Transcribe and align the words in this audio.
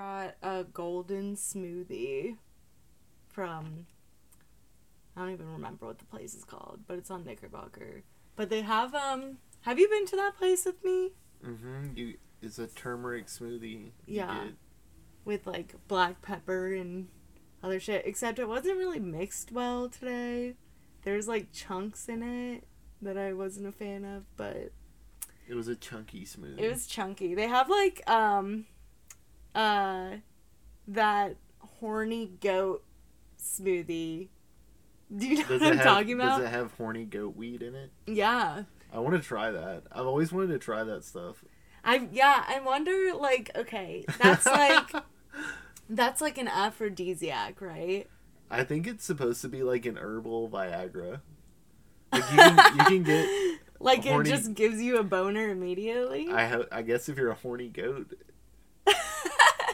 got 0.00 0.34
a 0.42 0.64
golden 0.64 1.36
smoothie 1.36 2.36
from 3.28 3.86
I 5.16 5.20
don't 5.20 5.32
even 5.32 5.52
remember 5.52 5.86
what 5.86 5.98
the 5.98 6.06
place 6.06 6.34
is 6.34 6.44
called, 6.44 6.80
but 6.86 6.96
it's 6.96 7.10
on 7.10 7.24
Knickerbocker. 7.24 8.02
But 8.36 8.48
they 8.48 8.62
have 8.62 8.94
um 8.94 9.38
have 9.62 9.78
you 9.78 9.88
been 9.88 10.06
to 10.06 10.16
that 10.16 10.36
place 10.38 10.64
with 10.64 10.82
me? 10.84 11.10
Mm-hmm. 11.44 11.96
You 11.96 12.14
it's 12.40 12.58
a 12.58 12.66
turmeric 12.66 13.26
smoothie. 13.26 13.90
Yeah. 14.06 14.48
With 15.24 15.46
like 15.46 15.74
black 15.86 16.22
pepper 16.22 16.72
and 16.72 17.08
other 17.62 17.78
shit. 17.78 18.06
Except 18.06 18.38
it 18.38 18.48
wasn't 18.48 18.78
really 18.78 19.00
mixed 19.00 19.52
well 19.52 19.88
today. 19.90 20.54
There's 21.02 21.28
like 21.28 21.52
chunks 21.52 22.08
in 22.08 22.22
it 22.22 22.64
that 23.02 23.18
I 23.18 23.32
wasn't 23.34 23.66
a 23.66 23.72
fan 23.72 24.04
of, 24.04 24.24
but 24.36 24.72
It 25.46 25.54
was 25.54 25.68
a 25.68 25.76
chunky 25.76 26.24
smoothie. 26.24 26.58
It 26.58 26.70
was 26.70 26.86
chunky. 26.86 27.34
They 27.34 27.48
have 27.48 27.68
like 27.68 28.08
um 28.08 28.64
uh 29.54 30.16
that 30.88 31.36
horny 31.80 32.32
goat 32.40 32.84
smoothie. 33.38 34.28
Do 35.14 35.26
you 35.26 35.38
know 35.38 35.44
Does 35.48 35.60
what 35.60 35.72
I'm 35.72 35.76
have, 35.78 35.86
talking 35.86 36.12
about? 36.14 36.38
Does 36.38 36.48
it 36.48 36.52
have 36.52 36.72
horny 36.72 37.04
goat 37.04 37.36
weed 37.36 37.62
in 37.62 37.74
it? 37.74 37.90
Yeah. 38.06 38.64
I 38.92 38.98
want 38.98 39.14
to 39.14 39.20
try 39.20 39.50
that. 39.50 39.84
I've 39.90 40.06
always 40.06 40.32
wanted 40.32 40.48
to 40.48 40.58
try 40.58 40.84
that 40.84 41.04
stuff. 41.04 41.44
I 41.84 42.08
yeah, 42.12 42.44
I 42.46 42.60
wonder 42.60 43.14
like 43.14 43.50
okay, 43.56 44.04
that's 44.20 44.46
like 44.46 44.92
that's 45.88 46.20
like 46.20 46.38
an 46.38 46.48
aphrodisiac, 46.48 47.60
right? 47.60 48.06
I 48.50 48.64
think 48.64 48.86
it's 48.86 49.04
supposed 49.04 49.40
to 49.42 49.48
be 49.48 49.62
like 49.62 49.86
an 49.86 49.96
herbal 49.96 50.48
Viagra. 50.50 51.20
Like 52.12 52.30
you 52.30 52.36
can, 52.36 52.76
you 52.78 52.84
can 52.84 53.02
get. 53.04 53.58
Like 53.82 54.04
Horny- 54.04 54.28
it 54.28 54.32
just 54.34 54.52
gives 54.52 54.82
you 54.82 54.98
a 54.98 55.02
boner 55.02 55.48
immediately. 55.48 56.28
I 56.30 56.46
ha- 56.46 56.64
I 56.70 56.82
guess 56.82 57.08
if 57.08 57.16
you're 57.16 57.30
a 57.30 57.34
horny 57.34 57.68
goat, 57.68 58.12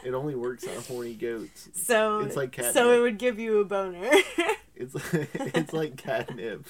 it 0.07 0.15
only 0.15 0.35
works 0.37 0.65
on 0.67 0.83
horny 0.85 1.15
goats. 1.15 1.69
so 1.75 2.21
it's 2.21 2.37
like 2.37 2.53
catnip. 2.53 2.75
so 2.75 2.93
it 2.93 3.01
would 3.01 3.19
give 3.19 3.39
you 3.39 3.59
a 3.61 3.65
boner. 3.65 4.11
It's 4.79 4.95
it's 5.15 5.73
like 5.73 5.97
catnip. 5.97 6.67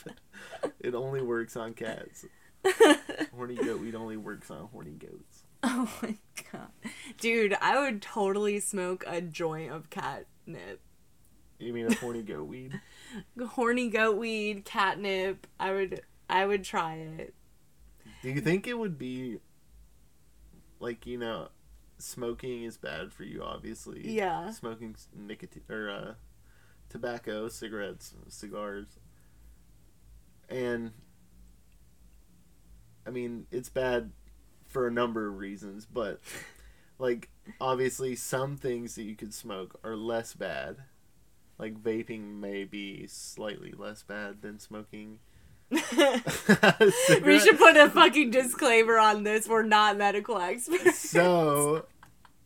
It 0.78 0.94
only 0.94 1.22
works 1.22 1.56
on 1.56 1.75
cats. 1.75 2.25
Horny 3.34 3.56
goat 3.56 3.80
weed 3.80 3.97
only 3.97 4.16
works 4.16 4.48
on 4.48 4.69
horny 4.72 4.92
goats. 4.92 5.42
Oh 5.64 5.91
my 6.00 6.16
god. 6.52 6.69
Dude, 7.19 7.56
I 7.60 7.80
would 7.80 8.00
totally 8.00 8.60
smoke 8.60 9.02
a 9.08 9.20
joint 9.20 9.72
of 9.72 9.91
catnip. 9.91 10.80
You 11.58 11.72
mean 11.72 11.86
a 11.91 11.94
horny 11.94 12.22
goat 12.22 12.44
weed? 12.47 12.80
Horny 13.44 13.88
goat 13.88 14.19
weed, 14.19 14.64
catnip. 14.64 15.48
I 15.58 15.72
would 15.72 16.03
I 16.30 16.47
would 16.47 16.62
try 16.62 16.94
it. 16.94 17.34
Do 18.22 18.30
you 18.30 18.41
think 18.41 18.69
it 18.69 18.78
would 18.78 18.98
be 18.98 19.41
like 20.78 21.06
you 21.06 21.19
know, 21.19 21.48
smoking 21.98 22.62
is 22.64 22.77
bad 22.77 23.12
for 23.12 23.25
you? 23.25 23.42
Obviously, 23.42 24.08
Yeah. 24.11 24.50
Smoking 24.50 24.97
nicotine 25.14 25.62
or 25.69 25.91
uh, 25.91 26.14
tobacco, 26.88 27.48
cigarettes, 27.48 28.14
cigars, 28.28 28.86
and 30.48 30.92
I 33.06 33.11
mean 33.11 33.47
it's 33.50 33.69
bad 33.69 34.12
for 34.66 34.86
a 34.86 34.91
number 34.92 35.27
of 35.28 35.38
reasons, 35.38 35.86
but 35.86 36.20
like 36.98 37.30
obviously 37.61 38.16
some 38.16 38.56
things 38.56 38.94
that 38.94 39.05
you 39.05 39.16
could 39.16 39.34
smoke 39.34 39.78
are 39.84 39.97
less 39.97 40.34
bad. 40.34 40.77
Like 41.58 41.83
vaping 41.83 42.38
may 42.41 42.64
be 42.64 43.06
slightly 43.06 43.72
less 43.77 44.03
bad 44.03 44.42
than 44.42 44.58
smoking. 44.58 45.20
we 45.70 47.39
should 47.41 47.59
put 47.59 47.77
a 47.77 47.91
fucking 47.91 48.31
disclaimer 48.31 48.98
on 48.98 49.25
this. 49.25 49.48
We're 49.48 49.62
not 49.62 49.97
medical 49.97 50.39
experts. 50.39 50.98
So, 50.98 51.86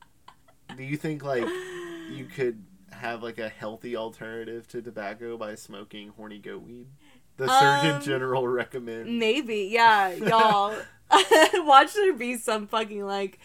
do 0.77 0.83
you 0.83 0.97
think 0.97 1.23
like 1.23 1.45
you 2.11 2.25
could 2.25 2.63
have 2.93 3.23
like 3.23 3.39
a 3.39 3.49
healthy 3.49 3.97
alternative 3.97 4.67
to 4.69 4.81
tobacco 4.83 5.37
by 5.37 5.55
smoking 5.55 6.13
horny 6.17 6.39
goat 6.39 6.63
weed? 6.63 6.87
The 7.37 7.49
Surgeon 7.49 7.97
Um, 7.97 8.03
General 8.03 8.49
recommends. 8.49 9.09
Maybe, 9.09 9.69
yeah, 9.73 10.11
y'all. 10.13 10.77
Watch 11.55 11.95
there 11.95 12.13
be 12.13 12.37
some 12.37 12.67
fucking 12.67 13.05
like 13.05 13.39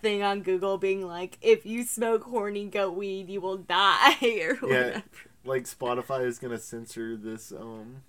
thing 0.00 0.22
on 0.22 0.42
Google 0.42 0.76
being 0.78 1.06
like, 1.06 1.38
if 1.40 1.64
you 1.64 1.84
smoke 1.84 2.24
horny 2.24 2.66
goat 2.66 2.96
weed, 2.96 3.28
you 3.30 3.40
will 3.40 3.58
die 3.58 4.16
or 4.42 4.54
whatever. 4.56 5.02
Like 5.44 5.64
Spotify 5.64 6.24
is 6.26 6.38
gonna 6.38 6.58
censor 6.58 7.16
this. 7.16 7.52
Um, 7.52 8.02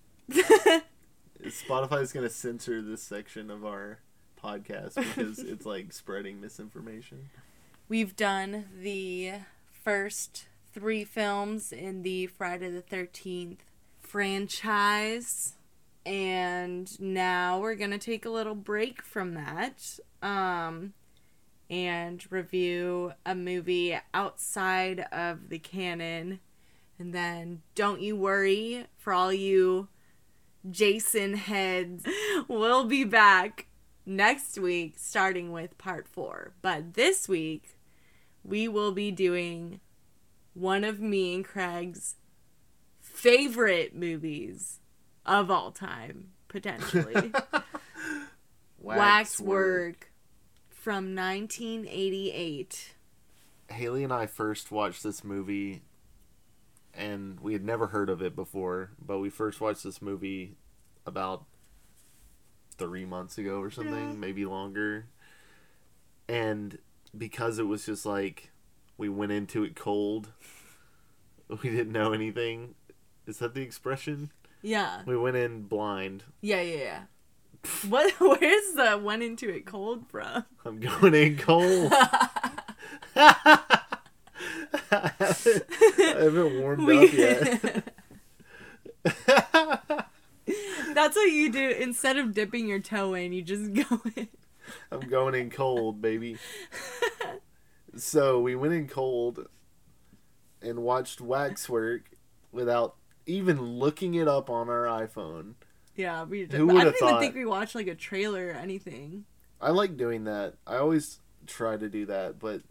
Spotify 1.43 2.01
is 2.01 2.11
gonna 2.11 2.29
censor 2.29 2.81
this 2.81 3.03
section 3.03 3.49
of 3.49 3.65
our 3.65 3.99
podcast 4.43 4.95
because 4.95 5.39
it's 5.39 5.65
like 5.65 5.93
spreading 5.93 6.41
misinformation. 6.41 7.29
We've 7.89 8.15
done 8.15 8.65
the 8.81 9.33
first 9.83 10.45
three 10.73 11.03
films 11.03 11.71
in 11.71 12.03
the 12.03 12.27
Friday 12.27 12.69
the 12.69 12.81
13th 12.81 13.59
franchise. 13.99 15.55
And 16.05 16.99
now 16.99 17.59
we're 17.59 17.75
going 17.75 17.91
to 17.91 17.97
take 17.97 18.25
a 18.25 18.29
little 18.29 18.55
break 18.55 19.01
from 19.01 19.35
that 19.35 19.99
um, 20.21 20.93
and 21.69 22.23
review 22.29 23.13
a 23.25 23.35
movie 23.35 23.97
outside 24.13 25.05
of 25.11 25.49
the 25.49 25.59
canon. 25.59 26.39
And 26.99 27.13
then 27.13 27.61
don't 27.75 28.01
you 28.01 28.15
worry 28.15 28.87
for 28.97 29.13
all 29.13 29.31
you 29.31 29.87
Jason 30.69 31.35
heads. 31.35 32.05
We'll 32.47 32.85
be 32.85 33.03
back 33.03 33.67
next 34.05 34.57
week 34.57 34.95
starting 34.97 35.51
with 35.51 35.77
part 35.77 36.07
four. 36.07 36.53
But 36.61 36.93
this 36.93 37.27
week, 37.27 37.77
we 38.43 38.67
will 38.67 38.91
be 38.91 39.11
doing 39.11 39.79
one 40.53 40.83
of 40.83 40.99
me 40.99 41.35
and 41.35 41.45
Craig's 41.45 42.15
favorite 43.01 43.95
movies 43.95 44.79
of 45.25 45.49
all 45.49 45.71
time, 45.71 46.29
potentially. 46.47 47.31
Waxwork 48.79 50.11
from 50.69 51.15
1988. 51.15 52.95
Haley 53.69 54.03
and 54.03 54.13
I 54.13 54.25
first 54.27 54.71
watched 54.71 55.03
this 55.03 55.23
movie, 55.23 55.81
and 56.93 57.39
we 57.39 57.53
had 57.53 57.63
never 57.63 57.87
heard 57.87 58.09
of 58.09 58.21
it 58.21 58.35
before. 58.35 58.91
But 59.03 59.19
we 59.19 59.29
first 59.29 59.59
watched 59.61 59.83
this 59.83 60.01
movie 60.01 60.55
about 61.05 61.45
three 62.77 63.05
months 63.05 63.37
ago 63.37 63.59
or 63.59 63.69
something, 63.71 63.93
Yeah. 64.11 64.13
maybe 64.15 64.45
longer. 64.45 65.05
And 66.27 66.77
because 67.17 67.59
it 67.59 67.67
was 67.67 67.85
just 67.85 68.05
like 68.05 68.51
we 68.97 69.09
went 69.09 69.31
into 69.31 69.63
it 69.63 69.75
cold, 69.75 70.29
we 71.47 71.69
didn't 71.69 71.91
know 71.91 72.13
anything. 72.13 72.75
Is 73.27 73.37
that 73.39 73.53
the 73.53 73.61
expression? 73.61 74.31
Yeah. 74.61 75.01
We 75.05 75.17
went 75.17 75.35
in 75.35 75.63
blind. 75.63 76.23
Yeah, 76.41 76.61
yeah, 76.61 76.77
yeah. 76.83 76.99
What? 77.89 78.11
Where's 78.19 78.73
the 78.75 78.99
went 79.01 79.23
into 79.23 79.49
it 79.49 79.65
cold 79.65 80.05
from? 80.07 80.45
I'm 80.65 80.79
going 80.81 81.13
in 81.13 81.37
cold. 81.37 81.93
I 85.45 86.15
haven't, 86.19 86.59
warmed 86.61 86.85
We- 86.85 87.05
up 87.07 87.13
yet. 87.13 87.93
That's 90.93 91.15
what 91.15 91.31
you 91.31 91.51
do. 91.51 91.69
Instead 91.69 92.17
of 92.17 92.33
dipping 92.33 92.67
your 92.67 92.79
toe 92.79 93.13
in, 93.13 93.33
you 93.33 93.41
just 93.41 93.73
go 93.73 94.01
in. 94.15 94.27
I'm 94.91 95.01
going 95.09 95.35
in 95.35 95.49
cold, 95.49 96.01
baby. 96.01 96.37
so 97.95 98.39
we 98.41 98.55
went 98.55 98.73
in 98.73 98.87
cold 98.87 99.47
and 100.61 100.79
watched 100.79 101.19
Waxwork 101.21 102.11
without 102.51 102.95
even 103.25 103.61
looking 103.61 104.15
it 104.15 104.27
up 104.27 104.49
on 104.49 104.69
our 104.69 104.85
iPhone. 104.85 105.53
Yeah, 105.95 106.23
we. 106.23 106.45
Who 106.45 106.69
I 106.71 106.83
don't 106.83 106.87
even 106.87 106.93
thought? 106.99 107.19
think 107.19 107.35
we 107.35 107.45
watched 107.45 107.75
like 107.75 107.87
a 107.87 107.95
trailer 107.95 108.47
or 108.47 108.51
anything. 108.51 109.25
I 109.61 109.69
like 109.71 109.95
doing 109.97 110.25
that. 110.25 110.55
I 110.67 110.77
always 110.77 111.19
try 111.47 111.77
to 111.77 111.89
do 111.89 112.05
that, 112.07 112.39
but 112.39 112.61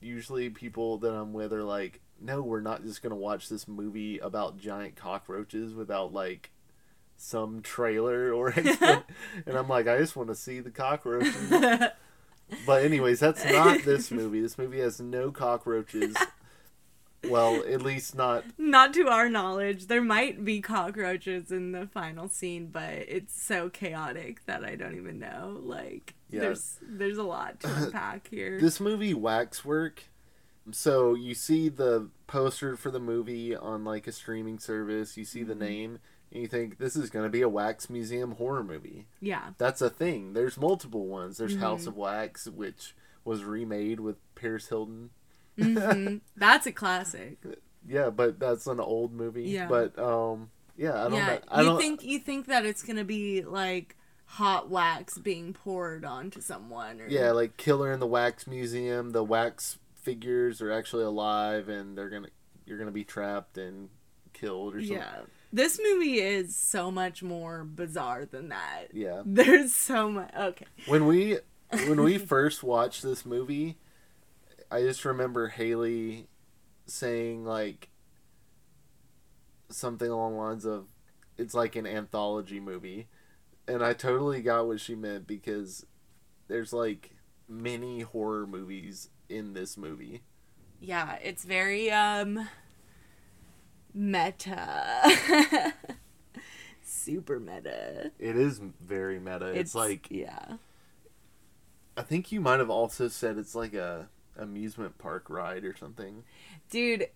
usually 0.00 0.50
people 0.50 0.98
that 0.98 1.12
I'm 1.12 1.32
with 1.32 1.52
are 1.52 1.62
like, 1.62 2.00
"No, 2.22 2.40
we're 2.42 2.60
not 2.60 2.82
just 2.84 3.02
gonna 3.02 3.16
watch 3.16 3.48
this 3.48 3.66
movie 3.68 4.18
about 4.18 4.58
giant 4.58 4.96
cockroaches 4.96 5.74
without 5.74 6.12
like 6.12 6.50
some 7.16 7.62
trailer 7.62 8.32
or." 8.32 8.52
expla-" 8.52 9.04
and 9.46 9.56
I'm 9.56 9.68
like, 9.68 9.86
I 9.88 9.98
just 9.98 10.16
want 10.16 10.28
to 10.28 10.34
see 10.34 10.60
the 10.60 10.70
cockroaches. 10.70 11.34
But 12.66 12.84
anyways, 12.84 13.18
that's 13.18 13.42
not 13.46 13.82
this 13.82 14.10
movie. 14.10 14.42
This 14.42 14.58
movie 14.58 14.80
has 14.80 15.00
no 15.00 15.30
cockroaches. 15.30 16.14
Well, 17.26 17.62
at 17.66 17.80
least 17.80 18.14
not. 18.14 18.44
Not 18.58 18.92
to 18.94 19.08
our 19.08 19.30
knowledge. 19.30 19.86
There 19.86 20.02
might 20.02 20.44
be 20.44 20.60
cockroaches 20.60 21.50
in 21.52 21.72
the 21.72 21.86
final 21.86 22.28
scene, 22.28 22.66
but 22.66 22.92
it's 23.08 23.40
so 23.40 23.70
chaotic 23.70 24.44
that 24.46 24.64
I 24.64 24.74
don't 24.74 24.96
even 24.96 25.18
know. 25.18 25.56
Like, 25.62 26.14
Yeah. 26.28 26.40
there's 26.40 26.78
there's 26.82 27.16
a 27.16 27.22
lot 27.22 27.60
to 27.60 27.74
unpack 27.84 28.28
here. 28.28 28.60
This 28.60 28.80
movie 28.80 29.14
Waxwork. 29.14 30.02
So 30.70 31.14
you 31.14 31.34
see 31.34 31.68
the 31.68 32.08
poster 32.26 32.76
for 32.76 32.90
the 32.90 33.00
movie 33.00 33.54
on 33.56 33.84
like 33.84 34.06
a 34.06 34.12
streaming 34.12 34.58
service. 34.58 35.16
You 35.16 35.24
see 35.24 35.42
the 35.42 35.54
name, 35.54 35.98
and 36.30 36.42
you 36.42 36.48
think 36.48 36.78
this 36.78 36.94
is 36.96 37.10
going 37.10 37.24
to 37.24 37.30
be 37.30 37.42
a 37.42 37.48
wax 37.48 37.90
museum 37.90 38.32
horror 38.32 38.62
movie. 38.62 39.06
yeah, 39.20 39.50
That's 39.58 39.82
a 39.82 39.90
thing. 39.90 40.34
There's 40.34 40.56
multiple 40.56 41.06
ones. 41.06 41.38
There's 41.38 41.56
House 41.56 41.86
of 41.86 41.96
Wax, 41.96 42.46
which 42.46 42.94
was 43.24 43.44
remade 43.44 44.00
with 44.00 44.16
Paris 44.34 44.68
Hilton. 44.68 45.10
hmm 45.58 46.18
That's 46.36 46.66
a 46.66 46.72
classic. 46.72 47.38
yeah, 47.86 48.10
but 48.10 48.38
that's 48.38 48.66
an 48.66 48.80
old 48.80 49.12
movie. 49.12 49.44
Yeah. 49.44 49.66
But 49.66 49.98
um, 49.98 50.50
yeah, 50.76 51.04
I 51.06 51.08
don't 51.08 51.14
yeah, 51.14 51.26
know. 51.26 51.38
I 51.48 51.60
you 51.60 51.66
don't 51.68 51.78
think 51.78 52.04
you 52.04 52.18
think 52.18 52.46
that 52.46 52.64
it's 52.64 52.82
gonna 52.82 53.04
be 53.04 53.42
like 53.42 53.96
hot 54.32 54.70
wax 54.70 55.18
being 55.18 55.52
poured 55.52 56.04
onto 56.04 56.40
someone? 56.40 57.00
Or... 57.00 57.06
Yeah, 57.06 57.32
like 57.32 57.56
Killer 57.56 57.92
in 57.92 58.00
the 58.00 58.06
Wax 58.06 58.46
Museum. 58.46 59.10
The 59.10 59.22
wax 59.22 59.78
figures 60.02 60.60
are 60.60 60.70
actually 60.70 61.04
alive, 61.04 61.68
and 61.68 61.96
they're 61.96 62.10
gonna 62.10 62.28
you're 62.66 62.78
gonna 62.78 62.90
be 62.90 63.04
trapped 63.04 63.58
and 63.58 63.88
killed 64.32 64.74
or 64.74 64.80
something. 64.80 64.96
yeah. 64.96 65.20
This 65.52 65.78
movie 65.82 66.18
is 66.18 66.56
so 66.56 66.90
much 66.90 67.22
more 67.22 67.64
bizarre 67.64 68.24
than 68.24 68.48
that. 68.48 68.86
Yeah. 68.92 69.22
There's 69.26 69.74
so 69.74 70.10
much. 70.10 70.30
Okay. 70.34 70.66
When 70.86 71.06
we 71.06 71.38
when 71.70 72.02
we 72.02 72.18
first 72.18 72.62
watched 72.62 73.02
this 73.02 73.24
movie, 73.24 73.78
I 74.70 74.80
just 74.82 75.04
remember 75.04 75.48
Haley 75.48 76.28
saying 76.86 77.44
like 77.44 77.88
something 79.68 80.10
along 80.10 80.32
the 80.32 80.38
lines 80.38 80.64
of 80.64 80.86
it's 81.38 81.54
like 81.54 81.76
an 81.76 81.86
anthology 81.86 82.60
movie. 82.60 83.08
And 83.68 83.82
I 83.84 83.92
totally 83.92 84.42
got 84.42 84.66
what 84.66 84.80
she 84.80 84.94
meant 84.94 85.26
because 85.26 85.86
there's 86.48 86.72
like 86.72 87.14
many 87.48 88.00
horror 88.00 88.46
movies 88.46 89.08
in 89.28 89.54
this 89.54 89.76
movie. 89.76 90.22
Yeah, 90.80 91.16
it's 91.22 91.44
very 91.44 91.90
um 91.90 92.48
meta. 93.94 95.72
Super 96.82 97.38
meta. 97.38 98.10
It 98.18 98.36
is 98.36 98.60
very 98.80 99.18
meta. 99.18 99.46
It's, 99.46 99.74
like 99.74 100.08
yeah. 100.10 100.56
I 101.96 102.02
think 102.02 102.32
you 102.32 102.40
might 102.40 102.58
have 102.58 102.70
also 102.70 103.08
said 103.08 103.38
it's 103.38 103.54
like 103.54 103.74
a 103.74 104.08
amusement 104.36 104.98
park 104.98 105.28
ride 105.28 105.64
or 105.64 105.76
something. 105.76 106.24
Dude, 106.70 107.08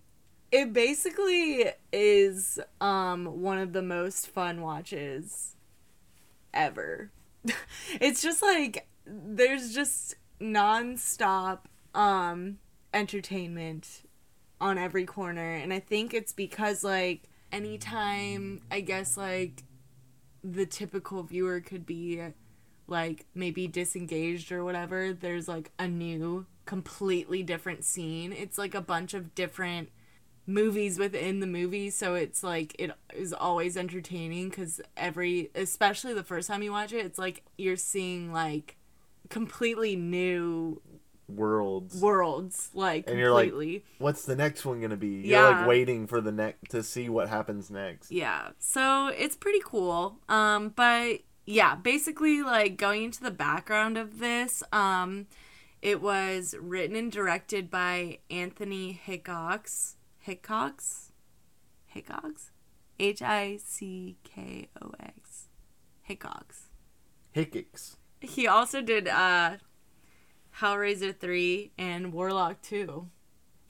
it 0.51 0.71
basically 0.71 1.65
is 1.91 2.59
um 2.79 3.41
one 3.41 3.57
of 3.57 3.73
the 3.73 3.81
most 3.81 4.27
fun 4.27 4.61
watches 4.61 5.55
ever. 6.53 7.11
it's 7.99 8.21
just 8.21 8.41
like 8.41 8.87
there's 9.05 9.73
just 9.73 10.15
nonstop 10.39 11.59
um 11.93 12.57
entertainment 12.93 14.03
on 14.59 14.77
every 14.77 15.05
corner 15.05 15.53
and 15.53 15.73
I 15.73 15.79
think 15.79 16.13
it's 16.13 16.31
because 16.31 16.83
like 16.83 17.23
anytime 17.51 18.61
I 18.71 18.81
guess 18.81 19.17
like 19.17 19.63
the 20.43 20.65
typical 20.65 21.23
viewer 21.23 21.59
could 21.59 21.85
be 21.85 22.21
like 22.87 23.25
maybe 23.35 23.67
disengaged 23.67 24.51
or 24.51 24.63
whatever, 24.63 25.13
there's 25.13 25.47
like 25.47 25.71
a 25.77 25.87
new 25.87 26.45
completely 26.65 27.43
different 27.43 27.83
scene. 27.83 28.31
It's 28.31 28.57
like 28.57 28.73
a 28.73 28.81
bunch 28.81 29.13
of 29.13 29.35
different 29.35 29.89
movies 30.45 30.97
within 30.97 31.41
the 31.41 31.47
movie, 31.47 31.89
so 31.89 32.15
it's 32.15 32.43
like 32.43 32.75
it 32.79 32.91
is 33.13 33.33
always 33.33 33.75
entertaining 33.75 34.49
cuz 34.49 34.79
every 34.95 35.49
especially 35.55 36.13
the 36.13 36.23
first 36.23 36.47
time 36.47 36.63
you 36.63 36.71
watch 36.71 36.93
it, 36.93 37.05
it's 37.05 37.19
like 37.19 37.43
you're 37.57 37.75
seeing 37.75 38.31
like 38.31 38.77
completely 39.29 39.95
new 39.97 40.81
Worlds. 41.29 42.01
worlds 42.01 42.69
like 42.73 43.09
And 43.09 43.19
you're 43.19 43.31
like, 43.33 43.49
completely. 43.49 43.83
What's 43.97 44.23
the 44.25 44.35
next 44.35 44.65
one 44.65 44.79
gonna 44.79 44.95
be? 44.95 45.07
You're 45.07 45.23
Yeah. 45.41 45.59
like 45.59 45.67
waiting 45.67 46.07
for 46.07 46.21
the 46.21 46.31
next 46.31 46.69
to 46.71 46.81
see 46.83 47.09
what 47.09 47.27
happens 47.29 47.69
next. 47.69 48.11
Yeah. 48.11 48.49
So 48.59 49.07
it's 49.07 49.35
pretty 49.35 49.59
cool. 49.63 50.19
Um, 50.29 50.69
but 50.69 51.19
yeah, 51.45 51.75
basically 51.75 52.41
like 52.43 52.77
going 52.77 53.03
into 53.03 53.21
the 53.21 53.31
background 53.31 53.97
of 53.97 54.19
this, 54.19 54.63
um, 54.71 55.27
it 55.81 56.01
was 56.01 56.55
written 56.59 56.95
and 56.95 57.11
directed 57.11 57.69
by 57.69 58.19
Anthony 58.31 58.93
Hickox. 58.93 59.97
Hickox? 60.19 61.11
Hickox? 61.85 62.51
H 62.99 63.21
I 63.21 63.57
C 63.63 64.17
K 64.23 64.69
O 64.81 64.91
X. 64.99 65.49
Hickox. 66.01 66.69
Hickocks. 67.31 67.97
He 68.21 68.47
also 68.47 68.81
did 68.81 69.07
uh 69.07 69.57
Hellraiser 70.59 71.15
3 71.17 71.71
and 71.77 72.11
Warlock 72.13 72.61
2. 72.61 73.07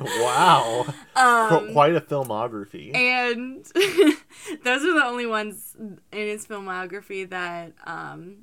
wow. 0.00 0.84
Um, 1.16 1.48
Qu- 1.66 1.72
Quite 1.72 1.94
a 1.94 2.00
filmography. 2.00 2.94
and 2.94 3.64
those 4.64 4.84
are 4.84 4.94
the 4.94 5.04
only 5.04 5.26
ones 5.26 5.76
in 5.78 5.98
his 6.10 6.46
filmography 6.46 7.28
that 7.30 7.72
um 7.84 8.38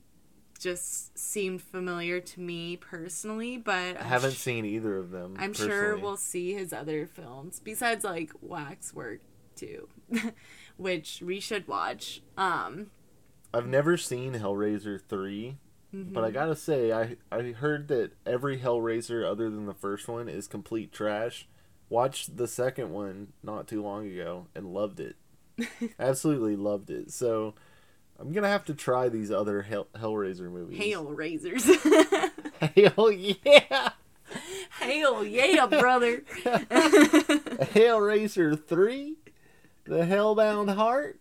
just 0.59 1.17
seemed 1.17 1.61
familiar 1.61 2.19
to 2.19 2.41
me 2.41 2.75
personally 2.75 3.55
but 3.57 3.97
I 3.97 4.03
haven't 4.03 4.33
sh- 4.33 4.37
seen 4.39 4.65
either 4.65 4.97
of 4.97 5.09
them. 5.09 5.35
i'm 5.39 5.53
sure 5.53 5.95
we'll 5.97 6.17
see 6.17 6.53
his 6.53 6.73
other 6.73 7.07
films 7.07 7.61
besides 7.63 8.03
like 8.03 8.31
waxwork 8.41 9.21
too 9.55 9.87
which 10.77 11.21
we 11.25 11.39
should 11.39 11.65
watch 11.67 12.21
um 12.37 12.87
I've 13.53 13.67
never 13.67 13.95
seen 13.97 14.33
Hellraiser 14.33 15.01
3, 15.01 15.57
Mm-hmm. 15.93 16.13
but 16.13 16.23
I 16.23 16.29
gotta 16.31 16.55
say, 16.55 16.91
I, 16.91 17.15
I 17.31 17.41
heard 17.51 17.87
that 17.87 18.11
every 18.25 18.59
Hellraiser 18.59 19.25
other 19.25 19.49
than 19.49 19.65
the 19.65 19.73
first 19.73 20.07
one 20.07 20.29
is 20.29 20.47
complete 20.47 20.91
trash. 20.91 21.47
Watched 21.89 22.37
the 22.37 22.47
second 22.47 22.91
one 22.91 23.29
not 23.41 23.67
too 23.67 23.81
long 23.81 24.07
ago 24.07 24.45
and 24.53 24.71
loved 24.73 24.99
it. 24.99 25.15
Absolutely 25.99 26.55
loved 26.55 26.91
it. 26.91 27.11
So 27.11 27.55
I'm 28.19 28.31
gonna 28.31 28.47
have 28.49 28.65
to 28.65 28.75
try 28.75 29.09
these 29.09 29.31
other 29.31 29.63
Hell, 29.63 29.87
Hellraiser 29.95 30.51
movies. 30.51 30.77
hail 30.77 31.05
razors 31.05 31.65
Hell 32.75 33.11
yeah! 33.11 33.89
hail 34.81 35.23
yeah 35.25 35.65
brother 35.65 36.19
Hellraiser 37.73 38.63
3? 38.63 39.15
The 39.85 39.99
Hellbound 40.05 40.75
Heart? 40.75 41.19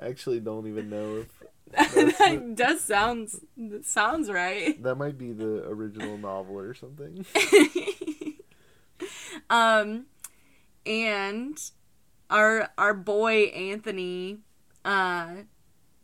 I 0.00 0.06
actually 0.08 0.40
don't 0.40 0.66
even 0.66 0.88
know 0.88 1.18
if 1.18 1.39
that 1.94 2.52
does 2.56 2.80
sounds 2.80 3.40
sounds 3.82 4.30
right 4.30 4.82
that 4.82 4.96
might 4.96 5.16
be 5.16 5.32
the 5.32 5.64
original 5.68 6.18
novel 6.18 6.58
or 6.58 6.74
something. 6.74 7.24
um 9.50 10.06
and 10.84 11.70
our 12.28 12.70
our 12.76 12.94
boy 12.94 13.44
Anthony 13.44 14.38
uh 14.84 15.28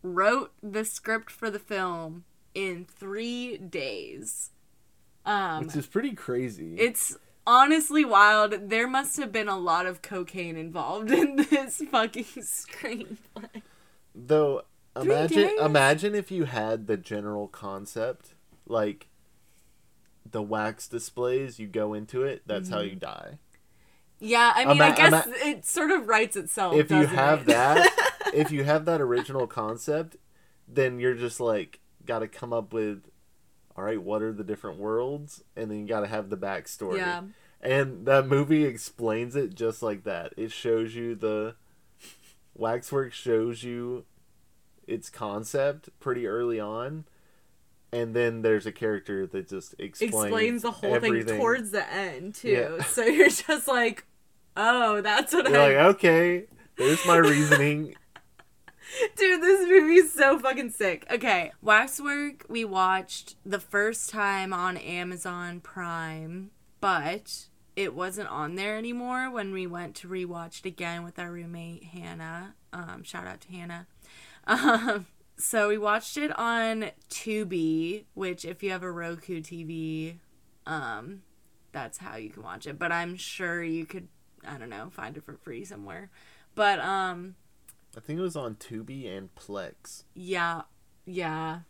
wrote 0.02 0.52
the 0.62 0.84
script 0.84 1.30
for 1.30 1.50
the 1.50 1.58
film 1.58 2.24
in 2.54 2.84
3 2.84 3.58
days. 3.58 4.50
Um 5.24 5.66
Which 5.66 5.76
is 5.76 5.86
pretty 5.86 6.14
crazy. 6.14 6.76
it's 6.78 7.16
honestly 7.46 8.04
wild. 8.04 8.70
There 8.70 8.88
must 8.88 9.16
have 9.18 9.32
been 9.32 9.48
a 9.48 9.58
lot 9.58 9.86
of 9.86 10.02
cocaine 10.02 10.56
involved 10.56 11.10
in 11.22 11.36
this 11.36 11.82
fucking 11.90 12.24
screenplay. 12.24 13.62
Though 14.14 14.58
Three 14.58 14.64
imagine 15.00 15.50
imagine 15.60 16.14
if 16.14 16.30
you 16.30 16.44
had 16.44 16.86
the 16.86 16.96
general 16.96 17.48
concept 17.48 18.34
like 18.66 19.08
the 20.30 20.42
wax 20.42 20.88
displays, 20.88 21.58
you 21.58 21.66
go 21.68 21.94
into 21.94 22.22
it, 22.24 22.42
that's 22.46 22.68
how 22.68 22.80
you 22.80 22.90
Mm-hmm. 22.96 22.98
die. 22.98 23.38
Yeah, 24.18 24.52
I 24.56 24.64
mean, 24.64 24.80
I 24.80 24.94
guess 24.96 25.26
ima- 25.26 25.34
it 25.44 25.64
sort 25.66 25.90
of 25.90 26.08
writes 26.08 26.36
itself. 26.36 26.74
if 26.74 26.90
you 26.90 27.06
have 27.06 27.42
it? 27.42 27.46
that, 27.48 28.30
if 28.34 28.50
you 28.50 28.64
have 28.64 28.86
that 28.86 29.00
original 29.00 29.46
concept, 29.46 30.16
then 30.66 30.98
you're 30.98 31.14
just 31.14 31.38
like 31.38 31.80
got 32.04 32.20
to 32.20 32.28
come 32.28 32.52
up 32.52 32.72
with 32.72 33.02
all 33.76 33.84
right, 33.84 34.00
what 34.02 34.22
are 34.22 34.32
the 34.32 34.42
different 34.42 34.78
worlds? 34.78 35.44
And 35.54 35.70
then 35.70 35.80
you 35.80 35.86
got 35.86 36.00
to 36.00 36.06
have 36.06 36.30
the 36.30 36.36
backstory. 36.38 36.96
yeah, 36.96 37.22
And 37.60 38.06
that 38.06 38.26
movie 38.26 38.64
explains 38.64 39.36
it 39.36 39.54
just 39.54 39.82
like 39.82 40.04
that. 40.04 40.32
It 40.38 40.50
shows 40.50 40.94
you 40.94 41.14
the 41.14 41.56
Waxwork 42.54 43.12
shows 43.12 43.62
you 43.62 44.06
its 44.86 45.10
concept 45.10 45.88
pretty 46.00 46.26
early 46.26 46.60
on, 46.60 47.04
and 47.92 48.14
then 48.14 48.42
there's 48.42 48.66
a 48.66 48.72
character 48.72 49.26
that 49.26 49.48
just 49.48 49.74
explains, 49.78 50.24
explains 50.24 50.62
the 50.62 50.70
whole 50.70 50.94
everything. 50.94 51.26
thing 51.28 51.38
towards 51.38 51.70
the 51.70 51.90
end 51.92 52.34
too. 52.34 52.48
Yeah. 52.48 52.82
So 52.88 53.04
you're 53.04 53.28
just 53.30 53.68
like, 53.68 54.04
oh, 54.56 55.00
that's 55.00 55.32
what 55.34 55.48
You're 55.48 55.60
I. 55.60 55.66
like, 55.68 55.94
okay, 55.96 56.44
there's 56.76 57.04
my 57.06 57.16
reasoning. 57.16 57.94
Dude, 59.16 59.42
this 59.42 59.68
movie's 59.68 60.12
so 60.12 60.38
fucking 60.38 60.70
sick. 60.70 61.06
Okay, 61.10 61.52
Waxwork 61.60 62.44
we 62.48 62.64
watched 62.64 63.34
the 63.44 63.58
first 63.60 64.10
time 64.10 64.52
on 64.52 64.76
Amazon 64.76 65.60
Prime, 65.60 66.50
but 66.80 67.46
it 67.74 67.94
wasn't 67.94 68.28
on 68.28 68.54
there 68.54 68.76
anymore 68.78 69.30
when 69.30 69.52
we 69.52 69.66
went 69.66 69.94
to 69.96 70.08
rewatch 70.08 70.60
it 70.60 70.66
again 70.66 71.02
with 71.04 71.18
our 71.18 71.30
roommate 71.32 71.84
Hannah. 71.84 72.54
Um, 72.72 73.02
shout 73.02 73.26
out 73.26 73.40
to 73.42 73.48
Hannah. 73.52 73.86
Um, 74.46 75.06
so 75.38 75.68
we 75.68 75.78
watched 75.78 76.16
it 76.16 76.36
on 76.38 76.90
Tubi, 77.10 78.04
which 78.14 78.44
if 78.44 78.62
you 78.62 78.70
have 78.70 78.82
a 78.82 78.90
Roku 78.90 79.40
TV, 79.40 80.18
um, 80.66 81.22
that's 81.72 81.98
how 81.98 82.16
you 82.16 82.30
can 82.30 82.42
watch 82.42 82.66
it. 82.66 82.78
But 82.78 82.92
I'm 82.92 83.16
sure 83.16 83.62
you 83.62 83.84
could, 83.86 84.08
I 84.46 84.56
don't 84.56 84.70
know, 84.70 84.88
find 84.90 85.16
it 85.16 85.24
for 85.24 85.36
free 85.36 85.64
somewhere. 85.64 86.10
But 86.54 86.78
um, 86.80 87.34
I 87.96 88.00
think 88.00 88.18
it 88.18 88.22
was 88.22 88.36
on 88.36 88.54
Tubi 88.54 89.06
and 89.14 89.34
Plex. 89.34 90.04
yeah, 90.14 90.62
yeah. 91.04 91.60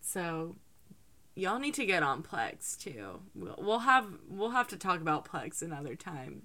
So 0.00 0.56
y'all 1.34 1.58
need 1.58 1.74
to 1.74 1.86
get 1.86 2.02
on 2.02 2.22
Plex 2.22 2.78
too. 2.78 3.20
We'll, 3.34 3.56
we'll 3.58 3.78
have 3.80 4.06
we'll 4.28 4.50
have 4.50 4.68
to 4.68 4.76
talk 4.76 5.00
about 5.00 5.24
Plex 5.30 5.62
another 5.62 5.94
time. 5.94 6.42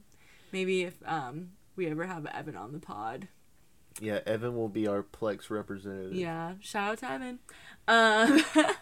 Maybe 0.52 0.84
if 0.84 0.96
um 1.06 1.52
we 1.75 1.88
ever 1.88 2.06
have 2.06 2.25
Evan 2.25 2.56
on 2.56 2.74
the 2.74 2.80
pod. 2.80 3.28
Yeah, 4.02 4.20
Evan 4.25 4.56
will 4.56 4.70
be 4.70 4.88
our 4.88 5.04
Plex 5.04 5.50
representative. 5.50 6.14
Yeah, 6.14 6.56
shout 6.60 6.92
out 6.92 6.98
to 7.00 7.12
Evan. 7.12 7.40
Um, 7.88 8.44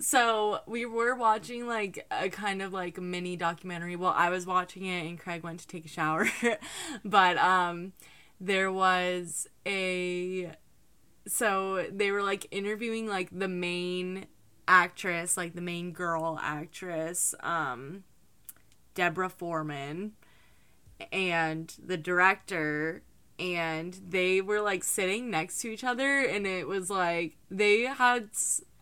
so 0.00 0.60
we 0.66 0.86
were 0.86 1.14
watching 1.14 1.66
like 1.66 2.06
a 2.10 2.28
kind 2.28 2.62
of 2.62 2.72
like 2.72 3.00
mini 3.00 3.36
documentary. 3.36 3.96
Well, 3.96 4.14
I 4.16 4.30
was 4.30 4.46
watching 4.46 4.84
it 4.84 5.06
and 5.06 5.18
Craig 5.18 5.42
went 5.42 5.60
to 5.60 5.66
take 5.66 5.84
a 5.84 5.88
shower, 5.88 6.28
but 7.04 7.36
um, 7.38 7.92
there 8.40 8.70
was 8.70 9.48
a 9.66 10.52
so 11.26 11.86
they 11.90 12.12
were 12.12 12.22
like 12.22 12.46
interviewing 12.50 13.08
like 13.08 13.36
the 13.36 13.48
main 13.48 14.26
actress, 14.68 15.36
like 15.36 15.54
the 15.54 15.60
main 15.60 15.92
girl 15.92 16.38
actress, 16.40 17.34
um, 17.40 18.04
Deborah 18.94 19.28
Foreman, 19.28 20.12
and 21.12 21.74
the 21.84 21.96
director 21.96 23.02
and 23.38 24.00
they 24.08 24.40
were 24.40 24.60
like 24.60 24.82
sitting 24.82 25.30
next 25.30 25.60
to 25.60 25.68
each 25.68 25.84
other 25.84 26.20
and 26.20 26.46
it 26.46 26.66
was 26.66 26.88
like 26.88 27.36
they 27.50 27.82
had 27.82 28.30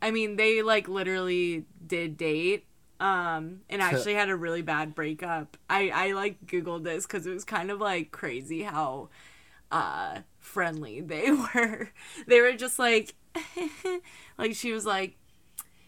i 0.01 0.11
mean 0.13 0.37
they 0.37 0.63
like 0.63 0.89
literally 0.89 1.65
did 1.87 2.17
date 2.17 2.65
um 3.01 3.61
and 3.69 3.83
actually 3.83 4.15
had 4.15 4.31
a 4.31 4.37
really 4.37 4.63
bad 4.63 4.95
breakup. 4.95 5.57
I 5.69 5.91
i 5.91 6.13
like 6.13 6.47
googled 6.47 6.85
this 6.85 7.07
because 7.07 7.27
it 7.27 7.35
was 7.35 7.45
kind 7.45 7.71
of 7.71 7.81
like 7.81 8.13
crazy 8.13 8.63
how 8.63 9.09
uh 9.71 10.21
friendly 10.39 11.01
they 11.03 11.31
were. 11.31 11.91
They 12.27 12.41
were 12.41 12.53
just 12.53 12.79
like 12.79 13.15
like 14.39 14.55
she 14.55 14.73
was 14.73 14.87
like 14.87 15.17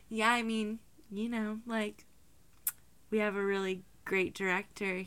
yeah 0.09 0.31
i 0.31 0.43
mean 0.43 0.81
you 1.13 1.29
know 1.29 1.61
like 1.65 2.05
we 3.11 3.19
have 3.19 3.37
a 3.37 3.45
really 3.45 3.83
great 4.07 4.33
director. 4.33 5.05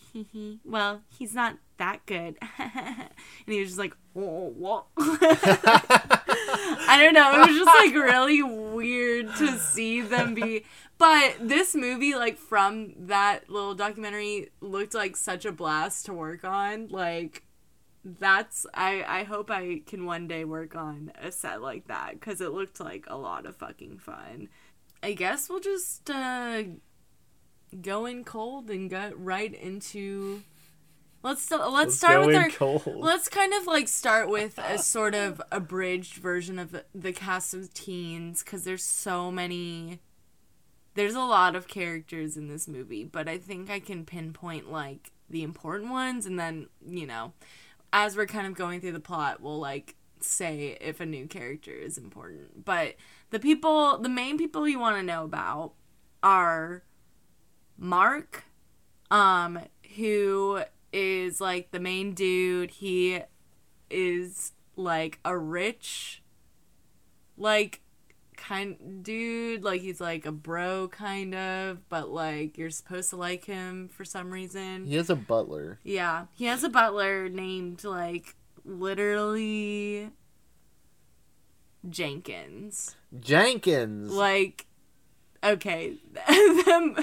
Well 0.63 1.01
he's 1.17 1.33
not 1.33 1.57
that 1.77 2.05
good. 2.05 2.37
And 2.59 3.09
he 3.47 3.61
was 3.61 3.69
just 3.69 3.79
like 3.79 3.95
oh 4.15 4.53
what 4.55 4.85
i 4.97 6.99
don't 7.01 7.13
know. 7.13 7.33
It 7.33 7.47
was 7.47 7.57
just 7.57 7.65
like 7.65 7.93
really 7.93 8.43
weird 8.43 9.33
to 9.37 9.57
see 9.57 10.01
them 10.01 10.35
be 10.35 10.65
but 10.99 11.37
this 11.41 11.73
movie 11.73 12.13
like 12.13 12.37
from 12.37 12.93
that 13.07 13.49
little 13.49 13.73
documentary 13.73 14.51
looked 14.61 14.93
like 14.93 15.15
such 15.15 15.45
a 15.45 15.51
blast 15.51 16.05
to 16.05 16.13
work 16.13 16.43
on. 16.43 16.89
Like 16.89 17.43
that's 18.05 18.65
i 18.73 19.03
i 19.07 19.23
hope 19.23 19.51
i 19.51 19.81
can 19.85 20.05
one 20.05 20.25
day 20.25 20.45
work 20.45 20.73
on 20.73 21.11
a 21.21 21.31
set 21.31 21.61
like 21.61 21.85
that 21.89 22.13
because 22.13 22.39
it 22.39 22.53
looked 22.53 22.79
like 22.79 23.03
a 23.07 23.17
lot 23.17 23.45
of 23.45 23.55
fucking 23.55 23.97
fun. 23.97 24.49
I 25.01 25.13
guess 25.13 25.49
we'll 25.49 25.59
just 25.59 26.09
uh 26.09 26.63
go 27.81 28.05
in 28.05 28.23
cold 28.23 28.69
and 28.69 28.89
got 28.89 29.21
right 29.23 29.53
into 29.53 30.41
let's 31.23 31.41
st- 31.43 31.61
let's, 31.61 31.73
Let's 31.73 31.97
start 31.97 32.25
with 32.25 32.35
our 32.35 32.49
cold. 32.49 32.83
let's 32.85 33.27
kind 33.29 33.53
of 33.53 33.67
like 33.67 33.87
start 33.87 34.29
with 34.29 34.57
a 34.57 34.77
sort 34.77 35.15
of 35.15 35.41
abridged 35.51 36.15
version 36.15 36.57
of 36.59 36.75
the 36.95 37.11
cast 37.11 37.53
of 37.53 37.73
teens 37.73 38.43
because 38.43 38.63
there's 38.63 38.83
so 38.83 39.31
many 39.31 39.99
there's 40.95 41.15
a 41.15 41.19
lot 41.21 41.55
of 41.55 41.67
characters 41.67 42.35
in 42.37 42.47
this 42.47 42.67
movie 42.67 43.03
but 43.03 43.27
i 43.29 43.37
think 43.37 43.69
i 43.69 43.79
can 43.79 44.05
pinpoint 44.05 44.71
like 44.71 45.11
the 45.29 45.43
important 45.43 45.91
ones 45.91 46.25
and 46.25 46.39
then 46.39 46.67
you 46.85 47.05
know 47.05 47.33
as 47.93 48.15
we're 48.17 48.25
kind 48.25 48.47
of 48.47 48.55
going 48.55 48.81
through 48.81 48.91
the 48.91 48.99
plot 48.99 49.41
we'll 49.41 49.59
like 49.59 49.95
say 50.21 50.77
if 50.81 50.99
a 50.99 51.05
new 51.05 51.27
character 51.27 51.71
is 51.71 51.97
important 51.97 52.65
but 52.65 52.95
the 53.29 53.39
people 53.39 53.97
the 53.99 54.09
main 54.09 54.37
people 54.37 54.67
you 54.67 54.79
want 54.79 54.97
to 54.97 55.03
know 55.03 55.23
about 55.23 55.73
are 56.23 56.83
Mark, 57.79 58.43
um, 59.09 59.59
who 59.95 60.61
is 60.91 61.39
like 61.39 61.71
the 61.71 61.79
main 61.79 62.13
dude. 62.13 62.71
He 62.71 63.21
is 63.89 64.51
like 64.75 65.19
a 65.23 65.37
rich, 65.37 66.21
like 67.37 67.81
kind 68.35 69.03
dude. 69.03 69.63
Like 69.63 69.81
he's 69.81 70.01
like 70.01 70.25
a 70.25 70.31
bro 70.31 70.89
kind 70.89 71.33
of, 71.33 71.87
but 71.89 72.09
like 72.09 72.57
you're 72.57 72.69
supposed 72.69 73.09
to 73.11 73.15
like 73.15 73.45
him 73.45 73.87
for 73.87 74.03
some 74.03 74.31
reason. 74.31 74.85
He 74.85 74.95
has 74.95 75.09
a 75.09 75.15
butler. 75.15 75.79
Yeah, 75.83 76.25
he 76.35 76.45
has 76.45 76.63
a 76.63 76.69
butler 76.69 77.29
named 77.29 77.83
like 77.83 78.35
literally 78.65 80.11
Jenkins. 81.87 82.95
Jenkins. 83.19 84.11
Like, 84.11 84.65
okay, 85.43 85.95
them. 86.65 86.97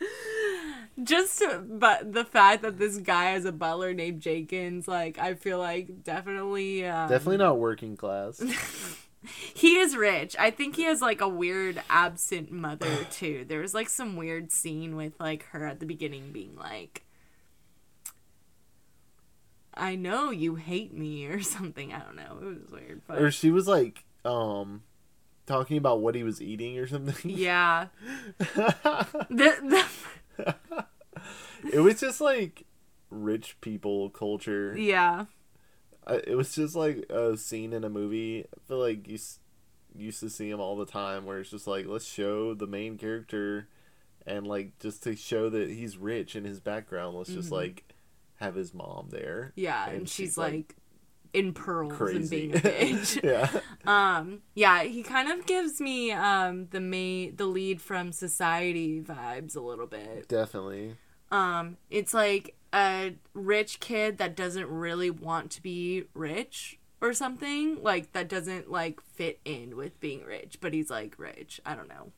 Just, 1.02 1.42
but 1.68 2.12
the 2.12 2.24
fact 2.24 2.62
that 2.62 2.78
this 2.78 2.96
guy 2.98 3.32
has 3.32 3.44
a 3.44 3.52
butler 3.52 3.92
named 3.92 4.22
Jenkins, 4.22 4.88
like, 4.88 5.18
I 5.18 5.34
feel 5.34 5.58
like 5.58 6.02
definitely, 6.02 6.86
um, 6.86 7.08
Definitely 7.10 7.36
not 7.36 7.58
working 7.58 7.96
class. 7.96 8.42
he 9.54 9.76
is 9.76 9.96
rich. 9.96 10.36
I 10.38 10.50
think 10.50 10.76
he 10.76 10.84
has 10.84 11.02
like 11.02 11.20
a 11.20 11.28
weird 11.28 11.82
absent 11.90 12.50
mother 12.50 13.04
too. 13.10 13.44
There 13.46 13.60
was 13.60 13.74
like 13.74 13.88
some 13.88 14.16
weird 14.16 14.52
scene 14.52 14.96
with 14.96 15.18
like 15.20 15.44
her 15.46 15.66
at 15.66 15.80
the 15.80 15.86
beginning 15.86 16.32
being 16.32 16.56
like, 16.56 17.04
"I 19.74 19.96
know 19.96 20.30
you 20.30 20.54
hate 20.54 20.94
me" 20.94 21.26
or 21.26 21.42
something. 21.42 21.92
I 21.92 22.00
don't 22.00 22.16
know. 22.16 22.38
It 22.40 22.62
was 22.62 22.70
weird, 22.70 23.02
but 23.06 23.20
or 23.20 23.30
she 23.30 23.50
was 23.50 23.66
like, 23.66 24.04
um, 24.24 24.82
talking 25.46 25.76
about 25.78 26.00
what 26.00 26.14
he 26.14 26.22
was 26.22 26.42
eating 26.42 26.78
or 26.78 26.86
something. 26.86 27.30
yeah. 27.36 27.88
The, 28.38 29.84
the, 30.38 30.54
it 31.72 31.80
was 31.80 32.00
just 32.00 32.20
like 32.20 32.64
rich 33.10 33.56
people 33.60 34.10
culture. 34.10 34.74
yeah. 34.76 35.26
I, 36.06 36.20
it 36.26 36.36
was 36.36 36.54
just 36.54 36.76
like 36.76 36.98
a 37.10 37.36
scene 37.36 37.72
in 37.72 37.82
a 37.82 37.88
movie. 37.88 38.44
I 38.44 38.58
feel 38.68 38.78
like 38.78 39.08
you 39.08 39.14
s- 39.14 39.40
used 39.94 40.20
to 40.20 40.30
see 40.30 40.48
them 40.50 40.60
all 40.60 40.76
the 40.76 40.86
time, 40.86 41.24
where 41.26 41.40
it's 41.40 41.50
just 41.50 41.66
like 41.66 41.86
let's 41.88 42.04
show 42.06 42.54
the 42.54 42.68
main 42.68 42.96
character, 42.96 43.66
and 44.24 44.46
like 44.46 44.78
just 44.78 45.02
to 45.02 45.16
show 45.16 45.50
that 45.50 45.68
he's 45.68 45.96
rich 45.98 46.36
in 46.36 46.44
his 46.44 46.60
background, 46.60 47.16
let's 47.16 47.30
just 47.30 47.48
Mhm. 47.48 47.52
like 47.52 47.92
have 48.36 48.54
his 48.54 48.72
mom 48.72 49.08
there. 49.10 49.52
Yeah, 49.56 49.88
and, 49.90 50.08
she's, 50.08 50.38
like, 50.38 50.76
in 51.36 51.52
pearls 51.52 52.00
and 52.00 52.30
being 52.30 52.54
a 52.56 52.58
bitch. 52.60 53.22
yeah, 53.22 53.60
um, 53.86 54.40
yeah, 54.54 54.82
he 54.84 55.02
kind 55.02 55.28
of 55.30 55.46
gives 55.46 55.80
me 55.80 56.10
um 56.12 56.68
the 56.70 56.80
main 56.80 57.36
the 57.36 57.46
lead 57.46 57.80
from 57.80 58.10
Society 58.12 59.00
vibes 59.00 59.54
a 59.56 59.60
little 59.60 59.86
bit. 59.86 60.28
definitely. 60.28 60.96
Um, 61.30 61.76
it's 61.90 62.14
like 62.14 62.54
a 62.72 63.14
rich 63.34 63.80
kid 63.80 64.18
that 64.18 64.36
doesn't 64.36 64.68
really 64.68 65.10
want 65.10 65.50
to 65.52 65.62
be 65.62 66.04
rich 66.14 66.78
or 67.00 67.12
something 67.12 67.82
like 67.82 68.12
that 68.12 68.28
doesn't 68.28 68.70
like 68.70 69.00
fit 69.00 69.40
in 69.44 69.76
with 69.76 69.98
being 70.00 70.22
rich, 70.24 70.58
but 70.60 70.72
he's 70.72 70.88
like 70.90 71.18
rich. 71.18 71.60
I 71.66 71.74
don't 71.74 71.88
know. 71.88 72.12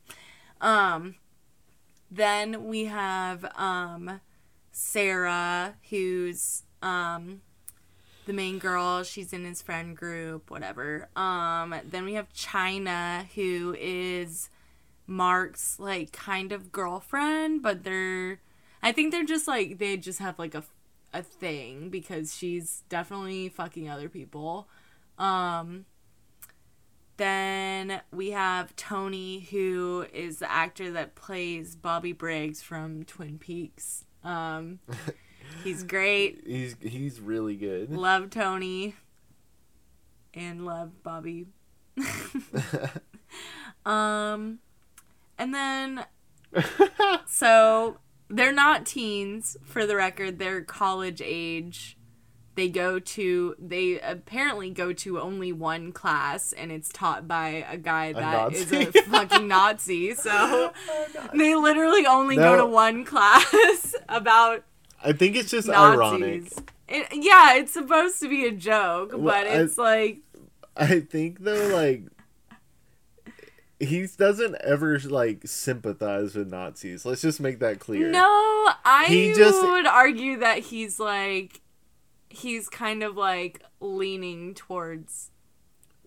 Um, 0.61 1.15
then 2.11 2.65
we 2.65 2.85
have 2.85 3.45
um 3.55 4.21
Sarah, 4.71 5.75
who's 5.89 6.63
um 6.81 7.41
the 8.29 8.33
main 8.33 8.59
girl. 8.59 9.01
She's 9.01 9.33
in 9.33 9.43
his 9.43 9.63
friend 9.63 9.97
group, 9.97 10.51
whatever. 10.51 11.09
Um, 11.15 11.73
then 11.83 12.05
we 12.05 12.13
have 12.13 12.31
China, 12.31 13.25
who 13.33 13.75
is 13.79 14.51
Mark's 15.07 15.79
like 15.79 16.11
kind 16.11 16.51
of 16.51 16.71
girlfriend, 16.71 17.63
but 17.63 17.83
they're 17.83 18.39
I 18.83 18.91
think 18.91 19.11
they're 19.11 19.25
just 19.25 19.47
like 19.47 19.79
they 19.79 19.97
just 19.97 20.19
have 20.19 20.37
like 20.37 20.53
a 20.53 20.63
a 21.11 21.23
thing 21.23 21.89
because 21.89 22.37
she's 22.37 22.83
definitely 22.87 23.49
fucking 23.49 23.89
other 23.89 24.09
people. 24.09 24.67
Um 25.17 25.85
then 27.17 27.99
we 28.11 28.29
have 28.29 28.75
Tony 28.75 29.39
who 29.49 30.05
is 30.13 30.37
the 30.37 30.51
actor 30.51 30.91
that 30.91 31.15
plays 31.15 31.75
Bobby 31.75 32.13
Briggs 32.13 32.61
from 32.61 33.05
Twin 33.05 33.39
Peaks. 33.39 34.05
Um 34.23 34.81
he's 35.63 35.83
great. 35.83 36.43
He's 36.45 36.75
he's 36.81 37.19
really 37.19 37.55
good. 37.55 37.91
Love 37.91 38.29
Tony. 38.29 38.95
And 40.33 40.65
love 40.65 41.03
Bobby. 41.03 41.47
um 43.85 44.59
and 45.37 45.53
then 45.53 46.05
so 47.25 47.97
they're 48.29 48.53
not 48.53 48.85
teens 48.85 49.57
for 49.63 49.85
the 49.85 49.95
record. 49.95 50.39
They're 50.39 50.61
college 50.61 51.21
age. 51.23 51.97
They 52.55 52.67
go 52.67 52.99
to 52.99 53.55
they 53.57 53.99
apparently 54.01 54.69
go 54.69 54.91
to 54.91 55.19
only 55.19 55.53
one 55.53 55.93
class 55.93 56.51
and 56.51 56.71
it's 56.71 56.89
taught 56.89 57.27
by 57.27 57.65
a 57.69 57.77
guy 57.77 58.11
that 58.11 58.53
is 58.53 58.71
a 58.73 58.85
fucking 58.85 59.47
nazi. 59.47 60.13
So 60.13 60.73
they 61.33 61.55
literally 61.55 62.05
only 62.05 62.35
go 62.35 62.57
to 62.57 62.65
one 62.65 63.05
class 63.05 63.95
about 64.09 64.65
I 65.03 65.13
think 65.13 65.35
it's 65.35 65.51
just 65.51 65.67
nazis 65.67 65.99
ironic. 65.99 66.43
it, 66.87 67.07
yeah 67.13 67.55
it's 67.55 67.71
supposed 67.73 68.19
to 68.21 68.29
be 68.29 68.45
a 68.45 68.51
joke 68.51 69.11
Well, 69.13 69.21
but 69.21 69.47
I- 69.47 69.61
it's 69.61 69.77
like 69.77 70.19
I 70.77 70.99
think 71.01 71.39
though, 71.41 71.67
like 71.73 72.03
he 73.79 74.05
doesn't 74.17 74.55
ever 74.61 74.99
like 74.99 75.41
sympathize 75.47 76.35
with 76.35 76.49
Nazis. 76.49 77.05
Let's 77.05 77.21
just 77.21 77.39
make 77.39 77.59
that 77.59 77.79
clear. 77.79 78.09
No, 78.11 78.25
I 78.83 79.05
He 79.07 79.33
just- 79.33 79.61
would 79.61 79.85
argue 79.85 80.37
that 80.39 80.59
he's 80.59 80.99
like 80.99 81.61
he's 82.29 82.67
kind 82.69 83.03
of 83.03 83.15
like 83.15 83.63
leaning 83.79 84.53
towards 84.53 85.31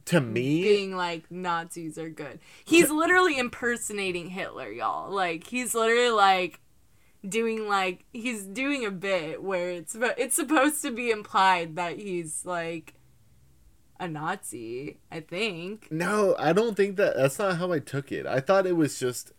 To 0.07 0.21
me, 0.21 0.63
being 0.63 0.95
like 0.97 1.31
Nazis 1.31 1.97
are 1.99 2.11
good. 2.11 2.41
He's 2.65 2.91
literally 2.91 3.39
impersonating 3.39 4.29
Hitler, 4.31 4.71
y'all. 4.71 5.11
Like 5.11 5.47
he's 5.47 5.75
literally 5.75 6.11
like 6.11 6.61
doing 7.27 7.69
like 7.69 8.05
he's 8.13 8.43
doing 8.43 8.85
a 8.85 8.91
bit 8.91 9.43
where 9.43 9.71
it's 9.71 9.97
it's 10.19 10.37
supposed 10.37 10.83
to 10.83 10.91
be 10.91 11.11
implied 11.11 11.77
that 11.77 11.99
he's 11.99 12.45
like 12.45 12.95
a 14.01 14.09
Nazi, 14.09 14.99
I 15.13 15.21
think. 15.21 15.91
no, 15.93 16.35
I 16.39 16.53
don't 16.53 16.77
think 16.77 16.97
that. 16.97 17.17
That's 17.17 17.39
not 17.39 17.59
how 17.59 17.71
I 17.71 17.79
took 17.79 18.11
it. 18.11 18.27
I 18.27 18.41
thought 18.41 18.67
it 18.67 18.77
was 18.77 18.99
just. 18.99 19.33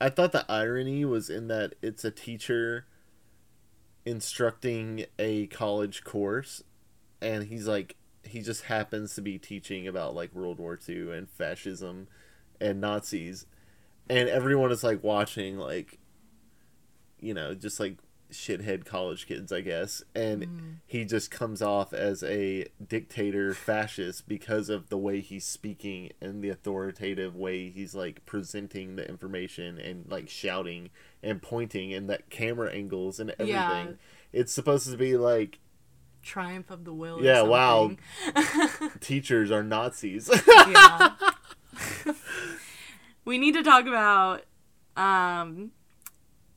I 0.00 0.08
thought 0.08 0.32
the 0.32 0.50
irony 0.50 1.04
was 1.04 1.30
in 1.30 1.48
that 1.48 1.74
it's 1.82 2.04
a 2.04 2.10
teacher 2.10 2.86
instructing 4.06 5.06
a 5.18 5.46
college 5.48 6.04
course, 6.04 6.62
and 7.20 7.44
he's 7.44 7.68
like 7.68 7.96
he 8.22 8.40
just 8.40 8.64
happens 8.64 9.14
to 9.14 9.22
be 9.22 9.38
teaching 9.38 9.86
about 9.86 10.14
like 10.14 10.34
World 10.34 10.58
War 10.58 10.78
II 10.88 11.12
and 11.12 11.28
fascism 11.28 12.08
and 12.60 12.80
Nazis, 12.80 13.46
and 14.08 14.28
everyone 14.28 14.72
is 14.72 14.82
like 14.82 15.04
watching 15.04 15.58
like, 15.58 15.98
you 17.24 17.34
know, 17.34 17.54
just 17.54 17.80
like 17.80 17.96
shithead 18.30 18.84
college 18.84 19.26
kids, 19.26 19.52
I 19.52 19.60
guess, 19.60 20.02
and 20.14 20.80
he 20.86 21.04
just 21.04 21.30
comes 21.30 21.62
off 21.62 21.92
as 21.92 22.22
a 22.22 22.66
dictator 22.86 23.54
fascist 23.54 24.28
because 24.28 24.68
of 24.68 24.88
the 24.88 24.98
way 24.98 25.20
he's 25.20 25.44
speaking 25.44 26.10
and 26.20 26.42
the 26.42 26.50
authoritative 26.50 27.36
way 27.36 27.70
he's 27.70 27.94
like 27.94 28.24
presenting 28.26 28.96
the 28.96 29.08
information 29.08 29.78
and 29.78 30.10
like 30.10 30.28
shouting 30.28 30.90
and 31.22 31.40
pointing 31.40 31.94
and 31.94 32.10
that 32.10 32.28
camera 32.28 32.72
angles 32.72 33.20
and 33.20 33.30
everything. 33.30 33.54
Yeah. 33.54 33.86
It's 34.32 34.52
supposed 34.52 34.90
to 34.90 34.96
be 34.96 35.16
like 35.16 35.60
Triumph 36.22 36.70
of 36.70 36.84
the 36.84 36.92
will. 36.92 37.22
Yeah, 37.22 37.42
wow. 37.42 37.96
teachers 39.00 39.50
are 39.50 39.62
Nazis. 39.62 40.30
yeah. 40.46 41.10
we 43.24 43.38
need 43.38 43.52
to 43.52 43.62
talk 43.62 43.86
about 43.86 44.42
um 44.96 45.72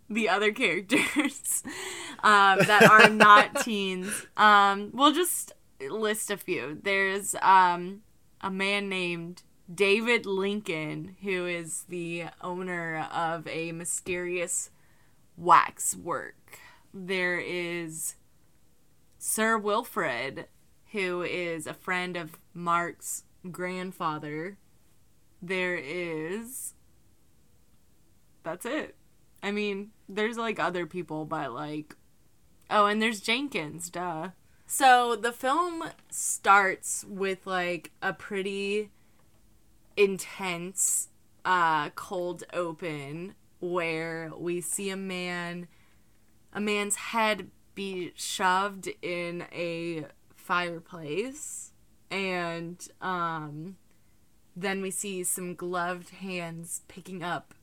the 0.09 0.29
other 0.29 0.51
characters 0.51 1.63
um, 2.23 2.59
that 2.59 2.87
are 2.89 3.09
not 3.09 3.61
teens. 3.63 4.25
Um, 4.35 4.91
we'll 4.93 5.13
just 5.13 5.53
list 5.89 6.31
a 6.31 6.37
few. 6.37 6.79
There's 6.81 7.35
um, 7.41 8.01
a 8.41 8.49
man 8.49 8.89
named 8.89 9.43
David 9.73 10.25
Lincoln 10.25 11.15
who 11.21 11.45
is 11.45 11.83
the 11.89 12.25
owner 12.41 13.07
of 13.13 13.47
a 13.47 13.71
mysterious 13.71 14.69
wax 15.35 15.95
work. 15.95 16.59
There 16.93 17.39
is 17.39 18.15
Sir 19.19 19.57
Wilfred, 19.57 20.47
who 20.91 21.21
is 21.21 21.67
a 21.67 21.73
friend 21.73 22.15
of 22.15 22.39
Mark's 22.53 23.23
grandfather. 23.51 24.57
There 25.41 25.75
is. 25.75 26.73
That's 28.43 28.65
it. 28.65 28.96
I 29.47 29.51
mean, 29.51 29.91
there's 30.09 30.35
like 30.37 30.59
other 30.59 30.85
people, 30.85 31.23
but 31.23 31.53
like. 31.53 31.95
Oh, 32.69 32.85
and 32.85 33.01
there's 33.01 33.21
Jenkins, 33.21 33.89
duh. 33.89 34.31
So 34.65 35.15
the 35.15 35.31
film 35.31 35.85
starts 36.09 37.05
with 37.07 37.47
like 37.47 37.91
a 38.01 38.11
pretty 38.11 38.89
intense 39.95 41.07
uh 41.45 41.89
cold 41.91 42.43
open 42.51 43.35
where 43.61 44.31
we 44.37 44.61
see 44.61 44.89
a 44.89 44.97
man 44.97 45.67
a 46.53 46.59
man's 46.59 46.97
head 46.97 47.49
be 47.73 48.11
shoved 48.15 48.89
in 49.01 49.45
a 49.51 50.05
fireplace 50.35 51.71
and 52.11 52.89
um 53.01 53.77
then 54.55 54.81
we 54.81 54.91
see 54.91 55.23
some 55.23 55.55
gloved 55.55 56.09
hands 56.09 56.81
picking 56.87 57.23
up 57.23 57.55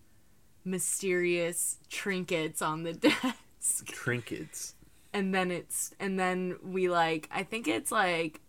mysterious 0.65 1.79
trinkets 1.91 2.63
on 2.63 2.83
the 2.83 2.93
desk 3.61 3.87
Trinkets. 3.87 4.75
and 5.13 5.35
then 5.35 5.51
it's 5.51 5.95
and 6.01 6.19
then 6.19 6.57
we 6.63 6.89
like 6.89 7.29
i 7.31 7.43
think 7.43 7.69
it's 7.69 7.93
like 7.93 8.41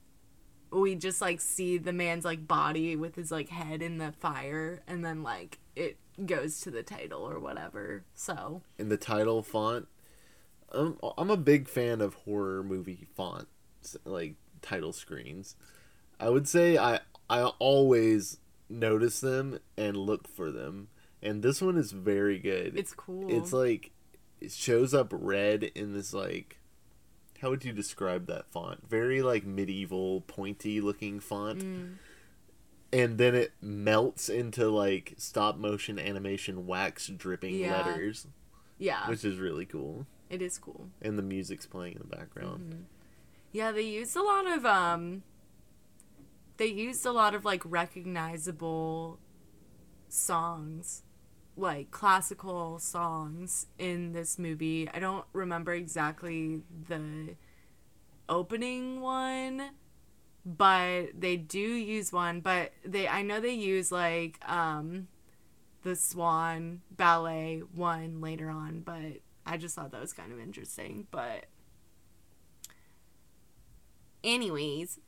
we 0.71 0.95
just 0.95 1.21
like 1.21 1.39
see 1.41 1.77
the 1.77 1.93
man's 1.93 2.25
like 2.25 2.47
body 2.47 2.95
with 2.95 3.15
his 3.15 3.31
like 3.31 3.49
head 3.49 3.81
in 3.81 3.97
the 3.97 4.11
fire 4.13 4.81
and 4.87 5.03
then 5.05 5.23
like 5.23 5.59
it 5.75 5.97
goes 6.25 6.61
to 6.61 6.71
the 6.71 6.83
title 6.83 7.21
or 7.21 7.39
whatever 7.39 8.03
so 8.13 8.61
in 8.77 8.89
the 8.89 8.97
title 8.97 9.41
font. 9.43 9.87
I'm, 10.71 10.97
I'm 11.17 11.29
a 11.29 11.37
big 11.37 11.67
fan 11.69 12.01
of 12.01 12.15
horror 12.15 12.63
movie 12.63 13.07
fonts, 13.15 13.95
like 14.03 14.35
title 14.61 14.91
screens. 14.93 15.55
I 16.19 16.29
would 16.29 16.47
say 16.47 16.77
I 16.77 16.99
I 17.29 17.43
always 17.59 18.37
notice 18.69 19.19
them 19.21 19.59
and 19.77 19.95
look 19.95 20.27
for 20.27 20.51
them, 20.51 20.89
and 21.21 21.41
this 21.43 21.61
one 21.61 21.77
is 21.77 21.91
very 21.91 22.39
good. 22.39 22.77
it's 22.77 22.93
cool 22.93 23.25
It's 23.29 23.51
like 23.53 23.91
it 24.41 24.51
shows 24.51 24.93
up 24.93 25.09
red 25.11 25.63
in 25.63 25.93
this 25.93 26.13
like 26.13 26.59
how 27.41 27.49
would 27.49 27.65
you 27.65 27.73
describe 27.73 28.27
that 28.27 28.47
font? 28.47 28.89
Very 28.89 29.21
like 29.21 29.45
medieval 29.45 30.21
pointy 30.21 30.79
looking 30.81 31.19
font. 31.19 31.59
Mm. 31.63 31.95
And 32.93 33.17
then 33.17 33.35
it 33.35 33.51
melts 33.61 34.29
into 34.29 34.69
like 34.69 35.15
stop 35.17 35.57
motion 35.57 35.99
animation 35.99 36.65
wax 36.65 37.07
dripping 37.07 37.55
Yeah. 37.55 37.85
letters, 37.85 38.27
yeah 38.77 39.07
which 39.09 39.23
is 39.25 39.37
really 39.37 39.65
cool. 39.65 40.05
it 40.29 40.41
is 40.41 40.57
cool 40.57 40.89
And 41.01 41.17
the 41.17 41.23
music's 41.23 41.65
playing 41.65 41.93
in 41.93 41.99
the 42.09 42.15
background. 42.15 42.69
Mm-hmm. 42.69 42.81
Yeah, 43.51 43.71
they 43.71 43.81
used 43.83 44.15
a 44.15 44.23
lot 44.23 44.47
of 44.47 44.65
um 44.65 45.23
they 46.57 46.67
used 46.67 47.05
a 47.05 47.11
lot 47.11 47.35
of 47.35 47.43
like 47.45 47.61
recognizable 47.65 49.19
songs, 50.09 51.03
like 51.57 51.91
classical 51.91 52.79
songs 52.79 53.67
in 53.77 54.13
this 54.13 54.37
movie. 54.37 54.89
I 54.93 54.99
don't 54.99 55.25
remember 55.33 55.73
exactly 55.73 56.61
the 56.87 57.35
opening 58.27 59.01
one, 59.01 59.71
but 60.45 61.19
they 61.19 61.37
do 61.37 61.59
use 61.59 62.11
one, 62.11 62.41
but 62.41 62.71
they 62.83 63.07
I 63.07 63.21
know 63.21 63.39
they 63.39 63.53
use 63.53 63.91
like 63.91 64.39
um 64.49 65.07
the 65.83 65.95
Swan 65.95 66.81
ballet 66.91 67.61
one 67.73 68.19
later 68.21 68.49
on, 68.49 68.81
but 68.81 69.21
I 69.45 69.57
just 69.57 69.75
thought 69.75 69.91
that 69.91 70.01
was 70.01 70.13
kind 70.13 70.31
of 70.31 70.39
interesting, 70.39 71.07
but 71.11 71.45
anyways, 74.23 74.99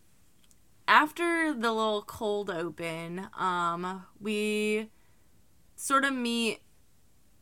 after 0.88 1.54
the 1.54 1.72
little 1.72 2.02
cold 2.02 2.50
open, 2.50 3.28
um, 3.38 4.06
we 4.20 4.90
sort 5.76 6.06
of 6.06 6.14
meet 6.14 6.62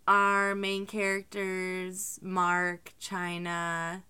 our 0.07 0.55
main 0.55 0.85
characters 0.85 2.19
Mark, 2.21 2.93
China, 2.99 4.03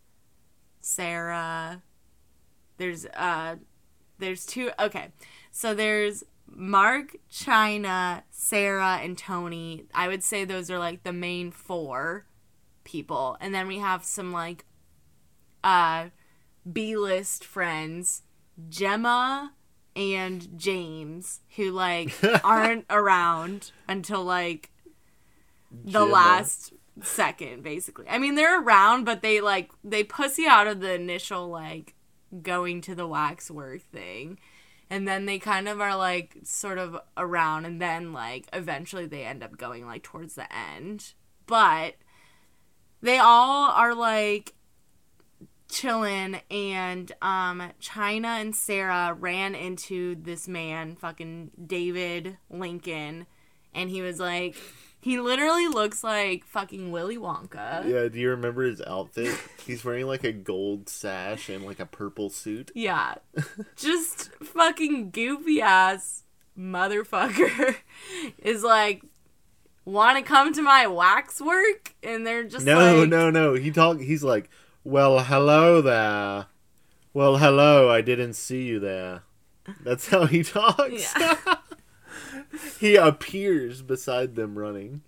Sarah. 0.82 1.82
There's 2.78 3.06
uh 3.06 3.56
there's 4.19 4.45
two 4.45 4.71
okay. 4.80 5.10
So 5.52 5.74
there's 5.74 6.24
Mark, 6.48 7.15
China, 7.30 8.24
Sarah, 8.30 9.00
and 9.02 9.17
Tony. 9.17 9.86
I 9.93 10.08
would 10.08 10.24
say 10.24 10.45
those 10.45 10.69
are 10.69 10.80
like 10.80 11.04
the 11.04 11.13
main 11.13 11.52
four 11.52 12.26
people. 12.84 13.38
And 13.39 13.54
then 13.54 13.67
we 13.67 13.80
have 13.80 14.04
some 14.04 14.32
like 14.32 14.65
uh 15.63 16.10
B 16.71 16.98
list 16.98 17.45
friends, 17.45 18.24
Gemma 18.70 19.54
and 19.96 20.58
James, 20.58 21.41
who 21.56 21.72
like 21.72 22.13
aren't 22.44 22.86
around 22.89 23.72
until 23.88 24.24
like 24.24 24.72
the 25.72 25.91
Gemma. 25.91 26.06
last 26.06 26.74
second, 27.02 27.63
basically. 27.63 28.08
I 28.10 28.18
mean, 28.18 28.36
they're 28.36 28.62
around, 28.62 29.06
but 29.06 29.22
they 29.22 29.41
like 29.41 29.72
they 29.84 30.04
pussy 30.04 30.46
out 30.46 30.68
of 30.68 30.80
the 30.80 30.94
initial 30.94 31.48
like 31.48 31.96
going 32.41 32.82
to 32.82 32.96
the 32.96 33.08
waxwork 33.08 33.82
thing. 33.82 34.39
And 34.88 35.08
then 35.08 35.26
they 35.26 35.39
kind 35.39 35.68
of 35.68 35.82
are 35.82 35.96
like 35.96 36.38
sort 36.44 36.78
of 36.78 36.96
around, 37.18 37.65
and 37.65 37.82
then 37.82 38.13
like 38.13 38.46
eventually 38.54 39.08
they 39.08 39.24
end 39.24 39.44
up 39.44 39.58
going 39.58 39.86
like 39.86 40.04
towards 40.04 40.36
the 40.36 40.48
end. 40.56 41.13
But 41.48 41.96
they 43.02 43.18
all 43.18 43.72
are 43.72 43.96
like 43.96 44.54
chilling 45.69 46.41
and 46.51 47.12
um 47.21 47.71
China 47.80 48.28
and 48.28 48.56
Sarah 48.56 49.13
ran 49.13 49.56
into 49.56 50.15
this 50.15 50.47
man 50.47 50.95
fucking 50.95 51.51
David 51.65 52.38
Lincoln 52.49 53.25
and 53.73 53.89
he 53.89 54.01
was 54.01 54.19
like 54.19 54.56
he 55.06 55.19
literally 55.19 55.67
looks 55.67 56.04
like 56.04 56.43
fucking 56.45 56.89
Willy 56.89 57.15
Wonka. 57.15 57.88
Yeah, 57.88 58.08
do 58.08 58.17
you 58.17 58.32
remember 58.32 58.63
his 58.63 58.82
outfit? 58.82 59.38
He's 59.63 59.86
wearing 59.86 60.08
like 60.08 60.23
a 60.23 60.32
gold 60.32 60.89
sash 60.89 61.47
and 61.47 61.63
like 61.63 61.80
a 61.80 61.86
purple 61.86 62.32
suit. 62.32 62.71
Yeah. 62.73 63.13
Just 63.75 64.32
fucking 64.43 65.12
goofy 65.12 65.62
ass 65.62 66.23
motherfucker 66.58 67.75
is 68.39 68.63
like, 68.63 69.04
want 69.86 70.17
to 70.17 70.23
come 70.23 70.54
to 70.54 70.63
my 70.63 70.88
wax 70.88 71.39
work? 71.39 71.93
And 72.01 72.25
they're 72.25 72.43
just 72.43 72.65
no, 72.65 73.01
like, 73.01 73.10
no, 73.10 73.30
no. 73.30 73.54
He 73.54 73.69
talk. 73.69 73.99
He's 73.99 74.23
like, 74.23 74.49
"Well, 74.86 75.19
hello 75.19 75.82
there. 75.82 76.45
Well, 77.13 77.38
hello. 77.38 77.89
I 77.91 78.00
didn't 78.02 78.34
see 78.36 78.63
you 78.63 78.80
there." 78.80 79.24
That's 79.84 80.08
how 80.10 80.26
he 80.28 80.43
talks. 80.43 81.13
Yeah. 81.19 81.38
he 82.80 82.95
appears 82.95 83.82
beside 83.82 84.36
them 84.36 84.58
running. 84.58 85.02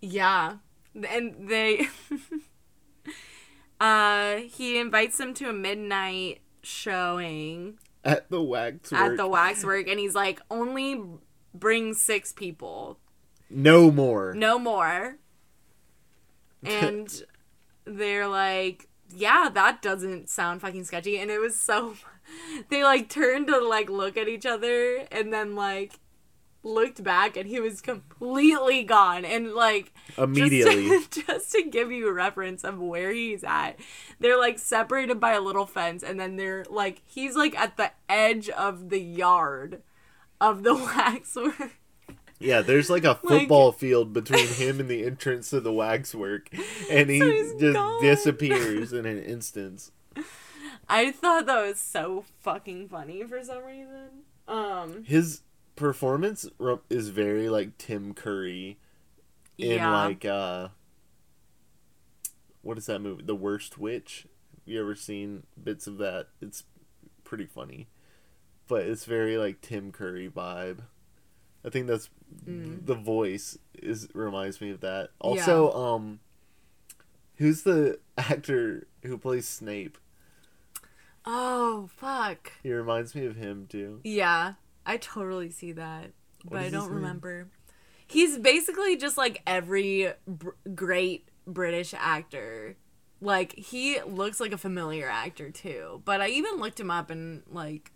Yeah. 0.00 0.58
And 0.94 1.48
they 1.48 1.88
uh 3.80 4.36
he 4.36 4.78
invites 4.78 5.18
them 5.18 5.34
to 5.34 5.48
a 5.48 5.52
midnight 5.52 6.40
showing 6.62 7.78
At 8.04 8.30
the 8.30 8.42
wax 8.42 8.92
at 8.92 9.16
the 9.16 9.26
waxwork 9.26 9.88
and 9.88 9.98
he's 9.98 10.14
like 10.14 10.40
only 10.50 11.00
bring 11.54 11.94
6 11.94 12.32
people. 12.34 12.98
no 13.50 13.90
more. 13.90 14.32
No 14.34 14.58
more. 14.58 15.16
And 16.64 17.08
they're 17.84 18.26
like, 18.28 18.88
yeah, 19.14 19.48
that 19.52 19.82
doesn't 19.82 20.28
sound 20.28 20.60
fucking 20.60 20.84
sketchy 20.84 21.18
and 21.18 21.30
it 21.30 21.40
was 21.40 21.58
so 21.58 21.94
they 22.68 22.82
like 22.82 23.08
turned 23.08 23.46
to 23.48 23.58
like 23.58 23.90
look 23.90 24.16
at 24.16 24.28
each 24.28 24.46
other 24.46 25.06
and 25.10 25.32
then 25.32 25.54
like 25.54 25.98
looked 26.64 27.02
back 27.02 27.36
and 27.36 27.48
he 27.48 27.60
was 27.60 27.80
completely 27.80 28.82
gone 28.82 29.24
and 29.24 29.54
like 29.54 29.92
Immediately. 30.16 30.88
just 30.88 31.10
to, 31.12 31.22
just 31.26 31.52
to 31.52 31.62
give 31.62 31.90
you 31.92 32.08
a 32.08 32.12
reference 32.12 32.64
of 32.64 32.78
where 32.78 33.12
he's 33.12 33.44
at 33.44 33.76
they're 34.18 34.38
like 34.38 34.58
separated 34.58 35.20
by 35.20 35.32
a 35.32 35.40
little 35.40 35.66
fence 35.66 36.02
and 36.02 36.18
then 36.18 36.36
they're 36.36 36.64
like 36.68 37.02
he's 37.06 37.36
like 37.36 37.56
at 37.58 37.76
the 37.76 37.92
edge 38.08 38.48
of 38.50 38.90
the 38.90 39.00
yard 39.00 39.82
of 40.40 40.62
the 40.64 40.74
waxwork 40.96 41.77
Yeah, 42.40 42.60
there's 42.62 42.88
like 42.90 43.04
a 43.04 43.14
football 43.26 43.72
field 43.72 44.12
between 44.12 44.46
him 44.46 44.80
and 44.80 44.88
the 44.88 45.04
entrance 45.04 45.50
to 45.50 45.60
the 45.60 45.72
waxwork, 45.72 46.48
and 46.90 47.10
he 47.10 47.18
So 47.18 47.58
just 47.58 47.74
gone. 47.74 48.02
disappears 48.02 48.92
in 48.92 49.06
an 49.06 49.22
instant. 49.22 49.90
i 50.88 51.10
thought 51.10 51.46
that 51.46 51.66
was 51.66 51.78
so 51.78 52.24
fucking 52.40 52.88
funny 52.88 53.22
for 53.24 53.42
some 53.44 53.62
reason 53.64 54.08
um 54.48 55.04
His 55.04 55.42
performance 55.76 56.48
is 56.90 57.10
very 57.10 57.48
like 57.48 57.76
Tim 57.78 58.14
Curry 58.14 58.78
in 59.58 59.76
yeah 59.76 59.90
like 59.90 60.24
uh 60.24 60.68
what 62.62 62.78
is 62.78 62.86
that 62.86 63.00
movie? 63.00 63.22
The 63.24 63.34
Worst 63.34 63.78
Witch. 63.78 64.26
You 64.64 64.80
ever 64.80 64.94
seen 64.94 65.44
bits 65.62 65.86
of 65.86 65.98
that? 65.98 66.28
It's 66.40 66.64
pretty 67.24 67.46
funny. 67.46 67.88
But 68.66 68.82
it's 68.86 69.04
very 69.04 69.38
like 69.38 69.60
Tim 69.60 69.92
Curry 69.92 70.28
vibe. 70.28 70.80
I 71.64 71.70
think 71.70 71.86
that's 71.86 72.08
Mm. 72.46 72.84
the 72.84 72.94
voice 72.94 73.58
is 73.74 74.08
reminds 74.14 74.60
me 74.60 74.70
of 74.70 74.80
that. 74.80 75.10
Also, 75.18 75.72
um 75.72 76.20
who's 77.36 77.62
the 77.62 77.98
actor 78.18 78.86
who 79.02 79.16
plays 79.16 79.48
Snape? 79.48 79.96
oh 81.24 81.88
fuck 81.96 82.52
He 82.62 82.72
reminds 82.72 83.14
me 83.14 83.26
of 83.26 83.36
him 83.36 83.66
too. 83.68 84.00
Yeah, 84.04 84.54
I 84.86 84.96
totally 84.96 85.50
see 85.50 85.72
that, 85.72 86.12
but 86.44 86.60
I 86.60 86.70
don't 86.70 86.90
remember. 86.90 87.48
He's 88.06 88.38
basically 88.38 88.96
just 88.96 89.16
like 89.18 89.42
every 89.46 90.12
br- 90.26 90.50
great 90.74 91.28
British 91.46 91.92
actor. 91.96 92.76
Like 93.20 93.54
he 93.56 94.00
looks 94.02 94.40
like 94.40 94.52
a 94.52 94.58
familiar 94.58 95.08
actor 95.08 95.50
too, 95.50 96.02
but 96.04 96.20
I 96.20 96.28
even 96.28 96.56
looked 96.56 96.78
him 96.80 96.90
up 96.90 97.10
and 97.10 97.42
like 97.50 97.92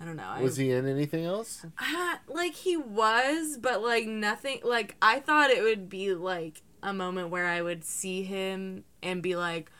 I 0.00 0.06
don't 0.06 0.16
know. 0.16 0.26
I, 0.26 0.40
Was 0.40 0.56
he 0.56 0.70
in 0.70 0.88
anything 0.88 1.24
else? 1.24 1.64
Uh, 1.78 2.16
like 2.26 2.54
he 2.54 2.76
was, 2.76 3.58
but 3.60 3.82
like 3.82 4.06
nothing. 4.06 4.60
Like 4.64 4.96
I 5.02 5.20
thought 5.20 5.50
it 5.50 5.62
would 5.62 5.88
be 5.90 6.14
like 6.14 6.62
a 6.82 6.94
moment 6.94 7.28
where 7.28 7.46
I 7.46 7.60
would 7.60 7.84
see 7.84 8.22
him 8.22 8.84
and 9.02 9.22
be 9.22 9.36
like, 9.36 9.70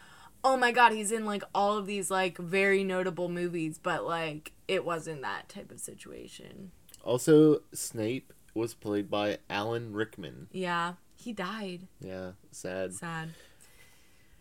"Oh 0.44 0.58
my 0.58 0.72
god, 0.72 0.92
he's 0.92 1.10
in 1.10 1.24
like 1.24 1.42
all 1.54 1.78
of 1.78 1.86
these 1.86 2.10
like 2.10 2.36
very 2.36 2.84
notable 2.84 3.30
movies," 3.30 3.78
but 3.82 4.04
like 4.04 4.52
it 4.68 4.84
wasn't 4.84 5.22
that 5.22 5.48
type 5.48 5.70
of 5.70 5.80
situation. 5.80 6.72
Also, 7.02 7.60
Snape 7.72 8.34
was 8.54 8.74
played 8.74 9.10
by 9.10 9.38
Alan 9.48 9.94
Rickman. 9.94 10.48
Yeah, 10.52 10.94
he 11.16 11.32
died. 11.32 11.88
Yeah, 11.98 12.32
sad. 12.50 12.92
Sad. 12.92 13.30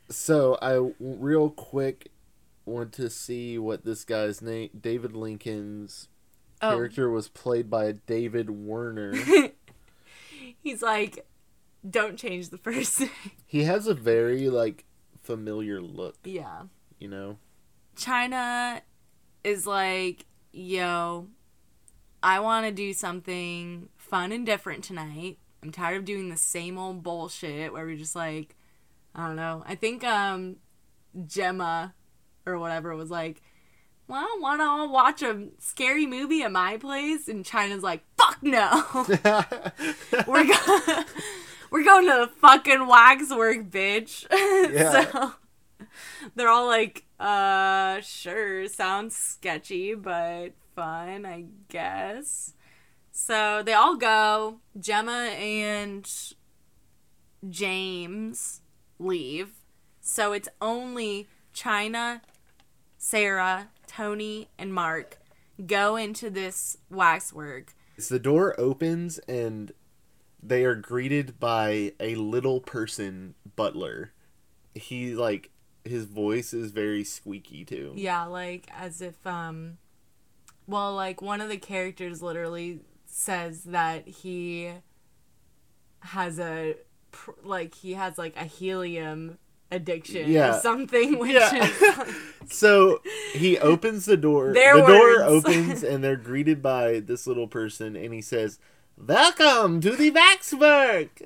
So 0.10 0.58
I 0.62 0.92
real 1.00 1.52
quick 1.52 2.12
want 2.70 2.94
to 2.94 3.10
see 3.10 3.58
what 3.58 3.86
this 3.86 4.04
guy's 4.06 4.42
name. 4.42 4.70
David 4.80 5.16
Lincoln's 5.16 6.08
Oh, 6.62 6.72
character 6.72 7.10
was 7.10 7.30
played 7.30 7.70
by 7.70 7.94
David 8.06 8.50
Warner. 8.50 9.14
he's 10.62 10.82
like, 10.82 11.26
"Don't 11.90 12.18
change 12.18 12.50
the 12.50 12.58
first 12.58 13.00
name." 13.00 13.10
he 13.46 13.64
has 13.64 13.88
a 13.88 13.94
very 13.94 14.50
like 14.50 14.84
familiar 15.24 15.80
look, 15.80 16.18
yeah. 16.26 16.64
you 17.00 17.08
know. 17.08 17.38
China 17.96 18.82
is 19.44 19.66
like, 19.66 20.26
yo, 20.52 21.28
I 22.22 22.40
want 22.42 22.66
to 22.66 22.72
do 22.72 22.94
something 22.94 23.90
fun 23.96 24.32
and 24.32 24.46
different 24.46 24.84
tonight. 24.84 25.38
I'm 25.64 25.72
tired 25.72 25.98
of 25.98 26.06
doing 26.06 26.30
the 26.30 26.38
same 26.38 26.78
old 26.78 27.04
bullshit 27.04 27.72
where 27.72 27.86
we're 27.86 27.96
just 27.96 28.16
like, 28.16 28.56
I 29.16 29.28
don't 29.28 29.36
know. 29.38 29.64
I 29.66 29.76
think 29.76 30.04
um 30.04 30.58
Gemma 31.26 31.94
or 32.54 32.60
whatever 32.60 32.96
was 32.96 33.10
like, 33.12 33.42
well, 34.08 34.28
want 34.40 34.60
to 34.60 34.66
all 34.66 34.92
watch 34.92 35.22
a 35.22 35.50
scary 35.60 36.06
movie 36.06 36.42
at 36.42 36.52
my 36.52 36.78
place? 36.78 37.28
And 37.28 37.46
China's 37.46 37.84
like, 37.84 38.04
fuck 38.18 38.40
no. 38.42 38.84
we're 40.28 40.46
going 40.46 41.06
we're 41.72 41.84
going 41.84 42.06
to 42.06 42.26
the 42.26 42.32
fucking 42.42 42.88
waxwork, 42.88 43.70
bitch. 43.70 44.26
Yeah. 44.72 45.06
so 45.12 45.34
they're 46.36 46.50
all 46.50 46.68
like, 46.68 47.06
uh, 47.20 48.02
sure, 48.02 48.68
sounds 48.68 49.16
sketchy, 49.16 49.94
but 49.94 50.50
fun, 50.76 51.26
I 51.26 51.46
guess. 51.70 52.54
So 53.12 53.62
they 53.64 53.74
all 53.74 53.96
go. 53.96 54.60
Gemma 54.80 55.32
and 55.38 56.10
James 57.48 58.62
leave. 58.98 59.52
So 60.02 60.32
it's 60.34 60.50
only 60.62 61.28
China, 61.54 62.22
Sarah, 63.00 63.70
Tony, 63.88 64.50
and 64.60 64.74
Mark 64.74 65.18
go 65.66 65.96
into 65.96 66.30
this 66.30 66.78
waxwork. 66.90 67.74
So 67.98 68.16
the 68.16 68.20
door 68.20 68.60
opens 68.60 69.18
and 69.20 69.72
they 70.44 70.64
are 70.66 70.76
greeted 70.76 71.40
by 71.40 71.94
a 72.00 72.16
little 72.16 72.60
person 72.60 73.36
butler. 73.56 74.12
He 74.76 75.16
like 75.16 75.50
his 75.84 76.06
voice 76.06 76.54
is 76.54 76.72
very 76.72 77.04
squeaky 77.04 77.66
too. 77.66 77.94
Yeah, 77.96 78.26
like 78.26 78.70
as 78.78 79.02
if 79.02 79.26
um 79.26 79.78
well, 80.68 80.94
like 80.94 81.22
one 81.22 81.42
of 81.42 81.50
the 81.50 81.58
characters 81.58 82.22
literally 82.22 82.82
says 83.06 83.64
that 83.64 84.08
he 84.08 84.72
has 86.02 86.38
a 86.40 86.76
like 87.44 87.76
he 87.76 87.94
has 87.94 88.18
like 88.18 88.36
a 88.38 88.46
helium 88.46 89.38
addiction 89.72 90.30
Yeah. 90.32 90.58
or 90.58 90.60
something 90.62 91.20
which 91.20 91.32
Yeah. 91.32 91.64
is 91.66 91.82
like, 91.98 92.08
So 92.48 93.02
he 93.34 93.58
opens 93.60 94.06
the 94.06 94.18
door. 94.18 94.54
Their 94.54 94.76
the 94.82 94.86
door 94.88 95.24
opens 95.24 95.84
and 95.84 96.04
they're 96.04 96.16
greeted 96.16 96.62
by 96.62 97.00
this 97.00 97.28
little 97.28 97.48
person 97.48 97.96
and 97.96 98.14
he 98.14 98.22
says, 98.22 98.60
"Welcome 98.98 99.82
to 99.82 99.92
the 99.96 100.10
Waxwork." 100.12 101.22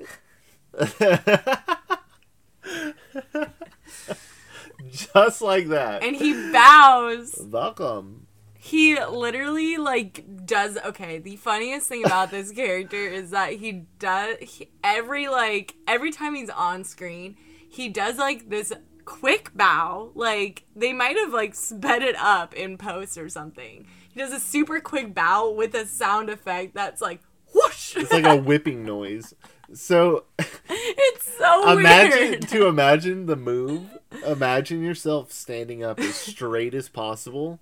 Just 4.90 5.40
like 5.42 5.68
that. 5.68 6.02
and 6.02 6.14
he 6.16 6.32
bows. 6.52 7.34
Welcome. 7.50 8.26
He 8.58 8.98
literally 8.98 9.76
like 9.76 10.24
does 10.46 10.78
okay. 10.78 11.18
The 11.18 11.36
funniest 11.36 11.88
thing 11.88 12.04
about 12.04 12.30
this 12.30 12.50
character 12.50 12.96
is 12.96 13.30
that 13.30 13.54
he 13.54 13.84
does 13.98 14.36
he, 14.40 14.70
every 14.82 15.28
like 15.28 15.74
every 15.86 16.10
time 16.10 16.34
he's 16.34 16.50
on 16.50 16.84
screen, 16.84 17.36
he 17.74 17.88
does 17.88 18.18
like 18.18 18.48
this 18.48 18.72
quick 19.04 19.50
bow. 19.54 20.10
Like 20.14 20.64
they 20.74 20.92
might 20.92 21.16
have 21.16 21.32
like 21.32 21.54
sped 21.54 22.02
it 22.02 22.16
up 22.16 22.54
in 22.54 22.78
post 22.78 23.18
or 23.18 23.28
something. 23.28 23.86
He 24.10 24.20
does 24.20 24.32
a 24.32 24.40
super 24.40 24.80
quick 24.80 25.14
bow 25.14 25.50
with 25.50 25.74
a 25.74 25.86
sound 25.86 26.30
effect 26.30 26.74
that's 26.74 27.02
like 27.02 27.20
whoosh. 27.52 27.96
It's 27.96 28.12
like 28.12 28.26
a 28.26 28.36
whipping 28.42 28.84
noise. 28.84 29.34
So 29.72 30.24
it's 30.38 31.36
so 31.38 31.70
imagine 31.72 32.30
weird. 32.30 32.48
to 32.48 32.66
imagine 32.66 33.26
the 33.26 33.36
move. 33.36 33.98
Imagine 34.24 34.82
yourself 34.82 35.32
standing 35.32 35.82
up 35.82 35.98
as 35.98 36.14
straight 36.14 36.74
as 36.74 36.88
possible, 36.88 37.60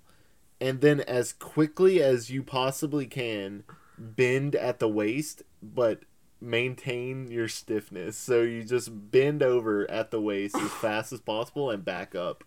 and 0.61 0.81
then 0.81 0.99
as 1.01 1.33
quickly 1.33 2.03
as 2.03 2.29
you 2.29 2.43
possibly 2.43 3.07
can, 3.07 3.63
bend 3.97 4.55
at 4.55 4.79
the 4.79 4.89
waist, 4.89 5.41
but 5.61 6.01
maintain 6.43 7.31
your 7.31 7.47
stiffness. 7.47 8.17
So 8.17 8.41
you 8.41 8.63
just 8.63 8.89
bend 9.11 9.41
over 9.41 9.89
at 9.89 10.11
the 10.11 10.21
waist 10.21 10.55
as 10.55 10.71
fast 10.81 11.13
as 11.13 11.21
possible 11.21 11.69
and 11.69 11.83
back 11.83 12.15
up, 12.15 12.43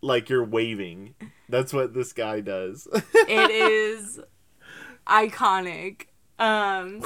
like 0.00 0.28
you're 0.28 0.44
waving. 0.44 1.14
That's 1.48 1.72
what 1.72 1.94
this 1.94 2.12
guy 2.12 2.40
does. 2.40 2.88
it 2.92 3.50
is 3.50 4.20
iconic. 5.06 6.06
Um, 6.38 7.02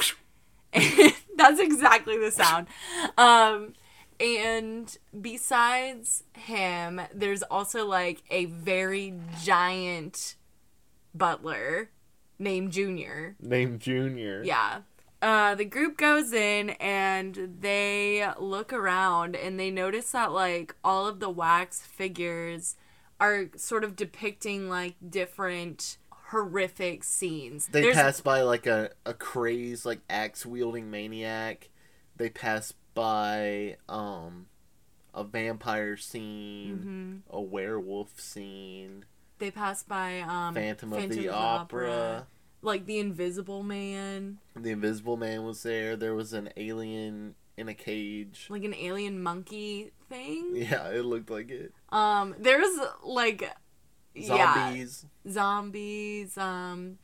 that's 1.37 1.61
exactly 1.61 2.19
the 2.19 2.31
sound. 2.31 2.69
Um, 3.17 3.73
and 4.21 4.97
besides 5.21 6.23
him, 6.35 7.01
there's 7.13 7.43
also 7.43 7.87
like 7.87 8.23
a 8.31 8.45
very 8.45 9.15
giant 9.43 10.37
butler 11.15 11.91
named 12.39 12.73
Junior. 12.73 13.37
Named 13.41 13.81
Junior. 13.81 14.43
Yeah. 14.45 14.81
Uh, 15.25 15.55
the 15.55 15.65
group 15.65 15.97
goes 15.97 16.35
in 16.35 16.71
and 16.81 17.57
they 17.61 18.29
look 18.39 18.75
around 18.75 19.35
and 19.35 19.59
they 19.59 19.71
notice 19.71 20.11
that 20.13 20.33
like 20.33 20.75
all 20.85 21.07
of 21.07 21.19
the 21.19 21.31
wax 21.31 21.81
figures 21.81 22.77
are 23.19 23.47
sort 23.57 23.85
of 23.85 23.97
depicting 23.97 24.69
like 24.69 24.97
different 25.09 25.97
horrific 26.29 27.03
scenes. 27.05 27.69
They 27.69 27.81
There's- 27.81 27.97
pass 27.97 28.21
by 28.21 28.43
like 28.43 28.67
a, 28.67 28.91
a 29.07 29.15
crazed 29.15 29.87
like 29.87 30.01
axe 30.11 30.45
wielding 30.45 30.91
maniac. 30.91 31.71
They 32.17 32.29
pass 32.29 32.75
by 32.93 33.77
um 33.89 34.47
a 35.15 35.25
vampire 35.25 35.97
scene, 35.97 37.23
Mhm. 37.31 37.33
a 37.33 37.41
werewolf 37.41 38.21
scene, 38.21 39.05
They 39.39 39.51
pass 39.51 39.83
by 39.85 40.21
um 40.21 40.53
Phantom 40.55 40.93
of 40.93 40.99
Phantom 40.99 41.17
the 41.17 41.29
Opera. 41.31 42.27
Like 42.65 42.87
the 42.87 42.99
Invisible 42.99 43.63
Man, 43.63 44.39
The 44.57 44.71
Invisible 44.71 45.17
Man 45.17 45.45
was 45.45 45.63
there. 45.63 45.97
There 45.97 46.15
was 46.15 46.33
an 46.33 46.51
alien 46.57 47.35
in 47.57 47.69
a 47.69 47.75
cage. 47.75 48.47
like 48.51 48.65
an 48.65 48.75
alien 48.75 49.23
monkey 49.23 49.93
thing. 50.09 50.53
Yeah, 50.57 50.89
it 50.89 51.05
looked 51.05 51.31
like 51.31 51.51
it. 51.51 51.73
Um, 51.91 52.35
there 52.39 52.59
was 52.59 52.81
like 53.05 53.49
yeah, 54.15 54.55
Zombies. 54.65 55.07
zombies 55.29 56.39
um 56.39 56.99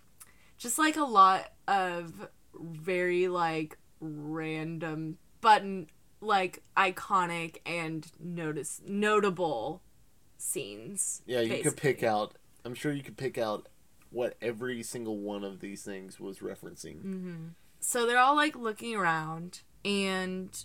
just 0.59 0.79
like 0.79 0.97
a 0.97 1.03
lot 1.05 1.53
of 1.67 2.29
very 2.55 3.27
like 3.29 3.77
random 4.01 5.19
but 5.41 5.63
like 6.21 6.63
iconic 6.77 7.57
and 7.67 8.07
notice 8.21 8.81
notable 8.87 9.83
scenes 10.39 11.23
Yeah, 11.27 11.41
you 11.41 11.63
could 11.63 11.77
pick 11.77 12.03
out. 12.03 12.35
I'm 12.65 12.75
sure 12.75 12.93
you 12.93 13.03
could 13.03 13.17
pick 13.17 13.39
out 13.39 13.69
what 14.11 14.37
every 14.43 14.83
single 14.83 15.19
one 15.19 15.45
of 15.45 15.61
these 15.61 15.83
things 15.83 16.19
was 16.19 16.39
referencing. 16.41 16.97
Mm-hmm. 16.97 17.37
so 17.79 18.07
they're 18.07 18.19
all 18.19 18.37
like 18.37 18.57
looking 18.57 18.95
around 18.97 19.61
and 19.85 20.65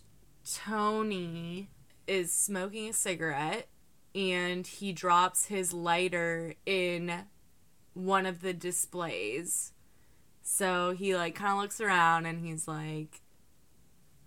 tony 0.54 1.70
is 2.08 2.32
smoking 2.34 2.90
a 2.90 2.94
cigarette 2.94 3.68
and 4.14 4.66
he 4.68 4.92
drops 4.94 5.46
his 5.48 5.74
lighter 5.74 6.56
in 6.66 7.12
one 7.94 8.26
of 8.26 8.42
the 8.42 8.54
displays 8.54 9.72
so 10.44 10.92
he 10.92 11.16
like 11.16 11.36
kind 11.36 11.54
of 11.54 11.60
looks 11.60 11.80
around 11.82 12.26
and 12.26 12.46
he's 12.46 12.68
like 12.68 13.22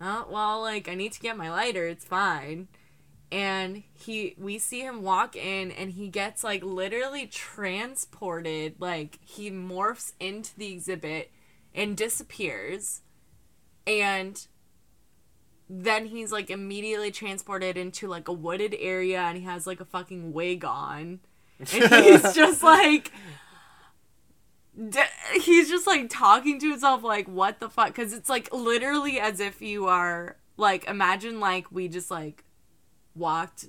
oh 0.01 0.27
well 0.29 0.61
like 0.61 0.89
i 0.89 0.95
need 0.95 1.11
to 1.11 1.19
get 1.19 1.37
my 1.37 1.49
lighter 1.49 1.87
it's 1.87 2.05
fine 2.05 2.67
and 3.31 3.83
he 3.93 4.35
we 4.37 4.57
see 4.57 4.81
him 4.81 5.03
walk 5.03 5.35
in 5.35 5.71
and 5.71 5.91
he 5.91 6.07
gets 6.07 6.43
like 6.43 6.63
literally 6.63 7.27
transported 7.27 8.75
like 8.79 9.19
he 9.21 9.51
morphs 9.51 10.13
into 10.19 10.55
the 10.57 10.71
exhibit 10.71 11.31
and 11.75 11.95
disappears. 11.95 13.01
And 13.85 14.45
then 15.69 16.05
he's 16.05 16.31
like 16.31 16.49
immediately 16.49 17.11
transported 17.11 17.77
into 17.77 18.07
like 18.07 18.27
a 18.27 18.33
wooded 18.33 18.75
area 18.79 19.19
and 19.21 19.37
he 19.37 19.43
has 19.43 19.67
like 19.67 19.79
a 19.79 19.85
fucking 19.85 20.33
wig 20.33 20.65
on. 20.65 21.19
And 21.59 21.67
he's 21.69 22.33
just 22.33 22.63
like 22.63 23.11
d- 24.89 24.99
he's 25.41 25.69
just 25.69 25.85
like 25.85 26.09
talking 26.09 26.59
to 26.59 26.69
himself 26.71 27.03
like 27.03 27.27
what 27.27 27.59
the 27.59 27.69
fuck? 27.69 27.89
Because 27.89 28.13
it's 28.13 28.29
like 28.29 28.51
literally 28.51 29.19
as 29.19 29.39
if 29.39 29.61
you 29.61 29.85
are 29.85 30.37
like 30.57 30.85
imagine 30.87 31.39
like 31.39 31.71
we 31.71 31.87
just 31.87 32.09
like 32.09 32.43
walked 33.15 33.65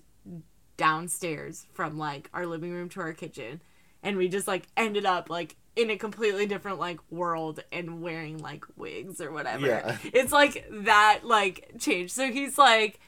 downstairs 0.76 1.66
from 1.74 1.98
like 1.98 2.30
our 2.32 2.46
living 2.46 2.72
room 2.72 2.88
to 2.88 3.00
our 3.00 3.12
kitchen 3.12 3.60
and 4.02 4.16
we 4.16 4.28
just 4.28 4.48
like 4.48 4.66
ended 4.76 5.04
up 5.04 5.28
like 5.28 5.56
in 5.76 5.90
a 5.90 5.96
completely 5.96 6.46
different 6.46 6.78
like 6.78 6.98
world 7.10 7.60
and 7.70 8.02
wearing 8.02 8.38
like 8.38 8.64
wigs 8.76 9.20
or 9.20 9.30
whatever. 9.30 9.66
Yeah. 9.66 9.98
it's 10.04 10.32
like 10.32 10.66
that 10.70 11.20
like 11.24 11.72
change 11.78 12.10
so 12.10 12.30
he's 12.30 12.58
like 12.58 12.98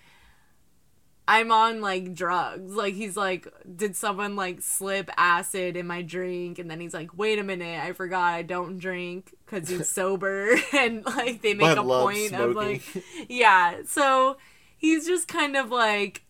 i'm 1.26 1.50
on 1.50 1.80
like 1.80 2.14
drugs. 2.14 2.74
Like 2.74 2.94
he's 2.94 3.16
like 3.16 3.48
did 3.74 3.96
someone 3.96 4.36
like 4.36 4.60
slip 4.60 5.10
acid 5.16 5.76
in 5.76 5.86
my 5.86 6.02
drink? 6.02 6.58
And 6.58 6.70
then 6.70 6.80
he's 6.80 6.94
like 6.94 7.16
wait 7.16 7.38
a 7.38 7.42
minute 7.42 7.82
i 7.82 7.92
forgot 7.92 8.34
i 8.34 8.42
don't 8.42 8.78
drink 8.78 9.34
because 9.46 9.68
he's 9.68 9.88
sober. 9.92 10.56
And 10.72 11.04
like 11.06 11.42
they 11.42 11.54
make 11.54 11.76
a 11.76 11.82
point 11.82 12.32
of 12.34 12.54
like 12.54 12.82
yeah. 13.28 13.78
So 13.86 14.36
he's 14.82 15.06
just 15.06 15.28
kind 15.28 15.56
of 15.56 15.70
like 15.70 16.24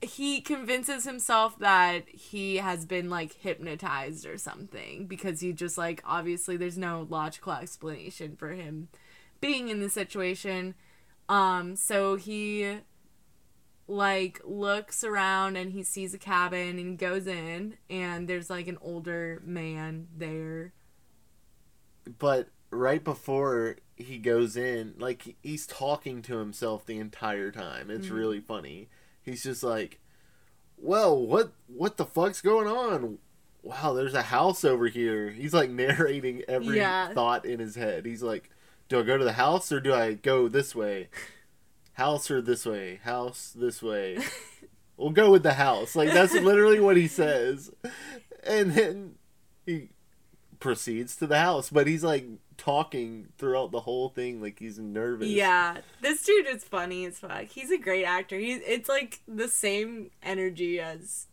he 0.00 0.40
convinces 0.40 1.04
himself 1.04 1.58
that 1.58 2.08
he 2.08 2.56
has 2.56 2.86
been 2.86 3.08
like 3.08 3.34
hypnotized 3.34 4.26
or 4.26 4.38
something 4.38 5.06
because 5.06 5.40
he 5.40 5.52
just 5.52 5.78
like 5.78 6.02
obviously 6.04 6.56
there's 6.56 6.78
no 6.78 7.06
logical 7.08 7.52
explanation 7.52 8.36
for 8.36 8.50
him 8.50 8.88
being 9.40 9.68
in 9.68 9.80
the 9.80 9.90
situation. 9.90 10.74
Um 11.28 11.76
so 11.76 12.16
he 12.16 12.78
like 13.86 14.40
looks 14.44 15.04
around 15.04 15.56
and 15.56 15.72
he 15.72 15.82
sees 15.82 16.14
a 16.14 16.18
cabin 16.18 16.78
and 16.78 16.98
goes 16.98 17.26
in 17.26 17.76
and 17.88 18.28
there's 18.28 18.50
like 18.50 18.66
an 18.66 18.78
older 18.80 19.42
man 19.44 20.08
there. 20.16 20.72
But 22.18 22.48
right 22.70 23.02
before 23.02 23.76
he 23.96 24.18
goes 24.18 24.56
in, 24.56 24.94
like 24.98 25.36
he's 25.42 25.66
talking 25.66 26.22
to 26.22 26.38
himself 26.38 26.84
the 26.86 26.98
entire 26.98 27.50
time. 27.50 27.90
It's 27.90 28.08
Mhm. 28.08 28.14
really 28.16 28.40
funny. 28.40 28.88
He's 29.22 29.42
just 29.42 29.62
like, 29.62 29.98
"Well, 30.76 31.20
what 31.26 31.52
what 31.66 31.96
the 31.96 32.04
fuck's 32.06 32.40
going 32.40 32.68
on? 32.68 33.18
Wow, 33.62 33.94
there's 33.94 34.14
a 34.14 34.22
house 34.22 34.64
over 34.64 34.86
here." 34.88 35.30
He's 35.30 35.54
like 35.54 35.70
narrating 35.82 36.42
every 36.46 36.76
Yeah. 36.76 37.12
thought 37.12 37.44
in 37.44 37.58
his 37.58 37.74
head. 37.74 38.06
He's 38.06 38.22
like, 38.22 38.50
"Do 38.88 39.00
I 39.00 39.02
go 39.02 39.16
to 39.18 39.24
the 39.24 39.32
house 39.32 39.72
or 39.72 39.80
do 39.80 39.92
I 39.94 40.12
go 40.14 40.46
this 40.48 40.74
way? 40.74 41.08
House 41.94 42.30
or 42.30 42.40
this 42.42 42.66
way? 42.66 42.96
House 43.02 43.52
this 43.56 43.82
way?" 43.82 44.18
we'll 44.98 45.10
go 45.10 45.30
with 45.30 45.42
the 45.42 45.54
house. 45.54 45.96
Like 45.96 46.12
that's 46.12 46.34
literally 46.34 46.80
what 46.80 46.96
he 46.96 47.08
says. 47.08 47.70
And 48.44 48.72
then 48.72 49.14
he 49.64 49.88
proceeds 50.60 51.16
to 51.16 51.26
the 51.26 51.38
house, 51.40 51.68
but 51.70 51.86
he's 51.86 52.04
like 52.04 52.26
talking 52.58 53.28
throughout 53.38 53.70
the 53.70 53.80
whole 53.80 54.08
thing 54.08 54.40
like 54.40 54.58
he's 54.58 54.78
nervous. 54.78 55.28
Yeah, 55.28 55.78
this 56.00 56.22
dude 56.24 56.46
is 56.46 56.64
funny 56.64 57.04
as 57.06 57.18
fuck. 57.18 57.44
He's 57.44 57.70
a 57.70 57.78
great 57.78 58.04
actor. 58.04 58.38
He's 58.38 58.60
it's 58.66 58.88
like 58.88 59.20
the 59.28 59.48
same 59.48 60.10
energy 60.22 60.80
as 60.80 61.26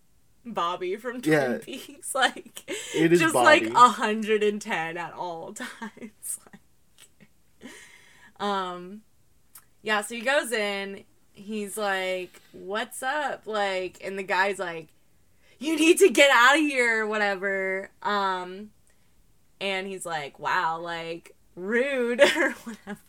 Bobby 0.45 0.95
from 0.97 1.21
Twin 1.21 1.33
Yeah. 1.33 1.57
Peaks. 1.62 2.12
Like 2.15 2.63
It 2.95 3.13
is 3.13 3.19
just 3.19 3.33
Bobby. 3.33 3.69
like 3.69 3.73
hundred 3.73 4.43
and 4.43 4.62
ten 4.62 4.97
at 4.97 5.13
all 5.13 5.53
times. 5.81 6.39
like, 7.62 7.71
um, 8.39 9.01
yeah. 9.81 10.01
So 10.01 10.15
he 10.15 10.21
goes 10.21 10.51
in. 10.51 11.03
He's 11.36 11.77
like, 11.77 12.41
"What's 12.51 13.01
up?" 13.01 13.43
Like, 13.47 13.97
and 14.03 14.17
the 14.19 14.23
guy's 14.23 14.59
like, 14.59 14.89
"You 15.59 15.75
need 15.77 15.97
to 15.99 16.09
get 16.09 16.29
out 16.31 16.55
of 16.55 16.62
here," 16.62 17.03
or 17.03 17.07
whatever. 17.07 17.89
Um, 18.03 18.69
and 19.63 19.88
he's 19.88 20.06
like, 20.06 20.38
"Wow, 20.39 20.80
like 20.80 21.36
rude," 21.56 22.21
or 22.38 22.52
whatever. 22.52 22.99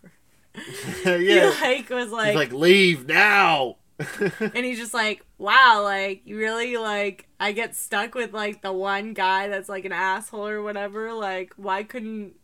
yeah. 1.21 1.53
He 1.53 1.61
like 1.61 1.91
was 1.91 2.05
he's 2.05 2.13
like, 2.13 2.35
like, 2.37 2.53
leave 2.53 3.07
now. 3.07 3.77
and 4.41 4.65
he's 4.65 4.79
just 4.79 4.95
like, 4.95 5.25
wow, 5.37 5.81
like 5.83 6.23
you 6.25 6.39
really 6.39 6.77
like 6.77 7.29
I 7.41 7.53
get 7.53 7.75
stuck 7.75 8.15
with 8.15 8.33
like 8.33 8.63
the 8.63 8.73
one 8.73 9.15
guy 9.15 9.49
that's 9.49 9.69
like 9.69 9.85
an 9.85 9.93
asshole 9.93 10.47
or 10.47 10.63
whatever. 10.63 11.13
Like, 11.13 11.53
why 11.57 11.83
couldn't 11.83 12.35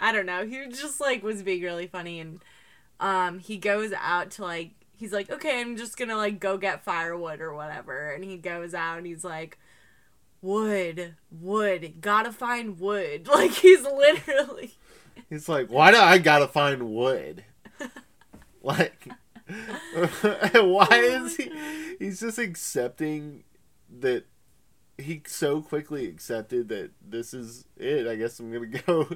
I 0.00 0.10
don't 0.10 0.26
know. 0.26 0.44
He 0.44 0.66
just 0.68 1.00
like 1.00 1.22
was 1.22 1.42
being 1.42 1.62
really 1.62 1.86
funny 1.86 2.18
and 2.20 2.42
um 2.98 3.38
he 3.38 3.58
goes 3.58 3.92
out 3.92 4.32
to 4.32 4.42
like 4.42 4.72
he's 4.96 5.12
like, 5.12 5.30
Okay, 5.30 5.60
I'm 5.60 5.76
just 5.76 5.96
gonna 5.96 6.16
like 6.16 6.40
go 6.40 6.56
get 6.58 6.84
firewood 6.84 7.40
or 7.40 7.54
whatever 7.54 8.10
and 8.10 8.24
he 8.24 8.38
goes 8.38 8.74
out 8.74 8.98
and 8.98 9.06
he's 9.06 9.24
like 9.24 9.58
Wood, 10.42 11.14
wood, 11.30 11.94
gotta 12.00 12.32
find 12.32 12.78
wood. 12.78 13.28
Like 13.32 13.52
he's 13.52 13.82
literally 13.82 14.72
he's 15.30 15.48
like, 15.48 15.68
why 15.68 15.92
do 15.92 15.96
I 15.98 16.18
gotta 16.18 16.48
find 16.48 16.90
wood? 16.90 17.44
like, 18.62 19.08
why 19.46 20.86
oh 20.90 21.24
is 21.24 21.36
he? 21.36 21.50
He's 21.98 22.20
just 22.20 22.38
accepting 22.38 23.44
that 24.00 24.24
he 24.98 25.22
so 25.26 25.62
quickly 25.62 26.06
accepted 26.06 26.68
that 26.68 26.90
this 27.00 27.32
is 27.32 27.64
it. 27.76 28.06
I 28.06 28.16
guess 28.16 28.38
I'm 28.40 28.52
gonna 28.52 28.66
go 28.66 29.08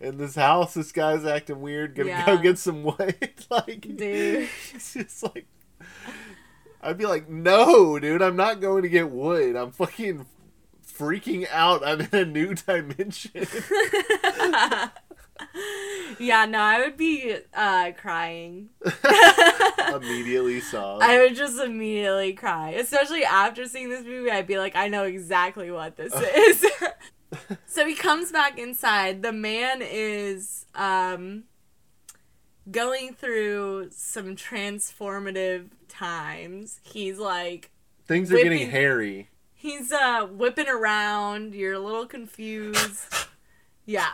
in 0.00 0.16
this 0.16 0.36
house. 0.36 0.74
This 0.74 0.92
guy's 0.92 1.24
acting 1.24 1.60
weird. 1.60 1.94
Gonna 1.96 2.10
Yeah. 2.10 2.26
go 2.26 2.38
get 2.38 2.56
some 2.58 2.84
wood. 2.84 3.16
like, 3.50 3.80
Dude. 3.80 4.48
it's 4.74 4.94
just 4.94 5.22
like. 5.24 5.46
I'd 6.80 6.96
be 6.96 7.06
like, 7.06 7.28
no, 7.28 7.98
dude, 7.98 8.22
I'm 8.22 8.36
not 8.36 8.60
going 8.60 8.82
to 8.84 8.88
get 8.88 9.10
wood. 9.10 9.56
I'm 9.56 9.72
fucking 9.72 10.26
freaking 10.98 11.46
out. 11.50 11.86
I'm 11.86 12.00
in 12.00 12.08
a 12.12 12.24
new 12.24 12.54
dimension. 12.54 13.30
yeah, 16.18 16.44
no, 16.46 16.58
I 16.58 16.80
would 16.80 16.96
be 16.96 17.36
uh, 17.54 17.92
crying. 17.96 18.70
Immediately 19.94 20.60
saw. 20.60 20.98
I 20.98 21.18
would 21.18 21.36
just 21.36 21.60
immediately 21.60 22.32
cry, 22.32 22.70
especially 22.70 23.24
after 23.24 23.66
seeing 23.66 23.90
this 23.90 24.04
movie. 24.04 24.30
I'd 24.30 24.46
be 24.46 24.58
like, 24.58 24.76
I 24.76 24.88
know 24.88 25.04
exactly 25.04 25.70
what 25.70 25.96
this 25.96 26.12
is. 26.36 26.66
so 27.66 27.86
he 27.86 27.94
comes 27.94 28.32
back 28.32 28.58
inside. 28.58 29.22
The 29.22 29.32
man 29.32 29.80
is 29.82 30.66
um, 30.74 31.44
going 32.70 33.14
through 33.14 33.88
some 33.92 34.36
transformative 34.36 35.68
times. 35.88 36.80
He's 36.82 37.18
like, 37.18 37.70
Things 38.06 38.32
are 38.32 38.36
getting 38.36 38.70
hairy. 38.70 39.28
He's 39.58 39.92
uh, 39.92 40.26
whipping 40.30 40.68
around. 40.68 41.54
You're 41.54 41.74
a 41.74 41.80
little 41.80 42.06
confused. 42.06 43.12
Yeah. 43.84 44.12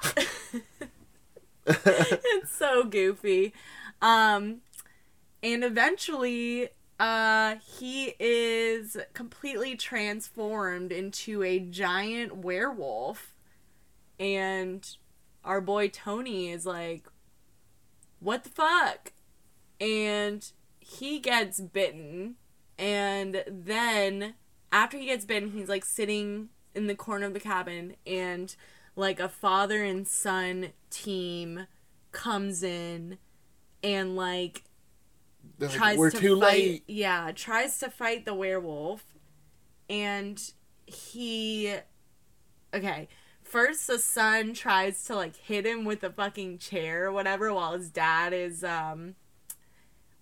it's 1.67 2.57
so 2.57 2.85
goofy. 2.85 3.53
Um, 4.01 4.63
and 5.43 5.63
eventually, 5.63 6.71
uh, 6.99 7.57
he 7.57 8.15
is 8.19 8.97
completely 9.13 9.77
transformed 9.77 10.91
into 10.91 11.43
a 11.43 11.59
giant 11.59 12.39
werewolf. 12.39 13.35
And 14.19 14.89
our 15.45 15.61
boy 15.61 15.89
Tony 15.89 16.51
is 16.51 16.65
like, 16.65 17.07
what 18.21 18.45
the 18.45 18.51
fuck? 18.51 19.13
And 19.79 20.51
he 20.81 21.19
gets 21.19 21.61
bitten. 21.61 22.37
And 22.79 23.45
then, 23.47 24.35
after 24.75 24.99
he 24.99 25.07
gets 25.07 25.25
bitten, 25.27 25.53
he's 25.53 25.71
like 25.71 25.87
sitting 25.87 26.51
in 26.75 26.89
the 26.89 26.97
corner 26.97 27.27
of 27.27 27.35
the 27.35 27.41
cabin, 27.41 27.97
and 28.07 28.55
like 28.97 29.21
a 29.21 29.29
father 29.31 29.85
and 29.85 30.07
son 30.09 30.71
team 30.91 31.67
comes 32.13 32.63
in 32.63 33.19
and 33.83 34.17
like 34.17 34.65
They're 35.59 35.71
like, 35.71 35.79
tries 35.79 35.97
We're 35.99 36.11
to 36.11 36.21
too 36.21 36.41
fight 36.41 36.49
late. 36.57 36.85
yeah 36.87 37.33
tries 37.35 37.79
to 37.81 37.91
fight 37.91 38.25
the 38.25 38.35
werewolf 38.35 39.05
and 39.91 40.41
he 40.87 41.75
okay 42.75 43.09
first 43.43 43.87
the 43.87 43.99
son 43.99 44.55
tries 44.55 45.05
to 45.05 45.17
like 45.17 45.37
hit 45.37 45.67
him 45.67 45.85
with 45.85 46.05
a 46.05 46.11
fucking 46.11 46.59
chair 46.59 47.07
or 47.07 47.13
whatever 47.13 47.53
while 47.55 47.75
his 47.75 47.91
dad 47.91 48.33
is 48.33 48.65
um 48.65 49.17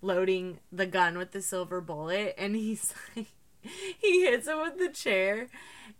loading 0.01 0.59
the 0.71 0.85
gun 0.85 1.17
with 1.17 1.31
the 1.31 1.41
silver 1.41 1.81
bullet 1.81 2.35
and 2.37 2.55
he's 2.55 2.93
like 3.15 3.27
he 3.99 4.25
hits 4.25 4.47
him 4.47 4.61
with 4.61 4.77
the 4.77 4.89
chair 4.89 5.47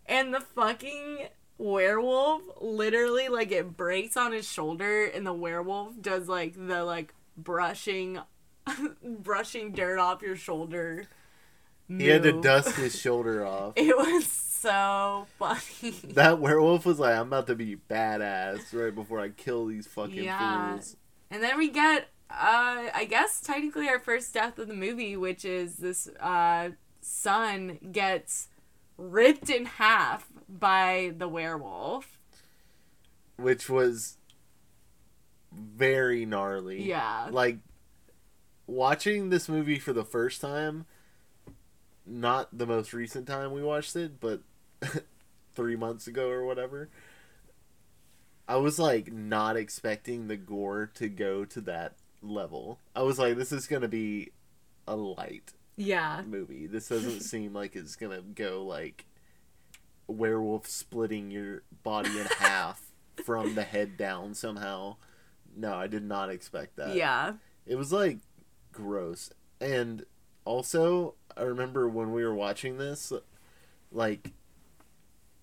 and 0.05 0.33
the 0.33 0.39
fucking 0.41 1.27
werewolf 1.57 2.41
literally 2.61 3.27
like 3.29 3.51
it 3.51 3.77
breaks 3.77 4.17
on 4.17 4.31
his 4.33 4.47
shoulder 4.51 5.05
and 5.05 5.25
the 5.25 5.33
werewolf 5.33 5.93
does 6.01 6.27
like 6.27 6.53
the 6.55 6.83
like 6.83 7.13
brushing 7.37 8.19
brushing 9.03 9.71
dirt 9.71 9.99
off 9.99 10.21
your 10.21 10.35
shoulder 10.35 11.05
He 11.87 12.07
had 12.07 12.23
to 12.23 12.41
dust 12.41 12.75
his 12.75 12.99
shoulder 12.99 13.45
off. 13.45 13.73
it 13.75 13.95
was 13.95 14.25
so 14.25 15.27
funny 15.37 15.91
That 16.13 16.39
werewolf 16.39 16.85
was 16.85 16.97
like, 16.99 17.15
I'm 17.15 17.27
about 17.27 17.47
to 17.47 17.55
be 17.55 17.75
badass 17.89 18.73
right 18.73 18.93
before 18.95 19.19
I 19.19 19.29
kill 19.29 19.65
these 19.67 19.87
fucking 19.87 20.23
Yeah. 20.23 20.71
fools. 20.71 20.95
and 21.29 21.43
then 21.43 21.57
we 21.57 21.69
get 21.69 22.07
uh 22.31 22.89
i 22.95 23.05
guess 23.07 23.41
technically 23.41 23.87
our 23.87 23.99
first 23.99 24.33
death 24.33 24.57
of 24.57 24.67
the 24.67 24.73
movie 24.73 25.15
which 25.15 25.45
is 25.45 25.75
this 25.75 26.07
uh 26.19 26.69
son 27.03 27.79
gets 27.91 28.47
ripped 28.97 29.49
in 29.49 29.65
half 29.65 30.27
by 30.47 31.13
the 31.17 31.27
werewolf 31.27 32.19
Which 33.37 33.69
was 33.69 34.17
very 35.51 36.25
gnarly. 36.25 36.83
yeah 36.83 37.27
Like, 37.31 37.57
watching 38.67 39.29
this 39.29 39.49
movie 39.49 39.79
for 39.79 39.93
the 39.93 40.05
first 40.05 40.41
time, 40.41 40.85
not 42.05 42.57
the 42.57 42.65
most 42.65 42.93
recent 42.93 43.27
time 43.27 43.51
we 43.51 43.63
watched 43.63 43.95
it, 43.95 44.19
but 44.19 44.41
three 45.55 45.75
months 45.75 46.07
ago 46.07 46.29
or 46.29 46.45
whatever, 46.45 46.89
I 48.47 48.57
was 48.57 48.77
like 48.79 49.11
not 49.11 49.55
expecting 49.55 50.27
the 50.27 50.37
gore 50.37 50.89
to 50.95 51.07
go 51.07 51.45
to 51.45 51.61
that 51.61 51.93
level. 52.21 52.79
I 52.95 53.03
was 53.03 53.19
like, 53.19 53.37
this 53.37 53.51
is 53.51 53.67
gonna 53.67 53.87
be 53.87 54.31
a 54.87 54.95
light 54.95 55.53
yeah 55.75 56.21
movie. 56.27 56.67
This 56.67 56.87
doesn't 56.89 57.21
seem 57.21 57.53
like 57.53 57.75
it's 57.75 57.95
gonna 57.95 58.21
go 58.21 58.63
like 58.63 59.05
werewolf 60.07 60.67
splitting 60.67 61.31
your 61.31 61.63
body 61.83 62.09
in 62.19 62.25
half 62.39 62.81
from 63.25 63.55
the 63.55 63.63
head 63.63 63.97
down 63.97 64.33
somehow. 64.33 64.97
No, 65.55 65.73
I 65.75 65.87
did 65.87 66.03
not 66.03 66.29
expect 66.29 66.75
that. 66.77 66.95
yeah 66.95 67.33
It 67.65 67.75
was 67.75 67.91
like 67.93 68.17
gross. 68.71 69.29
And 69.61 70.05
also, 70.45 71.15
I 71.37 71.43
remember 71.43 71.87
when 71.87 72.11
we 72.11 72.23
were 72.25 72.33
watching 72.33 72.77
this, 72.77 73.13
like, 73.91 74.31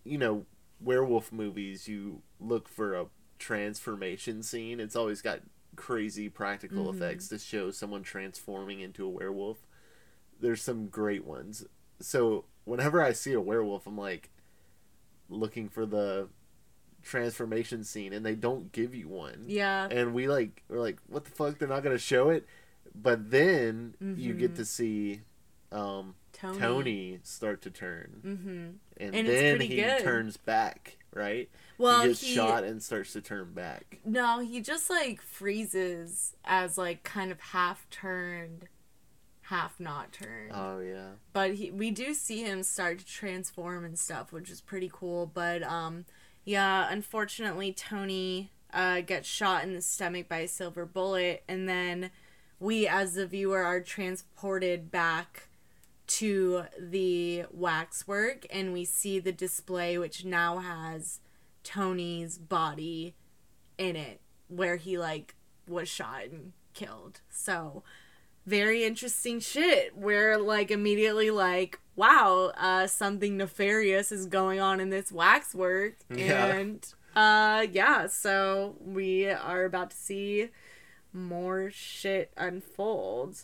you 0.05 0.19
know, 0.19 0.45
werewolf 0.81 1.33
movies, 1.33 1.89
you 1.89 2.21
look 2.39 2.69
for 2.69 2.95
a 2.95 3.07
transformation 3.39 4.43
scene. 4.43 4.79
It's 4.81 4.97
always 4.97 5.23
got 5.23 5.41
crazy 5.77 6.29
practical 6.29 6.87
Mhm. 6.93 6.97
effects 6.97 7.29
to 7.29 7.39
show 7.39 7.71
someone 7.71 8.03
transforming 8.03 8.81
into 8.81 9.07
a 9.07 9.09
werewolf. 9.09 9.67
There's 10.41 10.63
some 10.63 10.87
great 10.87 11.25
ones. 11.25 11.67
So, 12.01 12.45
whenever 12.65 13.03
I 13.03 13.13
see 13.13 13.33
a 13.33 13.41
werewolf, 13.41 13.87
I'm 13.87 13.99
like 13.99 14.31
looking 15.29 15.69
for 15.69 15.87
the 15.87 16.29
transformation 17.03 17.85
scene, 17.85 18.13
and 18.13 18.25
they 18.25 18.35
don't 18.35 18.73
give 18.73 18.95
you 18.95 19.09
one. 19.09 19.45
Yeah. 19.47 19.89
And 19.91 20.15
we 20.15 20.29
like 20.29 20.63
we're 20.69 20.81
like 20.81 20.99
what 21.07 21.25
the 21.25 21.31
fuck? 21.31 21.59
They're 21.59 21.69
not 21.69 21.83
gonna 21.83 21.99
show 21.99 22.31
it? 22.31 22.47
But 22.95 23.31
then 23.31 23.95
you 24.17 24.35
get 24.35 24.57
to 24.57 24.65
see 24.65 25.21
um 25.71 26.15
tony, 26.33 26.59
tony, 26.59 27.19
start 27.23 27.63
to 27.63 27.71
turn. 27.71 28.21
Mm-hmm. 28.25 29.05
And, 29.05 29.15
And 29.15 29.29
then 29.29 29.61
he 29.61 29.77
good. 29.77 30.01
turns 30.03 30.37
back 30.37 30.99
right? 31.15 31.49
Well 31.79 32.03
he 32.03 32.09
gets 32.09 32.21
he 32.21 32.35
shot 32.35 32.65
and 32.65 32.83
starts 32.83 33.13
to 33.15 33.21
turn 33.21 33.53
back. 33.53 34.01
No 34.05 34.41
he 34.41 34.61
just 34.61 34.91
like 34.91 35.21
freezes 35.23 36.35
as 36.45 36.77
like 36.79 37.03
kind 37.03 37.31
of 37.31 37.41
half 37.41 37.89
turned 37.91 38.69
half 39.51 39.79
not 39.81 40.13
turned 40.13 40.53
oh 40.55 40.79
yeah. 40.81 41.11
But 41.33 41.55
he, 41.55 41.71
we 41.71 41.91
do 41.91 42.15
see 42.15 42.43
him 42.43 42.63
start 42.63 43.01
to 43.01 43.07
transform 43.07 43.85
and 43.85 43.99
stuff 43.99 44.33
which 44.33 44.51
is 44.51 44.61
pretty 44.61 44.91
cool 44.93 45.27
but 45.27 45.63
um 45.63 46.05
yeah 46.45 46.89
unfortunately 46.91 47.73
tony 47.73 48.51
uh 48.73 49.01
gets 49.01 49.29
shot 49.29 49.65
in 49.65 49.75
the 49.75 49.83
stomach 49.83 50.29
by 50.29 50.39
a 50.39 50.49
silver 50.49 50.87
bullet 50.87 51.43
and 51.49 51.69
then 51.69 52.11
we 52.59 52.87
as 52.87 53.15
the 53.15 53.27
viewer 53.27 53.63
are 53.63 53.81
transported 53.81 54.91
back 54.91 55.49
to 56.07 56.65
the 56.79 57.45
waxwork 57.51 58.47
and 58.51 58.73
we 58.73 58.85
see 58.85 59.19
the 59.19 59.33
display 59.33 59.99
which 59.99 60.25
now 60.25 60.59
has 60.59 61.21
tony's 61.63 62.39
body 62.39 63.15
in 63.79 63.97
it 63.97 64.21
where 64.49 64.77
he 64.77 64.99
like 64.99 65.35
was 65.67 65.89
shot 65.89 66.25
and 66.25 66.53
killed. 66.75 67.21
So 67.31 67.83
very 68.47 68.85
interesting 68.85 69.41
shit. 69.41 69.97
We're 69.97 70.39
like 70.39 70.71
immediately 70.71 71.31
like, 71.31 71.79
wow, 71.97 72.53
uh, 72.57 72.87
something 72.87 73.37
nefarious 73.37 74.11
is 74.13 74.27
going 74.27 74.61
on 74.61 74.81
in 74.81 74.91
this 74.91 75.13
waxwork. 75.13 75.95
Yeah. 76.09 76.47
And 76.47 76.95
uh 77.17 77.67
yeah, 77.71 78.07
so 78.07 78.77
we 78.81 79.29
are 79.29 79.65
about 79.65 79.91
to 79.91 79.97
see 79.97 80.49
more 81.13 81.71
shit 81.73 82.31
unfold. 82.37 83.43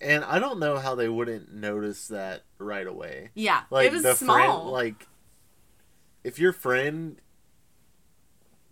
and 0.00 0.22
i 0.24 0.38
don't 0.38 0.60
know 0.60 0.78
how 0.78 0.94
they 0.94 1.08
wouldn't 1.08 1.52
notice 1.52 2.06
that 2.06 2.42
right 2.58 2.86
away 2.86 3.30
Yeah. 3.34 3.62
like 3.70 3.88
it 3.88 3.92
was 3.92 4.04
the 4.04 4.14
small. 4.14 4.36
friend 4.36 4.68
like 4.70 5.08
if 6.22 6.38
your 6.38 6.52
friend 6.52 7.20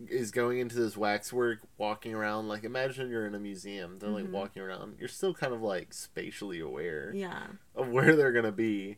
is 0.07 0.29
going 0.31 0.59
into 0.59 0.75
this 0.75 0.95
waxwork 0.95 1.59
walking 1.77 2.13
around 2.13 2.47
like 2.47 2.63
imagine 2.63 3.09
you're 3.09 3.25
in 3.25 3.33
a 3.33 3.39
museum 3.39 3.97
they're 3.97 4.09
Mhm. 4.09 4.13
like 4.25 4.31
walking 4.31 4.61
around 4.61 4.95
you're 4.99 5.07
still 5.07 5.33
kind 5.33 5.53
of 5.53 5.61
like 5.61 5.91
spatially 5.93 6.59
aware 6.59 7.11
yeah. 7.15 7.47
of 7.75 7.89
where 7.89 8.15
they're 8.15 8.31
gonna 8.31 8.51
be 8.51 8.97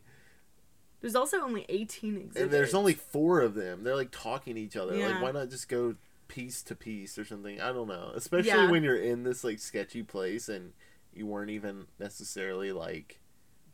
There's 1.00 1.14
also 1.14 1.40
only 1.40 1.64
18 1.70 2.16
exhibits. 2.16 2.36
and 2.40 2.50
there's 2.50 2.74
only 2.74 2.92
four 2.92 3.40
of 3.40 3.54
them 3.54 3.82
they're 3.82 3.96
like 3.96 4.10
talking 4.10 4.56
to 4.56 4.60
each 4.60 4.76
other 4.76 4.94
Yeah. 4.94 5.08
like 5.08 5.22
why 5.22 5.30
not 5.32 5.48
just 5.48 5.68
go 5.68 5.94
piece 6.28 6.62
to 6.64 6.74
piece 6.76 7.18
or 7.18 7.24
something 7.24 7.60
i 7.60 7.72
don't 7.72 7.88
know 7.88 8.12
especially 8.14 8.48
Yeah. 8.50 8.70
when 8.70 8.82
you're 8.84 8.94
in 8.94 9.22
this 9.22 9.42
like 9.42 9.58
sketchy 9.58 10.02
place 10.02 10.48
and 10.50 10.74
you 11.14 11.26
weren't 11.26 11.50
even 11.50 11.86
necessarily 11.98 12.72
like 12.72 13.19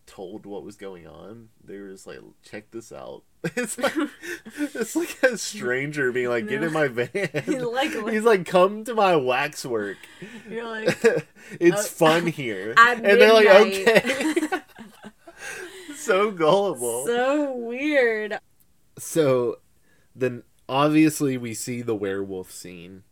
told 0.07 0.47
what 0.47 0.63
was 0.63 0.77
going 0.77 1.05
on 1.07 1.49
they 1.65 1.79
were 1.79 1.91
just 1.91 2.07
like 2.07 2.21
check 2.43 2.71
this 2.71 2.93
out. 2.93 3.23
It's 3.57 3.79
like 3.79 3.93
it's 4.59 4.97
like 4.97 5.23
a 5.23 5.37
stranger 5.39 6.11
being 6.13 6.29
like 6.29 6.49
get 6.49 6.63
in 6.63 6.73
my 6.73 6.89
van. 6.89 7.11
Like- 7.73 7.93
he's 8.11 8.25
like 8.25 8.47
come 8.47 8.85
to 8.85 8.95
my 8.95 9.17
waxwork. 9.17 9.99
You're 10.49 10.67
like, 10.67 10.97
it's 11.61 11.87
Uh, 11.87 11.89
fun 11.89 12.27
here. 12.27 12.75
and 12.77 13.05
they're 13.05 13.33
like 13.33 13.47
okay. 13.49 14.61
So 15.97 16.31
gullible. 16.31 17.07
So 17.07 17.53
weird. 17.55 18.39
So 18.99 19.57
then 20.15 20.43
obviously 20.69 21.37
we 21.37 21.55
see 21.55 21.83
the 21.83 21.97
werewolf 21.97 22.51
scene. 22.51 23.03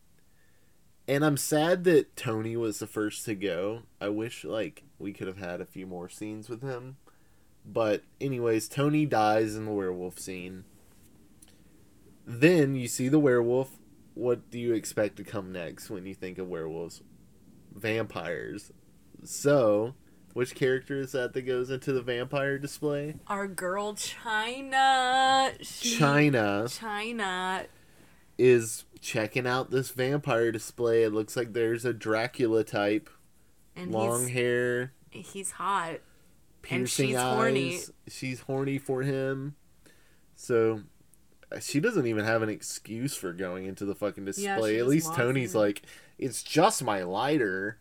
And 1.07 1.23
I'm 1.23 1.37
sad 1.37 1.83
that 1.83 2.15
Tony 2.15 2.55
was 2.57 2.79
the 2.79 2.87
first 2.87 3.25
to 3.25 3.35
go. 3.35 3.83
I 4.01 4.09
wish 4.09 4.43
like 4.43 4.83
we 5.05 5.13
could 5.13 5.27
have 5.27 5.37
had 5.37 5.61
a 5.61 5.65
few 5.67 5.85
more 5.85 6.09
scenes 6.09 6.49
with 6.49 6.63
him. 6.63 6.97
But 7.63 8.01
anyways, 8.19 8.67
Tony 8.67 9.05
dies 9.05 9.55
in 9.55 9.65
the 9.65 9.71
werewolf 9.71 10.17
scene. 10.17 10.63
Then 12.25 12.75
you 12.75 12.87
see 12.87 13.07
the 13.07 13.19
werewolf. 13.19 13.77
What 14.15 14.49
do 14.49 14.57
you 14.57 14.73
expect 14.73 15.17
to 15.17 15.23
come 15.23 15.51
next 15.51 15.91
when 15.91 16.07
you 16.07 16.15
think 16.15 16.39
of 16.39 16.47
werewolves? 16.47 17.03
Vampires. 17.71 18.71
So, 19.23 19.93
which 20.33 20.55
character 20.55 20.99
is 20.99 21.11
that 21.11 21.33
that 21.33 21.43
goes 21.43 21.69
into 21.69 21.93
the 21.93 22.01
vampire 22.01 22.57
display? 22.57 23.15
Our 23.27 23.47
girl 23.47 23.93
China. 23.93 25.51
She- 25.61 25.97
China 25.99 26.65
China. 26.67 27.67
is 28.39 28.85
checking 28.99 29.45
out 29.45 29.69
this 29.69 29.91
vampire 29.91 30.51
display. 30.51 31.03
It 31.03 31.13
looks 31.13 31.35
like 31.37 31.53
there's 31.53 31.85
a 31.85 31.93
Dracula 31.93 32.63
type, 32.63 33.07
And 33.75 33.91
long 33.91 34.27
hair, 34.27 34.93
he's, 35.09 35.51
hot. 35.51 35.97
piercing 36.61 37.07
she's 37.07 37.15
eyes. 37.15 37.35
horny. 37.35 37.79
She's 38.07 38.39
horny 38.41 38.77
for 38.77 39.01
him. 39.01 39.55
So 40.35 40.81
she 41.59 41.79
doesn't 41.79 42.07
even 42.07 42.25
have 42.25 42.41
an 42.41 42.49
excuse 42.49 43.15
for 43.15 43.33
going 43.33 43.65
into 43.65 43.85
the 43.85 43.95
fucking 43.95 44.25
display. 44.25 44.73
she 44.75 44.79
At 44.79 44.87
least 44.87 45.13
Tony's 45.13 45.53
in. 45.53 45.61
like, 45.61 45.81
it's 46.17 46.41
just 46.43 46.83
my 46.83 47.03
lighter. 47.03 47.79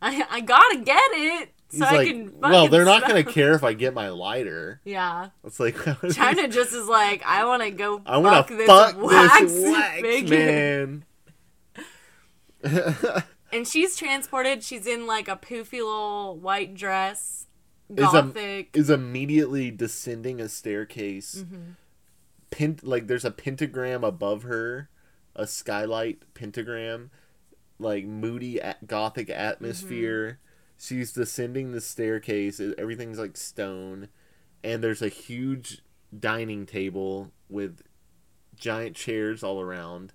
I, 0.00 0.24
I 0.30 0.40
gotta 0.40 0.78
get 0.84 1.00
it 1.12 1.48
so 1.70 1.78
He's 1.78 1.82
I 1.82 1.96
like, 1.96 2.08
can. 2.08 2.40
well, 2.40 2.68
they're 2.68 2.84
not 2.84 3.02
gonna 3.06 3.24
care 3.24 3.54
if 3.54 3.64
I 3.64 3.72
get 3.72 3.94
my 3.94 4.08
lighter. 4.10 4.80
Yeah. 4.84 5.30
It's 5.44 5.58
like 5.58 5.76
China 6.12 6.46
just 6.48 6.72
is 6.72 6.86
like, 6.86 7.24
I 7.24 7.44
want 7.46 7.62
to 7.62 7.70
go 7.70 8.00
I 8.06 8.18
want 8.18 8.36
fuck 8.36 8.46
to 8.48 8.56
this 8.56 8.66
fuck 8.66 8.96
wax, 9.02 9.40
this 9.40 9.72
wax 9.72 10.30
man. 10.30 11.04
And 13.54 13.66
she's 13.68 13.96
transported. 13.96 14.62
She's 14.64 14.86
in 14.86 15.06
like 15.06 15.28
a 15.28 15.36
poofy 15.36 15.74
little 15.74 16.36
white 16.36 16.74
dress, 16.74 17.46
Is 17.88 17.98
a- 17.98 18.22
gothic. 18.22 18.70
is 18.76 18.90
immediately 18.90 19.70
descending 19.70 20.40
a 20.40 20.48
staircase. 20.48 21.36
Mm-hmm. 21.46 21.70
Pent 22.50 22.84
like 22.84 23.06
there's 23.06 23.24
a 23.24 23.30
pentagram 23.30 24.02
above 24.04 24.42
her, 24.42 24.88
a 25.36 25.46
skylight 25.46 26.22
pentagram, 26.34 27.10
like 27.78 28.04
moody 28.04 28.58
a- 28.58 28.76
gothic 28.86 29.30
atmosphere. 29.30 30.40
She's 30.76 31.12
descending 31.12 31.70
the 31.72 31.80
staircase. 31.80 32.60
Everything's 32.76 33.18
like 33.18 33.36
stone, 33.36 34.08
and 34.64 34.82
there's 34.82 35.02
a 35.02 35.08
huge 35.08 35.82
dining 36.16 36.66
table 36.66 37.30
with 37.48 37.82
giant 38.56 38.96
chairs 38.96 39.42
all 39.44 39.60
around. 39.60 40.12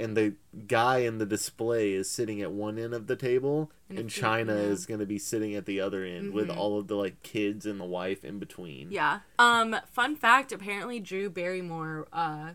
And 0.00 0.16
the 0.16 0.34
guy 0.66 0.98
in 0.98 1.18
the 1.18 1.26
display 1.26 1.92
is 1.92 2.10
sitting 2.10 2.40
at 2.40 2.50
one 2.52 2.78
end 2.78 2.94
of 2.94 3.06
the 3.06 3.16
table, 3.16 3.70
And 3.88 3.98
and 3.98 4.10
China 4.10 4.54
yeah. 4.54 4.62
is 4.62 4.86
going 4.86 5.00
to 5.00 5.06
be 5.06 5.18
sitting 5.18 5.54
at 5.54 5.66
the 5.66 5.80
other 5.80 6.04
end 6.04 6.32
with 6.32 6.48
Mhm. 6.48 6.56
all 6.56 6.78
of 6.78 6.86
the 6.88 6.96
like 6.96 7.22
kids 7.22 7.66
and 7.66 7.78
the 7.78 7.84
wife 7.84 8.24
in 8.24 8.38
between. 8.38 8.90
yeah. 8.90 9.20
Um. 9.38 9.76
Fun 9.92 10.16
fact: 10.16 10.52
Apparently, 10.52 11.00
Drew 11.00 11.28
Barrymore 11.30 12.08
uh, 12.12 12.52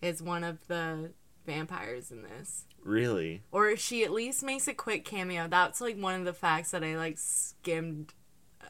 is 0.00 0.22
one 0.22 0.44
of 0.44 0.66
the 0.68 1.10
vampires 1.44 2.10
in 2.10 2.22
this. 2.22 2.64
Really? 2.82 3.42
or 3.50 3.74
she 3.76 4.04
at 4.04 4.12
least 4.12 4.44
makes 4.44 4.68
a 4.68 4.74
quick 4.74 5.04
cameo. 5.04 5.48
That's 5.48 5.80
like 5.80 5.96
one 5.98 6.14
of 6.20 6.24
the 6.24 6.32
facts 6.32 6.70
that 6.70 6.84
I 6.84 6.96
like 6.96 7.18
skimmed. 7.18 8.14
Uh, 8.60 8.66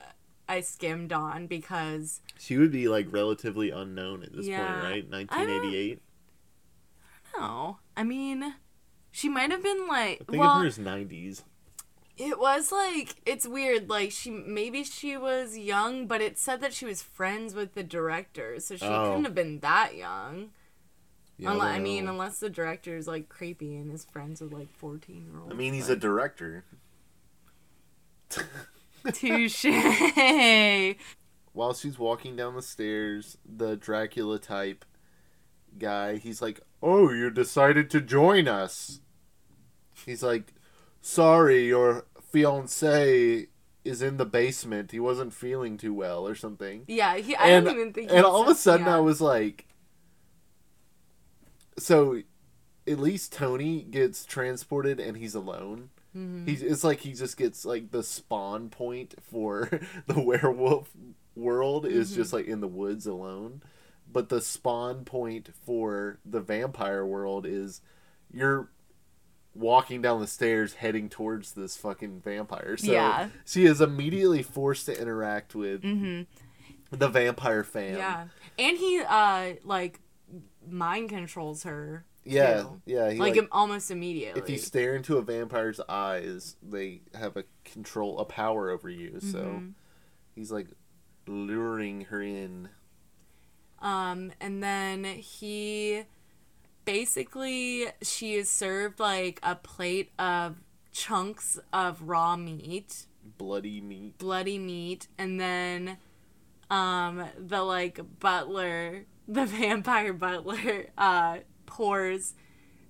I 0.49 0.63
skimmed 0.63 1.13
on 1.13 1.47
because 1.49 2.23
She 2.39 2.57
would 2.57 2.73
be 2.73 2.89
like 2.89 3.09
relatively 3.11 3.69
unknown 3.71 4.23
at 4.23 4.33
this 4.35 4.47
Yeah. 4.47 4.67
point, 4.67 4.85
right? 4.85 4.93
I 4.95 5.01
don't- 5.01 5.11
1988. 5.11 6.01
no, 7.37 7.79
I 7.97 8.05
mean, 8.05 8.55
she 9.11 9.29
might 9.29 9.51
have 9.51 9.63
been 9.63 9.87
like 9.89 10.23
I 10.23 10.25
think 10.31 10.41
well, 10.43 10.53
of 10.57 10.61
her 10.63 10.67
as 10.67 10.79
90s. 10.79 11.43
it 12.19 12.39
was 12.39 12.71
like 12.73 13.17
it's 13.25 13.47
weird. 13.47 13.89
Like 13.89 14.11
she 14.13 14.31
maybe 14.31 14.85
she 14.85 15.17
was 15.17 15.57
young, 15.57 16.07
but 16.07 16.21
it 16.21 16.39
said 16.39 16.61
that 16.61 16.75
she 16.75 16.85
was 16.85 17.03
friends 17.03 17.55
with 17.55 17.75
the 17.75 17.83
director, 17.83 18.61
so 18.61 18.77
she 18.77 18.85
Oh. 18.85 19.09
couldn't 19.09 19.25
have 19.25 19.35
been 19.35 19.61
that 19.61 19.97
young. 19.97 20.51
Yeah, 21.39 21.51
Unle- 21.51 21.61
I, 21.61 21.75
don't 21.75 21.83
mean, 21.83 22.09
unless 22.09 22.39
the 22.41 22.49
director 22.49 22.97
is 22.97 23.07
like 23.07 23.29
creepy 23.29 23.77
and 23.77 23.93
is 23.93 24.05
friends 24.07 24.41
with 24.41 24.53
like 24.53 24.71
fourteen 24.73 25.27
year 25.27 25.39
olds. 25.41 25.53
I 25.53 25.57
mean, 25.57 25.75
he's 25.75 25.89
a 25.91 25.97
director. 25.97 26.65
touche. 29.13 29.65
While 31.53 31.75
she's 31.75 31.99
walking 31.99 32.37
down 32.37 32.55
the 32.55 32.63
stairs, 32.63 33.39
the 33.45 33.77
Dracula 33.77 34.39
type 34.39 34.85
guy, 35.79 36.17
he's 36.17 36.43
like, 36.43 36.61
"Oh, 36.83 37.11
you 37.13 37.31
decided 37.31 37.91
to 37.91 38.01
join 38.01 38.49
us." 38.49 39.01
He's 40.05 40.23
like, 40.23 40.53
"Sorry, 41.01 41.67
your 41.69 42.07
fiance 42.23 43.49
is 43.85 44.03
in 44.03 44.17
the 44.17 44.27
basement. 44.27 44.91
He 44.93 45.01
wasn't 45.01 45.33
feeling 45.33 45.77
too 45.77 45.95
well 45.95 46.27
or 46.27 46.35
something." 46.35 46.85
yeah, 46.89 47.17
he, 47.17 47.35
I 47.37 47.49
and, 47.49 47.65
don't 47.67 47.75
even 47.75 47.93
think. 47.93 48.11
and 48.13 48.25
all 48.25 48.43
of 48.43 48.49
a 48.49 48.55
sudden 48.55 48.87
yeah. 48.87 48.97
I 48.97 49.01
was 49.01 49.21
like, 49.21 49.67
so 51.79 52.23
at 52.87 52.99
least 52.99 53.33
Tony 53.33 53.83
gets 53.83 54.25
transported 54.25 55.01
and 55.01 55.17
he's 55.17 55.35
alone. 55.35 55.91
Mhm. 56.17 56.49
He's 56.49 56.63
it's 56.63 56.85
like 56.85 57.01
he 57.01 57.13
just 57.13 57.37
gets 57.37 57.65
like 57.65 57.91
the 57.91 58.03
spawn 58.03 58.71
point 58.71 59.15
for 59.21 59.69
the 60.07 60.21
werewolf 60.21 60.91
world 61.35 61.85
is 61.87 62.11
Mm-hmm. 62.11 62.17
just 62.21 62.33
like 62.33 62.47
in 62.47 62.61
the 62.61 62.69
woods 62.69 63.07
alone, 63.07 63.63
but 64.17 64.31
the 64.31 64.41
spawn 64.41 65.05
point 65.05 65.51
for 65.67 66.19
the 66.25 66.41
vampire 66.41 67.05
world 67.05 67.45
is 67.45 67.83
you're 68.33 68.71
walking 69.55 70.01
down 70.01 70.21
the 70.23 70.27
stairs 70.27 70.73
heading 70.75 71.11
towards 71.11 71.53
this 71.53 71.77
fucking 71.77 72.21
vampire. 72.23 72.79
So 72.79 72.93
Yeah. 72.93 73.29
she 73.45 73.67
is 73.67 73.81
immediately 73.83 74.43
forced 74.43 74.87
to 74.87 74.99
interact 74.99 75.55
with 75.55 75.83
Mhm. 75.83 76.27
the 76.91 77.09
vampire 77.09 77.63
fam. 77.63 77.97
Yeah, 77.99 78.29
and 78.59 78.79
he 78.79 79.01
uh 79.07 79.55
like 79.65 80.01
mind 80.67 81.11
controls 81.11 81.65
her. 81.65 82.07
Yeah, 82.25 82.63
too. 82.63 82.83
yeah. 82.87 83.11
He, 83.11 83.19
like, 83.21 83.37
like, 83.37 83.49
almost 83.53 83.91
immediately. 83.91 84.41
if 84.41 84.49
you 84.51 84.57
stare 84.59 84.97
into 84.97 85.17
a 85.19 85.23
vampire's 85.23 85.79
eyes, 85.89 86.57
they 86.63 87.03
have 87.15 87.37
a 87.37 87.45
control, 87.65 88.19
a 88.19 88.25
power 88.25 88.71
over 88.71 88.89
you. 88.91 89.21
So 89.21 89.39
Mhm. 89.45 89.75
he's 90.35 90.51
like 90.51 90.69
luring 91.27 92.03
her 92.07 92.23
in. 92.23 92.71
Um, 93.81 94.33
and 94.41 94.63
then 94.63 95.05
he 95.05 96.05
basically 96.85 97.87
she 98.03 98.35
is 98.35 98.49
served 98.49 98.99
like 99.01 99.41
a 99.43 99.55
plate 99.57 100.11
of 100.19 100.57
chunks 100.93 101.59
of 101.73 102.01
raw 102.03 102.37
meat, 102.37 103.07
Bloody 103.39 103.81
meat. 103.81 104.17
bloody 104.19 104.59
meat, 104.59 105.09
and 105.19 105.39
then 105.39 105.99
um 106.71 107.27
the 107.39 107.63
like 107.63 108.01
butler, 108.21 109.05
the 109.29 109.45
vampire 109.47 110.13
butler, 110.13 110.87
uh 110.97 111.39
pours 111.67 112.35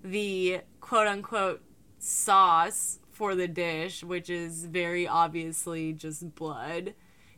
the 0.05 0.61
quote 0.80 1.09
unquote 1.09 1.62
sauce 1.99 3.01
for 3.11 3.34
the 3.34 3.49
dish, 3.49 4.05
which 4.05 4.28
is 4.30 4.66
very 4.66 5.09
obviously 5.09 5.93
just 5.93 6.34
blood. 6.34 6.95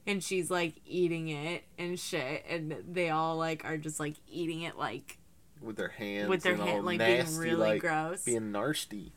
And 0.08 0.24
she's 0.24 0.50
like 0.50 0.74
eating 0.86 1.28
it 1.28 1.62
and 1.78 2.00
shit, 2.00 2.44
and 2.48 2.74
they 2.90 3.10
all 3.10 3.36
like 3.36 3.64
are 3.64 3.76
just 3.76 4.00
like 4.00 4.14
eating 4.26 4.62
it 4.62 4.76
like 4.76 5.18
with 5.62 5.76
their 5.76 5.88
hands. 5.88 6.28
with 6.28 6.42
their 6.42 6.54
and 6.54 6.62
hand 6.62 6.84
like 6.84 6.98
nasty, 6.98 7.30
being 7.30 7.38
really 7.38 7.70
like, 7.72 7.80
gross. 7.82 8.24
being 8.24 8.50
nasty. 8.50 9.12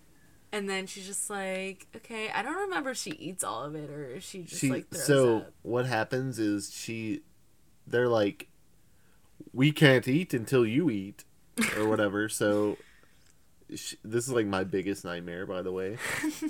And 0.52 0.70
then 0.70 0.86
she's 0.88 1.08
just 1.08 1.30
like, 1.30 1.88
okay, 1.96 2.30
I 2.30 2.42
don't 2.42 2.58
remember 2.64 2.90
if 2.90 2.98
she 2.98 3.12
eats 3.12 3.42
all 3.42 3.64
of 3.64 3.74
it 3.74 3.90
or 3.90 4.16
if 4.16 4.24
she 4.24 4.44
just 4.44 4.60
She 4.60 4.70
like 4.70 4.90
throws 4.90 5.06
so 5.06 5.38
up. 5.38 5.54
what 5.62 5.86
happens 5.86 6.40
is 6.40 6.74
she, 6.74 7.22
they're 7.88 8.10
like, 8.10 8.50
we 9.54 9.72
can't 9.72 10.06
eat 10.10 10.34
until 10.34 10.66
you 10.66 10.90
eat, 10.90 11.24
or 11.78 11.88
whatever. 11.88 12.28
so, 12.28 12.78
sh 13.74 13.94
this 14.04 14.28
is 14.28 14.34
like 14.34 14.46
my 14.46 14.66
biggest 14.66 15.06
nightmare, 15.06 15.46
by 15.46 15.62
the 15.62 15.72
way. 15.72 15.98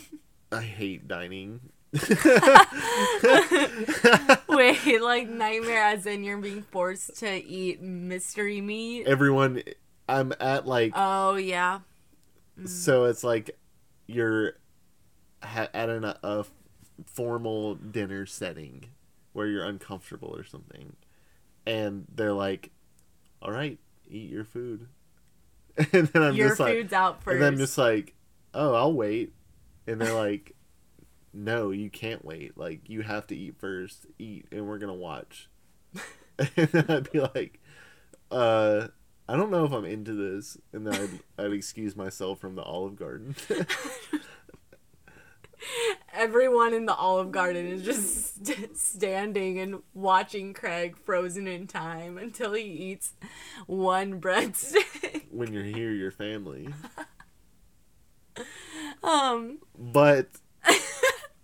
I 0.51 0.61
hate 0.61 1.07
dining. 1.07 1.59
Wait, 4.47 5.01
like 5.01 5.29
nightmare 5.29 5.83
as 5.83 6.05
in 6.05 6.23
you're 6.23 6.37
being 6.37 6.61
forced 6.61 7.17
to 7.17 7.29
eat 7.29 7.81
mystery 7.81 8.61
meat? 8.61 9.07
Everyone, 9.07 9.61
I'm 10.07 10.33
at 10.39 10.67
like 10.67 10.93
Oh 10.95 11.35
yeah. 11.35 11.79
So 12.65 13.05
it's 13.05 13.23
like 13.23 13.57
you're 14.07 14.53
ha- 15.43 15.69
at 15.73 15.89
an, 15.89 16.05
a 16.05 16.45
formal 17.05 17.75
dinner 17.75 18.25
setting 18.25 18.85
where 19.33 19.47
you're 19.47 19.65
uncomfortable 19.65 20.33
or 20.35 20.43
something, 20.43 20.95
and 21.65 22.05
they're 22.13 22.33
like, 22.33 22.71
"All 23.41 23.51
right, 23.51 23.79
eat 24.09 24.29
your 24.29 24.43
food," 24.43 24.87
and 25.77 26.07
then 26.07 26.21
I'm 26.23 26.35
Your 26.35 26.49
just 26.49 26.59
like, 26.59 26.73
food's 26.73 26.93
out 26.93 27.23
first. 27.23 27.33
and 27.33 27.41
then 27.41 27.53
I'm 27.53 27.59
just 27.59 27.77
like, 27.77 28.13
"Oh, 28.53 28.73
I'll 28.75 28.93
wait," 28.93 29.33
and 29.87 29.99
they're 29.99 30.13
like, 30.13 30.53
"No, 31.33 31.71
you 31.71 31.89
can't 31.89 32.23
wait. 32.25 32.57
Like 32.57 32.89
you 32.89 33.01
have 33.01 33.27
to 33.27 33.35
eat 33.35 33.55
first. 33.59 34.05
Eat, 34.19 34.47
and 34.51 34.67
we're 34.67 34.79
gonna 34.79 34.93
watch." 34.93 35.49
and 36.39 36.67
then 36.71 36.85
I'd 36.89 37.11
be 37.11 37.19
like, 37.19 37.59
"Uh." 38.29 38.87
I 39.29 39.37
don't 39.37 39.51
know 39.51 39.63
if 39.63 39.71
I'm 39.71 39.85
into 39.85 40.13
this, 40.13 40.57
and 40.73 40.85
then 40.85 40.93
I'd, 40.93 41.19
I'd 41.45 41.53
excuse 41.53 41.95
myself 41.95 42.39
from 42.39 42.55
the 42.55 42.63
Olive 42.63 42.97
Garden. 42.97 43.33
Everyone 46.13 46.73
in 46.73 46.85
the 46.85 46.93
Olive 46.95 47.31
Garden 47.31 47.65
is 47.65 47.83
just 47.83 48.45
st- 48.45 48.75
standing 48.77 49.57
and 49.59 49.83
watching 49.93 50.53
Craig 50.53 50.97
frozen 50.97 51.47
in 51.47 51.65
time 51.65 52.17
until 52.17 52.51
he 52.53 52.63
eats 52.63 53.13
one 53.67 54.19
breadstick. 54.19 55.27
when 55.31 55.53
you're 55.53 55.63
here, 55.63 55.91
your 55.91 56.11
family. 56.11 56.67
Um, 59.01 59.59
But 59.77 60.27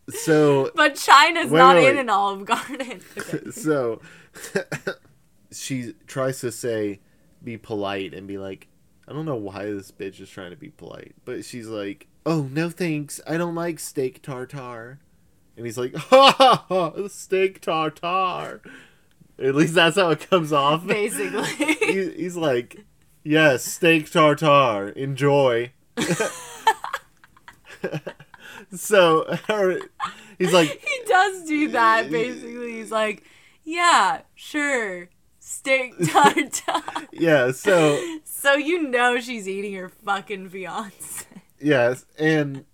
so 0.09 0.71
but 0.75 0.95
China's 0.95 1.49
Wait, 1.51 1.57
not 1.59 1.75
wait, 1.75 1.89
in 1.89 1.95
wait. 1.95 2.01
an 2.01 2.09
Olive 2.09 2.45
Garden. 2.45 3.01
Okay. 3.17 3.51
so 3.51 4.01
she 5.51 5.93
tries 6.07 6.39
to 6.41 6.51
say 6.51 6.99
be 7.43 7.57
polite 7.57 8.13
and 8.13 8.27
be 8.27 8.37
like 8.37 8.67
i 9.07 9.13
don't 9.13 9.25
know 9.25 9.35
why 9.35 9.65
this 9.65 9.91
bitch 9.91 10.19
is 10.19 10.29
trying 10.29 10.49
to 10.51 10.57
be 10.57 10.69
polite 10.69 11.13
but 11.25 11.43
she's 11.45 11.67
like 11.67 12.07
oh 12.25 12.43
no 12.51 12.69
thanks 12.69 13.21
i 13.27 13.37
don't 13.37 13.55
like 13.55 13.79
steak 13.79 14.21
tartare 14.21 14.99
and 15.55 15.65
he's 15.65 15.77
like 15.77 15.95
ha 15.95 16.31
ha 16.37 16.65
ha 16.67 17.07
steak 17.07 17.61
tartare 17.61 18.61
at 19.39 19.55
least 19.55 19.73
that's 19.75 19.95
how 19.97 20.09
it 20.09 20.29
comes 20.29 20.51
off 20.51 20.85
Basically. 20.85 21.43
he, 21.45 22.11
he's 22.11 22.35
like 22.35 22.85
yes 23.23 23.63
steak 23.63 24.11
tartare 24.11 24.89
enjoy 24.89 25.71
so 28.73 29.25
her, 29.47 29.79
he's 30.37 30.53
like 30.53 30.69
he 30.85 30.99
does 31.07 31.43
do 31.45 31.69
that 31.69 32.09
basically 32.11 32.73
he's 32.73 32.91
like 32.91 33.23
yeah 33.63 34.21
sure 34.35 35.09
steak 35.39 35.93
tartare 36.07 37.07
yeah 37.11 37.51
so 37.51 37.99
so 38.23 38.53
you 38.53 38.81
know 38.81 39.19
she's 39.19 39.47
eating 39.47 39.73
her 39.73 39.89
fucking 39.89 40.49
fiance 40.49 41.25
Yes, 41.59 42.05
and 42.19 42.65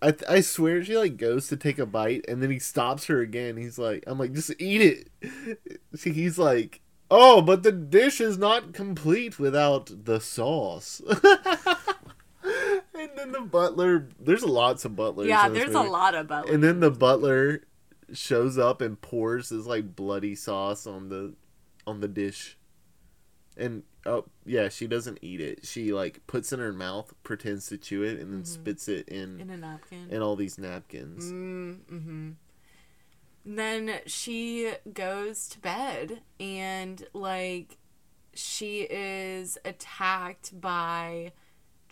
I 0.00 0.14
I 0.28 0.40
swear 0.40 0.82
she 0.84 0.96
like 0.96 1.16
goes 1.16 1.48
to 1.48 1.56
take 1.56 1.78
a 1.78 1.86
bite 1.86 2.24
and 2.28 2.42
then 2.42 2.50
he 2.50 2.58
stops 2.58 3.06
her 3.06 3.20
again. 3.20 3.56
He's 3.56 3.78
like, 3.78 4.04
I'm 4.06 4.18
like, 4.18 4.32
just 4.32 4.52
eat 4.60 4.80
it. 4.80 5.30
See, 5.94 6.12
He's 6.12 6.38
like, 6.38 6.80
oh, 7.10 7.42
but 7.42 7.62
the 7.62 7.72
dish 7.72 8.20
is 8.20 8.38
not 8.38 8.72
complete 8.72 9.38
without 9.38 9.90
the 10.04 10.20
sauce. 10.20 11.00
And 13.02 13.18
then 13.18 13.32
the 13.32 13.40
butler, 13.40 14.08
there's 14.20 14.44
lots 14.44 14.84
of 14.84 14.96
butlers. 14.96 15.28
yeah 15.28 15.48
this 15.48 15.58
there's 15.58 15.74
a 15.74 15.80
lot 15.82 16.14
of 16.14 16.28
butlers. 16.28 16.54
And 16.54 16.62
then 16.62 16.80
the 16.80 16.90
butler 16.90 17.62
shows 18.12 18.58
up 18.58 18.80
and 18.80 19.00
pours 19.00 19.48
his 19.48 19.66
like 19.66 19.96
bloody 19.96 20.34
sauce 20.34 20.86
on 20.86 21.08
the 21.08 21.34
on 21.86 22.00
the 22.00 22.08
dish. 22.08 22.56
And 23.56 23.82
oh 24.06 24.24
yeah, 24.44 24.68
she 24.68 24.86
doesn't 24.86 25.18
eat 25.22 25.40
it. 25.40 25.66
She 25.66 25.92
like 25.92 26.26
puts 26.26 26.52
it 26.52 26.56
in 26.56 26.60
her 26.60 26.72
mouth, 26.72 27.12
pretends 27.22 27.66
to 27.68 27.78
chew 27.78 28.02
it, 28.02 28.18
and 28.20 28.32
then 28.32 28.44
spits 28.44 28.88
it 28.88 29.08
in 29.08 29.40
in 29.40 29.50
a 29.50 29.56
napkin 29.56 30.08
in 30.10 30.22
all 30.22 30.36
these 30.36 30.58
napkins. 30.58 31.30
Mm-hmm. 31.30 32.30
Then 33.44 33.98
she 34.06 34.74
goes 34.92 35.48
to 35.48 35.58
bed 35.58 36.20
and 36.38 37.04
like 37.12 37.78
she 38.34 38.82
is 38.82 39.58
attacked 39.64 40.58
by 40.60 41.32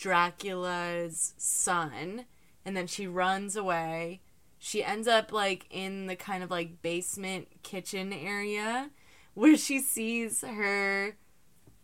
Dracula's 0.00 1.34
son 1.36 2.24
and 2.64 2.76
then 2.76 2.86
she 2.86 3.06
runs 3.06 3.54
away. 3.54 4.20
She 4.58 4.82
ends 4.82 5.06
up 5.06 5.32
like 5.32 5.66
in 5.70 6.06
the 6.06 6.16
kind 6.16 6.42
of 6.42 6.50
like 6.50 6.82
basement 6.82 7.48
kitchen 7.62 8.12
area 8.12 8.90
where 9.34 9.56
she 9.56 9.78
sees 9.78 10.42
her 10.42 11.16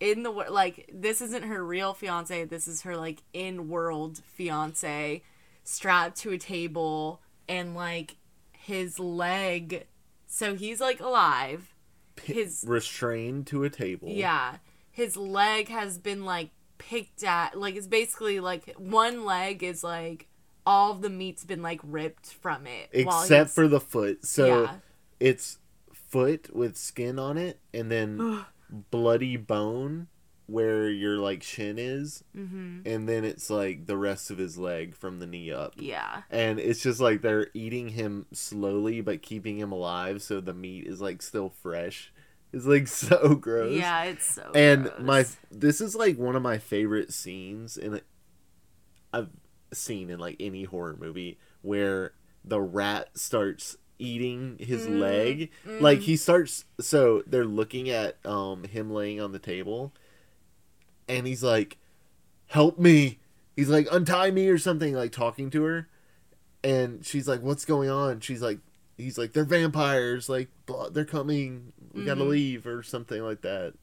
in 0.00 0.22
the 0.22 0.30
like 0.30 0.90
this 0.92 1.20
isn't 1.20 1.44
her 1.44 1.64
real 1.64 1.94
fiance 1.94 2.44
this 2.44 2.68
is 2.68 2.82
her 2.82 2.96
like 2.96 3.22
in 3.32 3.68
world 3.68 4.20
fiance 4.26 5.22
strapped 5.64 6.18
to 6.18 6.32
a 6.32 6.38
table 6.38 7.22
and 7.48 7.74
like 7.74 8.16
his 8.52 8.98
leg 8.98 9.86
so 10.26 10.54
he's 10.54 10.82
like 10.82 11.00
alive 11.00 11.74
his 12.22 12.62
Restrained 12.66 13.46
to 13.46 13.64
a 13.64 13.70
table. 13.70 14.08
yeah 14.08 14.56
his 14.90 15.16
leg 15.16 15.68
has 15.68 15.96
been 15.96 16.26
like 16.26 16.50
picked 16.78 17.22
at 17.24 17.58
like 17.58 17.76
it's 17.76 17.86
basically 17.86 18.40
like 18.40 18.74
one 18.78 19.24
leg 19.24 19.62
is 19.62 19.82
like 19.84 20.28
all 20.66 20.94
the 20.94 21.10
meat's 21.10 21.44
been 21.44 21.62
like 21.62 21.80
ripped 21.84 22.32
from 22.34 22.66
it 22.66 22.88
Except 22.92 23.50
for 23.50 23.68
the 23.68 23.80
foot. 23.80 24.24
So 24.26 24.62
Yeah. 24.64 24.74
it's 25.20 25.58
foot 25.92 26.54
with 26.54 26.76
skin 26.76 27.18
on 27.18 27.38
it 27.38 27.60
and 27.74 27.90
then 27.90 28.44
bloody 28.90 29.36
bone 29.36 30.08
where 30.46 30.88
your 30.88 31.18
like 31.18 31.42
shin 31.42 31.76
is. 31.78 32.22
Mhm. 32.36 32.82
And 32.86 33.08
then 33.08 33.24
it's 33.24 33.50
like 33.50 33.86
the 33.86 33.96
rest 33.96 34.30
of 34.30 34.38
his 34.38 34.56
leg 34.56 34.94
from 34.94 35.18
the 35.18 35.26
knee 35.26 35.50
up. 35.50 35.74
yeah 35.76 36.22
and 36.30 36.58
it's 36.60 36.82
just 36.82 37.00
like 37.00 37.22
they're 37.22 37.48
eating 37.54 37.88
him 37.90 38.26
slowly 38.32 39.00
but 39.00 39.22
keeping 39.22 39.58
him 39.58 39.72
alive 39.72 40.22
so 40.22 40.40
the 40.40 40.54
meat 40.54 40.86
is 40.86 41.00
like 41.00 41.20
still 41.22 41.50
fresh 41.50 42.12
it's 42.56 42.66
like 42.66 42.88
so 42.88 43.34
gross. 43.34 43.72
Yeah 43.78 44.04
it's 44.04 44.26
so 44.34 44.50
and 44.54 44.84
gross. 44.84 45.00
my 45.00 45.26
this 45.50 45.80
is 45.80 45.94
like 45.94 46.16
one 46.18 46.34
of 46.36 46.42
my 46.42 46.58
favorite 46.58 47.12
scenes 47.12 47.76
in 47.76 48.00
i've 49.12 49.28
seen 49.72 50.10
in 50.10 50.18
like 50.18 50.36
any 50.40 50.64
horror 50.64 50.96
movie 50.98 51.38
where 51.62 52.12
the 52.44 52.60
rat 52.60 53.10
starts 53.14 53.76
eating 53.98 54.56
his 54.60 54.86
Mm, 54.86 55.00
leg. 55.00 55.50
Like 55.80 56.00
he 56.00 56.16
starts 56.16 56.64
so 56.80 57.22
they're 57.26 57.44
looking 57.44 57.88
at 57.88 58.24
um 58.26 58.64
him 58.64 58.90
laying 58.90 59.20
on 59.20 59.32
the 59.32 59.38
table 59.38 59.92
and 61.08 61.26
he's 61.26 61.42
like 61.42 61.78
help 62.48 62.78
me. 62.78 63.18
He's 63.56 63.68
like 63.70 63.88
untie 63.90 64.30
me 64.30 64.48
or 64.48 64.58
something 64.58 64.94
like 64.94 65.12
talking 65.12 65.50
to 65.50 65.62
her. 65.64 65.88
And 66.62 67.04
she's 67.04 67.26
like 67.26 67.42
what's 67.42 67.64
going 67.64 67.88
on? 67.90 68.20
She's 68.20 68.42
like 68.42 68.58
he's 68.96 69.16
like 69.18 69.32
they're 69.32 69.44
vampires. 69.44 70.28
Like 70.28 70.48
blah, 70.66 70.88
they're 70.90 71.04
coming 71.04 71.72
we 71.96 72.04
gotta 72.04 72.20
Mhm. 72.22 72.28
leave 72.28 72.66
or 72.66 72.82
something 72.82 73.22
like 73.22 73.40
that. 73.42 73.74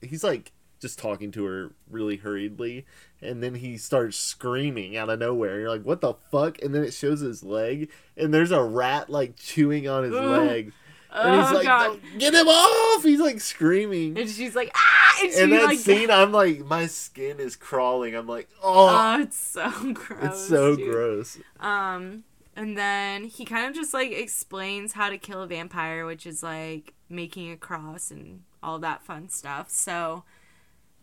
He's 0.00 0.22
like 0.24 0.52
just 0.80 0.98
talking 0.98 1.30
to 1.32 1.44
her 1.44 1.72
really 1.90 2.16
hurriedly 2.16 2.84
and 3.22 3.42
then 3.42 3.54
he 3.56 3.78
starts 3.78 4.16
screaming 4.18 4.96
out 4.96 5.08
of 5.08 5.18
nowhere. 5.18 5.58
You're 5.60 5.70
like 5.70 5.82
what 5.84 6.00
the 6.00 6.14
fuck? 6.30 6.60
And 6.62 6.74
then 6.74 6.84
it 6.84 6.92
shows 6.92 7.20
his 7.20 7.42
leg 7.42 7.90
and 8.16 8.32
there's 8.32 8.52
a 8.52 8.62
rat 8.62 9.08
like 9.10 9.36
chewing 9.36 9.88
on 9.88 10.04
his 10.04 10.14
Ugh. 10.14 10.24
leg. 10.46 10.72
And 11.12 11.40
he's 11.40 11.50
Oh, 11.50 11.54
like 11.54 11.64
God. 11.64 12.00
Get 12.18 12.34
him 12.34 12.46
off! 12.46 13.02
He's 13.02 13.20
like 13.20 13.40
screaming. 13.40 14.18
And 14.18 14.28
she's 14.28 14.54
like 14.54 14.70
ah! 14.74 15.18
And 15.22 15.32
she 15.32 15.40
and 15.40 15.52
that 15.52 15.62
like 15.64 15.78
scene 15.78 16.10
i'm 16.10 16.30
like 16.30 16.58
my 16.66 16.86
skin 16.86 17.40
is 17.40 17.56
crawling. 17.56 18.14
I'm 18.14 18.26
like 18.26 18.48
oh. 18.62 18.88
Oh 19.16 19.22
it's 19.22 19.38
so 19.38 19.70
gross 19.94 20.18
it's 20.22 20.46
so 20.48 20.76
dude. 20.76 20.90
gross. 20.90 21.38
Um, 21.58 22.24
and 22.54 22.76
then 22.76 23.24
he 23.24 23.46
kind 23.46 23.66
of 23.66 23.74
just 23.74 23.94
like 23.94 24.10
explains 24.12 24.92
how 24.92 25.08
to 25.08 25.16
kill 25.16 25.40
a 25.42 25.46
vampire, 25.46 26.04
which 26.04 26.26
is 26.26 26.42
like 26.42 26.92
making 27.08 27.50
a 27.50 27.56
cross 27.56 28.10
and 28.10 28.42
all 28.62 28.78
that 28.80 29.02
fun 29.02 29.28
stuff. 29.28 29.70
So, 29.70 30.24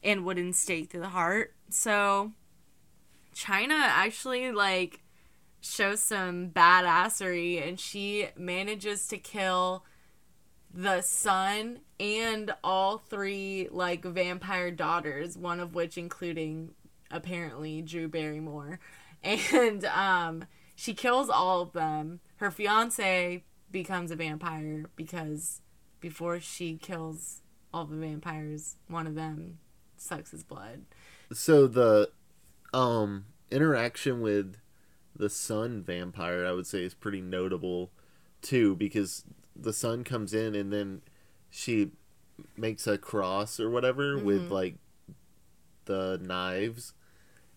and 0.04 0.26
wooden 0.26 0.54
stake 0.54 0.90
through 0.90 1.02
the 1.02 1.10
heart. 1.10 1.54
So, 1.70 2.32
China 3.34 3.76
actually 3.76 4.52
like 4.52 5.02
shows 5.62 6.02
some 6.02 6.50
badassery 6.50 7.66
and 7.66 7.80
she 7.80 8.28
manages 8.38 9.08
to 9.08 9.18
kill 9.18 9.86
the 10.74 11.02
son 11.02 11.80
and 12.00 12.54
all 12.64 12.98
three 12.98 13.68
like 13.72 14.04
vampire 14.04 14.72
daughters, 14.72 15.38
one 15.38 15.60
of 15.60 15.74
which 15.74 15.98
including 15.98 16.72
apparently 17.12 17.82
Drew 17.82 18.08
Barrymore. 18.08 18.80
And 19.26 19.86
um 19.86 20.44
she 20.76 20.94
kills 20.94 21.30
all 21.30 21.62
of 21.62 21.72
them. 21.72 22.20
Her 22.38 22.52
fiance 22.52 23.46
becomes 23.72 24.12
a 24.12 24.18
vampire 24.18 24.90
because 24.98 25.62
before 26.04 26.40
she 26.40 26.76
kills 26.78 27.42
all 27.74 27.86
the 27.86 27.96
vampires, 27.96 28.76
one 28.88 29.08
of 29.08 29.16
them 29.16 29.58
sucks 29.98 30.30
his 30.32 30.44
blood. 30.44 30.82
so 31.32 31.66
the 31.66 32.12
um 32.74 33.26
interaction 33.50 34.20
with 34.22 34.58
the 35.16 35.30
son 35.30 35.82
vampire 35.82 36.46
i 36.46 36.52
would 36.52 36.68
say 36.68 36.84
is 36.84 36.94
pretty 36.94 37.22
notable 37.22 37.90
too 38.42 38.76
because 38.76 39.24
the 39.56 39.72
son 39.72 40.04
comes 40.04 40.34
in 40.34 40.54
and 40.56 40.74
then 40.74 41.02
she 41.50 41.92
makes 42.58 42.86
a 42.88 42.98
cross 42.98 43.60
or 43.60 43.70
whatever 43.70 44.18
with 44.18 44.50
Mhm. 44.50 44.52
like 44.52 44.76
the 45.86 46.20
knives 46.22 46.94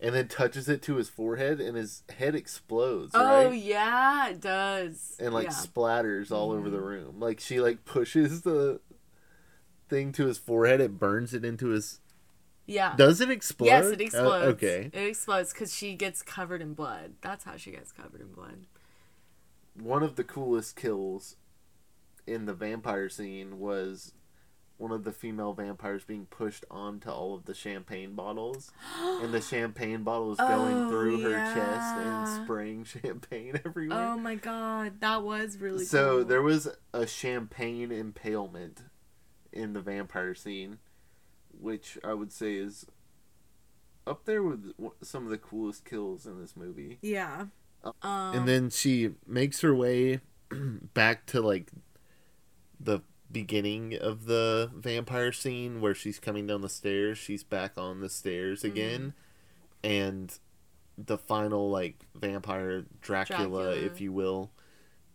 and 0.00 0.14
then 0.14 0.28
touches 0.28 0.68
it 0.68 0.82
to 0.82 0.96
his 0.96 1.08
forehead 1.08 1.60
and 1.60 1.76
his 1.76 2.02
head 2.18 2.34
explodes 2.34 3.12
Oh 3.14 3.46
right 3.46 3.54
yeah, 3.54 4.28
it 4.28 4.40
does. 4.40 5.16
and 5.18 5.32
like 5.32 5.46
yeah. 5.46 5.52
splatters 5.52 6.30
all 6.30 6.52
over 6.52 6.68
the 6.70 6.80
room 6.80 7.18
like 7.20 7.40
she 7.40 7.60
like 7.60 7.84
pushes 7.84 8.42
the 8.42 8.80
thing 9.88 10.12
to 10.12 10.26
his 10.26 10.36
forehead 10.38 10.80
it 10.80 10.98
burns 10.98 11.32
it 11.32 11.44
into 11.44 11.68
his 11.68 12.00
yeah. 12.66 12.94
does 12.96 13.20
it 13.20 13.30
explode 13.30 13.66
Yes, 13.68 13.86
it 13.86 14.00
Uh, 14.00 14.04
explodes. 14.04 14.46
okay 14.54 14.90
It 14.92 15.06
explodes 15.08 15.52
because 15.52 15.72
she 15.74 15.94
gets 15.94 16.20
covered 16.22 16.60
in 16.60 16.74
blood. 16.74 17.12
That's 17.22 17.44
how 17.44 17.56
she 17.56 17.70
gets 17.70 17.92
covered 17.92 18.20
in 18.20 18.32
blood. 18.32 18.66
one 19.80 20.02
of 20.02 20.16
the 20.16 20.24
coolest 20.24 20.74
kills 20.76 21.36
in 22.26 22.46
the 22.46 22.52
vampire 22.54 23.08
scene 23.08 23.60
was 23.60 24.12
one 24.78 24.92
of 24.92 25.04
the 25.04 25.12
female 25.12 25.52
vampires 25.54 26.04
being 26.04 26.26
pushed 26.26 26.64
onto 26.70 27.08
all 27.10 27.34
of 27.34 27.46
the 27.46 27.54
champagne 27.54 28.14
bottles, 28.14 28.70
and 29.00 29.32
the 29.32 29.40
champagne 29.42 30.02
bottles 30.02 30.38
going 30.38 30.74
Oh, 30.76 30.90
through 30.90 31.20
her 31.22 31.30
chest 31.54 31.96
and 31.96 32.44
spraying 32.44 32.84
champagne 33.02 33.58
everywhere. 33.64 33.98
Oh 33.98 34.18
my 34.18 34.34
god, 34.34 35.00
that 35.00 35.22
was 35.22 35.58
really 35.58 35.84
so 35.84 36.18
cool. 36.18 36.24
there 36.26 36.42
was 36.42 36.68
a 36.92 37.06
champagne 37.06 37.90
impalement 37.90 38.82
in 39.52 39.72
the 39.72 39.80
vampire 39.80 40.34
scene, 40.34 40.78
which 41.58 41.96
I 42.04 42.12
would 42.12 42.30
say 42.32 42.56
is 42.56 42.84
up 44.06 44.24
there 44.26 44.42
with 44.42 44.74
some 45.02 45.24
of 45.24 45.30
the 45.30 45.38
coolest 45.38 45.84
kills 45.84 46.26
in 46.26 46.40
this 46.40 46.54
movie. 46.56 46.98
Yeah. 47.00 47.46
Um, 48.02 48.34
and 48.34 48.48
then 48.48 48.68
she 48.70 49.10
makes 49.26 49.62
her 49.62 49.74
way 49.74 50.20
back 50.94 51.24
to 51.26 51.40
like 51.40 51.70
the 52.78 53.00
beginning 53.30 53.96
of 53.98 54.26
the 54.26 54.70
vampire 54.74 55.32
scene 55.32 55.80
where 55.80 55.94
she's 55.94 56.18
coming 56.18 56.46
down 56.46 56.60
the 56.60 56.68
stairs 56.68 57.18
she's 57.18 57.42
back 57.42 57.72
on 57.76 58.00
the 58.00 58.08
stairs 58.08 58.62
again 58.62 59.12
and 59.82 60.38
the 60.98 61.18
final 61.18 61.70
like 61.70 62.06
vampire 62.14 62.84
dracula, 63.00 63.46
Dracula. 63.48 63.70
if 63.76 64.00
you 64.00 64.12
will 64.12 64.50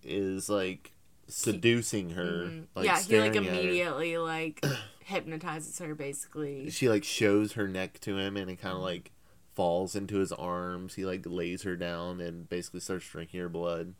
is 0.03 0.49
like 0.49 0.93
seducing 1.27 2.11
her 2.11 2.47
mhm. 2.47 2.65
like 2.75 2.85
yeah, 2.85 3.01
he 3.01 3.19
like 3.19 3.35
immediately 3.35 4.17
like 4.17 4.63
hypnotizes 5.05 5.79
her 5.79 5.95
basically. 5.95 6.69
she 6.69 6.89
like 6.89 7.03
shows 7.03 7.53
her 7.53 7.67
neck 7.67 7.99
to 8.01 8.17
him 8.17 8.37
and 8.37 8.49
it 8.49 8.57
kind 8.57 8.75
of 8.75 8.81
like 8.81 9.11
falls 9.55 9.95
into 9.95 10.17
his 10.17 10.31
arms 10.31 10.95
he 10.95 11.05
like 11.05 11.23
lays 11.25 11.63
her 11.63 11.75
down 11.75 12.21
and 12.21 12.47
basically 12.49 12.79
starts 12.79 13.07
drinking 13.07 13.39
her 13.39 13.49
blood 13.49 13.93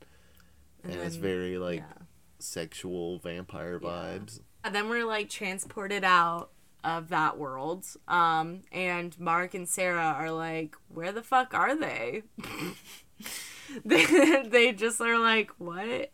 and, 0.83 0.93
And 0.93 1.01
it's 1.03 1.15
very 1.15 1.57
like 1.57 1.79
yeah. 1.79 2.05
Sexual 2.43 3.19
vampire 3.19 3.79
Yeah. 3.81 3.89
vibes 3.89 4.39
And 4.63 4.75
then 4.75 4.89
we're 4.89 5.05
like 5.05 5.29
transported 5.29 6.03
out 6.03 6.51
of 6.83 7.09
that 7.09 7.37
world. 7.37 7.85
Um, 8.07 8.61
and 8.71 9.17
Mark 9.19 9.53
and 9.53 9.67
Sarah 9.69 10.15
are 10.17 10.31
like, 10.31 10.75
where 10.87 11.11
the 11.11 11.21
fuck 11.23 11.53
are 11.53 11.75
they? 11.75 12.23
they, 13.85 14.43
they 14.47 14.71
just 14.73 14.99
are 15.01 15.19
like, 15.19 15.51
what? 15.57 16.11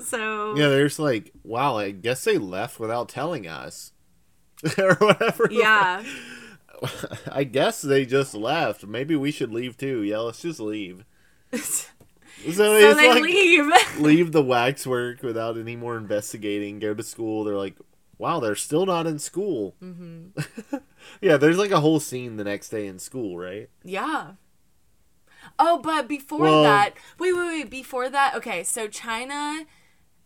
So 0.00 0.54
yeah 0.54 0.68
there's 0.68 1.00
like 1.00 1.32
wow 1.42 1.76
i 1.76 1.90
guess 1.90 2.22
they 2.22 2.38
left 2.38 2.78
without 2.78 3.08
telling 3.08 3.48
us 3.48 3.92
or 4.78 4.94
whatever 4.94 5.48
yeah, 5.50 6.04
i 7.32 7.42
guess 7.42 7.82
they 7.82 8.06
just 8.06 8.32
left 8.32 8.86
maybe 8.86 9.16
we 9.16 9.32
should 9.32 9.50
leave 9.50 9.76
too 9.76 10.02
yeah 10.02 10.18
let's 10.18 10.42
just 10.42 10.60
leave 10.60 11.04
so, 12.44 12.52
so 12.52 12.94
they 12.94 13.08
like 13.08 13.22
leave. 13.22 13.66
leave 13.98 14.32
the 14.32 14.42
waxwork 14.42 15.22
without 15.22 15.56
any 15.58 15.76
more 15.76 15.96
investigating 15.96 16.78
go 16.78 16.94
to 16.94 17.02
school 17.02 17.44
they're 17.44 17.56
like 17.56 17.76
wow 18.18 18.40
they're 18.40 18.54
still 18.54 18.86
not 18.86 19.06
in 19.06 19.18
school 19.18 19.74
hmm 19.80 20.26
yeah 21.20 21.36
there's 21.36 21.58
like 21.58 21.70
a 21.70 21.80
whole 21.80 22.00
scene 22.00 22.36
the 22.36 22.44
next 22.44 22.68
day 22.70 22.86
in 22.86 22.98
school 22.98 23.38
right 23.38 23.68
Yeah. 23.84 24.32
Oh, 25.58 25.78
but 25.82 26.06
before 26.08 26.40
Well- 26.40 26.62
that, 26.62 26.94
wait, 27.18 27.32
wait, 27.32 27.46
wait. 27.46 27.70
Before 27.70 28.08
that, 28.10 28.34
okay. 28.36 28.62
So 28.62 28.86
China, 28.86 29.64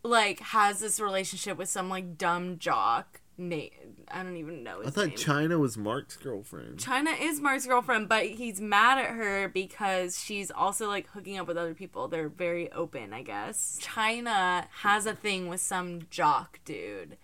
like, 0.03 0.41
has 0.41 0.81
this 0.81 1.01
relationship 1.01 1.57
with 1.57 1.69
some 1.69 1.89
like 1.89 2.19
dumb 2.19 2.59
jock. 2.59 3.21
Nate, 3.49 3.75
I 4.09 4.23
don't 4.23 4.37
even 4.37 4.63
know 4.63 4.79
his 4.81 4.89
i 4.89 4.91
thought 4.91 5.09
name. 5.09 5.17
china 5.17 5.59
was 5.59 5.77
mark's 5.77 6.17
girlfriend 6.17 6.79
China 6.79 7.11
is 7.11 7.41
Mark's 7.41 7.67
girlfriend, 7.67 8.09
but 8.09 8.27
he's 8.27 8.61
mad 8.61 8.99
at 8.99 9.11
her 9.11 9.49
because 9.49 10.23
she's 10.23 10.51
also 10.51 10.87
like 10.87 11.09
hooking 11.09 11.39
up 11.39 11.47
with 11.47 11.57
other 11.57 11.75
people. 11.75 12.09
They're 12.09 12.29
very 12.29 12.71
open, 12.73 13.13
I 13.13 13.23
guess. 13.23 13.79
China 13.81 14.67
has 14.83 15.07
a 15.07 15.15
thing 15.15 15.49
with 15.49 15.61
some 15.61 16.03
jock 16.11 16.61
dude, 16.65 17.17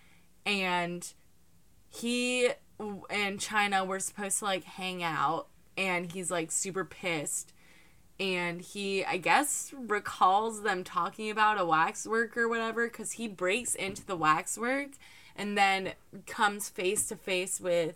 and 0.44 1.12
he 1.88 2.50
and 3.10 3.40
China 3.40 3.84
were 3.84 4.00
supposed 4.00 4.38
to 4.40 4.44
like 4.44 4.64
hang 4.64 5.02
out, 5.02 5.48
and 5.76 6.10
he's 6.12 6.30
like 6.30 6.50
super 6.50 6.84
pissed. 6.84 7.52
And 8.20 8.60
he, 8.60 9.04
I 9.04 9.16
guess, 9.18 9.72
recalls 9.76 10.62
them 10.62 10.82
talking 10.82 11.30
about 11.30 11.60
a 11.60 11.64
waxwork 11.64 12.36
or 12.36 12.48
whatever 12.48 12.88
because 12.88 13.12
he 13.12 13.28
breaks 13.28 13.76
into 13.76 14.04
the 14.04 14.16
waxwork 14.16 14.90
and 15.38 15.56
then 15.56 15.92
comes 16.26 16.68
face 16.68 17.06
to 17.08 17.16
face 17.16 17.60
with 17.60 17.94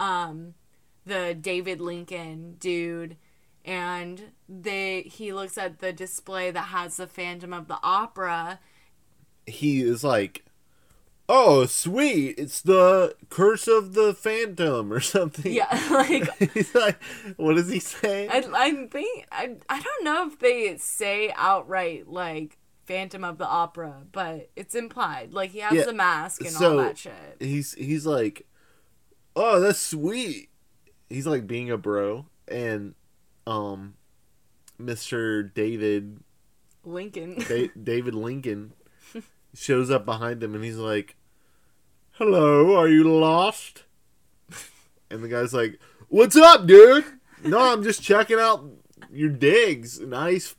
um 0.00 0.54
the 1.06 1.34
David 1.40 1.80
Lincoln 1.80 2.56
dude. 2.60 3.16
And 3.64 4.32
they 4.48 5.02
he 5.02 5.32
looks 5.32 5.56
at 5.56 5.78
the 5.78 5.92
display 5.92 6.50
that 6.50 6.66
has 6.66 6.98
the 6.98 7.06
Phantom 7.06 7.54
of 7.54 7.68
the 7.68 7.78
Opera. 7.82 8.58
he 9.46 9.82
is 9.82 10.02
like 10.04 10.44
oh 11.28 11.64
sweet 11.64 12.34
it's 12.38 12.60
the 12.60 13.14
curse 13.30 13.66
of 13.66 13.94
the 13.94 14.12
phantom 14.14 14.92
or 14.92 15.00
something. 15.14 15.52
Yeah, 15.52 15.68
like 15.90 16.28
he's 16.52 16.74
like 16.74 17.02
what 17.36 17.54
does 17.56 17.70
he 17.70 17.80
say? 17.80 18.28
I 18.28 18.44
I 18.54 18.86
think 18.88 19.26
I 19.32 19.56
I 19.68 19.80
don't 19.80 20.04
know 20.04 20.26
if 20.26 20.38
they 20.38 20.76
say 20.78 21.32
outright 21.36 22.08
like 22.08 22.58
Phantom 22.86 23.24
of 23.24 23.38
the 23.38 23.46
Opera, 23.46 24.02
but 24.12 24.50
it's 24.56 24.74
implied. 24.74 25.32
Like 25.32 25.50
he 25.50 25.60
has 25.60 25.72
Yeah, 25.72 25.84
the 25.84 25.92
mask 25.92 26.40
and 26.42 26.50
so- 26.50 26.72
all 26.72 26.76
that 26.84 26.98
shit. 26.98 27.12
he's 27.40 27.72
he's 27.74 28.06
like, 28.06 28.46
"Oh, 29.36 29.60
that's 29.60 29.78
sweet." 29.78 30.50
He's 31.08 31.26
like 31.26 31.46
being 31.46 31.70
a 31.70 31.76
bro, 31.78 32.26
and 32.48 32.94
um, 33.46 33.94
Mister 34.78 35.42
David 35.42 36.20
Lincoln. 36.84 37.36
da- 37.48 37.70
David 37.82 38.14
Lincoln 38.14 38.72
shows 39.54 39.90
up 39.90 40.04
behind 40.04 40.42
him, 40.42 40.54
and 40.54 40.64
he's 40.64 40.76
like, 40.78 41.16
"Hello, 42.12 42.76
are 42.76 42.88
you 42.88 43.04
lost?" 43.04 43.84
And 45.10 45.22
the 45.22 45.28
guy's 45.28 45.52
like, 45.54 45.78
"What's 46.08 46.36
up, 46.36 46.66
dude?" 46.66 47.04
No, 47.44 47.60
I'm 47.72 47.82
just 47.82 48.02
checking 48.02 48.38
out 48.38 48.64
your 49.12 49.28
digs. 49.28 50.00
Nice. 50.00 50.54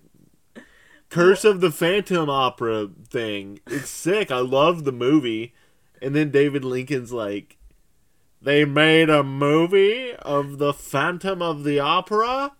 Curse 1.10 1.45
of 1.45 1.62
the 1.62 1.72
Phantom 1.72 2.30
Opera 2.30 2.89
thing. 3.08 3.60
It's 3.68 3.89
sick. 3.89 4.32
I 4.32 4.39
love 4.39 4.84
the 4.84 4.91
movie. 4.91 5.53
And 6.01 6.16
then 6.16 6.32
David 6.32 6.66
Lincoln's 6.66 7.14
like, 7.14 7.58
they 8.41 8.66
made 8.66 9.10
a 9.10 9.24
movie 9.24 10.14
of 10.16 10.58
the 10.58 10.74
Phantom 10.74 11.41
of 11.41 11.64
the 11.64 11.80
Opera? 11.80 12.51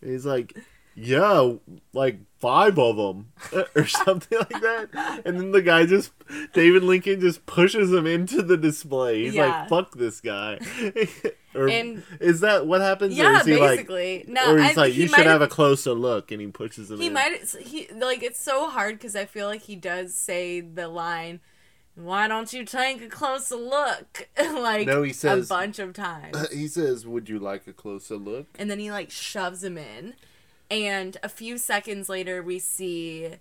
He's 0.00 0.26
like, 0.26 0.56
yeah, 0.94 1.52
like 1.92 2.18
five 2.38 2.78
of 2.78 2.96
them 2.96 3.32
or 3.76 3.86
something 3.86 4.38
like 4.38 4.60
that. 4.62 5.22
And 5.24 5.38
then 5.38 5.52
the 5.52 5.62
guy 5.62 5.86
just, 5.86 6.10
David 6.52 6.82
Lincoln 6.82 7.20
just 7.20 7.46
pushes 7.46 7.92
him 7.92 8.06
into 8.06 8.42
the 8.42 8.56
display. 8.56 9.24
He's 9.24 9.34
Yeah. 9.34 9.60
like, 9.60 9.68
fuck 9.68 9.94
this 9.96 10.20
guy. 10.20 10.58
or 11.54 11.68
And- 11.68 12.02
is 12.20 12.40
that 12.40 12.66
what 12.66 12.80
happens? 12.80 13.18
or 13.18 13.22
yeah, 13.22 13.40
is 13.40 13.46
he 13.46 13.56
like, 13.56 13.70
basically. 13.86 14.24
no, 14.28 14.54
or 14.54 14.58
he's 14.62 14.76
I, 14.76 14.80
like, 14.82 14.92
he 14.92 15.02
you 15.02 15.08
should 15.08 15.26
have 15.26 15.42
a 15.42 15.48
closer 15.48 15.92
look, 15.92 16.30
and 16.32 16.40
he 16.40 16.48
pushes 16.48 16.90
him 16.90 16.98
He 16.98 17.06
in. 17.08 17.12
might 17.12 17.46
he 17.60 17.86
like 17.94 18.22
it's 18.22 18.42
so 18.42 18.68
hard 18.68 18.98
because 18.98 19.14
I 19.14 19.24
feel 19.24 19.46
like 19.46 19.62
he 19.62 19.76
does 19.76 20.14
say 20.14 20.60
the 20.60 20.88
line, 20.88 21.40
"Why 21.94 22.26
don't 22.26 22.52
you 22.52 22.64
take 22.64 23.02
a 23.02 23.08
closer 23.08 23.56
look?" 23.56 24.28
like 24.38 24.86
No, 24.88 25.02
he 25.02 25.12
says- 25.12 25.46
a 25.46 25.54
bunch 25.54 25.78
of 25.78 25.92
times, 25.92 26.48
he 26.52 26.66
says, 26.66 27.06
"Would 27.06 27.28
you 27.28 27.38
like 27.38 27.66
a 27.68 27.72
closer 27.72 28.16
look?" 28.16 28.46
and 28.58 28.68
then 28.70 28.78
he 28.80 28.90
like 28.90 29.10
shoves 29.10 29.62
him 29.62 29.76
in, 29.78 30.14
and 30.72 31.16
a 31.22 31.28
few 31.28 31.58
seconds 31.58 32.08
later 32.08 32.42
we 32.42 32.58
see 32.58 33.34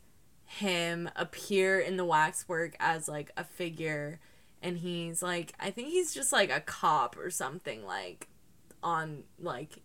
him 0.46 1.10
appear 1.16 1.80
in 1.80 1.96
the 1.98 2.06
waxwork 2.06 2.76
as 2.80 3.08
like 3.08 3.32
a 3.38 3.44
figure, 3.44 4.20
and 4.62 4.78
he's 4.80 5.24
like 5.24 5.54
I 5.60 5.72
think 5.72 5.90
he's 5.90 6.14
just 6.14 6.32
like 6.32 6.52
a 6.52 6.60
cop 6.60 7.18
or 7.18 7.30
something 7.30 7.86
like 7.86 8.28
on 8.84 9.24
like 9.40 9.80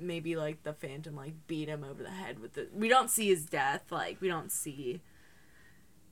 maybe 0.00 0.36
like 0.36 0.62
the 0.62 0.72
phantom 0.72 1.16
like 1.16 1.34
beat 1.48 1.68
him 1.68 1.82
over 1.82 2.02
the 2.02 2.10
head 2.10 2.38
with 2.38 2.52
the 2.52 2.68
we 2.72 2.88
don't 2.88 3.10
see 3.10 3.26
his 3.28 3.46
death 3.46 3.90
like 3.90 4.20
we 4.20 4.28
don't 4.28 4.52
see 4.52 5.00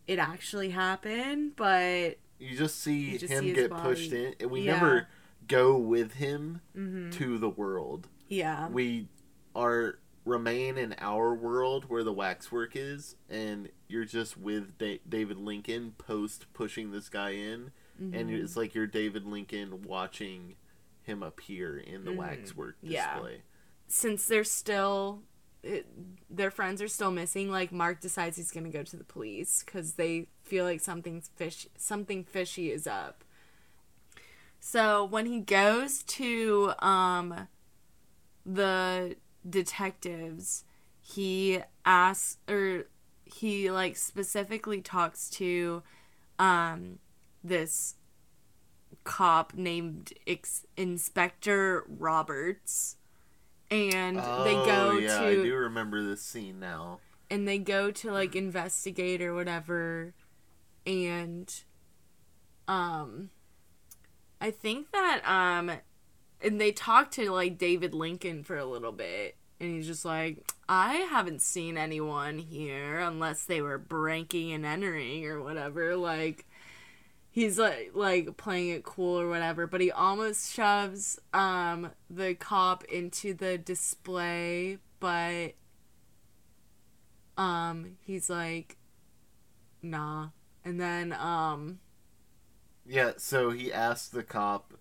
it 0.09 0.19
actually 0.19 0.71
happen 0.71 1.53
but 1.55 2.19
You 2.41 2.57
just 2.57 2.81
see 2.81 3.13
You 3.13 3.19
just 3.19 3.33
him 3.33 3.45
see 3.45 3.53
get 3.53 3.71
body. 3.71 3.83
pushed 3.83 4.13
in, 4.13 4.35
and 4.41 4.51
we 4.51 4.63
Yeah. 4.63 4.73
never 4.75 5.09
go 5.47 5.77
with 5.77 6.15
him 6.15 6.61
mhm, 6.77 7.13
to 7.13 7.39
the 7.39 7.49
world. 7.49 8.09
yeah 8.29 8.69
We 8.69 9.07
are 9.55 9.99
remain 10.25 10.79
in 10.79 10.95
our 10.99 11.35
world 11.35 11.85
where 11.89 12.03
the 12.05 12.13
waxwork 12.13 12.75
is, 12.77 13.17
and 13.29 13.69
you're 13.89 14.05
just 14.07 14.37
with 14.39 14.79
da- 14.79 15.01
David 15.09 15.37
Lincoln 15.39 15.95
post 15.99 16.47
pushing 16.55 16.91
this 16.93 17.09
guy 17.09 17.31
in, 17.31 17.71
and 17.99 18.15
mhm. 18.31 18.43
it's 18.43 18.57
like 18.57 18.75
you're 18.75 18.87
David 18.87 19.25
Lincoln 19.27 19.83
watching 19.83 20.57
him 21.03 21.23
appear 21.23 21.79
in 21.79 22.05
the 22.05 22.11
Mhm. 22.13 22.17
waxwork 22.17 22.77
Yeah. 22.83 23.15
display. 23.15 23.43
since 23.87 24.27
they're 24.27 24.45
still 24.45 25.23
it, 25.63 25.87
their 26.29 26.51
friends 26.51 26.81
are 26.83 26.89
still 26.89 27.11
missing 27.11 27.51
like 27.51 27.71
mark 27.73 28.01
decides 28.01 28.37
he's 28.37 28.51
gonna 28.51 28.71
go 28.71 28.83
to 28.83 28.97
the 28.97 29.05
police 29.05 29.63
because 29.63 29.95
they 29.95 30.27
feel 30.43 30.65
like 30.65 30.81
something's 30.81 31.29
fish 31.37 31.67
something 31.77 32.25
fishy 32.25 32.71
is 32.71 32.87
up 32.87 33.25
so 34.61 35.05
when 35.05 35.27
he 35.27 35.39
goes 35.41 36.03
to 36.03 36.73
um 36.81 37.47
the 38.47 39.17
detectives 39.49 40.65
he 41.01 41.61
asks 41.85 42.39
or 42.49 42.85
he 43.25 43.71
like 43.71 43.97
specifically 43.97 44.81
talks 44.81 45.29
to 45.31 45.83
um 46.39 46.99
this 47.43 47.97
cop 49.05 49.53
named 49.55 50.13
Ex- 50.27 50.65
Inspector 50.77 51.85
Roberts. 51.89 52.97
And 53.71 54.17
they 54.19 54.23
go 54.55 54.91
Oh, 54.93 54.99
yeah, 54.99 55.19
to 55.19 55.27
I 55.27 55.35
do 55.35 55.55
remember 55.57 56.03
this 56.03 56.23
scene 56.23 56.59
now. 56.61 57.01
and 57.31 57.47
they 57.49 57.59
go 57.59 57.91
to 57.91 58.13
like 58.13 58.35
investigate 58.37 59.21
or 59.21 59.35
whatever 59.35 60.15
and 60.87 61.63
um 62.69 63.31
i 64.41 64.51
think 64.51 64.91
that 64.93 65.21
um 65.27 65.71
and 66.45 66.61
they 66.61 66.73
talk 66.73 67.11
to 67.11 67.31
like 67.31 67.59
david 67.59 67.95
lincoln 67.95 68.45
for 68.45 68.57
a 68.59 68.65
little 68.67 68.93
bit 68.93 69.37
and 69.61 69.75
he's 69.75 69.87
just 69.87 70.05
like 70.05 70.39
i 70.69 70.95
haven't 70.95 71.43
seen 71.43 71.79
anyone 71.79 72.39
here 72.39 73.01
unless 73.01 73.45
they 73.45 73.63
were 73.63 73.79
breaking 73.79 74.53
and 74.53 74.67
entering 74.67 75.27
or 75.27 75.43
whatever 75.43 75.97
like 75.97 76.47
he's 77.31 77.59
like 77.59 77.91
like 77.95 78.37
playing 78.37 78.71
it 78.71 78.85
cool 78.85 79.21
or 79.21 79.29
whatever 79.29 79.67
but 79.67 79.81
he 79.81 79.91
almost 79.91 80.53
shoves 80.53 81.19
um 81.35 81.91
the 82.11 82.35
cop 82.35 82.85
into 82.85 83.35
the 83.35 83.59
display 83.59 84.79
but 85.01 85.55
um 87.37 87.97
he's 88.03 88.31
like 88.31 88.77
nah 89.83 90.29
and 90.65 90.81
then 90.81 91.13
um 91.13 91.79
Yeah, 92.87 93.13
so 93.19 93.51
he 93.51 93.73
asked 93.73 94.13
the 94.13 94.23
cop, 94.23 94.73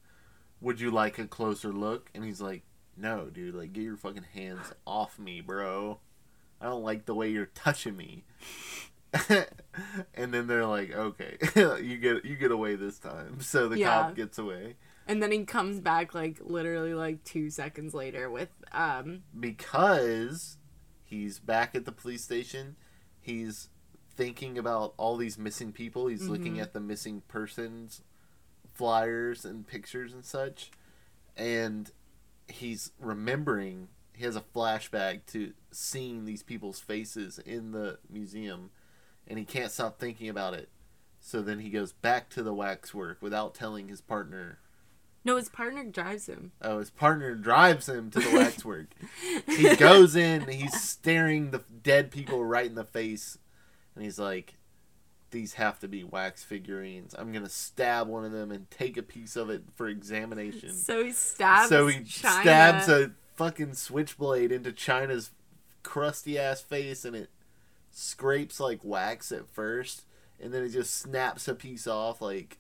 "Would 0.63 0.79
you 0.79 0.89
like 0.89 1.19
a 1.19 1.27
closer 1.27 1.71
look?" 1.71 2.09
And 2.15 2.23
he's 2.23 2.41
like, 2.41 2.63
"No, 2.97 3.29
dude. 3.29 3.53
Like, 3.53 3.73
get 3.73 3.83
your 3.83 3.97
fucking 3.97 4.25
hands 4.33 4.73
off 4.87 5.19
me, 5.19 5.41
bro. 5.41 5.99
I 6.59 6.65
don't 6.65 6.83
like 6.83 7.05
the 7.05 7.13
way 7.15 7.29
you're 7.29 7.45
touching 7.47 7.95
me." 7.95 8.23
and 9.29 10.33
then 10.33 10.47
they're 10.47 10.65
like, 10.65 10.91
"Okay, 10.91 11.37
you 11.55 11.97
get 11.97 12.25
you 12.25 12.35
get 12.35 12.51
away 12.51 12.75
this 12.75 12.97
time." 12.99 13.41
So 13.41 13.67
the 13.67 13.77
Yeah. 13.79 14.03
cop 14.03 14.15
gets 14.15 14.37
away 14.37 14.75
and 15.05 15.21
then 15.21 15.31
he 15.33 15.43
comes 15.43 15.81
back 15.81 16.13
like 16.15 16.39
literally 16.41 16.93
like 16.93 17.23
two 17.25 17.49
seconds 17.49 17.93
later 17.93 18.29
with 18.29 18.47
um 18.71 19.23
because 19.37 20.57
he's 21.03 21.39
back 21.39 21.75
at 21.75 21.85
the 21.85 21.91
police 21.91 22.23
station. 22.23 22.75
He's 23.19 23.69
thinking 24.15 24.57
about 24.57 24.93
all 24.97 25.17
these 25.17 25.37
missing 25.37 25.71
people. 25.73 26.07
He's 26.07 26.27
looking 26.29 26.55
Mhm. 26.55 26.61
at 26.61 26.73
the 26.73 26.79
missing 26.79 27.21
persons 27.27 28.01
flyers 28.73 29.45
and 29.45 29.65
pictures 29.67 30.13
and 30.13 30.25
such. 30.25 30.71
And 31.37 31.91
he's 32.47 32.91
remembering, 32.99 33.87
he 34.15 34.23
has 34.25 34.35
a 34.35 34.41
flashback 34.55 35.25
to 35.27 35.53
seeing 35.71 36.25
these 36.25 36.43
people's 36.43 36.79
faces 36.79 37.39
in 37.39 37.71
the 37.71 37.99
museum. 38.09 38.69
And 39.27 39.39
he 39.39 39.45
can't 39.45 39.71
stop 39.71 39.99
thinking 39.99 40.29
about 40.29 40.53
it. 40.53 40.69
So 41.19 41.41
then 41.41 41.59
he 41.59 41.69
goes 41.69 41.93
back 41.93 42.29
to 42.31 42.43
the 42.43 42.53
waxwork 42.53 43.21
without 43.21 43.55
telling 43.55 43.87
his 43.87 44.01
partner. 44.01 44.59
no 45.23 45.37
his 45.37 45.47
partner 45.47 45.85
drives 45.85 46.27
him 46.27 46.51
Oh, 46.61 46.79
his 46.79 46.89
partner 46.89 47.33
drives 47.35 47.87
him 47.87 48.11
to 48.11 48.19
the 48.19 48.29
waxwork. 48.37 48.87
he 49.47 49.73
goes 49.77 50.17
in, 50.17 50.41
he's 50.49 50.81
staring 50.81 51.51
the 51.51 51.63
dead 51.81 52.11
people 52.11 52.43
right 52.43 52.65
in 52.65 52.75
the 52.75 52.83
face, 52.83 53.37
and 53.95 54.03
he's 54.03 54.19
like, 54.19 54.55
"These 55.33 55.55
have 55.55 55.79
to 55.79 55.89
be 55.89 56.05
wax 56.05 56.43
figurines. 56.43 57.13
I'm 57.17 57.33
gonna 57.33 57.49
stab 57.49 58.07
one 58.07 58.23
of 58.23 58.31
them 58.31 58.51
and 58.51 58.71
take 58.71 58.95
a 58.95 59.03
piece 59.03 59.35
of 59.35 59.49
it 59.49 59.63
for 59.75 59.89
examination." 59.89 60.71
so 60.73 61.03
he 61.03 61.11
stabs 61.11 61.67
so 61.67 61.87
he 61.87 62.03
China. 62.05 62.41
stabs 62.41 62.87
a 62.87 63.11
fucking 63.35 63.73
switchblade 63.73 64.51
into 64.51 64.71
China's 64.71 65.31
crusty 65.83 66.39
ass 66.39 66.61
face, 66.61 67.03
and 67.03 67.15
it 67.15 67.29
scrapes 67.91 68.59
like 68.59 68.79
wax 68.83 69.31
at 69.31 69.49
first, 69.51 70.03
and 70.39 70.53
then 70.53 70.63
it 70.63 70.69
just 70.69 70.93
snaps 70.93 71.47
a 71.47 71.55
piece 71.55 71.85
off 71.87 72.21
like 72.21 72.59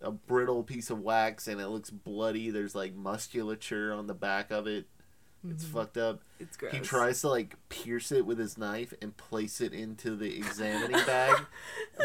a 0.00 0.10
brittle 0.10 0.62
piece 0.62 0.88
of 0.88 1.00
wax, 1.00 1.46
and 1.46 1.60
it 1.60 1.68
looks 1.68 1.90
bloody. 1.90 2.50
There's 2.50 2.74
like 2.74 2.94
musculature 2.94 3.92
on 3.92 4.06
the 4.06 4.14
back 4.14 4.50
of 4.50 4.66
it. 4.66 4.86
It's 5.48 5.64
Mhm. 5.64 5.72
fucked 5.72 5.96
up. 5.96 6.20
it's 6.38 6.56
gross 6.56 6.72
He 6.72 6.80
tries 6.80 7.20
to 7.22 7.28
like 7.28 7.56
pierce 7.70 8.12
it 8.12 8.26
with 8.26 8.38
his 8.38 8.58
knife 8.58 8.92
and 9.00 9.16
place 9.16 9.60
it 9.60 9.72
into 9.72 10.14
the 10.16 10.36
examining 10.36 10.92
bag, 11.06 11.44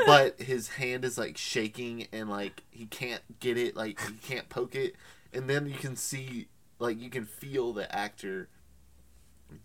but 0.05 0.39
his 0.41 0.69
hand 0.69 1.03
is 1.03 1.17
like 1.17 1.37
shaking 1.37 2.07
and 2.13 2.29
like 2.29 2.63
he 2.71 2.85
can't 2.85 3.21
get 3.39 3.57
it, 3.57 3.75
like 3.75 3.99
he 4.07 4.13
can't 4.13 4.47
poke 4.49 4.73
it. 4.75 4.95
And 5.33 5.49
then 5.49 5.65
you 5.67 5.75
can 5.75 5.95
see, 5.97 6.47
like 6.79 6.99
you 6.99 7.09
can 7.09 7.25
feel 7.25 7.73
the 7.73 7.93
actor 7.93 8.47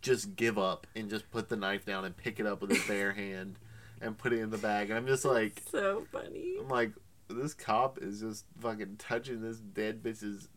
just 0.02 0.36
give 0.36 0.58
up 0.58 0.86
and 0.94 1.08
just 1.08 1.30
put 1.30 1.48
the 1.48 1.56
knife 1.56 1.84
down 1.86 2.04
and 2.04 2.16
pick 2.16 2.38
it 2.40 2.46
up 2.46 2.60
with 2.60 2.70
his 2.70 2.84
bare 2.86 3.12
hand 3.14 3.56
and 4.00 4.16
put 4.18 4.32
it 4.32 4.40
in 4.40 4.50
the 4.50 4.58
bag. 4.58 4.90
And 4.90 4.98
I'm 4.98 5.06
just 5.06 5.24
like, 5.24 5.62
so 5.70 6.06
funny 6.12 6.56
I'm 6.60 6.68
like, 6.68 6.92
this 7.28 7.54
cop 7.54 7.98
is 7.98 8.20
just 8.20 8.44
fucking 8.60 8.96
touching 8.98 9.42
this 9.42 9.58
dead 9.58 10.02
bitch's 10.02 10.48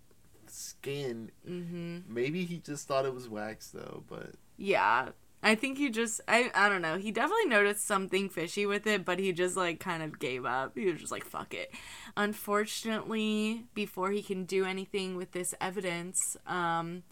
skin. 0.54 1.32
mm-hmm 1.48 2.00
Maybe 2.08 2.46
he 2.46 2.58
just 2.60 2.88
thought 2.88 3.06
it 3.06 3.14
was 3.14 3.30
wax 3.30 3.70
though, 3.70 4.04
but 4.08 4.32
yeah 4.58 5.10
I 5.44 5.56
think 5.56 5.78
he 5.78 5.90
just 5.90 6.22
I 6.28 6.50
I 6.56 6.70
don't 6.70 6.82
know. 6.82 6.98
He 6.98 7.12
definitely 7.12 7.48
noticed 7.48 7.86
something 7.86 8.30
fishy 8.30 8.66
with 8.66 8.88
it, 8.88 9.04
but 9.04 9.20
he 9.20 9.34
just 9.34 9.58
like 9.58 9.80
kind 9.80 10.02
of 10.02 10.18
gave 10.18 10.46
up. 10.46 10.78
He 10.78 10.86
was 10.86 11.02
just 11.02 11.12
like 11.12 11.26
fuck 11.26 11.54
it. 11.54 11.74
Unfortunately, 12.16 13.66
before 13.74 14.12
he 14.12 14.24
can 14.24 14.46
do 14.46 14.64
anything 14.64 15.18
with 15.18 15.34
this 15.34 15.54
evidence, 15.60 16.38
um 16.48 17.04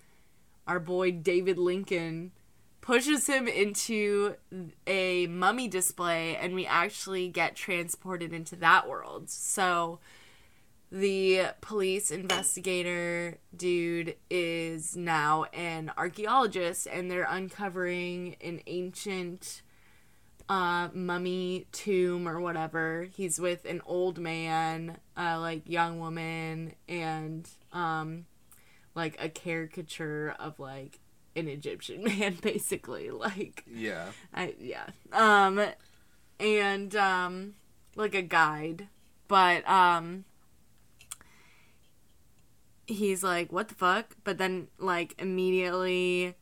our 0.66 0.80
boy 0.80 1.12
David 1.12 1.58
Lincoln 1.58 2.32
pushes 2.80 3.28
him 3.28 3.48
into 3.48 4.36
a 4.88 5.28
mummy 5.28 5.68
display 5.68 6.36
and 6.36 6.56
we 6.56 6.66
actually 6.66 7.28
get 7.28 7.56
transported 7.56 8.32
into 8.34 8.56
that 8.56 8.88
world. 8.88 9.30
So 9.30 10.00
the 10.92 11.44
police 11.62 12.12
investigator 12.12 13.38
dude 13.56 14.16
is 14.30 14.98
now 14.98 15.46
an 15.54 15.92
archaeologist 15.98 16.86
and 16.86 17.10
they're 17.10 17.28
uncovering 17.30 18.36
an 18.42 18.60
ancient 18.68 19.62
uh, 20.50 20.90
mummy 20.94 21.66
tomb 21.72 22.28
or 22.28 22.42
whatever. 22.42 23.08
He's 23.16 23.40
with 23.40 23.64
an 23.64 23.82
old 23.86 24.20
man, 24.20 24.98
uh, 25.16 25.40
like 25.40 25.70
young 25.70 26.00
woman, 26.00 26.74
and 26.90 27.48
um, 27.72 28.26
like 28.94 29.16
a 29.18 29.30
caricature 29.30 30.36
of 30.40 30.60
like 30.60 31.00
an 31.38 31.48
Egyptian 31.48 32.04
man, 32.20 32.38
basically. 32.42 33.12
Like, 33.12 33.64
yeah. 33.72 34.08
I 34.34 34.56
yeah. 34.60 34.88
Um 35.14 35.62
and 36.38 36.94
um 36.98 37.54
like 37.96 38.14
a 38.14 38.22
guide. 38.22 38.90
But 39.30 39.68
um 39.70 40.26
he's 42.92 43.24
like, 43.24 43.52
What 43.52 43.68
the 43.70 43.76
fuck? 43.76 44.16
But 44.24 44.38
then 44.38 44.68
like 44.78 45.16
immediately 45.20 46.36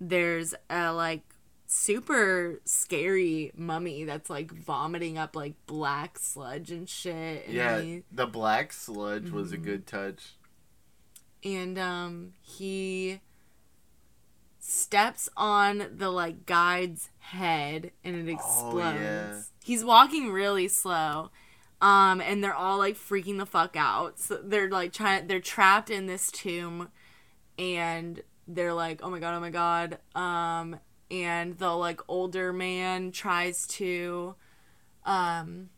there's 0.00 0.54
a 0.70 0.92
like 0.92 1.22
super 1.66 2.60
scary 2.64 3.52
mummy 3.56 4.04
that's 4.04 4.30
like 4.30 4.50
vomiting 4.52 5.18
up 5.18 5.36
like 5.36 5.54
black 5.66 6.18
sludge 6.18 6.70
and 6.70 6.88
shit. 6.88 7.44
And 7.46 7.54
Yeah, 7.54 7.80
he- 7.80 8.02
the 8.10 8.26
black 8.26 8.72
sludge 8.72 9.30
was 9.30 9.52
a 9.52 9.58
Mhm. 9.58 9.64
good 9.64 9.86
touch. 9.86 10.34
and 11.44 11.78
um 11.78 12.32
he 12.42 13.20
steps 14.58 15.28
on 15.36 15.86
the 15.96 16.10
like 16.10 16.46
guide's 16.46 17.10
head 17.20 17.92
and 18.04 18.16
it 18.16 18.32
explodes. 18.32 18.74
Oh, 18.98 19.00
yeah. 19.00 19.40
He's 19.62 19.84
walking 19.84 20.30
really 20.32 20.68
slow. 20.68 21.30
Um 21.80 22.20
and 22.20 22.42
they're 22.42 22.54
all 22.54 22.78
like 22.78 22.96
freaking 22.96 23.38
the 23.38 23.46
fuck 23.46 23.76
out. 23.76 24.18
So 24.18 24.40
they're 24.42 24.70
like 24.70 24.92
trying 24.92 25.26
they're 25.26 25.40
trapped 25.40 25.90
in 25.90 26.06
this 26.06 26.30
tomb 26.30 26.88
and 27.58 28.22
they're 28.46 28.74
like, 28.74 29.00
"Oh 29.02 29.10
my 29.10 29.18
god, 29.18 29.34
oh 29.34 29.40
my 29.40 29.50
god." 29.50 29.98
Um 30.14 30.80
and 31.10 31.58
the 31.58 31.70
like 31.70 32.00
older 32.08 32.52
man 32.52 33.12
tries 33.12 33.66
to 33.66 34.34
um 35.04 35.70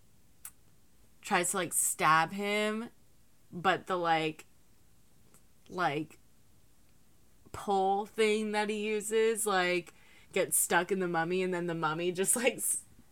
tries 1.22 1.51
to 1.53 1.57
like 1.57 1.72
stab 1.72 2.32
him 2.32 2.88
but 3.53 3.86
the 3.86 3.96
like 3.96 4.46
like 5.68 6.18
pole 7.53 8.07
thing 8.07 8.53
that 8.53 8.68
he 8.68 8.78
uses 8.78 9.46
like 9.46 9.94
gets 10.32 10.59
stuck 10.59 10.90
in 10.90 11.01
the 11.01 11.09
mummy 11.09 11.42
and 11.42 11.53
then 11.53 11.66
the 11.66 11.74
mummy 11.74 12.12
just 12.12 12.36
like 12.36 12.61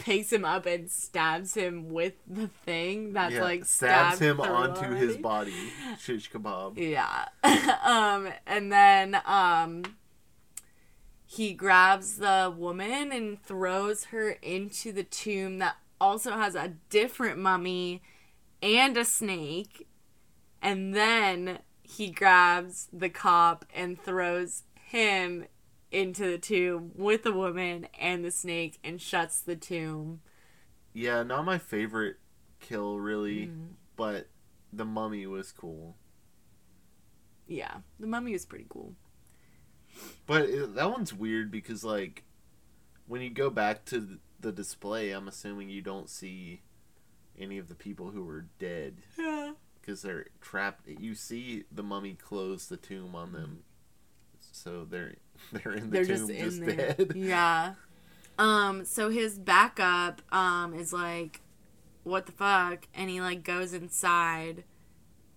picks 0.09 0.33
him 0.33 0.45
up 0.45 0.65
and 0.65 0.91
stabs 0.91 1.53
him 1.53 1.91
with 1.91 2.15
the 2.27 2.49
thing 2.49 3.13
that's 3.13 3.35
yeah, 3.35 3.43
like 3.43 3.65
stabs 3.67 4.19
him 4.19 4.41
onto 4.41 4.95
his 4.95 5.19
body. 5.19 5.53
Shish 5.99 6.31
kebab. 6.31 6.79
Yeah. 6.79 7.29
um 7.85 8.33
and 8.47 8.73
then 8.73 9.21
um 9.27 9.85
he 11.27 11.53
grabs 11.53 12.17
the 12.17 12.53
woman 12.57 13.13
and 13.13 13.43
throws 13.43 14.05
her 14.05 14.31
into 14.31 14.93
the 14.93 15.05
tomb 15.05 15.59
that 15.59 15.77
also 16.01 16.33
has 16.33 16.55
a 16.55 16.73
different 16.89 17.39
mummy 17.39 18.03
and 18.63 18.97
a 18.97 19.05
snake. 19.05 19.87
And 20.63 20.95
then 20.95 21.59
he 21.83 22.11
grabs 22.11 22.89
the 22.91 23.11
cop 23.11 23.67
and 23.75 24.01
throws 24.01 24.63
him 24.75 25.45
into 25.91 26.31
the 26.31 26.39
tomb 26.39 26.93
with 26.95 27.23
the 27.23 27.33
woman 27.33 27.87
and 27.99 28.25
the 28.25 28.31
snake 28.31 28.79
and 28.85 29.01
shuts 29.01 29.41
the 29.41 29.57
tomb. 29.57 30.21
Yeah, 30.93 31.23
not 31.23 31.45
my 31.45 31.59
favorite 31.59 32.17
kill 32.61 32.99
really, 32.99 33.47
Mm. 33.47 33.69
but 33.97 34.29
the 34.73 34.85
mummy 34.85 35.27
was 35.27 35.53
cool. 35.53 35.97
Yeah, 37.47 37.79
the 37.99 38.07
mummy 38.07 38.33
was 38.33 38.45
pretty 38.45 38.67
cool. 38.69 38.95
But 40.27 40.43
it, 40.43 40.75
that 40.75 40.91
one's 40.91 41.15
weird 41.15 41.51
because 41.51 41.83
like 41.85 42.25
when 43.07 43.23
you 43.23 43.31
go 43.31 43.49
back 43.51 43.85
to 43.87 44.19
the 44.41 44.53
display, 44.53 45.11
I'm 45.13 45.29
assuming 45.29 45.71
you 45.71 45.81
don't 45.83 46.11
see 46.11 46.61
any 47.39 47.59
of 47.59 47.69
the 47.69 47.75
people 47.75 48.11
who 48.11 48.25
were 48.25 48.47
dead 48.59 48.99
Yeah. 49.19 49.53
because 49.81 50.03
they're 50.03 50.27
trapped. 50.41 50.87
You 50.89 51.15
see 51.15 51.65
the 51.73 51.83
mummy 51.83 52.15
close 52.15 52.67
the 52.67 52.77
tomb 52.77 53.15
on 53.15 53.33
them, 53.33 53.63
so 54.53 54.87
they're 54.89 55.15
they're 55.53 55.73
in 55.73 55.91
the 55.91 56.03
They're 56.03 56.05
tomb 56.05 56.29
just 56.29 56.61
just, 56.61 56.65
dead. 56.65 57.13
Yeah. 57.17 57.75
Um, 58.39 58.85
so 58.85 59.11
his 59.11 59.39
backup 59.39 60.23
um 60.33 60.75
is 60.75 60.93
like, 60.93 61.41
what 62.05 62.27
the 62.27 62.33
fuck? 62.33 62.87
And 62.95 63.11
he 63.11 63.21
like 63.21 63.43
goes 63.45 63.73
inside 63.73 64.65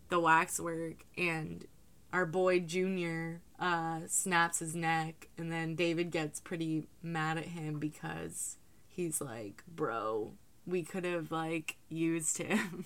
the 0.10 0.20
waxwork 0.20 1.06
and 1.18 1.66
our 2.14 2.26
boy 2.26 2.60
Junior 2.60 3.42
uh 3.60 4.02
snaps 4.08 4.60
his 4.60 4.76
neck 4.76 5.30
and 5.38 5.52
then 5.52 5.76
David 5.76 6.12
gets 6.12 6.40
pretty 6.40 6.88
mad 7.02 7.38
at 7.38 7.46
him 7.46 7.80
because 7.80 8.58
he's 8.88 9.22
like, 9.22 9.64
Bro, 9.68 10.34
we 10.66 10.84
could 10.84 11.06
have 11.06 11.32
like 11.32 11.78
used 11.90 12.38
him. 12.38 12.86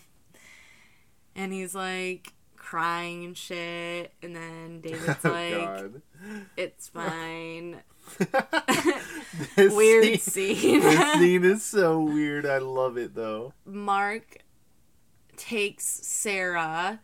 and 1.35 1.51
he's 1.51 1.75
like 1.75 2.33
crying 2.65 3.23
and 3.25 3.37
shit 3.37 4.11
and 4.23 4.35
then 4.35 4.81
David's 4.83 5.23
Oh, 5.23 5.29
like 5.31 5.53
God. 5.53 6.01
it's 6.57 6.89
fine. 6.89 7.81
Weird 9.57 10.19
scene- 10.19 10.55
scene. 10.55 10.79
this 10.81 11.13
scene 11.19 11.43
is 11.45 11.63
so 11.63 11.99
weird. 11.99 12.45
I 12.45 12.57
love 12.57 12.97
it 12.97 13.15
though. 13.15 13.53
Mark 13.65 14.37
takes 15.37 15.85
Sarah 15.85 16.99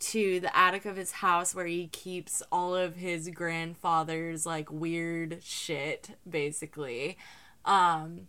to 0.00 0.40
the 0.40 0.54
attic 0.56 0.84
of 0.86 0.96
his 0.96 1.12
house 1.12 1.54
where 1.54 1.66
he 1.66 1.86
keeps 1.88 2.42
all 2.52 2.74
of 2.74 2.96
his 2.96 3.28
grandfather's 3.30 4.44
like 4.44 4.70
weird 4.70 5.38
shit 5.42 6.10
basically. 6.28 7.16
Um 7.64 8.28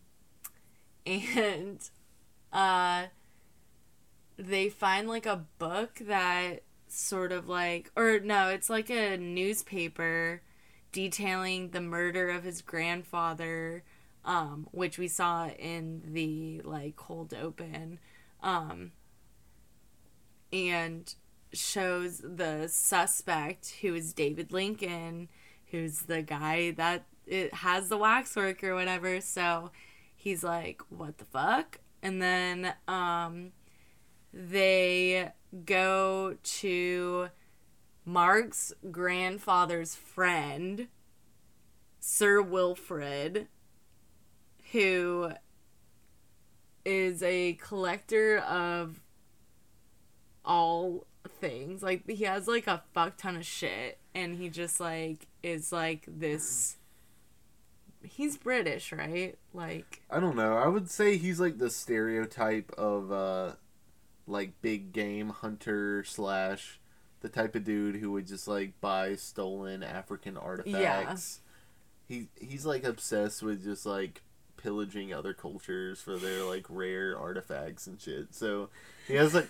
and 1.05 1.79
uh 2.53 3.05
they 4.37 4.69
find 4.69 5.07
like 5.07 5.25
a 5.25 5.45
book 5.59 5.99
that 6.01 6.61
sort 6.95 7.31
of 7.31 7.47
like 7.47 7.91
or 7.95 8.19
no, 8.19 8.49
it's 8.49 8.69
like 8.69 8.89
a 8.89 9.17
newspaper 9.17 10.41
detailing 10.91 11.69
the 11.71 11.81
murder 11.81 12.29
of 12.29 12.43
his 12.43 12.61
grandfather 12.61 13.83
um, 14.25 14.67
which 14.71 14.97
we 14.97 15.07
saw 15.07 15.47
in 15.47 16.01
the 16.07 16.61
like 16.63 16.95
cold 16.95 17.33
open, 17.33 17.99
um, 18.41 18.91
and 20.51 21.13
shows 21.53 22.21
the 22.23 22.67
suspect 22.67 23.75
who 23.81 23.93
is 23.93 24.13
David 24.13 24.51
Lincoln, 24.51 25.29
who's 25.67 25.99
the 26.01 26.21
guy 26.21 26.71
that 26.71 27.05
it 27.25 27.53
has 27.53 27.87
the 27.89 27.97
waxwork 27.97 28.63
or 28.63 28.73
whatever. 28.73 29.21
So 29.21 29.71
he's 30.15 30.43
like, 30.43 30.81
"What 30.89 31.19
the 31.19 31.25
fuck?" 31.25 31.79
And 32.01 32.21
then 32.21 32.73
um, 32.87 33.51
they 34.33 35.31
go 35.63 36.37
to 36.43 37.29
Mark's 38.03 38.73
grandfather's 38.91 39.95
friend, 39.95 40.87
Sir 41.99 42.41
Wilfred 42.41 43.47
who 44.71 45.31
is 46.83 47.23
a 47.23 47.53
collector 47.53 48.39
of 48.39 48.99
all 50.43 51.07
things. 51.39 51.81
Like 51.81 52.07
he 52.09 52.23
has 52.25 52.47
like 52.47 52.67
a 52.67 52.83
fuck 52.93 53.17
ton 53.17 53.37
of 53.37 53.45
shit 53.45 53.99
and 54.13 54.35
he 54.35 54.49
just 54.49 54.79
like 54.79 55.27
is 55.43 55.71
like 55.71 56.05
this 56.07 56.77
He's 58.03 58.37
British, 58.37 58.91
right? 58.91 59.35
Like 59.53 60.03
I 60.11 60.19
don't 60.19 60.35
know. 60.35 60.57
I 60.57 60.67
would 60.67 60.91
say 60.91 61.17
he's 61.17 61.39
like 61.39 61.57
the 61.57 61.69
stereotype 61.69 62.71
of 62.77 63.11
uh 63.11 63.53
like 64.27 64.61
big 64.61 64.91
game 64.91 65.29
hunter 65.29 66.03
slash 66.03 66.79
the 67.21 67.29
type 67.29 67.55
of 67.55 67.63
dude 67.63 67.95
who 67.95 68.11
would 68.11 68.27
just 68.27 68.47
like 68.47 68.79
buy 68.81 69.15
stolen 69.15 69.83
African 69.83 70.37
artifacts. 70.37 71.39
Yeah. 72.09 72.15
He 72.15 72.27
he's 72.39 72.65
like 72.65 72.83
obsessed 72.83 73.41
with 73.41 73.63
just 73.63 73.85
like 73.85 74.21
pillaging 74.57 75.13
other 75.13 75.33
cultures 75.33 76.01
for 76.01 76.17
their 76.17 76.43
like 76.43 76.65
rare 76.69 77.17
artifacts 77.17 77.87
and 77.87 77.99
shit. 77.99 78.33
So 78.33 78.69
he 79.07 79.15
has 79.15 79.33
like 79.33 79.49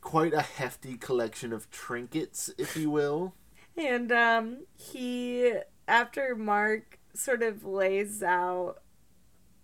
quite 0.00 0.32
a 0.32 0.42
hefty 0.42 0.96
collection 0.96 1.52
of 1.52 1.70
trinkets, 1.70 2.50
if 2.56 2.76
you 2.76 2.90
will. 2.90 3.34
And 3.76 4.10
um 4.10 4.66
he 4.74 5.52
after 5.86 6.34
Mark 6.34 6.98
sort 7.12 7.42
of 7.42 7.64
lays 7.64 8.22
out 8.22 8.78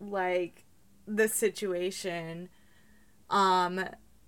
like 0.01 0.65
the 1.07 1.29
situation, 1.29 2.51
um 3.31 3.85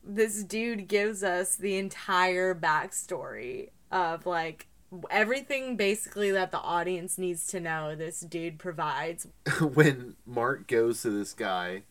this 0.07 0.43
dude 0.45 0.89
gives 0.89 1.23
us 1.23 1.57
the 1.57 1.77
entire 1.77 2.55
backstory 2.55 3.71
of 3.91 4.27
like 4.27 4.67
everything 5.11 5.77
basically 5.77 6.31
that 6.31 6.51
the 6.51 6.59
audience 6.59 7.19
needs 7.19 7.47
to 7.49 7.61
know 7.61 7.95
this 7.95 8.21
dude 8.21 8.59
provides. 8.59 9.27
when 9.61 10.17
Mark 10.27 10.67
goes 10.67 11.03
to 11.03 11.11
this 11.11 11.33
guy, 11.33 11.83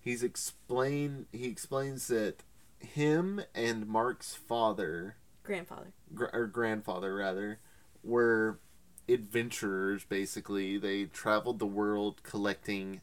he's 0.00 0.22
explain 0.22 1.26
he 1.32 1.46
explains 1.46 2.08
that 2.08 2.42
him 2.78 3.40
and 3.54 3.86
Mark's 3.86 4.34
father 4.34 5.16
Grandfather. 5.42 5.92
gr- 6.14 6.26
or 6.32 6.46
grandfather 6.46 7.14
rather 7.14 7.58
were 8.04 8.60
adventurers 9.08 10.04
basically 10.04 10.76
they 10.78 11.04
traveled 11.04 11.58
the 11.58 11.66
world 11.66 12.22
collecting 12.22 13.00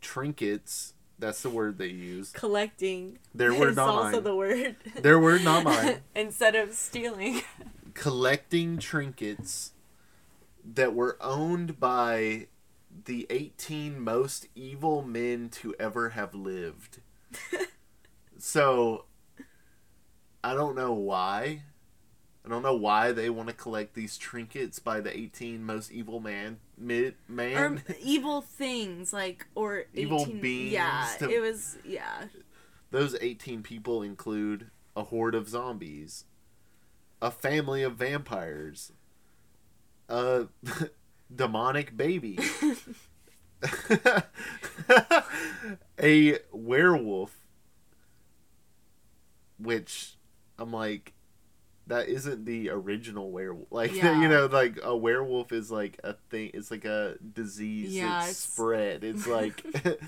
trinkets 0.00 0.94
that's 1.18 1.42
the 1.42 1.50
word 1.50 1.78
they 1.78 1.88
use 1.88 2.30
Collecting. 2.32 3.18
Their 3.34 3.52
word, 3.58 3.70
is 3.70 3.76
not 3.76 3.88
also 3.88 4.12
mine. 4.12 4.24
the 4.24 4.36
word. 4.36 4.76
their 5.02 5.18
word 5.18 5.44
not 5.44 5.64
mine 5.64 5.98
Instead 6.14 6.54
of 6.54 6.74
stealing. 6.74 7.42
collecting 7.94 8.78
trinkets 8.78 9.72
that 10.64 10.94
were 10.94 11.16
owned 11.20 11.80
by 11.80 12.46
the 13.04 13.26
18 13.30 13.98
most 14.00 14.46
evil 14.54 15.02
men 15.02 15.48
to 15.48 15.74
ever 15.80 16.10
have 16.10 16.34
lived. 16.34 17.00
so 18.36 19.04
I 20.44 20.54
don't 20.54 20.76
know 20.76 20.92
why. 20.92 21.62
I 22.44 22.48
don't 22.48 22.62
know 22.62 22.76
why 22.76 23.12
they 23.12 23.28
want 23.30 23.48
to 23.48 23.54
collect 23.54 23.94
these 23.94 24.16
trinkets 24.16 24.78
by 24.78 25.00
the 25.00 25.16
18 25.16 25.64
most 25.64 25.90
evil 25.90 26.20
man 26.20 26.58
mid, 26.80 27.14
or 27.28 27.34
man. 27.34 27.82
evil 28.00 28.40
things 28.40 29.12
like 29.12 29.46
or 29.54 29.84
Evil 29.94 30.22
18 30.22 30.40
beings 30.40 30.72
yeah 30.72 31.08
to- 31.18 31.30
it 31.30 31.40
was 31.40 31.78
yeah 31.84 32.24
Those 32.90 33.16
18 33.20 33.62
people 33.62 34.02
include 34.02 34.70
a 34.96 35.04
horde 35.04 35.34
of 35.34 35.48
zombies, 35.48 36.24
a 37.22 37.30
family 37.30 37.82
of 37.82 37.96
vampires, 37.96 38.92
a 40.08 40.46
demonic 41.34 41.96
baby, 41.96 42.38
a 46.02 46.38
werewolf, 46.52 47.36
which 49.58 50.16
I'm 50.58 50.72
like, 50.72 51.12
that 51.88 52.08
isn't 52.08 52.44
the 52.44 52.70
original 52.70 53.30
werewolf. 53.30 53.66
Like, 53.70 53.94
Yeah. 53.96 54.20
you 54.22 54.28
know, 54.28 54.46
like 54.46 54.78
a 54.82 54.96
werewolf 54.96 55.52
is 55.52 55.70
like 55.70 55.98
a 56.04 56.12
thing, 56.30 56.50
it's 56.54 56.70
like 56.70 56.84
a 56.84 57.16
disease 57.32 57.92
Yeah, 57.94 58.20
that's 58.20 58.24
it's- 58.30 58.36
spread. 58.38 59.04
It's 59.04 59.26
like 59.38 59.64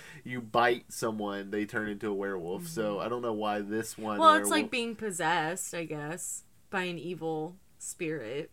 you 0.24 0.40
bite 0.40 0.92
someone, 0.92 1.50
they 1.50 1.64
turn 1.66 1.88
into 1.88 2.08
a 2.08 2.14
werewolf. 2.14 2.66
So 2.68 3.00
I 3.00 3.08
don't 3.08 3.22
know 3.22 3.32
why 3.32 3.60
this 3.60 3.98
one. 3.98 4.14
Mm-hmm. 4.14 4.20
well 4.20 4.34
it's 4.34 4.50
like 4.50 4.70
being 4.70 4.94
possessed 4.94 5.74
i 5.74 5.84
guess 5.84 6.44
by 6.70 6.82
an 6.84 6.98
evil 6.98 7.56
spirit 7.78 8.50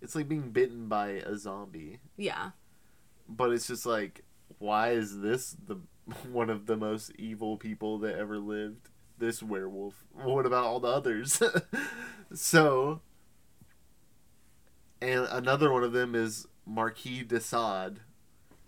it's 0.00 0.14
like 0.14 0.28
being 0.28 0.50
bitten 0.52 0.86
by 0.86 1.08
a 1.26 1.36
zombie. 1.36 1.98
yeah 2.16 2.50
But 3.28 3.50
it's 3.52 3.66
just 3.66 3.84
like, 3.86 4.24
why 4.58 4.90
is 4.90 5.20
this 5.20 5.56
the 5.66 5.76
one 6.30 6.48
of 6.50 6.66
the 6.66 6.76
most 6.76 7.12
evil 7.18 7.56
people 7.56 7.98
that 7.98 8.16
ever 8.16 8.38
lived? 8.38 8.88
This 9.18 9.42
werewolf. 9.42 10.04
What 10.12 10.46
about 10.46 10.64
all 10.64 10.80
the 10.80 10.88
others? 10.88 11.42
so, 12.34 13.00
and 15.00 15.26
another 15.30 15.72
one 15.72 15.82
of 15.82 15.92
them 15.92 16.14
is 16.14 16.46
Marquis 16.64 17.24
de 17.24 17.40
Sade, 17.40 18.00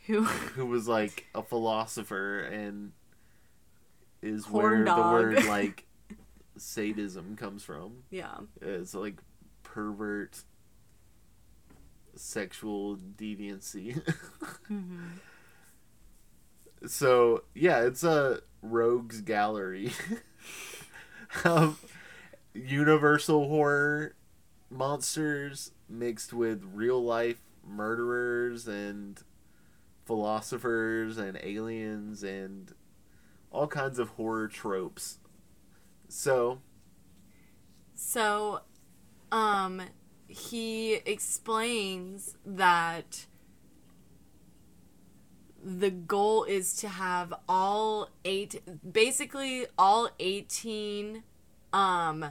who 0.06 0.24
who 0.24 0.66
was 0.66 0.88
like 0.88 1.26
a 1.34 1.42
philosopher 1.42 2.40
and 2.40 2.92
is 4.22 4.46
Horn 4.46 4.62
where 4.72 4.84
dog. 4.84 4.96
the 4.96 5.02
word 5.12 5.44
like 5.48 5.86
sadism 6.56 7.36
comes 7.36 7.62
from. 7.62 8.02
yeah 8.10 8.38
It's 8.60 8.94
like 8.94 9.20
pervert 9.62 10.42
sexual 12.16 12.96
deviancy. 12.96 13.94
mm-hmm. 14.70 14.98
so 16.86 17.44
yeah, 17.54 17.82
it's 17.82 18.02
a 18.04 18.40
rogues 18.62 19.20
gallery 19.22 19.92
of 21.44 21.84
universal 22.54 23.48
horror 23.48 24.14
monsters 24.70 25.72
mixed 25.88 26.32
with 26.32 26.64
real 26.72 27.02
life 27.02 27.40
murderers 27.66 28.66
and 28.66 29.22
philosophers 30.06 31.18
and 31.18 31.38
aliens 31.42 32.22
and 32.22 32.72
all 33.50 33.66
kinds 33.66 33.98
of 33.98 34.10
horror 34.10 34.48
tropes. 34.48 35.18
So, 36.08 36.60
So, 37.94 38.60
um, 39.30 39.82
he 40.28 40.94
explains 41.06 42.36
that 42.44 43.26
the 45.62 45.90
goal 45.90 46.44
is 46.44 46.74
to 46.76 46.88
have 46.88 47.34
all 47.48 48.08
eight, 48.24 48.62
basically 48.92 49.66
all 49.76 50.08
18, 50.18 51.22
um, 51.72 52.24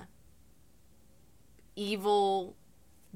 evil 1.76 2.56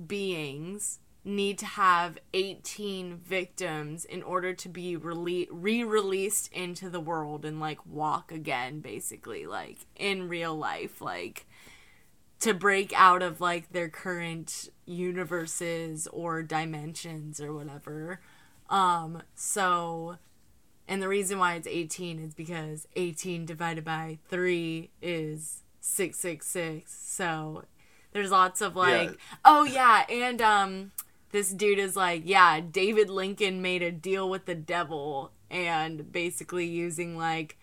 beings 0.08 1.00
need 1.26 1.58
to 1.58 1.66
have 1.66 2.18
18 2.34 3.16
victims 3.18 4.04
in 4.06 4.22
order 4.24 4.54
to 4.54 4.68
be 4.68 4.98
rele- 4.98 5.48
re-released 5.50 6.52
into 6.52 6.90
the 6.90 7.00
world 7.00 7.46
and 7.46 7.60
like 7.60 7.86
walk 7.86 8.32
again 8.32 8.82
basically 8.82 9.46
like 9.46 9.86
in 9.96 10.28
real 10.28 10.56
life 10.56 11.00
like 11.00 11.46
to 12.40 12.54
break 12.54 12.92
out 12.94 13.22
of 13.22 13.40
like 13.40 13.72
their 13.72 13.88
current 13.88 14.68
universes 14.86 16.08
or 16.08 16.44
dimensions 16.44 17.40
or 17.40 17.54
whatever 17.54 18.20
um 18.74 19.22
so 19.36 20.18
and 20.88 21.02
the 21.02 21.08
reason 21.08 21.38
why 21.40 21.54
it's 21.54 21.68
18 21.68 22.20
is 22.20 22.34
because 22.34 22.88
18 22.96 23.46
divided 23.46 23.86
by 23.86 24.18
3 24.30 24.90
is 25.02 25.62
666 25.80 26.92
so 26.92 27.64
there's 28.14 28.32
lots 28.32 28.62
of 28.62 28.76
like 28.76 29.10
Yeah. 29.12 29.16
oh 29.46 29.64
yeah 29.64 30.06
and 30.10 30.42
um 30.42 30.92
this 31.32 31.52
dude 31.52 31.78
is 31.80 31.96
like 31.96 32.24
yeah 32.26 32.60
david 32.62 33.10
lincoln 33.10 33.62
made 33.62 33.82
a 33.84 33.92
deal 33.92 34.30
with 34.30 34.46
the 34.46 34.56
devil 34.56 35.32
and 35.52 36.12
basically 36.12 36.66
using 36.66 37.16
like 37.18 37.58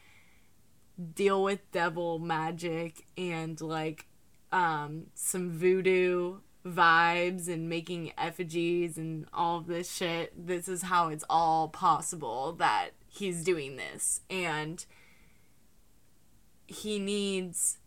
deal 1.15 1.43
with 1.43 1.61
devil 1.73 2.19
magic 2.19 3.07
and 3.17 3.61
like 3.61 4.07
um 4.53 5.07
some 5.15 5.51
voodoo 5.51 6.37
vibes 6.65 7.49
and 7.49 7.69
making 7.69 8.13
effigies 8.19 8.99
and 8.99 9.27
all 9.33 9.59
of 9.59 9.67
this 9.67 9.91
shit 9.91 10.33
this 10.37 10.69
is 10.69 10.83
how 10.83 11.09
it's 11.09 11.25
all 11.31 11.69
possible 11.69 12.53
that 12.53 12.91
he's 13.09 13.43
doing 13.43 13.77
this. 13.77 14.21
And 14.29 14.85
he 16.67 16.99
needs 16.99 17.79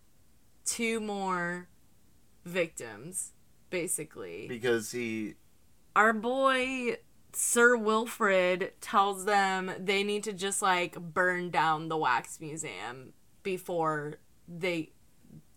two 0.66 1.00
more 1.00 1.68
victims 2.46 3.34
basically. 3.70 4.48
Because 4.48 4.92
he 4.92 5.36
our 5.96 6.14
boy 6.14 6.98
Sir 7.36 7.76
Wilfred 7.76 8.74
tells 8.80 9.26
them 9.26 9.72
they 9.80 10.04
need 10.04 10.24
to 10.24 10.34
just 10.34 10.62
like 10.62 11.00
burn 11.00 11.50
down 11.50 11.90
the 11.90 11.98
wax 11.98 12.40
museum 12.40 13.14
before 13.42 14.16
they 14.48 14.92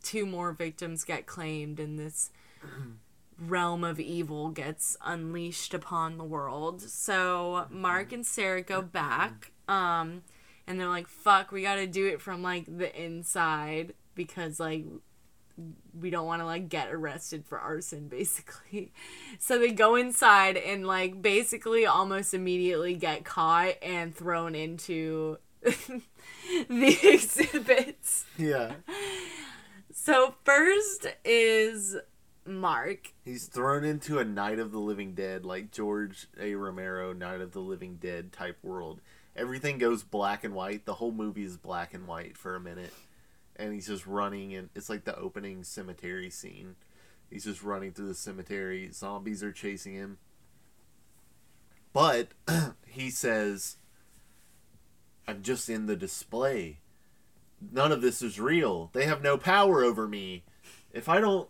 two 0.03 0.25
more 0.25 0.53
victims 0.53 1.05
get 1.05 1.27
claimed 1.27 1.79
in 1.81 1.97
this 1.97 2.31
realm 3.39 3.85
of 3.85 4.01
evil 4.01 4.51
gets 4.51 4.97
unleashed 5.05 5.75
upon 5.75 6.19
the 6.19 6.25
world. 6.25 6.81
So 6.83 7.67
Mark 7.71 8.13
and 8.13 8.25
Sarah 8.25 8.63
go 8.63 8.83
back 8.83 9.53
um 9.69 10.23
and 10.67 10.81
they're 10.81 10.89
like 10.89 11.09
fuck, 11.09 11.53
we 11.53 11.63
got 11.63 11.77
to 11.77 11.87
do 11.87 12.07
it 12.07 12.21
from 12.21 12.43
like 12.43 12.65
the 12.67 12.95
inside 13.01 13.95
because 14.15 14.59
like 14.59 14.85
we 15.99 16.11
don't 16.11 16.27
want 16.27 16.43
to 16.43 16.47
like 16.47 16.69
get 16.69 16.93
arrested 16.93 17.45
for 17.45 17.59
arson 17.59 18.09
basically. 18.09 18.93
So 19.39 19.59
they 19.59 19.73
go 19.73 19.97
inside 19.97 20.57
and 20.57 20.87
like 20.87 21.23
basically 21.23 21.87
almost 21.87 22.35
immediately 22.35 22.95
get 22.95 23.25
caught 23.25 23.75
and 23.83 24.15
thrown 24.15 24.55
into 24.55 25.39
the 25.63 26.99
exhibits. 27.03 28.25
Yeah. 28.39 28.75
So 29.93 30.35
first 30.45 31.07
is 31.25 31.97
mark 32.47 33.13
he's 33.25 33.47
thrown 33.47 33.85
into 33.85 34.19
a 34.19 34.25
Night 34.25 34.59
of 34.59 34.73
the 34.73 34.79
Living 34.79 35.15
Dead 35.15 35.45
like 35.45 35.71
George 35.71 36.29
A. 36.41 36.55
Romero 36.55 37.13
Night 37.13 37.41
of 37.41 37.53
the 37.53 37.61
Living 37.61 37.97
Dead 37.97 38.33
type 38.33 38.59
world. 38.63 39.01
Everything 39.35 39.79
goes 39.79 40.03
black 40.03 40.45
and 40.45 40.55
white. 40.55 40.87
The 40.87 40.95
whole 40.95 41.13
movie 41.13 41.45
is 41.45 41.57
black 41.57 41.93
and 41.93 42.07
white 42.07 42.37
for 42.37 42.55
a 42.55 42.61
minute. 42.61 42.93
And 43.57 43.73
he's 43.73 43.87
just 43.87 44.07
running 44.07 44.55
and 44.55 44.71
it's 44.75 44.89
like 44.89 45.05
the 45.05 45.17
opening 45.17 45.65
cemetery 45.65 46.31
scene. 46.31 46.77
He's 47.31 47.45
just 47.45 47.63
running 47.63 47.93
through 47.93 48.09
the 48.09 48.15
cemetery. 48.15 48.91
Zombies 48.93 49.43
are 49.43 49.53
chasing 49.53 49.95
him. 49.95 50.19
But 51.93 52.29
he 52.87 53.11
says 53.11 53.77
I'm 55.29 55.43
just 55.43 55.69
in 55.69 55.87
the 55.87 55.97
display. 55.97 56.79
None 57.73 57.91
of 57.91 58.03
this 58.03 58.23
is 58.23 58.39
real. 58.39 58.91
They 58.93 59.07
have 59.07 59.23
no 59.23 59.37
power 59.37 59.83
over 59.83 60.07
me. 60.07 60.45
If 60.93 61.09
I 61.09 61.21
don't 61.21 61.49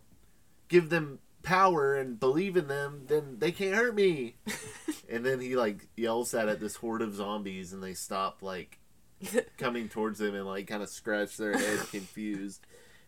give 0.69 0.91
them 0.91 1.21
power 1.47 1.95
and 1.95 2.19
believe 2.19 2.57
in 2.57 2.67
them, 2.67 3.05
then 3.07 3.37
they 3.39 3.53
can't 3.53 3.75
hurt 3.75 3.95
me. 3.95 4.35
and 5.09 5.25
then 5.25 5.41
he 5.41 5.57
like 5.57 5.89
yells 5.97 6.33
that 6.33 6.49
at 6.49 6.61
this 6.61 6.77
horde 6.77 7.03
of 7.03 7.15
zombies, 7.15 7.73
and 7.73 7.83
they 7.83 7.95
stop 7.95 8.43
like 8.43 8.79
coming 9.59 9.89
towards 9.89 10.21
him 10.21 10.35
and 10.35 10.45
like 10.45 10.67
kind 10.67 10.83
of 10.83 10.91
scratch 10.91 11.37
their 11.37 11.57
head 11.57 11.79
confused. 11.91 12.61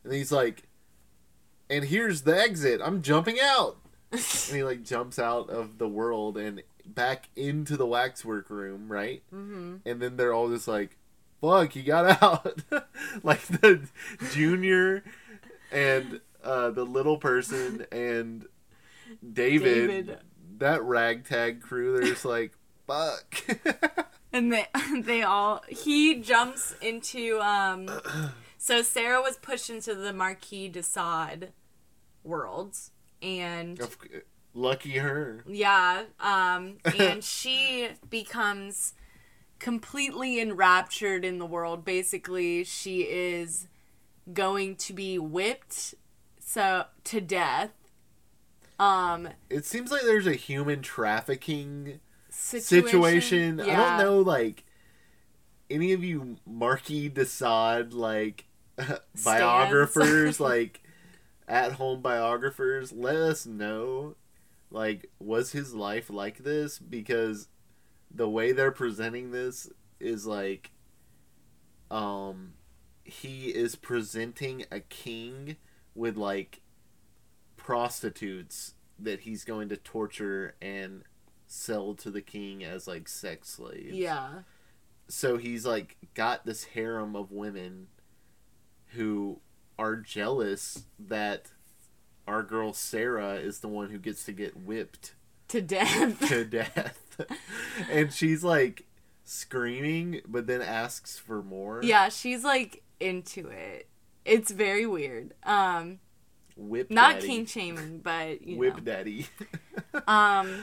And 0.04 0.12
he's 0.12 0.32
like, 0.32 0.68
"And 1.68 1.84
here's 1.84 2.22
the 2.22 2.38
exit. 2.38 2.80
I'm 2.82 3.02
jumping 3.02 3.38
out." 3.42 3.76
and 4.10 4.20
he 4.56 4.64
like 4.64 4.84
jumps 4.84 5.18
out 5.18 5.50
of 5.50 5.76
the 5.76 5.88
world 5.88 6.38
and 6.38 6.62
back 6.86 7.28
into 7.36 7.76
the 7.76 7.84
waxwork 7.84 8.48
room, 8.48 8.90
right? 8.90 9.22
mm-hmm. 9.34 9.76
and 9.84 10.00
then 10.00 10.16
they're 10.16 10.32
all 10.32 10.48
just 10.48 10.68
like, 10.68 10.96
"Fuck, 11.42 11.72
he 11.72 11.82
got 11.82 12.22
out!" 12.22 12.62
like 13.22 13.42
the 13.42 13.86
junior 14.30 15.04
and 15.70 16.20
uh, 16.48 16.70
the 16.70 16.84
little 16.84 17.18
person 17.18 17.86
and 17.92 18.46
David, 19.32 19.88
David. 19.88 20.18
that 20.58 20.82
ragtag 20.82 21.62
crew. 21.62 21.94
They're 21.94 22.08
just 22.08 22.24
like, 22.24 22.52
"Fuck." 22.86 23.44
and 24.32 24.52
they 24.52 24.66
they 25.02 25.22
all 25.22 25.62
he 25.68 26.16
jumps 26.16 26.74
into 26.82 27.40
um 27.40 27.88
so 28.58 28.82
sarah 28.82 29.22
was 29.22 29.38
pushed 29.38 29.70
into 29.70 29.94
the 29.94 30.12
marquis 30.12 30.68
de 30.68 30.82
sade 30.82 31.52
worlds 32.22 32.90
and 33.22 33.80
Lucky 34.54 34.96
her. 34.96 35.44
Yeah, 35.46 36.04
um, 36.18 36.78
and 36.98 37.22
she 37.22 37.90
becomes 38.10 38.94
completely 39.60 40.40
enraptured 40.40 41.24
in 41.24 41.38
the 41.38 41.46
world. 41.46 41.84
Basically, 41.84 42.64
she 42.64 43.02
is 43.02 43.68
going 44.32 44.74
to 44.76 44.92
be 44.92 45.16
whipped 45.16 45.94
so 46.48 46.86
to 47.04 47.20
death. 47.20 47.72
Um, 48.80 49.28
It 49.50 49.66
seems 49.66 49.90
like 49.90 50.00
there's 50.02 50.26
a 50.26 50.32
human 50.32 50.80
trafficking 50.80 52.00
situation. 52.30 53.58
situation. 53.58 53.60
I 53.60 53.76
don't 53.76 53.98
know, 53.98 54.20
like 54.20 54.64
any 55.68 55.92
of 55.92 56.02
you 56.02 56.38
Marquis 56.46 57.10
de 57.10 57.26
Sade 57.26 57.92
like 57.92 58.46
biographers, 59.24 60.40
like 60.40 60.80
at 61.46 61.72
home 61.72 62.00
biographers. 62.00 62.92
Let 62.92 63.16
us 63.16 63.44
know, 63.44 64.16
like, 64.70 65.10
was 65.18 65.52
his 65.52 65.74
life 65.74 66.08
like 66.08 66.38
this? 66.44 66.78
Because 66.78 67.48
the 68.10 68.28
way 68.28 68.52
they're 68.52 68.72
presenting 68.72 69.32
this 69.32 69.68
is 70.00 70.26
like, 70.26 70.70
um, 71.90 72.54
he 73.04 73.48
is 73.48 73.76
presenting 73.76 74.64
a 74.70 74.80
king 74.80 75.56
with 75.98 76.16
like 76.16 76.60
prostitutes 77.56 78.74
that 78.98 79.20
he's 79.20 79.44
going 79.44 79.68
to 79.68 79.76
torture 79.76 80.54
and 80.62 81.02
sell 81.46 81.94
to 81.94 82.10
the 82.10 82.20
king 82.22 82.64
as 82.64 82.86
like 82.86 83.08
sex 83.08 83.50
slaves. 83.50 83.94
Yeah, 83.94 84.28
So 85.08 85.36
he's 85.36 85.66
like 85.66 85.96
got 86.14 86.46
this 86.46 86.64
harem 86.64 87.16
of 87.16 87.32
women 87.32 87.88
who 88.94 89.40
are 89.78 89.96
jealous 89.96 90.84
that 90.98 91.50
our 92.26 92.42
girl 92.42 92.72
Sarah 92.72 93.34
is 93.34 93.60
the 93.60 93.68
one 93.68 93.90
who 93.90 93.98
gets 93.98 94.24
to 94.24 94.32
get 94.32 94.56
whipped 94.56 95.14
to 95.48 95.60
death. 95.60 96.28
to 96.28 96.44
death. 96.44 97.20
and 97.90 98.12
she's 98.12 98.44
like 98.44 98.86
screaming 99.24 100.20
but 100.26 100.46
then 100.46 100.62
asks 100.62 101.18
for 101.18 101.42
more. 101.42 101.80
yeah, 101.82 102.08
she's 102.08 102.44
like 102.44 102.82
into 103.00 103.48
it. 103.48 103.88
It's 104.28 104.50
very 104.50 104.86
weird. 104.86 105.34
Um, 105.44 106.00
Whip 106.56 106.90
not 106.90 107.14
daddy. 107.16 107.26
kink 107.26 107.48
shaming, 107.48 108.00
but 108.00 108.42
you 108.46 108.56
Whip 108.58 108.76
know. 108.76 108.80
daddy. 108.80 109.26
Um 110.06 110.62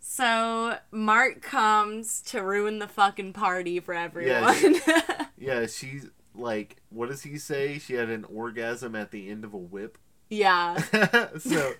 so 0.00 0.76
Mark 0.90 1.42
comes 1.42 2.22
to 2.22 2.42
ruin 2.42 2.78
the 2.78 2.88
fucking 2.88 3.32
party 3.32 3.80
for 3.80 3.94
everyone. 3.94 4.76
yeah, 5.38 5.66
she's 5.66 6.06
like 6.34 6.76
what 6.90 7.08
does 7.08 7.22
he 7.22 7.38
say? 7.38 7.78
She 7.78 7.94
had 7.94 8.08
an 8.10 8.24
orgasm 8.24 8.94
at 8.94 9.10
the 9.10 9.28
end 9.30 9.44
of 9.44 9.52
a 9.54 9.58
whip. 9.58 9.98
Yeah. 10.30 10.76
so 11.38 11.72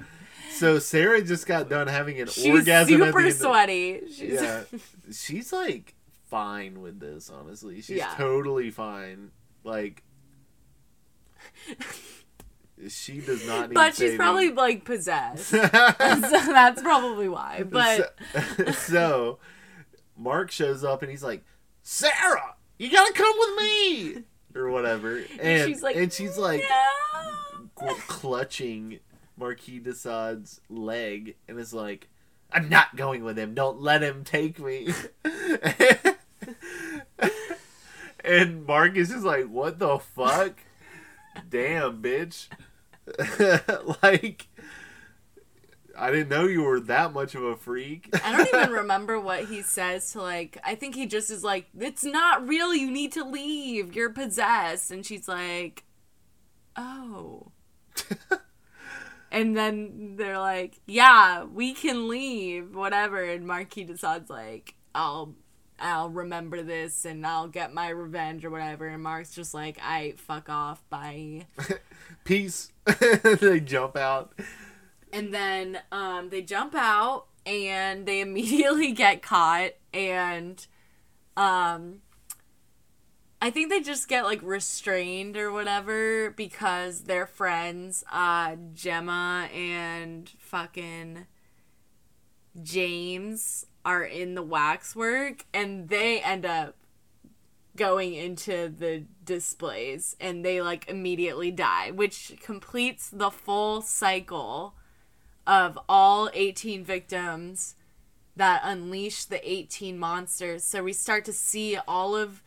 so 0.52 0.78
Sarah 0.78 1.22
just 1.22 1.46
got 1.46 1.68
done 1.68 1.86
having 1.88 2.20
an 2.20 2.28
She's 2.28 2.46
orgasm 2.46 2.72
at 2.94 2.98
the 2.98 3.06
super 3.06 3.18
end 3.20 3.28
of- 3.28 3.34
sweaty. 3.36 4.00
She's 4.12 4.40
Yeah. 4.40 4.64
She's 5.12 5.52
like 5.52 5.94
fine 6.24 6.80
with 6.80 6.98
this, 7.00 7.30
honestly. 7.30 7.80
She's 7.80 7.98
Yeah. 7.98 8.14
totally 8.16 8.70
fine. 8.70 9.30
Like 9.64 10.02
she 12.88 13.20
does 13.20 13.46
not 13.46 13.70
need 13.70 13.74
but 13.74 13.90
she's 13.90 13.98
saving. 13.98 14.16
probably 14.18 14.50
like 14.50 14.84
possessed. 14.84 15.46
so 15.50 15.60
that's 15.60 16.82
probably 16.82 17.28
why. 17.28 17.64
But 17.64 18.16
so, 18.56 18.64
so, 18.72 19.38
Mark 20.16 20.50
shows 20.50 20.84
up 20.84 21.02
and 21.02 21.10
he's 21.10 21.22
like, 21.22 21.44
Sarah, 21.82 22.54
you 22.78 22.90
gotta 22.90 23.12
come 23.12 23.34
with 23.38 23.56
me 23.58 24.24
or 24.54 24.70
whatever. 24.70 25.22
And 25.40 25.68
she's 25.68 25.82
like, 25.82 25.96
and 25.96 26.12
she's 26.12 26.36
like 26.36 26.62
no. 27.80 27.94
clutching 28.08 29.00
Marquis 29.36 29.80
de 29.80 29.94
Sade's 29.94 30.60
leg 30.68 31.36
and 31.48 31.58
is 31.58 31.74
like, 31.74 32.08
I'm 32.50 32.68
not 32.68 32.96
going 32.96 33.24
with 33.24 33.38
him. 33.38 33.54
Don't 33.54 33.80
let 33.80 34.02
him 34.02 34.24
take 34.24 34.58
me. 34.58 34.88
and 38.24 38.66
Mark 38.66 38.96
is 38.96 39.10
just 39.10 39.24
like, 39.24 39.46
what 39.46 39.78
the 39.78 39.98
fuck? 39.98 40.58
Damn, 41.48 42.02
bitch. 42.02 42.48
like, 44.02 44.48
I 45.98 46.10
didn't 46.10 46.28
know 46.28 46.46
you 46.46 46.62
were 46.62 46.80
that 46.80 47.12
much 47.12 47.34
of 47.34 47.42
a 47.42 47.56
freak. 47.56 48.08
I 48.24 48.36
don't 48.36 48.48
even 48.48 48.72
remember 48.80 49.18
what 49.18 49.44
he 49.44 49.62
says 49.62 50.12
to 50.12 50.22
like 50.22 50.58
I 50.64 50.74
think 50.74 50.94
he 50.94 51.06
just 51.06 51.30
is 51.30 51.42
like, 51.42 51.66
It's 51.78 52.04
not 52.04 52.46
real, 52.46 52.74
you 52.74 52.90
need 52.90 53.12
to 53.12 53.24
leave. 53.24 53.94
You're 53.94 54.10
possessed 54.10 54.90
and 54.90 55.04
she's 55.04 55.28
like 55.28 55.84
Oh. 56.76 57.52
and 59.30 59.56
then 59.56 60.16
they're 60.16 60.38
like, 60.38 60.80
Yeah, 60.86 61.44
we 61.44 61.72
can 61.72 62.08
leave, 62.08 62.74
whatever, 62.74 63.22
and 63.22 63.46
Marquis 63.46 63.84
de 63.84 63.96
Sade's 63.96 64.30
like, 64.30 64.74
I'll 64.94 65.34
I'll 65.78 66.08
remember 66.08 66.62
this 66.62 67.04
and 67.04 67.26
I'll 67.26 67.48
get 67.48 67.72
my 67.72 67.88
revenge 67.88 68.44
or 68.44 68.50
whatever 68.50 68.86
and 68.86 69.02
Mark's 69.02 69.34
just 69.34 69.54
like, 69.54 69.78
I 69.82 70.14
fuck 70.16 70.48
off, 70.48 70.82
bye. 70.88 71.46
Peace. 72.24 72.72
they 73.40 73.60
jump 73.60 73.96
out. 73.96 74.32
And 75.12 75.32
then 75.32 75.80
um, 75.92 76.30
they 76.30 76.42
jump 76.42 76.74
out 76.74 77.26
and 77.46 78.06
they 78.06 78.20
immediately 78.22 78.92
get 78.92 79.22
caught 79.22 79.72
and 79.94 80.66
um 81.36 82.00
I 83.40 83.50
think 83.50 83.68
they 83.68 83.80
just 83.80 84.08
get 84.08 84.24
like 84.24 84.40
restrained 84.42 85.36
or 85.36 85.52
whatever 85.52 86.30
because 86.30 87.02
their 87.02 87.26
friends, 87.26 88.02
uh 88.10 88.56
Gemma 88.74 89.48
and 89.54 90.28
fucking 90.38 91.26
James 92.62 93.66
are 93.86 94.02
in 94.02 94.34
the 94.34 94.42
waxwork 94.42 95.44
and 95.54 95.88
they 95.88 96.20
end 96.20 96.44
up 96.44 96.74
going 97.76 98.14
into 98.14 98.68
the 98.68 99.04
displays 99.24 100.16
and 100.20 100.44
they 100.44 100.60
like 100.60 100.88
immediately 100.88 101.52
die, 101.52 101.92
which 101.92 102.34
completes 102.42 103.08
the 103.08 103.30
full 103.30 103.80
cycle 103.80 104.74
of 105.46 105.78
all 105.88 106.28
18 106.34 106.82
victims 106.82 107.76
that 108.34 108.60
unleash 108.64 109.24
the 109.24 109.48
18 109.48 109.96
monsters. 109.96 110.64
So 110.64 110.82
we 110.82 110.92
start 110.92 111.24
to 111.26 111.32
see 111.32 111.78
all 111.86 112.16
of 112.16 112.42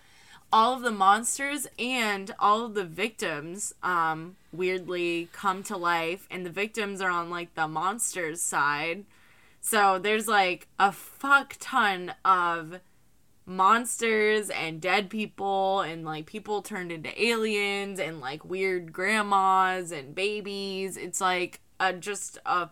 all 0.51 0.73
of 0.73 0.81
the 0.81 0.91
monsters 0.91 1.67
and 1.77 2.33
all 2.39 2.65
of 2.65 2.73
the 2.73 2.83
victims 2.83 3.71
um 3.83 4.35
weirdly 4.51 5.29
come 5.31 5.61
to 5.61 5.77
life 5.77 6.27
and 6.31 6.43
the 6.43 6.49
victims 6.49 7.01
are 7.01 7.11
on 7.11 7.29
like 7.29 7.55
the 7.55 7.67
monsters 7.67 8.41
side. 8.41 9.05
So 9.61 9.99
there's 9.99 10.27
like 10.27 10.67
a 10.79 10.91
fuck 10.91 11.55
ton 11.59 12.13
of 12.23 12.79
monsters 13.45 14.49
and 14.51 14.79
dead 14.79 15.09
people 15.09 15.81
and 15.81 16.05
like 16.05 16.27
people 16.27 16.61
turned 16.61 16.91
into 16.91 17.21
aliens 17.21 17.99
and 17.99 18.21
like 18.21 18.45
weird 18.45 18.93
grandmas 18.93 19.91
and 19.91 20.13
babies. 20.13 20.97
It's 20.97 21.19
like 21.19 21.59
a 21.79 21.93
just 21.93 22.37
a 22.45 22.69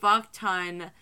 fuck 0.00 0.32
ton 0.32 0.92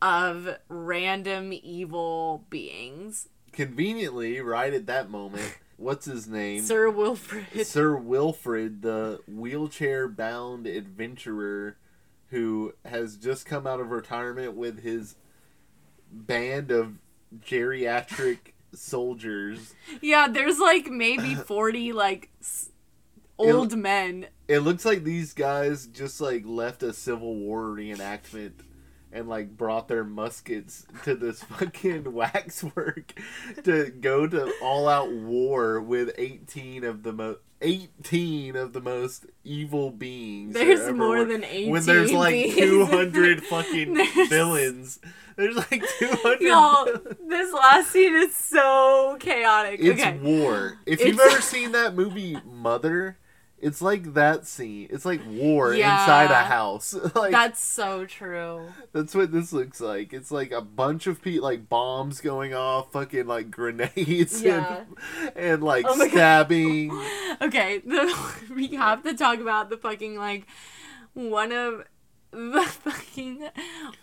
of 0.00 0.56
random 0.68 1.52
evil 1.52 2.44
beings. 2.50 3.28
Conveniently, 3.52 4.40
right 4.40 4.72
at 4.74 4.86
that 4.86 5.10
moment, 5.10 5.58
what's 5.76 6.06
his 6.06 6.26
name? 6.26 6.62
Sir 6.62 6.90
Wilfred. 6.90 7.66
Sir 7.66 7.94
Wilfred, 7.96 8.82
the 8.82 9.20
wheelchair 9.28 10.08
bound 10.08 10.66
adventurer 10.66 11.76
who 12.32 12.72
has 12.86 13.18
just 13.18 13.44
come 13.44 13.66
out 13.66 13.78
of 13.78 13.90
retirement 13.90 14.56
with 14.56 14.82
his 14.82 15.16
band 16.10 16.70
of 16.70 16.98
geriatric 17.40 18.38
soldiers. 18.72 19.74
Yeah, 20.00 20.28
there's 20.28 20.58
like 20.58 20.86
maybe 20.86 21.34
40 21.46 21.92
like 21.92 22.30
old 23.36 23.76
men. 23.76 24.28
It 24.48 24.60
looks 24.60 24.86
like 24.86 25.04
these 25.04 25.34
guys 25.34 25.86
just 25.86 26.22
like 26.22 26.44
left 26.46 26.82
a 26.82 26.94
Civil 26.94 27.36
War 27.36 27.64
reenactment 27.64 28.52
and 29.12 29.28
like 29.28 29.54
brought 29.54 29.88
their 29.88 30.04
muskets 30.04 30.86
to 31.04 31.14
this 31.14 31.42
fucking 31.58 32.14
waxwork 32.14 33.12
to 33.64 33.90
go 33.90 34.26
to 34.26 34.50
all 34.62 34.88
out 34.88 35.12
war 35.12 35.82
with 35.82 36.14
18 36.16 36.82
of 36.82 37.02
the 37.02 37.12
most 37.12 37.40
18 37.62 38.56
of 38.56 38.72
the 38.72 38.80
most 38.80 39.26
evil 39.44 39.90
beings. 39.90 40.54
There's 40.54 40.92
more 40.92 41.18
were. 41.18 41.24
than 41.24 41.44
18 41.44 41.70
When 41.70 41.84
there's 41.84 42.12
like 42.12 42.32
beings. 42.34 42.56
200 42.56 43.42
fucking 43.44 43.94
There's- 43.94 44.28
villains. 44.28 44.98
There's 45.36 45.56
like 45.56 45.82
200 45.98 46.40
Y'all, 46.42 46.84
villains. 46.84 47.16
this 47.28 47.52
last 47.54 47.90
scene 47.90 48.14
is 48.14 48.36
so 48.36 49.16
chaotic. 49.18 49.80
It's 49.82 50.00
okay. 50.00 50.18
war. 50.18 50.78
If 50.86 51.00
you've 51.04 51.18
ever 51.18 51.40
seen 51.40 51.72
that 51.72 51.94
movie 51.94 52.36
Mother, 52.44 53.16
it's 53.62 53.80
like 53.80 54.12
that 54.14 54.46
scene. 54.46 54.88
It's 54.90 55.04
like 55.06 55.20
war 55.26 55.72
Yeah. 55.72 55.98
inside 56.00 56.30
a 56.30 56.42
house. 56.44 56.94
like 57.14 57.30
That's 57.32 57.64
so 57.64 58.04
true. 58.04 58.66
that's 58.92 59.14
what 59.14 59.32
this 59.32 59.52
looks 59.52 59.80
like. 59.80 60.12
It's 60.12 60.30
like 60.30 60.50
a 60.52 60.60
bunch 60.60 61.06
of 61.06 61.22
people, 61.22 61.44
like 61.44 61.68
bombs 61.68 62.20
going 62.20 62.52
off, 62.52 62.92
fucking 62.92 63.26
like 63.26 63.50
grenades, 63.50 64.42
Yeah. 64.44 64.84
and, 65.20 65.32
and 65.36 65.62
like 65.62 65.86
Oh 65.88 65.96
God. 65.96 66.10
stabbing. 66.10 66.90
Okay, 67.40 67.78
the, 67.78 68.14
we 68.54 68.68
have 68.76 69.02
to 69.04 69.14
talk 69.14 69.38
about 69.40 69.70
the 69.70 69.76
fucking 69.76 70.16
like 70.16 70.46
one 71.14 71.50
of 71.52 71.84
the 72.30 72.62
fucking 72.62 73.48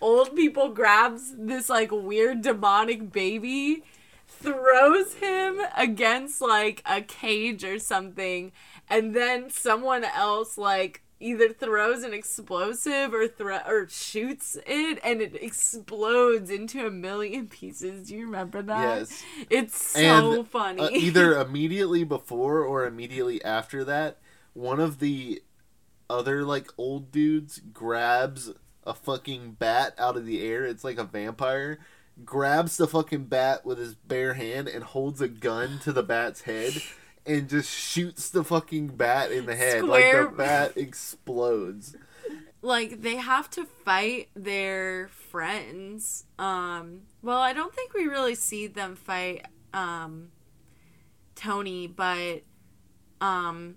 old 0.02 0.36
people 0.36 0.70
grabs 0.70 1.34
this 1.38 1.70
like 1.70 1.90
weird 1.92 2.42
demonic 2.42 3.12
baby, 3.12 3.84
throws 4.28 5.16
him 5.16 5.60
against 5.76 6.42
like 6.42 6.82
a 6.86 7.02
cage 7.02 7.64
or 7.64 7.80
something, 7.80 8.52
and 8.90 9.16
then 9.16 9.50
someone 9.50 10.04
else 10.04 10.58
like 10.58 11.04
either 11.22 11.50
throws 11.50 12.04
an 12.04 12.14
explosive 12.14 13.14
or 13.14 13.28
thro- 13.28 13.62
or 13.68 13.88
shoots 13.90 14.58
it 14.66 15.00
and 15.04 15.22
it 15.22 15.36
explodes 15.42 16.50
into 16.50 16.86
a 16.88 16.92
million 16.92 17.48
pieces. 17.50 18.08
Do 18.08 18.16
you 18.16 18.26
remember 18.26 18.62
that? 18.64 19.00
Yes. 19.00 19.24
It's 19.50 19.82
so 19.94 20.34
And, 20.40 20.48
funny. 20.48 20.82
Uh, 20.82 20.90
either 20.92 21.36
immediately 21.42 22.04
before 22.04 22.64
or 22.64 22.86
immediately 22.86 23.44
after 23.44 23.84
that, 23.86 24.20
one 24.54 24.80
of 24.80 25.00
the 25.00 25.42
other 26.10 26.44
like 26.44 26.68
old 26.78 27.12
dudes 27.12 27.60
grabs 27.74 28.52
a 28.86 28.94
fucking 28.94 29.52
bat 29.60 29.94
out 29.98 30.18
of 30.18 30.26
the 30.26 30.42
air. 30.42 30.66
It's 30.66 30.84
like 30.84 30.98
a 30.98 31.04
vampire. 31.04 31.80
Grabs 32.26 32.78
the 32.78 32.88
fucking 32.88 33.26
bat 33.26 33.66
with 33.66 33.78
his 33.78 33.96
bare 33.96 34.34
hand 34.34 34.68
and 34.68 34.84
holds 34.84 35.22
a 35.22 35.28
gun 35.28 35.80
to 35.84 35.94
the 35.94 36.04
bat's 36.04 36.42
head 36.42 36.74
and 37.26 37.50
just 37.50 37.70
shoots 37.72 38.30
the 38.30 38.44
fucking 38.44 38.88
bat 38.88 39.32
in 39.32 39.46
the 39.46 39.56
head. 39.56 39.84
Like 39.84 40.12
the 40.12 40.32
bat 40.36 40.74
explodes. 40.78 41.96
like 42.62 43.02
they 43.02 43.16
have 43.16 43.50
to 43.52 43.66
fight 43.66 44.28
their 44.36 45.08
friends 45.08 46.26
um 46.38 47.04
well 47.22 47.40
i 47.40 47.54
don't 47.54 47.74
think 47.74 47.94
we 47.94 48.06
really 48.06 48.36
see 48.36 48.68
them 48.68 48.96
fight 48.98 49.46
um 49.74 50.28
tony 51.36 51.88
but 51.88 52.42
um 53.22 53.76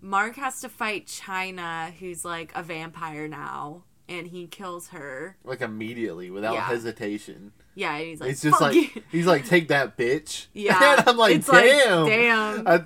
mark 0.00 0.36
has 0.36 0.60
to 0.60 0.68
fight 0.68 1.08
china 1.08 1.92
who's 1.98 2.24
like 2.24 2.52
a 2.54 2.62
vampire 2.62 3.26
now 3.26 3.82
and 4.08 4.28
he 4.28 4.46
kills 4.46 4.88
her 4.88 5.36
Like 5.42 5.60
immediately 5.60 6.30
without 6.30 6.54
Yeah. 6.54 6.66
hesitation. 6.66 7.52
Yeah 7.74 7.94
and 7.96 8.06
he's 8.06 8.20
like 8.20 8.30
It's 8.30 8.42
just 8.42 8.52
"Fuck 8.58 8.72
like 8.72 8.74
you." 8.96 9.02
he's 9.10 9.26
like, 9.26 9.46
take 9.46 9.68
that 9.68 9.96
bitch. 9.96 10.46
yeah 10.52 10.98
and 10.98 11.08
I'm 11.08 11.16
like, 11.16 11.36
it's 11.36 11.48
like, 11.48 11.64
damn. 11.64 12.06
damn 12.06 12.66
I, 12.68 12.82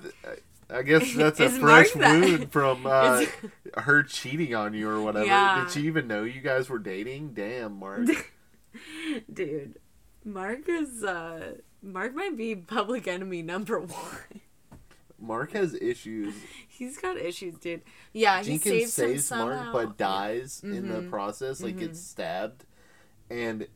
I 0.71 0.81
guess 0.83 1.13
that's 1.15 1.39
a 1.39 1.49
fresh 1.49 1.91
that- 1.93 2.21
wound 2.21 2.51
from 2.51 2.85
uh, 2.85 3.25
her 3.77 4.03
cheating 4.03 4.53
on 4.55 4.73
you 4.73 4.89
or 4.89 5.01
whatever. 5.01 5.25
Yeah. 5.25 5.63
Did 5.63 5.71
she 5.73 5.81
even 5.87 6.07
know 6.07 6.23
you 6.23 6.41
guys 6.41 6.69
were 6.69 6.79
dating? 6.79 7.33
Damn, 7.33 7.77
Mark. 7.79 8.07
dude 9.31 9.75
mark 10.25 10.67
is 10.67 11.03
uh 11.03 11.53
mark 11.81 12.13
might 12.13 12.37
be 12.37 12.55
public 12.55 13.07
enemy 13.07 13.41
number 13.41 13.79
one 13.79 14.41
Mark 15.21 15.51
has 15.51 15.73
issues. 15.73 16.33
He's 16.69 16.97
got 16.97 17.17
issues, 17.17 17.55
dude. 17.55 17.81
Yeah, 18.13 18.39
he 18.41 18.51
Jenkins 18.57 18.63
saves, 18.93 18.99
him 18.99 19.07
saves 19.09 19.31
Mark 19.31 19.53
somehow. 19.53 19.73
but 19.73 19.97
dies 19.97 20.61
in 20.63 20.87
the 20.87 21.01
Mhm. 21.01 21.09
process, 21.09 21.61
like 21.61 21.75
Mhm. 21.75 21.79
gets 21.79 21.99
stabbed. 21.99 22.63
And 23.29 23.67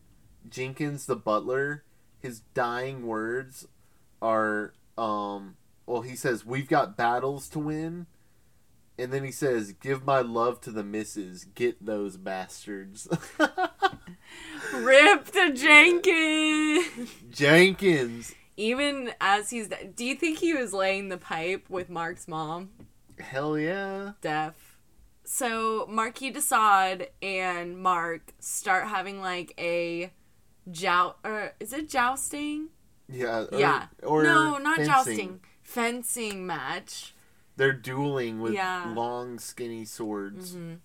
Jenkins, 0.50 1.06
the 1.06 1.16
butler, 1.16 1.84
his 2.20 2.42
dying 2.54 3.06
words 3.06 3.68
are, 4.22 4.74
um, 4.98 5.58
well, 5.86 6.02
he 6.02 6.16
says, 6.16 6.46
"We've 6.46 6.68
got 6.68 6.96
battles 6.98 7.50
to 7.50 7.60
win," 7.60 8.08
and 8.98 9.12
then 9.12 9.24
he 9.24 9.32
says, 9.32 9.74
"Give 9.74 10.06
my 10.06 10.20
love 10.22 10.62
to 10.62 10.72
the 10.72 10.84
misses 10.84 11.46
Get 11.46 11.86
those 11.86 12.18
bastards." 12.18 13.08
Rip 14.74 15.26
the 15.26 15.52
Jenkins. 15.54 17.12
Jenkins, 17.30 18.34
Even 18.56 19.12
as 19.20 19.50
he's, 19.50 19.70
do 19.96 20.06
you 20.06 20.16
think 20.16 20.40
he 20.40 20.54
was 20.54 20.74
laying 20.74 21.10
the 21.10 21.18
pipe 21.18 21.70
with 21.70 21.90
Mark's 21.90 22.28
mom? 22.28 22.70
hell 23.20 23.58
yeah. 23.58 24.12
Deaf. 24.22 24.78
So 25.24 25.86
Marquis 25.90 26.32
de 26.32 26.42
Sade 26.42 27.10
and 27.22 27.78
Mark 27.78 28.34
start 28.40 28.88
having 28.88 29.22
like 29.22 29.54
a 29.58 30.12
joust. 30.70 31.16
Or 31.24 31.54
is 31.60 31.74
it 31.74 31.90
jousting? 31.90 32.70
Yeah. 33.08 33.46
Or, 33.52 33.60
yeah. 33.60 33.88
Or 34.04 34.24
no, 34.24 34.58
not 34.58 34.78
fencing. 34.78 34.86
jousting. 34.94 35.40
Fencing 35.64 36.46
match. 36.46 37.14
They're 37.56 37.74
dueling 37.74 38.42
with 38.42 38.54
Yeah. 38.54 38.92
long, 38.96 39.40
skinny 39.40 39.86
swords. 39.86 40.54
hmm 40.54 40.76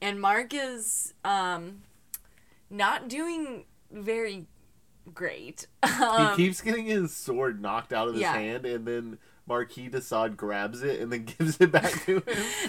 And 0.00 0.20
Mark 0.20 0.52
is 0.54 1.14
um 1.24 1.82
not 2.68 3.08
doing 3.08 3.64
very 3.90 4.46
great. 5.12 5.66
Um, 6.00 6.30
he 6.30 6.44
keeps 6.46 6.62
getting 6.62 6.86
his 6.86 7.14
sword 7.14 7.60
knocked 7.60 7.92
out 7.92 8.08
of 8.08 8.14
his 8.14 8.22
yeah. 8.22 8.32
hand, 8.32 8.64
and 8.64 8.86
then 8.86 9.18
Marquis 9.46 9.88
de 9.88 10.00
Sade 10.00 10.36
grabs 10.36 10.82
it 10.82 11.00
and 11.00 11.12
then 11.12 11.24
gives 11.38 11.60
it 11.60 11.70
back 11.70 12.04
to 12.04 12.16
him. 12.16 12.22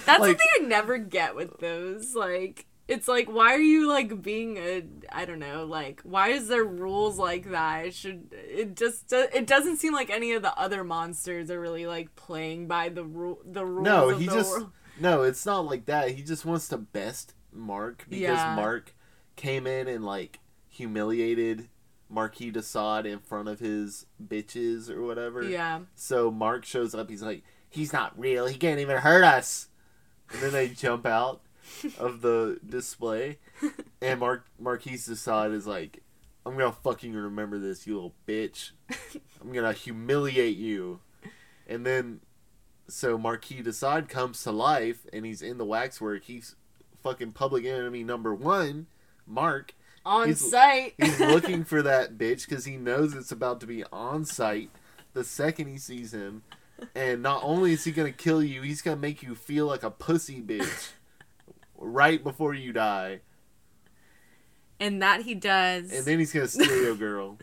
That's 0.06 0.20
like, 0.20 0.38
the 0.38 0.44
thing 0.44 0.66
I 0.66 0.66
never 0.66 0.98
get 0.98 1.36
with 1.36 1.60
those. 1.60 2.14
Like, 2.14 2.66
it's 2.94 3.08
like, 3.08 3.28
why 3.32 3.54
are 3.54 3.60
you 3.60 3.88
like 3.88 4.22
being 4.22 4.58
a? 4.58 4.84
I 5.12 5.26
don't 5.26 5.40
know. 5.40 5.66
Like, 5.66 6.02
why 6.04 6.30
is 6.30 6.48
there 6.48 6.64
rules 6.64 7.18
like 7.18 7.50
that? 7.52 7.86
It 7.88 7.94
should. 7.94 8.28
It 8.34 8.76
just. 8.76 9.08
do- 9.08 9.28
It 9.34 9.48
doesn't 9.48 9.78
seem 9.78 9.94
like 9.94 10.10
any 10.10 10.34
of 10.34 10.42
the 10.42 10.54
other 10.60 10.84
monsters 10.84 11.50
are 11.50 11.60
really 11.60 11.86
like 11.88 12.16
playing 12.16 12.68
by 12.68 12.90
the 12.90 13.04
rule. 13.04 13.40
The 13.46 13.66
rules. 13.66 13.86
No, 13.86 14.10
of 14.10 14.20
he 14.20 14.26
the 14.28 14.34
just 14.34 14.52
world. 14.52 14.72
no. 15.00 15.22
It's 15.24 15.46
not 15.46 15.66
like 15.66 15.86
that. 15.86 16.12
He 16.12 16.22
just 16.24 16.46
wants 16.46 16.68
to 16.70 16.78
best 16.78 17.34
Mark 17.54 18.06
because 18.10 18.22
Yeah. 18.22 18.56
Mark 18.56 18.94
came 19.36 19.66
in 19.66 19.88
and 19.88 20.06
like 20.06 20.40
humiliated 20.70 21.70
Marquis 22.10 22.52
de 22.52 22.62
Sade 22.62 23.06
in 23.06 23.20
front 23.20 23.48
of 23.48 23.60
his 23.60 24.06
bitches 24.26 24.90
or 24.90 25.02
whatever. 25.04 25.44
Yeah. 25.44 25.82
So 25.96 26.30
Mark 26.32 26.66
shows 26.66 26.94
up. 26.94 27.10
He's 27.10 27.22
like, 27.24 27.44
he's 27.70 27.94
not 27.94 28.18
real. 28.20 28.48
He 28.48 28.58
can't 28.58 28.80
even 28.80 28.98
hurt 28.98 29.24
us. 29.24 29.70
And 30.34 30.42
then 30.42 30.52
they 30.54 30.68
jump 30.70 31.06
out 31.06 31.42
of 32.00 32.22
the 32.22 32.60
display, 32.68 33.40
and 34.02 34.20
Mark 34.20 34.46
Marquis 34.60 34.98
de 35.06 35.16
Sade 35.16 35.52
is 35.52 35.68
like, 35.68 36.02
"I'm 36.46 36.58
gonna 36.58 36.72
fucking 36.72 37.14
remember 37.14 37.60
this, 37.60 37.86
you 37.88 37.96
little 37.96 38.16
bitch. 38.28 38.72
I'm 39.42 39.52
gonna 39.54 39.74
humiliate 39.74 40.58
you." 40.58 41.00
And 41.68 41.86
then, 41.86 42.22
so 42.88 43.18
Marquis 43.18 43.62
de 43.62 43.72
Sade 43.74 44.10
comes 44.10 44.44
to 44.44 44.52
life, 44.52 45.06
and 45.14 45.26
he's 45.26 45.42
in 45.42 45.58
the 45.58 45.66
waxwork. 45.66 46.24
He's 46.24 46.56
fucking 47.04 47.32
public 47.32 47.66
enemy 47.66 48.04
number 48.04 48.34
one, 48.36 48.88
Mark. 49.26 49.74
On 50.04 50.28
He's- 50.28 50.42
sight. 50.50 50.96
He's 50.98 51.20
looking 51.20 51.64
for 51.64 51.82
that 51.84 52.18
bitch 52.18 52.48
because 52.50 52.66
he 52.66 52.76
knows 52.76 53.14
it's 53.14 53.32
about 53.32 53.60
to 53.62 53.68
be 53.68 53.84
on 53.92 54.26
sight 54.26 54.72
the 55.14 55.24
second 55.24 55.68
he 55.68 55.78
sees 55.78 56.12
him. 56.14 56.42
And 56.96 57.22
not 57.22 57.42
only 57.44 57.74
is 57.74 57.84
he 57.84 57.92
gonna 57.92 58.12
kill 58.12 58.42
you, 58.44 58.64
he's 58.64 58.82
gonna 58.82 58.96
make 58.98 59.22
you 59.22 59.36
feel 59.36 59.68
like 59.68 59.84
a 59.84 59.92
pussy 59.92 60.42
bitch 60.42 60.90
right 61.82 62.24
before 62.24 62.54
you 62.54 62.72
die. 62.72 63.20
and 64.80 65.02
that 65.02 65.22
he 65.24 65.36
does. 65.36 65.92
And 65.92 66.06
then 66.06 66.20
he's 66.20 66.32
gonna 66.34 66.48
steal 66.50 66.76
your 66.84 66.96
girl. 66.96 67.38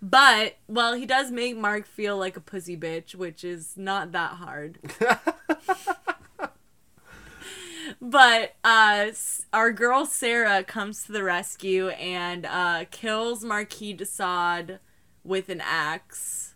but 0.00 0.56
well, 0.68 0.94
he 0.94 1.06
does 1.06 1.30
make 1.30 1.56
Mark 1.56 1.86
feel 1.86 2.16
like 2.16 2.36
a 2.36 2.40
pussy 2.40 2.76
bitch, 2.76 3.14
which 3.14 3.42
is 3.44 3.76
not 3.76 4.12
that 4.12 4.32
hard. 4.32 4.78
But 8.00 8.54
uh, 8.62 9.08
our 9.52 9.72
girl 9.72 10.04
Sarah 10.06 10.62
comes 10.62 11.04
to 11.04 11.12
the 11.12 11.24
rescue 11.24 11.88
and 11.88 12.44
uh, 12.46 12.84
kills 12.90 13.42
Marquis 13.42 13.94
de 13.94 14.04
Sade 14.04 14.78
with 15.24 15.48
an 15.48 15.60
axe, 15.64 16.47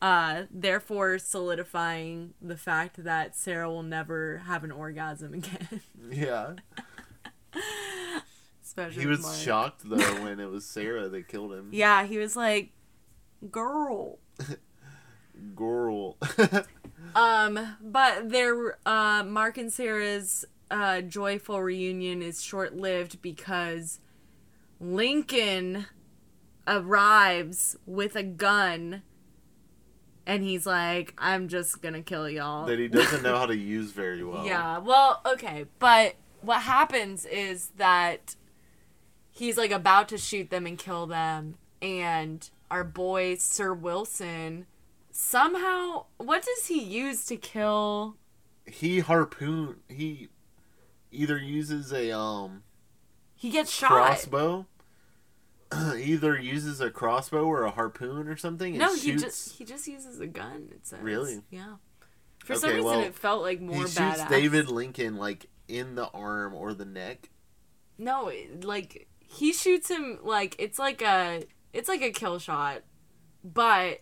uh, 0.00 0.42
therefore 0.50 1.18
solidifying 1.18 2.34
the 2.40 2.56
fact 2.56 3.02
that 3.04 3.34
Sarah 3.36 3.68
will 3.70 3.82
never 3.82 4.42
have 4.46 4.64
an 4.64 4.70
orgasm 4.72 5.34
again. 5.34 5.80
yeah. 6.10 6.52
Especially 8.62 9.00
He 9.02 9.06
was 9.08 9.22
Mark. 9.22 9.36
shocked 9.36 9.82
though 9.88 10.22
when 10.22 10.38
it 10.40 10.50
was 10.50 10.64
Sarah 10.66 11.08
that 11.08 11.28
killed 11.28 11.52
him. 11.52 11.70
Yeah, 11.72 12.04
he 12.04 12.18
was 12.18 12.36
like, 12.36 12.70
"Girl." 13.50 14.18
Girl. 15.54 16.16
Um, 17.14 17.76
but 17.80 18.28
their 18.28 18.76
uh, 18.84 19.22
Mark 19.24 19.56
and 19.56 19.72
Sarah's 19.72 20.44
uh, 20.70 21.00
joyful 21.00 21.62
reunion 21.62 22.20
is 22.22 22.42
short 22.42 22.76
lived 22.76 23.22
because 23.22 24.00
Lincoln 24.78 25.86
arrives 26.66 27.76
with 27.86 28.14
a 28.14 28.22
gun 28.22 29.02
and 30.28 30.44
he's 30.44 30.66
like, 30.66 31.14
I'm 31.18 31.48
just 31.48 31.82
gonna 31.82 32.02
kill 32.02 32.28
y'all. 32.30 32.66
that 32.66 32.78
he 32.78 32.86
doesn't 32.86 33.22
know 33.24 33.36
how 33.36 33.46
to 33.46 33.56
use 33.56 33.90
very 33.90 34.22
well. 34.22 34.46
Yeah, 34.46 34.78
well, 34.78 35.20
okay, 35.26 35.64
but 35.80 36.14
what 36.42 36.62
happens 36.62 37.26
is 37.26 37.70
that 37.78 38.36
he's 39.32 39.56
like 39.56 39.72
about 39.72 40.08
to 40.10 40.18
shoot 40.18 40.50
them 40.50 40.66
and 40.66 40.78
kill 40.78 41.06
them, 41.06 41.56
and 41.82 42.48
our 42.70 42.84
boy 42.84 43.36
Sir 43.36 43.72
Wilson 43.74 44.66
somehow 45.10 46.04
what 46.18 46.44
does 46.44 46.66
he 46.66 46.80
use 46.80 47.24
to 47.26 47.36
kill 47.36 48.16
He 48.66 49.00
harpoon 49.00 49.76
he 49.88 50.28
either 51.10 51.38
uses 51.38 51.92
a 51.92 52.16
um 52.16 52.62
he 53.34 53.50
gets 53.50 53.72
shot 53.72 53.88
crossbow. 53.90 54.66
Either 55.98 56.38
uses 56.38 56.80
a 56.80 56.90
crossbow 56.90 57.44
or 57.44 57.64
a 57.64 57.70
harpoon 57.70 58.28
or 58.28 58.36
something. 58.36 58.74
And 58.74 58.80
no 58.80 58.94
he 58.94 59.10
shoots. 59.12 59.22
just 59.22 59.52
he 59.58 59.64
just 59.64 59.86
uses 59.86 60.18
a 60.20 60.26
gun 60.26 60.68
it 60.70 60.86
says 60.86 61.00
Really? 61.02 61.42
yeah 61.50 61.74
for 62.44 62.54
some 62.54 62.70
reason 62.70 62.84
well, 62.84 63.00
it 63.02 63.14
felt 63.14 63.42
like 63.42 63.60
more. 63.60 63.74
he 63.76 63.80
shoots 63.82 63.98
badass 63.98 64.28
David 64.30 64.68
Lincoln 64.70 65.16
like 65.16 65.46
in 65.68 65.94
the 65.94 66.08
arm 66.08 66.54
or 66.54 66.72
the 66.72 66.86
neck. 66.86 67.28
no 67.98 68.32
like 68.62 69.06
he 69.18 69.52
shoots 69.52 69.88
him 69.90 70.18
like 70.22 70.56
it's 70.58 70.78
like 70.78 71.02
a 71.02 71.42
it's 71.74 71.88
like 71.88 72.00
a 72.00 72.10
kill 72.10 72.38
shot 72.38 72.82
but 73.44 74.00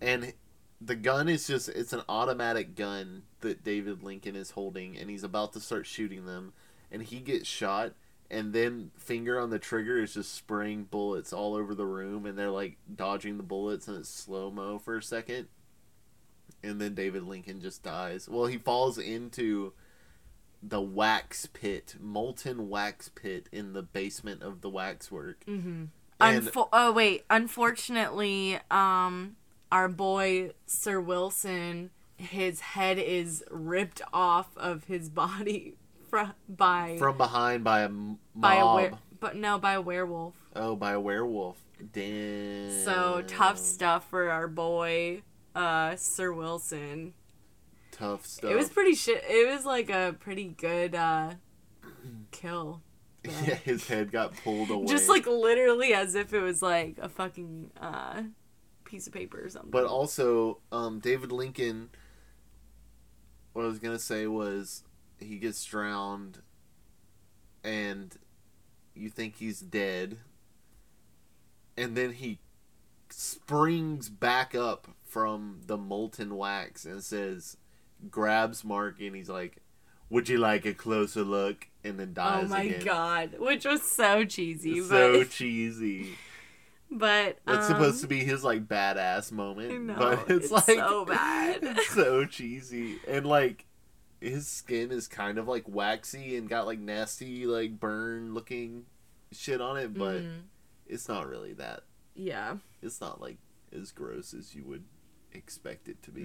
and 0.00 0.32
the 0.80 0.94
gun 0.94 1.28
is 1.28 1.46
just 1.48 1.68
it's 1.70 1.92
an 1.92 2.02
automatic 2.08 2.76
gun 2.76 3.22
that 3.40 3.64
David 3.64 4.02
Lincoln 4.04 4.36
is 4.36 4.52
holding 4.52 4.96
and 4.96 5.10
he's 5.10 5.24
about 5.24 5.52
to 5.54 5.60
start 5.60 5.86
shooting 5.86 6.24
them 6.26 6.52
and 6.92 7.02
he 7.02 7.18
gets 7.18 7.48
shot 7.48 7.94
and 8.30 8.52
then 8.52 8.90
finger 8.96 9.38
on 9.40 9.50
the 9.50 9.58
trigger 9.58 9.98
is 10.02 10.14
just 10.14 10.34
spraying 10.34 10.84
bullets 10.84 11.32
all 11.32 11.54
over 11.54 11.74
the 11.74 11.86
room 11.86 12.26
and 12.26 12.36
they're 12.38 12.50
like 12.50 12.76
dodging 12.94 13.36
the 13.36 13.42
bullets 13.42 13.88
and 13.88 13.96
it's 13.98 14.08
slow 14.08 14.50
mo 14.50 14.78
for 14.78 14.96
a 14.96 15.02
second 15.02 15.48
and 16.62 16.80
then 16.80 16.94
David 16.94 17.22
Lincoln 17.22 17.60
just 17.60 17.82
dies. 17.82 18.28
Well, 18.28 18.46
he 18.46 18.58
falls 18.58 18.98
into 18.98 19.72
the 20.62 20.80
wax 20.80 21.46
pit, 21.46 21.94
molten 22.00 22.68
wax 22.68 23.08
pit 23.08 23.48
in 23.52 23.72
the 23.72 23.82
basement 23.82 24.42
of 24.42 24.60
the 24.60 24.70
waxwork. 24.70 25.44
Mm-hmm. 25.46 25.84
And- 26.20 26.46
Unfo- 26.46 26.68
oh 26.72 26.92
wait, 26.92 27.24
unfortunately, 27.30 28.58
um, 28.70 29.36
our 29.70 29.88
boy 29.88 30.50
Sir 30.66 31.00
Wilson, 31.00 31.90
his 32.16 32.60
head 32.60 32.98
is 32.98 33.44
ripped 33.50 34.02
off 34.12 34.48
of 34.56 34.84
his 34.84 35.08
body 35.08 35.74
fr- 36.08 36.32
by 36.48 36.96
From 36.98 37.16
behind 37.16 37.64
by 37.64 37.80
a 37.80 37.84
m- 37.84 38.18
by 38.34 38.54
a 38.56 38.60
mob. 38.64 38.90
were- 38.92 38.98
but 39.20 39.36
no 39.36 39.58
by 39.58 39.72
a 39.74 39.80
werewolf. 39.80 40.34
Oh, 40.54 40.76
by 40.76 40.92
a 40.92 41.00
werewolf. 41.00 41.56
Damn. 41.92 42.70
So 42.84 43.22
tough 43.26 43.58
stuff 43.58 44.08
for 44.08 44.30
our 44.30 44.48
boy 44.48 45.22
uh, 45.54 45.96
Sir 45.96 46.32
Wilson. 46.32 47.14
Tough 47.90 48.26
stuff. 48.26 48.50
It 48.50 48.54
was 48.56 48.68
pretty 48.68 48.94
shit. 48.94 49.24
It 49.28 49.48
was 49.52 49.64
like 49.64 49.90
a 49.90 50.14
pretty 50.18 50.44
good 50.56 50.94
uh, 50.94 51.34
kill. 52.30 52.82
yeah, 53.24 53.54
his 53.56 53.88
head 53.88 54.12
got 54.12 54.36
pulled 54.44 54.70
away. 54.70 54.86
Just 54.86 55.08
like 55.08 55.26
literally 55.26 55.92
as 55.92 56.14
if 56.14 56.32
it 56.32 56.40
was 56.40 56.62
like 56.62 56.98
a 57.02 57.08
fucking 57.08 57.70
uh, 57.80 58.22
piece 58.84 59.08
of 59.08 59.12
paper 59.12 59.44
or 59.44 59.48
something. 59.48 59.70
But 59.72 59.86
also, 59.86 60.60
um, 60.70 61.00
David 61.00 61.32
Lincoln. 61.32 61.90
What 63.52 63.64
I 63.64 63.68
was 63.68 63.80
gonna 63.80 63.98
say 63.98 64.28
was, 64.28 64.84
he 65.20 65.36
gets 65.38 65.64
drowned, 65.64 66.42
and 67.64 68.16
you 68.94 69.08
think 69.10 69.36
he's 69.36 69.60
dead, 69.60 70.18
and 71.76 71.96
then 71.96 72.12
he 72.12 72.38
springs 73.10 74.08
back 74.08 74.54
up 74.54 74.88
from 75.02 75.60
the 75.66 75.76
molten 75.78 76.36
wax 76.36 76.84
and 76.84 77.02
says, 77.02 77.56
grabs 78.10 78.64
Mark 78.64 79.00
and 79.00 79.14
he's 79.16 79.28
like, 79.28 79.58
"Would 80.10 80.28
you 80.28 80.38
like 80.38 80.64
a 80.66 80.74
closer 80.74 81.22
look?" 81.22 81.68
And 81.84 81.98
then 81.98 82.12
dies. 82.12 82.44
Oh 82.44 82.48
my 82.48 82.62
again. 82.62 82.84
god, 82.84 83.34
which 83.38 83.64
was 83.64 83.82
so 83.82 84.24
cheesy, 84.24 84.80
so 84.82 85.18
but 85.20 85.30
cheesy. 85.30 86.10
but 86.90 87.38
um, 87.46 87.62
supposed 87.62 88.00
to 88.02 88.06
be 88.06 88.24
his 88.24 88.44
like 88.44 88.66
badass 88.68 89.32
moment, 89.32 89.84
No, 89.84 89.94
but 89.94 90.12
it's, 90.30 90.44
it's 90.44 90.52
like 90.52 90.64
so 90.78 91.04
bad. 91.04 91.58
it's 91.62 91.88
so 91.88 92.24
cheesy, 92.24 92.98
and 93.08 93.26
like 93.26 93.64
his 94.20 94.48
skin 94.48 94.90
is 94.90 95.06
kind 95.08 95.38
of 95.38 95.46
like 95.48 95.68
waxy 95.68 96.36
and 96.36 96.48
got 96.48 96.66
like 96.66 96.78
nasty 96.78 97.46
like 97.46 97.78
burn 97.78 98.34
looking 98.34 98.86
shit 99.32 99.60
on 99.60 99.76
it, 99.76 99.96
but 99.96 100.16
mhm, 100.22 100.40
it's 100.86 101.08
not 101.08 101.28
really 101.28 101.52
that. 101.54 101.82
yeah. 102.14 102.56
It's 102.82 103.00
not 103.00 103.20
like 103.20 103.38
as 103.72 103.90
gross 103.92 104.32
as 104.32 104.54
you 104.54 104.64
would 104.64 104.84
expect 105.32 105.88
it 105.88 106.02
to 106.04 106.10
be. 106.10 106.22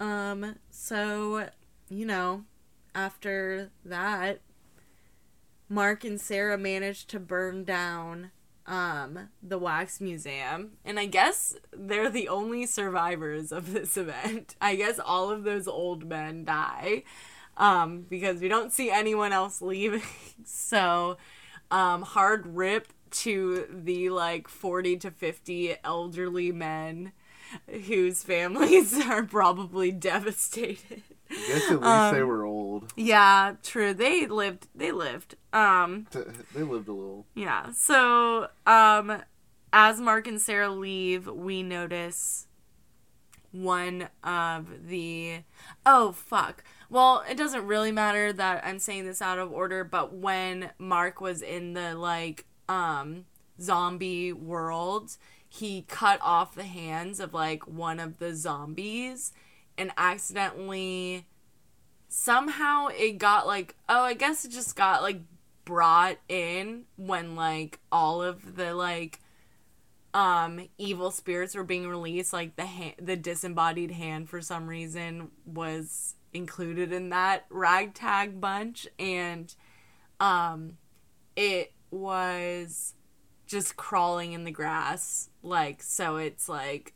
Mm-hmm. 0.00 0.04
Um, 0.04 0.56
so, 0.70 1.48
you 1.88 2.04
know, 2.04 2.44
after 2.94 3.70
that, 3.84 4.40
Mark 5.68 6.04
and 6.04 6.20
Sarah 6.20 6.58
managed 6.58 7.08
to 7.10 7.20
burn 7.20 7.64
down 7.64 8.30
um 8.68 9.30
the 9.42 9.58
wax 9.58 10.00
museum 10.00 10.72
and 10.84 11.00
i 11.00 11.06
guess 11.06 11.56
they're 11.72 12.10
the 12.10 12.28
only 12.28 12.66
survivors 12.66 13.50
of 13.50 13.72
this 13.72 13.96
event 13.96 14.54
i 14.60 14.74
guess 14.76 15.00
all 15.04 15.30
of 15.30 15.42
those 15.42 15.66
old 15.66 16.06
men 16.06 16.44
die 16.44 17.02
um 17.56 18.02
because 18.08 18.40
we 18.40 18.48
don't 18.48 18.72
see 18.72 18.90
anyone 18.90 19.32
else 19.32 19.60
leaving 19.60 20.02
so 20.44 21.16
um 21.70 22.02
hard 22.02 22.46
rip 22.46 22.92
to 23.10 23.66
the 23.70 24.10
like 24.10 24.48
40 24.48 24.98
to 24.98 25.10
50 25.10 25.76
elderly 25.82 26.52
men 26.52 27.12
whose 27.86 28.22
families 28.24 28.94
are 29.06 29.22
probably 29.22 29.90
devastated. 29.90 31.02
I 31.44 31.48
guess 31.48 31.70
at 31.70 31.80
least 31.82 32.12
they 32.12 32.20
Um, 32.22 32.28
were 32.28 32.44
old. 32.44 32.92
Yeah, 32.96 33.54
true. 33.62 33.94
They 33.94 34.26
lived 34.26 34.68
they 34.74 34.92
lived. 34.92 35.36
Um 35.52 36.06
They 36.54 36.62
lived 36.62 36.88
a 36.88 36.92
little. 36.92 37.26
yeah. 37.34 37.72
So, 37.72 38.48
um 38.66 39.22
as 39.72 40.00
Mark 40.00 40.26
and 40.26 40.40
Sarah 40.40 40.70
leave, 40.70 41.26
we 41.26 41.62
notice 41.62 42.46
one 43.52 44.08
of 44.22 44.88
the 44.88 45.40
Oh, 45.86 46.12
fuck. 46.12 46.62
Well, 46.90 47.22
it 47.30 47.36
doesn't 47.36 47.66
really 47.66 47.92
matter 47.92 48.32
that 48.32 48.64
I'm 48.64 48.78
saying 48.78 49.04
this 49.06 49.20
out 49.22 49.38
of 49.38 49.52
order, 49.52 49.84
but 49.84 50.14
when 50.14 50.70
Mark 50.78 51.20
was 51.20 51.42
in 51.42 51.72
the 51.74 51.94
like 51.94 52.46
um 52.68 53.24
zombie 53.60 54.32
world, 54.32 55.16
he 55.48 55.82
cut 55.82 56.20
off 56.22 56.54
the 56.54 56.64
hands 56.64 57.20
of 57.20 57.32
like 57.34 57.66
one 57.66 57.98
of 58.00 58.18
the 58.18 58.34
zombies 58.34 59.32
and 59.78 59.92
accidentally 59.96 61.26
somehow 62.08 62.88
it 62.88 63.18
got 63.18 63.46
like 63.46 63.74
oh 63.88 64.02
i 64.02 64.14
guess 64.14 64.44
it 64.44 64.50
just 64.50 64.76
got 64.76 65.02
like 65.02 65.20
brought 65.64 66.16
in 66.28 66.84
when 66.96 67.36
like 67.36 67.78
all 67.92 68.22
of 68.22 68.56
the 68.56 68.74
like 68.74 69.20
um 70.14 70.66
evil 70.78 71.10
spirits 71.10 71.54
were 71.54 71.64
being 71.64 71.86
released 71.86 72.32
like 72.32 72.56
the 72.56 72.66
ha- 72.66 72.94
the 73.00 73.16
disembodied 73.16 73.90
hand 73.90 74.28
for 74.28 74.40
some 74.40 74.66
reason 74.66 75.30
was 75.44 76.14
included 76.32 76.92
in 76.92 77.10
that 77.10 77.44
ragtag 77.50 78.40
bunch. 78.40 78.86
And 78.98 79.54
um 80.20 80.78
it 81.36 81.72
was 81.90 82.94
just 83.46 83.76
crawling 83.76 84.32
in 84.32 84.44
the 84.44 84.50
grass 84.50 85.30
like 85.42 85.82
so 85.82 86.16
it's 86.16 86.48
like 86.48 86.94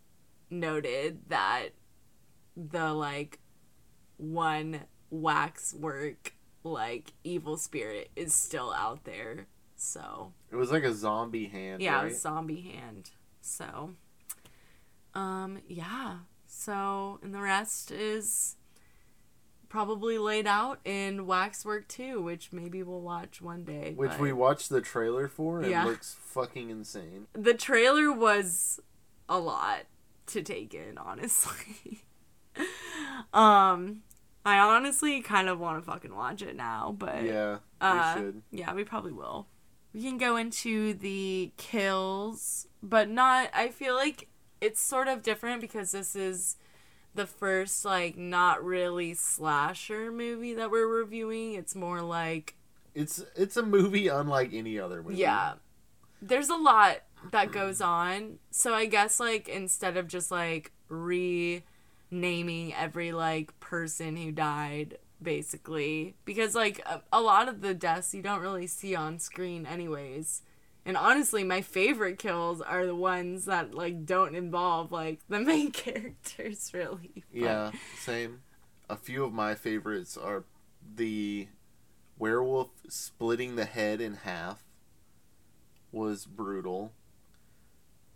noted 0.50 1.18
that 1.28 1.70
the 2.56 2.92
like 2.92 3.38
one 4.16 4.82
waxwork 5.10 6.34
like 6.64 7.12
evil 7.24 7.56
spirit 7.56 8.10
is 8.16 8.32
still 8.34 8.72
out 8.72 9.04
there 9.04 9.46
so 9.76 10.32
It 10.50 10.56
was 10.56 10.70
like 10.70 10.84
a 10.84 10.94
zombie 10.94 11.46
hand. 11.46 11.82
yeah 11.82 12.02
right? 12.04 12.14
zombie 12.16 12.60
hand 12.60 13.10
so 13.40 13.90
um 15.14 15.58
yeah 15.66 16.18
so 16.46 17.18
and 17.22 17.34
the 17.34 17.40
rest 17.40 17.90
is 17.90 18.56
probably 19.68 20.18
laid 20.18 20.46
out 20.46 20.78
in 20.84 21.26
waxwork 21.26 21.88
2 21.88 22.20
which 22.22 22.52
maybe 22.52 22.82
we'll 22.82 23.00
watch 23.00 23.40
one 23.42 23.64
day 23.64 23.94
which 23.96 24.10
but- 24.10 24.20
we 24.20 24.32
watched 24.32 24.68
the 24.68 24.80
trailer 24.80 25.26
for. 25.28 25.60
and 25.62 25.70
Yeah. 25.70 25.84
It 25.84 25.88
looks 25.88 26.14
fucking 26.20 26.70
insane. 26.70 27.26
the 27.32 27.54
trailer 27.54 28.12
was 28.12 28.78
a 29.28 29.38
lot 29.38 29.84
to 30.26 30.42
take 30.42 30.74
in 30.74 30.96
honestly 30.98 32.02
um 33.32 34.02
i 34.44 34.58
honestly 34.58 35.20
kind 35.20 35.48
of 35.48 35.58
want 35.58 35.82
to 35.82 35.90
fucking 35.90 36.14
watch 36.14 36.42
it 36.42 36.56
now 36.56 36.94
but 36.98 37.22
Yeah, 37.22 37.58
uh, 37.80 38.14
we 38.16 38.20
should. 38.22 38.42
yeah 38.50 38.74
we 38.74 38.84
probably 38.84 39.12
will 39.12 39.46
we 39.92 40.02
can 40.02 40.18
go 40.18 40.36
into 40.36 40.94
the 40.94 41.52
kills 41.56 42.66
but 42.82 43.08
not 43.08 43.48
i 43.54 43.68
feel 43.68 43.94
like 43.94 44.28
it's 44.60 44.80
sort 44.80 45.08
of 45.08 45.22
different 45.22 45.60
because 45.60 45.92
this 45.92 46.14
is 46.14 46.56
the 47.14 47.26
first 47.26 47.84
like 47.84 48.16
not 48.16 48.64
really 48.64 49.12
slasher 49.14 50.10
movie 50.10 50.54
that 50.54 50.70
we're 50.70 50.86
reviewing 50.86 51.54
it's 51.54 51.74
more 51.74 52.00
like 52.00 52.54
It's 52.94 53.22
it's 53.36 53.56
a 53.56 53.62
movie 53.62 54.08
unlike 54.08 54.52
any 54.54 54.78
other 54.78 55.02
movie. 55.02 55.16
yeah. 55.16 55.54
There's 56.24 56.48
a 56.50 56.56
lot 56.56 56.98
that 57.32 57.50
goes 57.52 57.80
on. 57.80 58.38
So 58.50 58.72
I 58.74 58.86
guess 58.86 59.18
like 59.18 59.48
instead 59.48 59.96
of 59.96 60.06
just 60.08 60.30
like 60.30 60.70
renaming 62.12 62.74
every 62.74 63.10
like 63.12 63.58
person 63.58 64.16
who 64.16 64.30
died 64.30 64.98
basically 65.22 66.14
because 66.24 66.54
like 66.54 66.80
a, 66.84 67.00
a 67.12 67.20
lot 67.20 67.48
of 67.48 67.60
the 67.62 67.74
deaths 67.74 68.12
you 68.14 68.22
don't 68.22 68.40
really 68.40 68.66
see 68.66 68.94
on 68.94 69.18
screen 69.18 69.66
anyways. 69.66 70.42
And 70.84 70.96
honestly, 70.96 71.44
my 71.44 71.60
favorite 71.62 72.18
kills 72.18 72.60
are 72.60 72.84
the 72.84 72.94
ones 72.96 73.44
that 73.46 73.72
like 73.74 74.04
don't 74.04 74.34
involve 74.34 74.92
like 74.92 75.20
the 75.28 75.40
main 75.50 75.70
characters 75.72 76.70
really. 76.74 77.24
But- 77.32 77.40
Yeah, 77.40 77.70
same. 77.98 78.42
A 78.90 78.96
few 78.96 79.24
of 79.24 79.32
my 79.32 79.54
favorites 79.54 80.16
are 80.18 80.44
the 80.96 81.48
werewolf 82.18 82.68
splitting 82.88 83.56
the 83.56 83.64
head 83.64 84.00
in 84.00 84.14
half 84.16 84.64
was 85.90 86.26
brutal. 86.26 86.92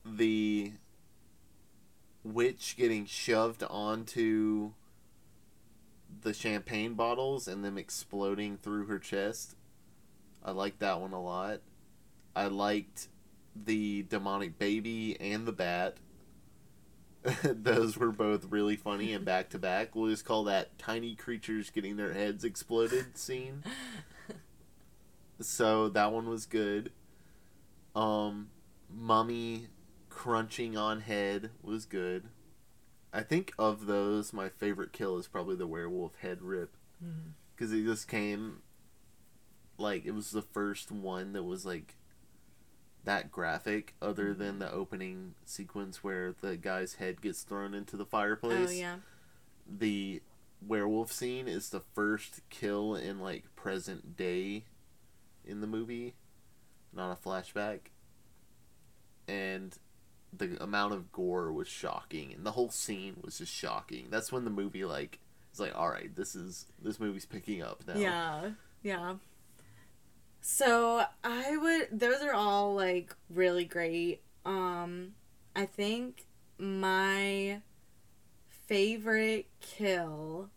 The 0.04 0.72
witch 2.26 2.74
getting 2.76 3.06
shoved 3.06 3.62
onto 3.62 4.72
the 6.22 6.34
champagne 6.34 6.94
bottles 6.94 7.46
and 7.46 7.64
them 7.64 7.78
exploding 7.78 8.56
through 8.56 8.86
her 8.86 8.98
chest. 8.98 9.56
I 10.44 10.50
liked 10.52 10.80
that 10.80 11.00
one 11.00 11.12
a 11.12 11.22
lot. 11.22 11.60
I 12.34 12.46
liked 12.46 13.08
the 13.54 14.02
demonic 14.02 14.58
baby 14.58 15.16
and 15.20 15.46
the 15.46 15.52
bat. 15.52 15.96
Those 17.42 17.96
were 17.96 18.12
both 18.12 18.46
really 18.50 18.76
funny 18.76 19.12
and 19.12 19.24
back 19.24 19.50
to 19.50 19.58
back. 19.58 19.94
We'll 19.94 20.10
just 20.10 20.24
call 20.24 20.44
that 20.44 20.78
tiny 20.78 21.14
creatures 21.14 21.70
getting 21.70 21.96
their 21.96 22.12
heads 22.12 22.44
exploded 22.44 23.16
scene. 23.18 23.64
So 25.40 25.88
that 25.90 26.12
one 26.12 26.28
was 26.30 26.46
good. 26.46 26.92
Um, 27.94 28.48
mummy 28.90 29.68
crunching 30.16 30.78
on 30.78 31.02
head 31.02 31.50
was 31.62 31.84
good. 31.84 32.24
I 33.12 33.20
think 33.20 33.52
of 33.58 33.84
those, 33.84 34.32
my 34.32 34.48
favorite 34.48 34.90
kill 34.90 35.18
is 35.18 35.28
probably 35.28 35.56
the 35.56 35.66
werewolf 35.66 36.16
head 36.16 36.40
rip. 36.40 36.74
Mm-hmm. 37.04 37.32
Because 37.54 37.70
it 37.70 37.84
just 37.84 38.08
came 38.08 38.62
like 39.76 40.06
it 40.06 40.12
was 40.12 40.30
the 40.30 40.40
first 40.40 40.90
one 40.90 41.34
that 41.34 41.42
was 41.42 41.66
like 41.66 41.96
that 43.04 43.30
graphic 43.30 43.94
other 44.00 44.32
than 44.32 44.52
mm-hmm. 44.52 44.60
the 44.60 44.72
opening 44.72 45.34
sequence 45.44 46.02
where 46.02 46.34
the 46.40 46.56
guy's 46.56 46.94
head 46.94 47.20
gets 47.20 47.42
thrown 47.42 47.74
into 47.74 47.98
the 47.98 48.06
fireplace. 48.06 48.70
Oh 48.70 48.72
yeah. 48.72 48.96
the 49.68 50.22
werewolf 50.66 51.12
scene 51.12 51.46
is 51.46 51.68
the 51.68 51.82
first 51.94 52.40
kill 52.48 52.94
in 52.94 53.20
like 53.20 53.54
present 53.54 54.16
day 54.16 54.64
in 55.44 55.60
the 55.60 55.66
movie. 55.66 56.14
Not 56.90 57.12
a 57.12 57.28
flashback. 57.28 57.80
And 59.28 59.76
the 60.32 60.62
amount 60.62 60.92
of 60.92 61.12
gore 61.12 61.52
was 61.52 61.68
shocking 61.68 62.32
and 62.32 62.44
the 62.44 62.52
whole 62.52 62.70
scene 62.70 63.16
was 63.22 63.38
just 63.38 63.52
shocking 63.52 64.08
that's 64.10 64.30
when 64.30 64.44
the 64.44 64.50
movie 64.50 64.84
like 64.84 65.18
it's 65.50 65.60
like 65.60 65.74
all 65.76 65.88
right 65.88 66.14
this 66.16 66.34
is 66.34 66.66
this 66.82 67.00
movie's 67.00 67.24
picking 67.24 67.62
up 67.62 67.82
now 67.86 67.94
Yeah, 67.94 68.50
yeah. 68.82 69.14
So 70.40 71.02
I 71.24 71.56
would. 71.56 71.98
Those 71.98 72.22
are 72.22 72.32
all 72.32 72.74
like 72.74 73.14
really 73.28 73.64
great. 73.64 74.22
Um, 74.44 75.14
I 75.56 75.66
think 75.66 76.26
my 76.56 77.62
favorite 78.68 79.46
kill 79.60 80.50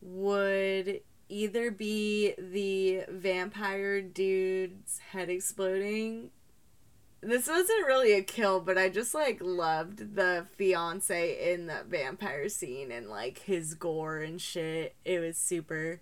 would 0.00 1.00
either 1.28 1.70
be 1.70 2.34
the 2.38 3.04
vampire 3.08 4.00
dude's 4.00 4.98
head 4.98 5.28
exploding 5.28 6.30
this 7.20 7.48
wasn't 7.48 7.86
really 7.86 8.12
a 8.12 8.22
kill, 8.22 8.60
but 8.60 8.78
I 8.78 8.88
just 8.88 9.14
like 9.14 9.38
loved 9.40 10.14
the 10.14 10.46
fiance 10.56 11.52
in 11.52 11.66
the 11.66 11.82
vampire 11.88 12.48
scene 12.48 12.92
and 12.92 13.08
like 13.08 13.40
his 13.40 13.74
gore 13.74 14.18
and 14.18 14.40
shit. 14.40 14.94
It 15.04 15.20
was 15.20 15.36
super 15.36 16.00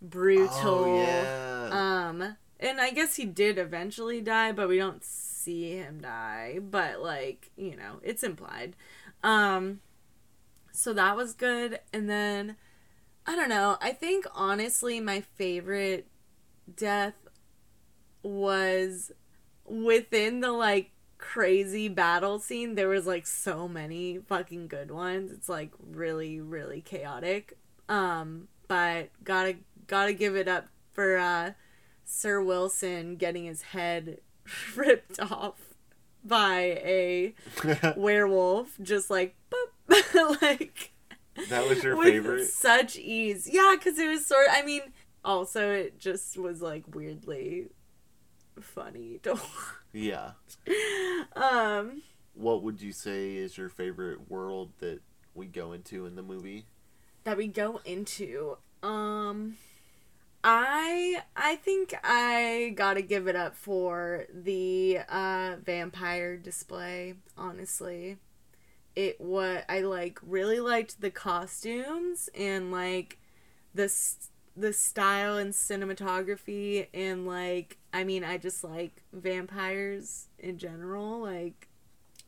brutal. 0.00 0.50
Oh, 0.64 0.96
yeah. 0.96 1.68
Um, 1.70 2.36
and 2.58 2.80
I 2.80 2.90
guess 2.90 3.16
he 3.16 3.26
did 3.26 3.58
eventually 3.58 4.20
die, 4.20 4.52
but 4.52 4.68
we 4.68 4.78
don't 4.78 5.04
see 5.04 5.72
him 5.76 6.00
die. 6.00 6.58
But 6.58 7.02
like, 7.02 7.50
you 7.56 7.76
know, 7.76 8.00
it's 8.02 8.22
implied. 8.22 8.76
Um, 9.22 9.80
so 10.72 10.94
that 10.94 11.16
was 11.16 11.34
good. 11.34 11.80
And 11.92 12.08
then 12.08 12.56
I 13.26 13.36
don't 13.36 13.50
know. 13.50 13.76
I 13.80 13.92
think 13.92 14.26
honestly, 14.34 15.00
my 15.00 15.20
favorite 15.20 16.06
death 16.74 17.14
was 18.22 19.12
within 19.66 20.40
the 20.40 20.52
like 20.52 20.90
crazy 21.18 21.88
battle 21.88 22.38
scene. 22.38 22.74
There 22.74 22.88
was 22.88 23.06
like 23.06 23.26
so 23.26 23.66
many 23.68 24.18
fucking 24.18 24.68
good 24.68 24.90
ones. 24.90 25.32
It's 25.32 25.48
like 25.48 25.70
really, 25.80 26.40
really 26.40 26.80
chaotic. 26.80 27.56
Um, 27.88 28.48
but 28.68 29.10
gotta 29.22 29.56
gotta 29.86 30.12
give 30.12 30.36
it 30.36 30.48
up 30.48 30.68
for 30.92 31.16
uh 31.16 31.52
Sir 32.04 32.42
Wilson 32.42 33.16
getting 33.16 33.44
his 33.46 33.62
head 33.62 34.18
ripped 34.76 35.18
off 35.20 35.74
by 36.24 36.60
a 36.82 37.34
werewolf, 37.96 38.76
just 38.82 39.10
like 39.10 39.34
boop, 39.50 40.40
like 40.42 40.92
that 41.48 41.68
was 41.68 41.82
your 41.82 41.96
with 41.96 42.08
favorite. 42.08 42.46
such 42.46 42.96
ease. 42.96 43.48
Yeah, 43.50 43.74
because 43.78 43.98
it 43.98 44.08
was 44.08 44.24
sort. 44.26 44.46
I 44.50 44.62
mean, 44.64 44.82
also 45.24 45.70
it 45.72 45.98
just 45.98 46.38
was 46.38 46.62
like 46.62 46.84
weirdly 46.94 47.68
funny 48.60 49.18
to 49.22 49.38
Yeah. 49.92 50.32
um 51.36 52.02
What 52.34 52.62
would 52.62 52.80
you 52.80 52.92
say 52.92 53.36
is 53.36 53.56
your 53.58 53.68
favorite 53.68 54.30
world 54.30 54.72
that 54.78 55.00
we 55.34 55.46
go 55.46 55.72
into 55.72 56.06
in 56.06 56.14
the 56.16 56.22
movie? 56.22 56.66
that 57.24 57.36
we 57.38 57.46
go 57.48 57.80
into. 57.84 58.58
Um 58.82 59.56
I 60.42 61.22
I 61.34 61.56
think 61.56 61.94
I 62.04 62.72
gotta 62.76 63.00
give 63.02 63.28
it 63.28 63.36
up 63.36 63.56
for 63.56 64.26
the 64.32 64.98
uh 65.08 65.56
vampire 65.64 66.36
display, 66.36 67.14
honestly. 67.38 68.18
It 68.94 69.20
what 69.20 69.64
I 69.68 69.80
like 69.80 70.18
really 70.22 70.60
liked 70.60 71.00
the 71.00 71.10
costumes 71.10 72.28
and 72.34 72.70
like 72.70 73.18
the 73.74 73.88
the 74.56 74.72
style 74.72 75.36
and 75.36 75.52
cinematography 75.52 76.86
and 76.94 77.26
like 77.26 77.78
I 77.92 78.04
mean 78.04 78.22
I 78.22 78.38
just 78.38 78.62
like 78.62 79.02
vampires 79.12 80.28
in 80.38 80.58
general 80.58 81.20
like 81.20 81.68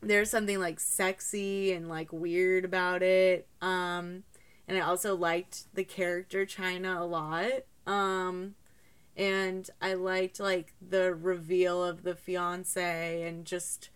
there's 0.01 0.29
something 0.29 0.59
like 0.59 0.79
sexy 0.79 1.71
and 1.71 1.87
like 1.87 2.11
weird 2.11 2.65
about 2.65 3.01
it 3.01 3.47
um 3.61 4.23
and 4.67 4.77
I 4.77 4.81
also 4.81 5.15
liked 5.15 5.73
the 5.73 5.83
character 5.83 6.45
China 6.45 7.01
a 7.01 7.05
lot. 7.05 7.63
Um, 7.85 8.55
and 9.15 9.69
I 9.81 9.93
liked 9.93 10.39
like 10.39 10.73
the 10.81 11.13
reveal 11.13 11.83
of 11.83 12.03
the 12.03 12.15
fiance 12.15 13.23
and 13.23 13.45
just 13.45 13.89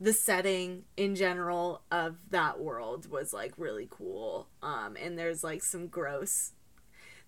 the 0.00 0.12
setting 0.12 0.84
in 0.96 1.14
general 1.16 1.82
of 1.90 2.30
that 2.30 2.60
world 2.60 3.10
was 3.10 3.32
like 3.32 3.54
really 3.56 3.88
cool. 3.90 4.48
Um, 4.62 4.96
and 5.00 5.18
there's 5.18 5.42
like 5.42 5.62
some 5.62 5.88
gross. 5.88 6.52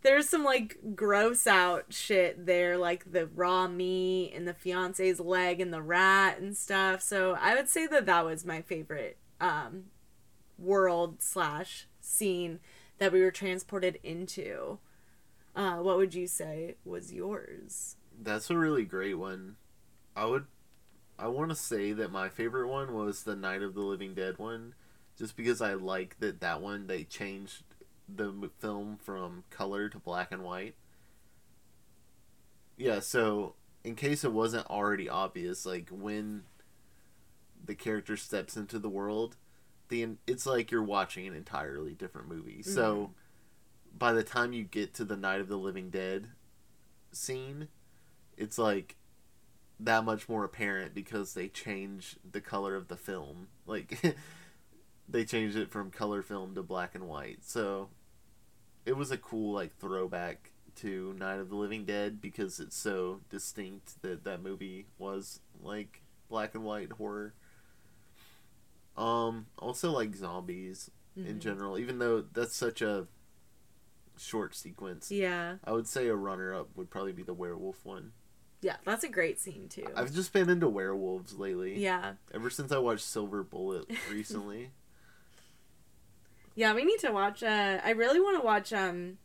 There's 0.07 0.29
some 0.29 0.45
like 0.45 0.79
gross 0.95 1.49
out 1.49 1.87
shit 1.89 2.47
there, 2.47 2.79
like 2.79 3.11
the 3.11 3.27
raw 3.27 3.67
meat 3.67 4.33
and 4.37 4.47
the 4.47 4.55
fiance's 4.55 5.19
leg 5.19 5.61
and 5.61 5.73
the 5.73 5.83
rat 5.83 6.39
and 6.39 6.57
stuff. 6.57 7.03
So 7.03 7.37
I 7.41 7.57
would 7.57 7.69
say 7.69 7.89
that 7.89 8.07
that 8.07 8.25
was 8.25 8.45
my 8.45 8.63
favorite 8.63 9.19
um, 9.41 9.87
world 10.61 11.21
slash 11.23 11.89
scene 12.01 12.61
that 12.99 13.13
we 13.13 13.21
were 13.21 13.33
transported 13.33 13.99
into. 14.05 14.79
Uh, 15.57 15.79
what 15.79 15.97
would 15.97 16.15
you 16.15 16.29
say 16.29 16.77
was 16.85 17.13
yours? 17.13 17.97
That's 18.17 18.49
a 18.49 18.57
really 18.57 18.85
great 18.85 19.19
one. 19.19 19.57
I 20.15 20.27
would 20.27 20.47
I 21.19 21.27
want 21.27 21.51
to 21.51 21.57
say 21.57 21.93
that 21.93 22.13
my 22.13 22.29
favorite 22.29 22.69
one 22.69 22.95
was 22.95 23.25
the 23.25 23.35
Night 23.35 23.63
of 23.63 23.75
the 23.75 23.81
Living 23.81 24.15
Dead 24.15 24.39
one 24.39 24.75
just 25.19 25.37
because 25.37 25.61
I 25.61 25.75
like 25.75 26.21
that 26.21 26.39
that 26.43 26.63
one 26.63 26.87
they 26.87 27.03
changed 27.03 27.65
the 28.09 28.51
film 28.59 28.99
from 29.03 29.45
color 29.51 29.89
to 29.89 29.99
black 29.99 30.33
and 30.33 30.43
white. 30.43 30.75
Yeah, 32.77 33.01
so 33.01 33.55
in 33.85 33.95
case 33.95 34.25
it 34.25 34.33
wasn't 34.33 34.67
already 34.67 35.09
obvious 35.09 35.65
like 35.65 35.89
when 35.91 36.43
the 37.65 37.75
character 37.75 38.17
steps 38.17 38.57
into 38.57 38.79
the 38.79 38.89
world, 38.89 39.37
the 39.89 40.09
it's 40.27 40.47
like 40.47 40.71
you're 40.71 40.83
watching 40.83 41.27
an 41.27 41.35
entirely 41.35 41.95
different 41.95 42.29
movie. 42.29 42.63
So 42.63 42.95
mm-hmm. 42.95 43.99
by 43.99 44.13
the 44.13 44.25
time 44.25 44.53
you 44.53 44.65
get 44.65 44.95
to 44.95 45.05
the 45.05 45.17
Night 45.17 45.41
of 45.41 45.49
the 45.49 45.57
Living 45.57 45.91
Dead 45.91 46.29
scene, 47.13 47.69
it's 48.37 48.59
like 48.59 48.97
that 49.79 50.05
much 50.05 50.29
more 50.29 50.45
apparent 50.45 50.95
because 50.95 51.35
they 51.35 51.49
change 51.49 52.17
the 52.29 52.41
color 52.41 52.75
of 52.75 52.89
the 52.89 52.97
film. 52.97 53.49
Like 53.67 54.17
they 55.09 55.25
changed 55.25 55.57
it 55.57 55.71
from 55.71 55.91
color 55.91 56.23
film 56.23 56.55
to 56.55 56.63
black 56.63 56.95
and 56.95 57.09
white. 57.09 57.39
So 57.43 57.89
it 58.87 58.97
was 58.97 59.11
a 59.11 59.19
cool 59.19 59.53
like 59.53 59.77
throwback 59.77 60.53
to 60.77 61.15
Night 61.19 61.39
of 61.41 61.49
the 61.51 61.57
Living 61.57 61.85
Dead 61.85 62.21
because 62.21 62.61
it's 62.61 62.77
so 62.77 63.21
distinct 63.31 64.01
that 64.03 64.25
that 64.25 64.43
movie 64.43 64.87
was 64.99 65.41
like 65.63 66.03
black 66.29 66.55
and 66.55 66.65
white 66.65 66.93
horror. 66.93 67.35
Um 68.97 69.47
also 69.59 69.91
like 69.91 70.15
zombies 70.15 70.91
in 71.17 71.37
Mhm. 71.37 71.41
general 71.41 71.79
even 71.79 71.99
though 71.99 72.21
that's 72.23 72.55
such 72.57 72.81
a 72.83 73.07
short 74.17 74.55
sequence. 74.55 75.11
Yeah, 75.11 75.57
I 75.65 75.73
would 75.73 75.87
say 75.87 76.09
a 76.09 76.15
runner 76.17 76.55
up 76.55 76.69
would 76.77 76.89
probably 76.91 77.13
be 77.13 77.23
the 77.23 77.35
werewolf 77.35 77.85
one. 77.85 78.13
yeah, 78.63 78.77
that's 78.85 79.05
a 79.05 79.09
great 79.09 79.39
scene 79.39 79.69
too. 79.69 79.87
I've 79.95 80.15
just 80.15 80.33
been 80.33 80.49
into 80.49 80.69
werewolves 80.69 81.35
lately. 81.35 81.79
yeah, 81.79 82.15
Ever 82.33 82.49
since 82.51 82.73
I 82.73 82.79
watched 82.79 83.05
Silver 83.05 83.43
Bullet 83.43 83.85
recently. 84.11 84.71
yeah, 86.57 86.75
we 86.75 86.85
need 86.85 86.99
to 87.01 87.13
watch. 87.13 87.43
Uh, 87.43 87.79
I 87.85 87.91
really 87.91 88.19
want 88.19 88.41
to 88.41 88.45
watch. 88.45 88.73
Um, 88.73 89.19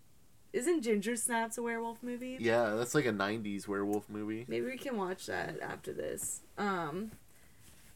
isn't 0.53 0.82
Ginger 0.82 1.16
Snaps 1.16 1.58
a 1.58 1.64
werewolf 1.64 2.03
movie? 2.03 2.38
yeah, 2.40 2.76
that's 2.76 2.94
like 2.94 3.06
a 3.06 3.14
90s 3.14 3.68
werewolf 3.68 4.10
movie. 4.10 4.45
Maybe 4.49 4.66
we 4.66 4.78
can 4.78 4.98
watch 4.98 5.26
that 5.28 5.60
after 5.62 5.94
this. 5.94 6.41
Um, 6.58 7.12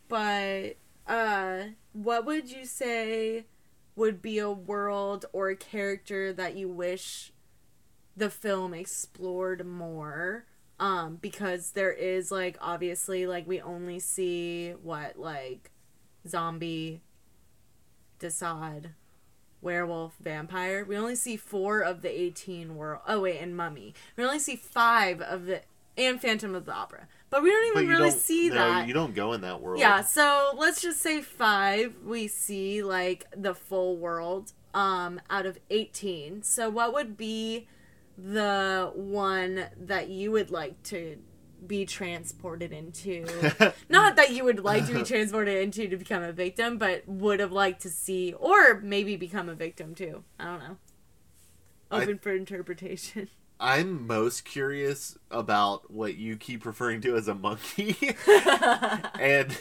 but 0.08 0.78
uh, 1.06 1.64
what 1.92 2.26
would 2.26 2.50
you 2.50 2.66
say 2.66 3.46
would 3.98 4.22
be 4.22 4.40
a 4.40 4.50
world 4.50 5.26
or 5.34 5.50
a 5.50 5.56
character 5.56 6.32
that 6.32 6.56
you 6.56 6.70
wish 6.70 7.34
the 8.16 8.30
film 8.30 8.74
explored 8.74 9.66
more? 9.66 10.46
Um, 10.80 11.18
because 11.22 11.72
there 11.72 11.92
is 11.92 12.32
like 12.32 12.58
obviously 12.62 13.28
like 13.28 13.48
we 13.48 13.62
only 13.62 14.00
see 14.00 14.72
what 14.72 15.18
like 15.18 15.72
zombie, 16.28 17.02
de 18.20 18.30
Sade, 18.30 18.92
werewolf, 19.66 20.16
vampire. 20.22 20.86
We 20.86 20.96
only 20.96 21.16
see 21.16 21.36
four 21.36 21.82
of 21.82 22.02
the 22.02 22.22
eighteen 22.22 22.78
world. 22.78 23.02
Oh 23.06 23.22
wait, 23.22 23.40
and 23.40 23.58
mummy. 23.58 23.94
We 24.16 24.24
only 24.24 24.40
see 24.40 24.56
five 24.56 25.20
of 25.20 25.46
the 25.48 25.64
and 25.98 26.22
Phantom 26.22 26.56
of 26.56 26.66
the 26.66 26.74
Opera. 26.74 27.08
But 27.30 27.44
we 27.44 27.50
don't 27.50 27.78
even 27.78 27.88
really 27.90 28.10
don't 28.12 28.20
see 28.20 28.50
no, 28.50 28.56
that. 28.56 28.88
you 28.88 28.94
don't 28.94 29.16
go 29.16 29.34
in 29.34 29.42
that 29.42 29.62
world. 29.62 29.80
Yeah, 29.80 30.02
so 30.02 30.52
let's 30.56 30.82
just 30.82 31.02
say 31.02 31.22
five 31.22 31.96
we 32.06 32.28
see 32.28 32.84
like 32.84 33.26
the 33.36 33.54
full 33.54 33.98
world 33.98 34.54
um 34.74 35.20
out 35.30 35.46
of 35.46 35.58
18. 35.70 36.44
So 36.44 36.70
what 36.70 36.94
would 36.94 37.18
be 37.18 37.68
the 38.18 38.92
one 38.94 39.66
that 39.78 40.10
you 40.10 40.32
would 40.32 40.52
like 40.52 40.82
to 40.84 41.18
be 41.66 41.86
transported 41.86 42.72
into? 42.72 43.26
Not 43.90 44.16
that 44.16 44.32
you 44.32 44.44
would 44.44 44.60
like 44.60 44.86
to 44.88 44.94
be 44.94 45.04
transported 45.04 45.58
into 45.62 45.88
to 45.88 45.98
become 45.98 46.24
a 46.24 46.32
victim, 46.32 46.78
but 46.78 47.08
would 47.08 47.40
have 47.40 47.52
liked 47.52 47.82
to 47.84 47.90
see 47.90 48.34
or 48.34 48.80
maybe 48.82 49.16
become 49.16 49.50
a 49.50 49.56
victim 49.56 49.94
too. 49.96 50.24
I 50.40 50.46
don't 50.46 50.60
know. 50.60 50.78
I- 51.92 52.04
Open 52.04 52.18
for 52.20 52.34
interpretation. 52.36 53.30
I'm 53.58 54.06
most 54.06 54.44
curious 54.44 55.18
about 55.32 55.90
what 55.90 56.16
you 56.18 56.36
keep 56.36 56.66
referring 56.66 57.00
to 57.02 57.16
as 57.16 57.30
a 57.30 57.34
monkey 57.36 57.96
and 59.18 59.58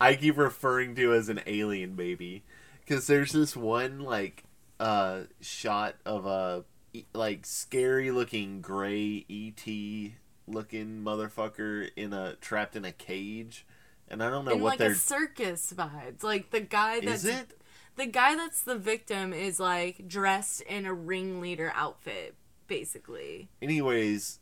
I 0.00 0.14
keep 0.18 0.38
referring 0.38 0.94
to 0.94 1.12
as 1.12 1.28
an 1.28 1.40
alien 1.46 1.94
baby 1.94 2.42
cuz 2.86 3.06
there's 3.06 3.32
this 3.32 3.54
one 3.54 4.00
like 4.00 4.44
uh 4.80 5.24
shot 5.42 5.96
of 6.06 6.24
a 6.24 6.64
like 7.12 7.44
scary 7.44 8.10
looking 8.10 8.62
gray 8.62 9.26
ET 9.28 10.12
looking 10.46 11.02
motherfucker 11.02 11.90
in 11.96 12.12
a 12.12 12.34
trapped 12.36 12.76
in 12.76 12.84
a 12.84 12.92
cage 12.92 13.66
and 14.08 14.22
I 14.22 14.28
don't 14.30 14.44
know 14.44 14.52
In 14.52 14.60
what 14.60 14.70
like 14.70 14.78
they're 14.78 14.90
a 14.92 14.94
circus 14.94 15.72
vibes. 15.74 16.22
Like 16.22 16.50
the 16.50 16.60
guy 16.60 17.00
that's 17.00 17.24
Is 17.24 17.40
it? 17.40 17.58
the 17.96 18.06
guy 18.06 18.36
that's 18.36 18.60
the 18.62 18.76
victim 18.76 19.32
is 19.32 19.58
like 19.58 20.06
dressed 20.06 20.60
in 20.62 20.84
a 20.86 20.92
ringleader 20.94 21.72
outfit 21.74 22.34
basically 22.66 23.48
anyways 23.62 24.40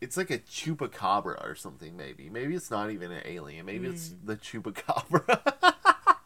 it's 0.00 0.16
like 0.16 0.30
a 0.30 0.38
chupacabra 0.38 1.44
or 1.44 1.54
something. 1.56 1.96
Maybe 1.96 2.30
maybe 2.30 2.54
it's 2.54 2.70
not 2.70 2.90
even 2.90 3.10
an 3.10 3.22
alien. 3.24 3.66
Maybe 3.66 3.88
it's 3.88 4.10
Mm. 4.10 4.26
the 4.26 4.36
chupacabra. 4.36 6.16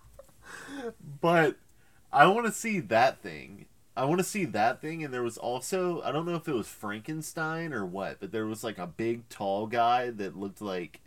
but 1.20 1.56
I 2.12 2.26
want 2.26 2.46
to 2.46 2.52
see 2.52 2.80
that 2.80 3.22
thing. 3.22 3.66
I 3.96 4.04
want 4.06 4.18
to 4.20 4.24
see 4.24 4.44
that 4.46 4.80
thing. 4.80 5.04
And 5.04 5.12
there 5.12 5.22
was 5.22 5.36
also 5.38 6.00
I 6.02 6.12
don't 6.12 6.26
know 6.26 6.34
if 6.36 6.48
it 6.48 6.54
was 6.54 6.68
Frankenstein 6.68 7.72
or 7.72 7.84
what, 7.84 8.20
but 8.20 8.32
there 8.32 8.46
was 8.46 8.64
like 8.64 8.78
a 8.78 8.86
big 8.86 9.28
tall 9.28 9.66
guy 9.66 10.10
that 10.10 10.36
looked 10.36 10.60
like 10.62 11.00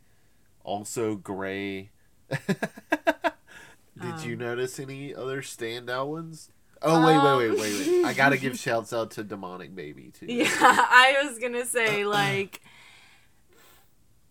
also 0.64 1.16
gray. 1.16 1.90
Did 2.30 4.24
you 4.24 4.34
Um. 4.34 4.40
notice 4.40 4.80
any 4.80 5.16
other 5.16 5.42
standout 5.42 6.08
ones? 6.08 6.50
Oh 6.82 7.04
wait, 7.06 7.18
wait, 7.18 7.50
wait, 7.52 7.60
wait, 7.60 7.88
wait! 7.88 8.06
I 8.06 8.14
gotta 8.14 8.38
give 8.38 8.60
shouts 8.60 8.92
out 8.94 9.10
to 9.12 9.24
Demonic 9.24 9.74
Baby 9.74 10.12
too. 10.14 10.26
Yeah, 10.30 10.48
I 10.52 11.22
was 11.24 11.40
gonna 11.40 11.66
say 11.66 12.06
like 12.06 12.62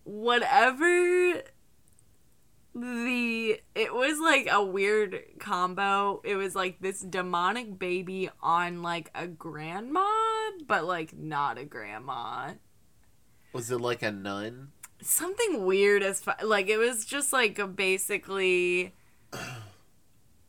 whatever 0.03 1.41
the 2.75 3.57
it 3.73 3.93
was 3.93 4.19
like 4.19 4.47
a 4.51 4.63
weird 4.63 5.23
combo. 5.39 6.21
It 6.25 6.35
was 6.35 6.55
like 6.55 6.79
this 6.81 6.99
demonic 6.99 7.79
baby 7.79 8.29
on 8.41 8.83
like 8.83 9.09
a 9.15 9.27
grandma, 9.27 10.05
but 10.67 10.83
like 10.83 11.17
not 11.17 11.57
a 11.57 11.63
grandma. 11.63 12.51
Was 13.53 13.71
it 13.71 13.79
like 13.79 14.01
a 14.01 14.11
nun? 14.11 14.73
Something 15.01 15.65
weird 15.65 16.03
as 16.03 16.19
fu- 16.19 16.45
like 16.45 16.67
it 16.67 16.77
was 16.77 17.05
just 17.05 17.31
like 17.31 17.57
a 17.59 17.67
basically 17.67 18.93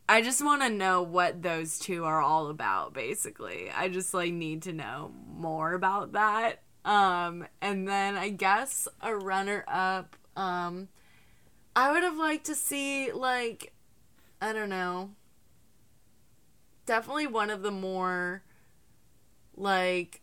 I 0.09 0.21
just 0.21 0.45
want 0.45 0.63
to 0.63 0.69
know 0.69 1.03
what 1.03 1.43
those 1.43 1.79
two 1.79 2.05
are 2.05 2.21
all 2.21 2.49
about 2.49 2.93
basically. 2.93 3.71
I 3.71 3.89
just 3.89 4.13
like 4.13 4.33
need 4.33 4.63
to 4.63 4.73
know 4.73 5.13
more 5.29 5.75
about 5.75 6.13
that. 6.13 6.63
Um 6.85 7.47
and 7.61 7.87
then 7.87 8.17
I 8.17 8.31
guess 8.31 8.89
a 9.01 9.15
runner 9.15 9.65
up 9.69 10.17
um 10.37 10.89
I 11.77 11.93
would 11.93 12.03
have 12.03 12.17
liked 12.17 12.47
to 12.47 12.55
see 12.55 13.13
like 13.13 13.75
I 14.41 14.53
don't 14.53 14.71
know. 14.71 15.11
Definitely 16.87 17.27
one 17.27 17.51
of 17.51 17.63
the 17.63 17.71
more 17.71 18.43
like 19.57 20.23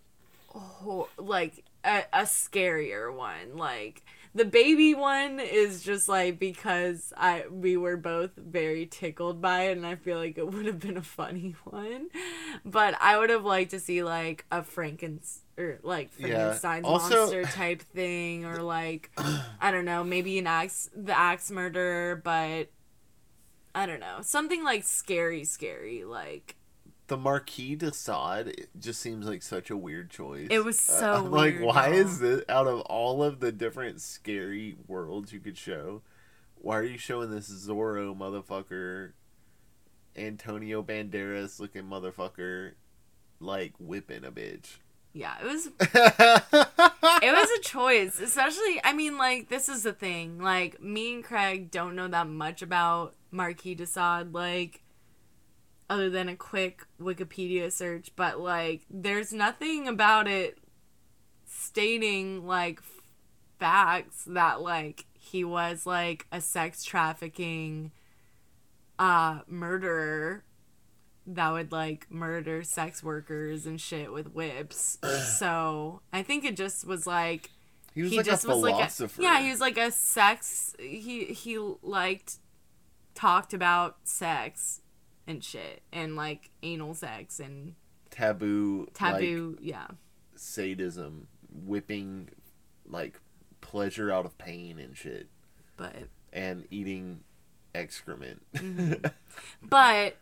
like 1.17 1.63
a, 1.83 2.03
a 2.13 2.21
scarier 2.21 3.13
one 3.13 3.57
like 3.57 4.03
the 4.35 4.45
baby 4.45 4.93
one 4.93 5.39
is 5.39 5.83
just 5.83 6.07
like 6.07 6.37
because 6.37 7.11
i 7.17 7.45
we 7.49 7.75
were 7.75 7.97
both 7.97 8.31
very 8.37 8.85
tickled 8.85 9.41
by 9.41 9.63
it 9.63 9.77
and 9.77 9.85
i 9.85 9.95
feel 9.95 10.17
like 10.17 10.37
it 10.37 10.47
would 10.51 10.67
have 10.67 10.79
been 10.79 10.97
a 10.97 11.01
funny 11.01 11.55
one 11.63 12.07
but 12.63 12.95
i 13.01 13.17
would 13.17 13.31
have 13.31 13.43
liked 13.43 13.71
to 13.71 13.79
see 13.79 14.03
like 14.03 14.45
a 14.51 14.61
frankenstein 14.61 15.42
or 15.57 15.79
like 15.83 16.09
Yeah. 16.17 16.27
frankenstein's 16.27 16.85
Also- 16.85 17.15
monster 17.17 17.43
type 17.43 17.81
thing 17.81 18.45
or 18.45 18.61
like 18.63 19.11
i 19.61 19.71
don't 19.71 19.85
know 19.85 20.03
maybe 20.03 20.37
an 20.39 20.47
axe 20.47 20.89
the 20.95 21.17
axe 21.17 21.51
murderer 21.51 22.15
but 22.15 22.69
i 23.75 23.85
don't 23.85 23.99
know 23.99 24.17
something 24.21 24.63
like 24.63 24.83
scary 24.83 25.43
scary 25.43 26.03
like 26.03 26.55
The 27.07 27.17
Marquis 27.17 27.75
de 27.75 27.93
Sade 27.93 28.47
it 28.47 28.69
just 28.79 28.99
seems 29.01 29.27
like 29.27 29.43
such 29.43 29.69
a 29.69 29.77
weird 29.77 30.09
choice. 30.09 30.47
It 30.49 30.63
was 30.63 30.79
uh, 30.89 30.99
so 30.99 31.13
I'm 31.15 31.31
like, 31.31 31.59
why 31.59 31.89
is 31.89 32.19
this 32.19 32.43
out 32.47 32.65
of 32.65 32.79
all 32.81 33.21
of 33.21 33.39
the 33.41 33.51
different 33.51 33.99
scary 34.01 34.77
worlds 34.87 35.33
you 35.33 35.39
could 35.41 35.57
show? 35.57 36.01
Why 36.55 36.77
are 36.77 36.83
you 36.83 36.97
showing 36.97 37.29
this 37.29 37.49
Zorro 37.49 38.17
motherfucker, 38.17 39.11
Antonio 40.15 40.81
Banderas 40.81 41.59
looking 41.59 41.83
motherfucker, 41.83 42.71
like 43.39 43.73
whipping 43.79 44.23
a 44.23 44.31
bitch? 44.31 44.77
Yeah 45.13 45.35
it 45.39 45.45
was 45.45 45.67
it 47.21 47.31
was 47.31 47.49
a 47.57 47.61
choice 47.61 48.19
especially 48.19 48.81
i 48.83 48.91
mean 48.93 49.17
like 49.17 49.47
this 49.47 49.69
is 49.69 49.83
the 49.83 49.93
thing 49.93 50.39
like 50.39 50.81
me 50.81 51.13
and 51.13 51.23
craig 51.23 51.69
don't 51.69 51.95
know 51.95 52.07
that 52.07 52.27
much 52.27 52.61
about 52.61 53.15
marquis 53.31 53.75
de 53.75 53.85
sade 53.85 54.33
like 54.33 54.81
other 55.89 56.09
than 56.09 56.27
a 56.27 56.35
quick 56.35 56.85
wikipedia 56.99 57.71
search 57.71 58.11
but 58.15 58.39
like 58.39 58.81
there's 58.89 59.31
nothing 59.31 59.87
about 59.87 60.27
it 60.27 60.57
stating 61.45 62.47
like 62.47 62.79
f- 62.79 63.07
facts 63.59 64.23
that 64.25 64.61
like 64.61 65.05
he 65.13 65.43
was 65.43 65.85
like 65.85 66.25
a 66.31 66.41
sex 66.41 66.83
trafficking 66.83 67.91
uh 68.97 69.39
murderer 69.47 70.43
that 71.25 71.51
would 71.51 71.71
like 71.71 72.11
murder 72.11 72.63
sex 72.63 73.03
workers 73.03 73.65
and 73.65 73.79
shit 73.79 74.11
with 74.11 74.33
whips. 74.33 74.97
so 75.37 76.01
I 76.11 76.23
think 76.23 76.45
it 76.45 76.55
just 76.55 76.85
was 76.85 77.07
like 77.07 77.51
he 77.93 78.01
was 78.01 78.11
he 78.11 78.17
like 78.17 78.25
just 78.25 78.45
a 78.45 78.47
was 78.47 78.57
like 78.59 78.99
a 78.99 79.21
yeah 79.21 79.41
he 79.41 79.49
was 79.49 79.61
like 79.61 79.77
a 79.77 79.91
sex 79.91 80.75
he 80.79 81.25
he 81.25 81.57
liked 81.81 82.37
talked 83.15 83.53
about 83.53 83.97
sex 84.03 84.81
and 85.27 85.43
shit 85.43 85.83
and 85.91 86.15
like 86.15 86.49
anal 86.63 86.93
sex 86.93 87.39
and 87.39 87.75
taboo, 88.09 88.87
taboo 88.93 89.57
yeah 89.61 89.87
sadism, 90.35 91.27
whipping, 91.51 92.29
like 92.85 93.19
pleasure 93.61 94.11
out 94.11 94.25
of 94.25 94.37
pain 94.37 94.79
and 94.79 94.95
shit, 94.95 95.27
but 95.77 95.95
and 96.31 96.65
eating 96.69 97.21
excrement. 97.73 98.41
Mm-hmm. 98.55 99.07
but 99.63 100.17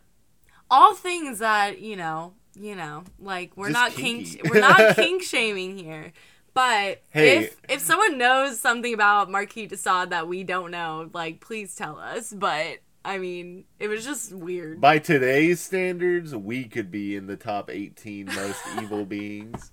all 0.72 0.94
things 0.94 1.38
that 1.40 1.80
you 1.80 1.94
know 1.96 2.32
you 2.58 2.74
know 2.74 3.04
like 3.20 3.56
we're 3.56 3.68
Just 3.68 3.78
not 3.80 3.92
kinky. 3.92 4.38
kink 4.38 4.50
we're 4.52 4.60
not 4.60 4.96
kink 4.96 5.22
shaming 5.22 5.76
here 5.78 6.12
but 6.54 7.02
Hey. 7.10 7.44
if 7.44 7.56
if 7.68 7.80
someone 7.80 8.18
knows 8.18 8.58
something 8.60 8.92
about 8.92 9.30
Marquis 9.30 9.66
de 9.66 9.76
Sade 9.76 10.10
that 10.10 10.26
we 10.28 10.42
don't 10.44 10.70
know 10.70 11.08
like 11.12 11.40
please 11.40 11.74
tell 11.76 11.98
us 11.98 12.32
but 12.32 12.78
I 13.04 13.18
mean 13.18 13.64
it 13.78 13.88
was 13.88 14.04
just 14.04 14.32
weird 14.32 14.80
By 14.80 14.98
today's 14.98 15.60
standards, 15.60 16.34
we 16.34 16.64
could 16.64 16.90
be 16.90 17.16
in 17.16 17.26
the 17.26 17.36
top 17.36 17.68
18 17.70 18.26
most 18.26 18.60
evil 18.82 19.04
beings. 19.04 19.72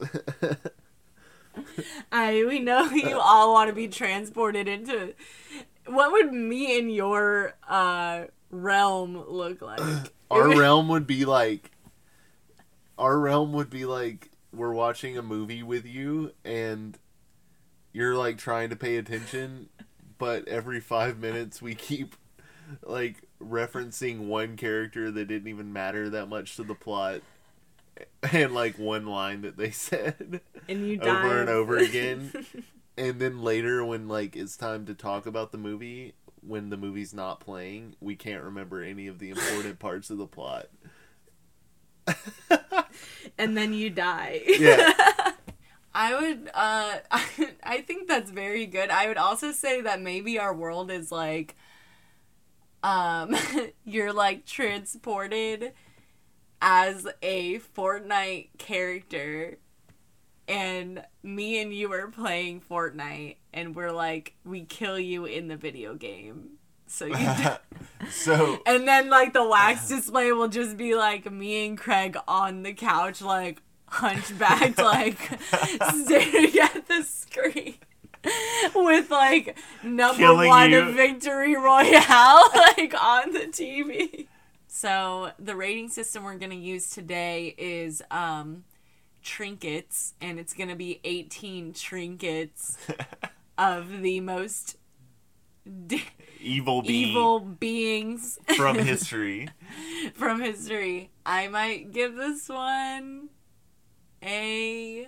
I 2.12 2.44
we 2.46 2.60
know 2.60 2.88
you 2.90 3.18
all 3.18 3.52
want 3.52 3.68
to 3.68 3.74
be 3.74 3.88
transported 3.88 4.68
into 4.68 5.14
what 5.86 6.12
would 6.12 6.32
me 6.32 6.78
and 6.78 6.92
your 6.94 7.54
uh 7.68 8.24
realm 8.50 9.22
look 9.28 9.60
like 9.62 9.80
Our 10.30 10.48
realm 10.58 10.88
would 10.88 11.06
be 11.06 11.24
like 11.24 11.70
our 12.98 13.18
realm 13.18 13.52
would 13.54 13.70
be 13.70 13.84
like 13.86 14.30
we're 14.52 14.72
watching 14.72 15.16
a 15.16 15.22
movie 15.22 15.62
with 15.62 15.86
you 15.86 16.32
and 16.44 16.98
you're 17.92 18.14
like 18.16 18.36
trying 18.38 18.68
to 18.70 18.76
pay 18.76 18.96
attention, 18.96 19.68
but 20.18 20.46
every 20.48 20.80
5 20.80 21.18
minutes 21.18 21.62
we 21.62 21.74
keep 21.74 22.14
like 22.82 23.22
referencing 23.40 24.26
one 24.26 24.56
character 24.56 25.10
that 25.10 25.28
didn't 25.28 25.48
even 25.48 25.72
matter 25.72 26.10
that 26.10 26.26
much 26.28 26.56
to 26.56 26.62
the 26.62 26.74
plot 26.74 27.22
and 28.32 28.52
like 28.52 28.78
one 28.78 29.06
line 29.06 29.40
that 29.42 29.56
they 29.56 29.70
said. 29.72 30.40
and 30.68 30.86
you 30.86 30.98
die. 30.98 31.08
over 31.08 31.40
and 31.40 31.48
over 31.48 31.76
again. 31.78 32.32
and 32.98 33.18
then 33.20 33.40
later 33.42 33.82
when 33.84 34.08
like 34.08 34.36
it's 34.36 34.56
time 34.56 34.84
to 34.86 34.92
talk 34.94 35.24
about 35.26 35.52
the 35.52 35.58
movie 35.58 36.12
when 36.48 36.70
the 36.70 36.76
movie's 36.76 37.14
not 37.14 37.40
playing 37.40 37.94
we 38.00 38.16
can't 38.16 38.42
remember 38.42 38.82
any 38.82 39.06
of 39.06 39.18
the 39.18 39.30
important 39.30 39.78
parts 39.80 40.10
of 40.10 40.18
the 40.18 40.26
plot. 40.26 40.66
And 43.38 43.56
then 43.56 43.72
you 43.72 43.90
die. 43.90 44.42
Yeah. 44.46 44.92
I 45.94 46.14
would 46.20 46.50
uh 46.54 46.98
I 47.62 47.80
think 47.82 48.08
that's 48.08 48.30
very 48.30 48.66
good. 48.66 48.90
I 48.90 49.08
would 49.08 49.16
also 49.16 49.52
say 49.52 49.80
that 49.80 50.00
maybe 50.00 50.38
our 50.38 50.54
world 50.54 50.90
is 50.90 51.10
like 51.10 51.56
um 52.82 53.34
you're 53.84 54.12
like 54.12 54.44
transported 54.44 55.72
as 56.60 57.06
a 57.22 57.58
Fortnite 57.60 58.50
character 58.58 59.58
and 60.48 61.04
me 61.22 61.60
and 61.60 61.72
you 61.74 61.92
are 61.92 62.08
playing 62.08 62.62
Fortnite 62.62 63.36
and 63.52 63.76
we're 63.76 63.92
like 63.92 64.34
we 64.44 64.64
kill 64.64 64.98
you 64.98 65.26
in 65.26 65.48
the 65.48 65.56
video 65.56 65.94
game. 65.94 66.52
So 66.86 67.04
you 67.04 67.16
so 68.10 68.60
And 68.66 68.88
then 68.88 69.10
like 69.10 69.32
the 69.34 69.46
wax 69.46 69.88
display 69.88 70.32
will 70.32 70.48
just 70.48 70.76
be 70.76 70.94
like 70.94 71.30
me 71.30 71.66
and 71.66 71.76
Craig 71.78 72.16
on 72.26 72.62
the 72.62 72.72
couch 72.72 73.20
like 73.20 73.62
hunchbacked 73.86 74.78
like 74.78 75.18
staring 76.02 76.58
at 76.58 76.86
the 76.88 77.02
screen 77.02 77.74
with 78.74 79.10
like 79.10 79.56
number 79.82 80.18
Killing 80.18 80.48
one 80.48 80.70
you. 80.70 80.92
victory 80.92 81.54
royale 81.56 82.50
like 82.54 82.94
on 83.00 83.32
the 83.32 83.46
TV. 83.50 84.26
So 84.66 85.30
the 85.38 85.54
rating 85.56 85.88
system 85.88 86.24
we're 86.24 86.36
gonna 86.36 86.54
use 86.54 86.90
today 86.90 87.54
is 87.58 88.02
um 88.10 88.64
trinkets 89.28 90.14
and 90.20 90.38
it's 90.40 90.54
gonna 90.54 90.74
be 90.74 91.00
18 91.04 91.74
trinkets 91.74 92.78
of 93.58 94.00
the 94.00 94.20
most 94.20 94.76
d- 95.86 96.02
evil 96.40 96.80
being 96.82 97.08
evil 97.10 97.40
beings 97.40 98.38
from 98.56 98.78
history 98.92 99.48
from 100.14 100.40
history. 100.40 101.10
I 101.26 101.48
might 101.48 101.92
give 101.92 102.16
this 102.16 102.48
one 102.48 103.28
a 104.22 105.06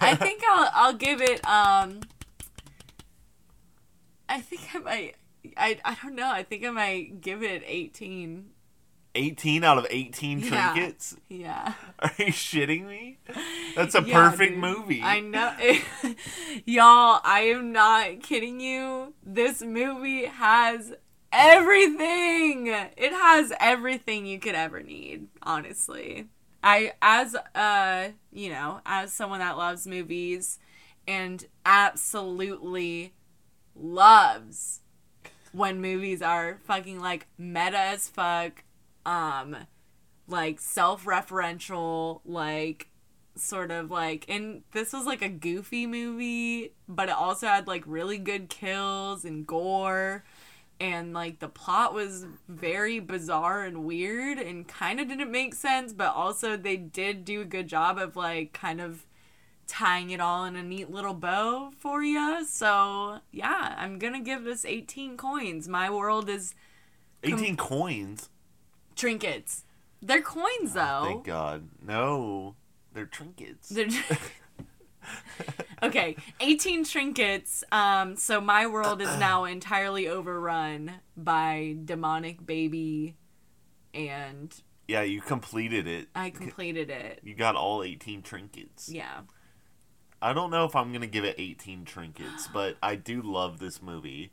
I 0.00 0.14
think 0.16 0.42
I'll 0.48 0.70
I'll 0.74 0.92
give 0.94 1.20
it 1.22 1.46
um 1.46 2.00
I 4.28 4.40
think 4.40 4.74
I 4.74 4.78
might 4.80 5.14
I 5.56 5.78
I 5.84 5.96
don't 6.02 6.14
know. 6.16 6.30
I 6.30 6.42
think 6.42 6.64
I 6.64 6.70
might 6.70 7.20
give 7.20 7.42
it 7.42 7.62
18. 7.64 8.50
18 9.14 9.62
out 9.64 9.78
of 9.78 9.86
18 9.90 10.40
Yeah. 10.40 10.72
trinkets? 10.72 11.16
Yeah. 11.28 11.74
Are 12.00 12.10
you 12.18 12.26
shitting 12.26 12.86
me? 12.86 13.18
That's 13.76 13.94
a 13.94 14.02
Yeah, 14.02 14.30
perfect 14.30 14.52
dude. 14.52 14.60
movie. 14.60 15.02
I 15.02 15.20
know. 15.20 15.54
Y'all, 16.66 17.20
I 17.24 17.40
am 17.54 17.72
not 17.72 18.22
kidding 18.22 18.60
you. 18.60 19.14
This 19.24 19.62
movie 19.62 20.26
has 20.26 20.92
everything. 21.32 22.66
It 22.68 23.12
has 23.12 23.52
everything 23.60 24.26
you 24.26 24.38
could 24.38 24.54
ever 24.54 24.82
need, 24.82 25.28
honestly. 25.42 26.26
I 26.62 26.92
as 27.02 27.34
uh, 27.54 28.08
you 28.32 28.48
know, 28.50 28.80
as 28.86 29.12
someone 29.12 29.40
that 29.40 29.56
loves 29.58 29.86
movies 29.86 30.58
and 31.06 31.44
absolutely 31.66 33.12
loves 33.76 34.80
when 35.52 35.80
movies 35.80 36.20
are 36.22 36.58
fucking 36.66 37.00
like 37.00 37.26
meta 37.38 37.78
as 37.78 38.08
fuck, 38.08 38.63
um 39.06 39.56
like 40.26 40.60
self-referential, 40.60 42.20
like 42.24 42.88
sort 43.36 43.70
of 43.70 43.90
like 43.90 44.24
and 44.28 44.62
this 44.72 44.92
was 44.92 45.06
like 45.06 45.20
a 45.20 45.28
goofy 45.28 45.86
movie 45.86 46.72
but 46.88 47.08
it 47.08 47.14
also 47.14 47.48
had 47.48 47.66
like 47.66 47.82
really 47.84 48.16
good 48.16 48.48
kills 48.48 49.24
and 49.24 49.44
gore 49.44 50.24
and 50.78 51.12
like 51.12 51.40
the 51.40 51.48
plot 51.48 51.92
was 51.92 52.26
very 52.48 53.00
bizarre 53.00 53.64
and 53.64 53.84
weird 53.84 54.38
and 54.38 54.68
kind 54.68 55.00
of 55.00 55.08
didn't 55.08 55.32
make 55.32 55.52
sense 55.52 55.92
but 55.92 56.14
also 56.14 56.56
they 56.56 56.76
did 56.76 57.24
do 57.24 57.40
a 57.40 57.44
good 57.44 57.66
job 57.66 57.98
of 57.98 58.14
like 58.14 58.52
kind 58.52 58.80
of 58.80 59.04
tying 59.66 60.10
it 60.10 60.20
all 60.20 60.44
in 60.44 60.54
a 60.54 60.62
neat 60.62 60.88
little 60.88 61.14
bow 61.14 61.72
for 61.76 62.04
you 62.04 62.44
so 62.44 63.18
yeah 63.32 63.74
i'm 63.78 63.98
gonna 63.98 64.20
give 64.20 64.44
this 64.44 64.64
18 64.64 65.16
coins 65.16 65.66
my 65.66 65.90
world 65.90 66.28
is 66.28 66.54
18 67.24 67.56
coins. 67.56 68.28
Trinkets 68.96 69.64
they're 70.02 70.22
coins 70.22 70.74
though 70.74 71.02
Thank 71.04 71.24
God. 71.24 71.68
No, 71.82 72.56
they're 72.92 73.06
trinkets. 73.06 73.68
They're- 73.70 73.88
okay, 75.82 76.16
18 76.40 76.84
trinkets. 76.84 77.64
Um, 77.72 78.16
so 78.16 78.40
my 78.40 78.66
world 78.66 79.00
is 79.00 79.18
now 79.18 79.44
entirely 79.44 80.08
overrun 80.08 80.92
by 81.16 81.76
demonic 81.84 82.44
baby, 82.44 83.16
and 83.92 84.54
yeah, 84.88 85.02
you 85.02 85.20
completed 85.20 85.86
it. 85.86 86.08
I 86.14 86.30
completed 86.30 86.90
it. 86.90 87.20
You 87.22 87.34
got 87.34 87.56
all 87.56 87.82
18 87.82 88.22
trinkets. 88.22 88.88
Yeah. 88.88 89.22
I 90.22 90.32
don't 90.32 90.50
know 90.50 90.64
if 90.64 90.74
I'm 90.74 90.88
going 90.90 91.02
to 91.02 91.06
give 91.06 91.24
it 91.24 91.34
18 91.38 91.84
trinkets, 91.84 92.48
but 92.52 92.76
I 92.82 92.94
do 92.94 93.20
love 93.20 93.58
this 93.58 93.82
movie. 93.82 94.32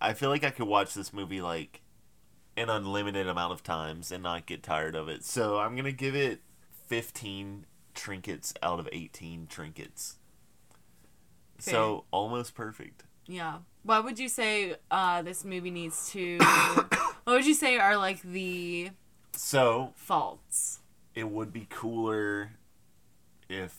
I 0.00 0.14
feel 0.14 0.30
like 0.30 0.42
I 0.42 0.50
could 0.50 0.66
watch 0.66 0.94
this 0.94 1.12
movie 1.12 1.40
like 1.40 1.81
an 2.56 2.68
unlimited 2.68 3.26
amount 3.26 3.52
of 3.52 3.62
times 3.62 4.12
and 4.12 4.22
not 4.22 4.46
get 4.46 4.62
tired 4.62 4.94
of 4.94 5.08
it. 5.08 5.24
So 5.24 5.58
I'm 5.58 5.72
going 5.72 5.84
to 5.84 5.92
give 5.92 6.14
it 6.14 6.40
15 6.86 7.66
trinkets 7.94 8.52
out 8.62 8.78
of 8.80 8.88
18 8.92 9.46
trinkets. 9.46 10.16
So 11.58 12.04
almost 12.10 12.54
perfect. 12.54 13.04
Yeah. 13.26 13.58
What 13.84 14.04
would 14.04 14.18
you 14.18 14.28
say 14.28 14.76
uh, 14.90 15.22
this 15.22 15.44
movie 15.44 15.70
needs 15.70 16.10
to. 16.10 16.38
what 17.24 17.26
would 17.26 17.46
you 17.46 17.54
say 17.54 17.78
are 17.78 17.96
like 17.96 18.20
the 18.22 18.90
So 19.32 19.92
faults? 19.96 20.80
it 21.14 21.28
would 21.28 21.52
be 21.52 21.66
cooler 21.68 22.52
if 23.48 23.76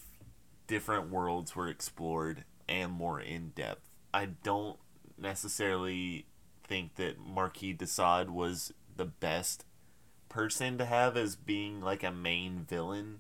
different 0.68 1.10
worlds 1.10 1.56
were 1.56 1.68
explored 1.68 2.44
and 2.70 2.92
more 2.92 3.20
in 3.20 3.50
depth. 3.50 3.90
I 4.14 4.26
don't 4.44 4.78
necessarily 5.18 6.28
think 6.74 6.96
that 6.96 7.20
Marquis 7.20 7.74
de 7.74 7.86
Sade 7.86 8.32
was 8.32 8.74
the 8.96 9.06
best 9.06 9.64
person 10.28 10.76
to 10.80 10.86
have 10.86 11.16
as 11.16 11.36
being 11.36 11.82
like 11.82 12.04
a 12.04 12.12
main 12.12 12.66
villain. 12.68 13.20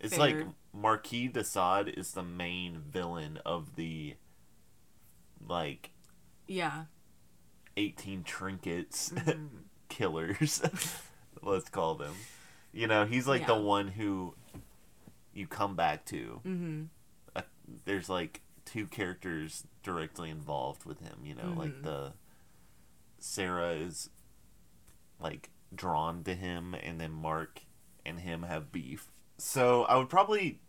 It's 0.00 0.16
like 0.16 0.46
Marquis 0.72 1.28
de 1.28 1.44
Sade 1.44 1.88
is 1.94 2.12
the 2.12 2.22
main 2.22 2.78
villain 2.90 3.38
of 3.44 3.76
the 3.76 4.14
like 5.46 5.90
Yeah. 6.46 6.84
18 7.76 8.24
trinkets 8.24 9.10
Mm-hmm. 9.14 9.46
killers 9.90 10.62
let's 11.42 11.68
call 11.68 11.94
them 11.96 12.14
you 12.72 12.86
know 12.86 13.04
he's 13.04 13.26
like 13.26 13.46
the 13.46 13.54
one 13.54 13.88
who 13.88 14.34
you 15.34 15.46
come 15.46 15.76
back 15.76 16.04
to 16.06 16.40
Mm-hmm. 16.46 16.82
uh, 17.36 17.42
there's 17.84 18.08
like 18.08 18.40
two 18.64 18.86
characters 18.86 19.64
directly 19.82 20.28
involved 20.30 20.84
with 20.84 21.00
him 21.00 21.18
you 21.24 21.34
know 21.34 21.54
like 21.56 21.72
Mhm. 21.72 21.82
the 21.84 22.12
sarah 23.18 23.72
is 23.72 24.10
like 25.20 25.50
drawn 25.74 26.22
to 26.24 26.34
him 26.34 26.74
and 26.74 27.00
then 27.00 27.12
mark 27.12 27.60
and 28.06 28.20
him 28.20 28.42
have 28.44 28.72
beef. 28.72 29.10
So 29.36 29.84
i 29.84 29.96
would 29.96 30.08
probably 30.08 30.60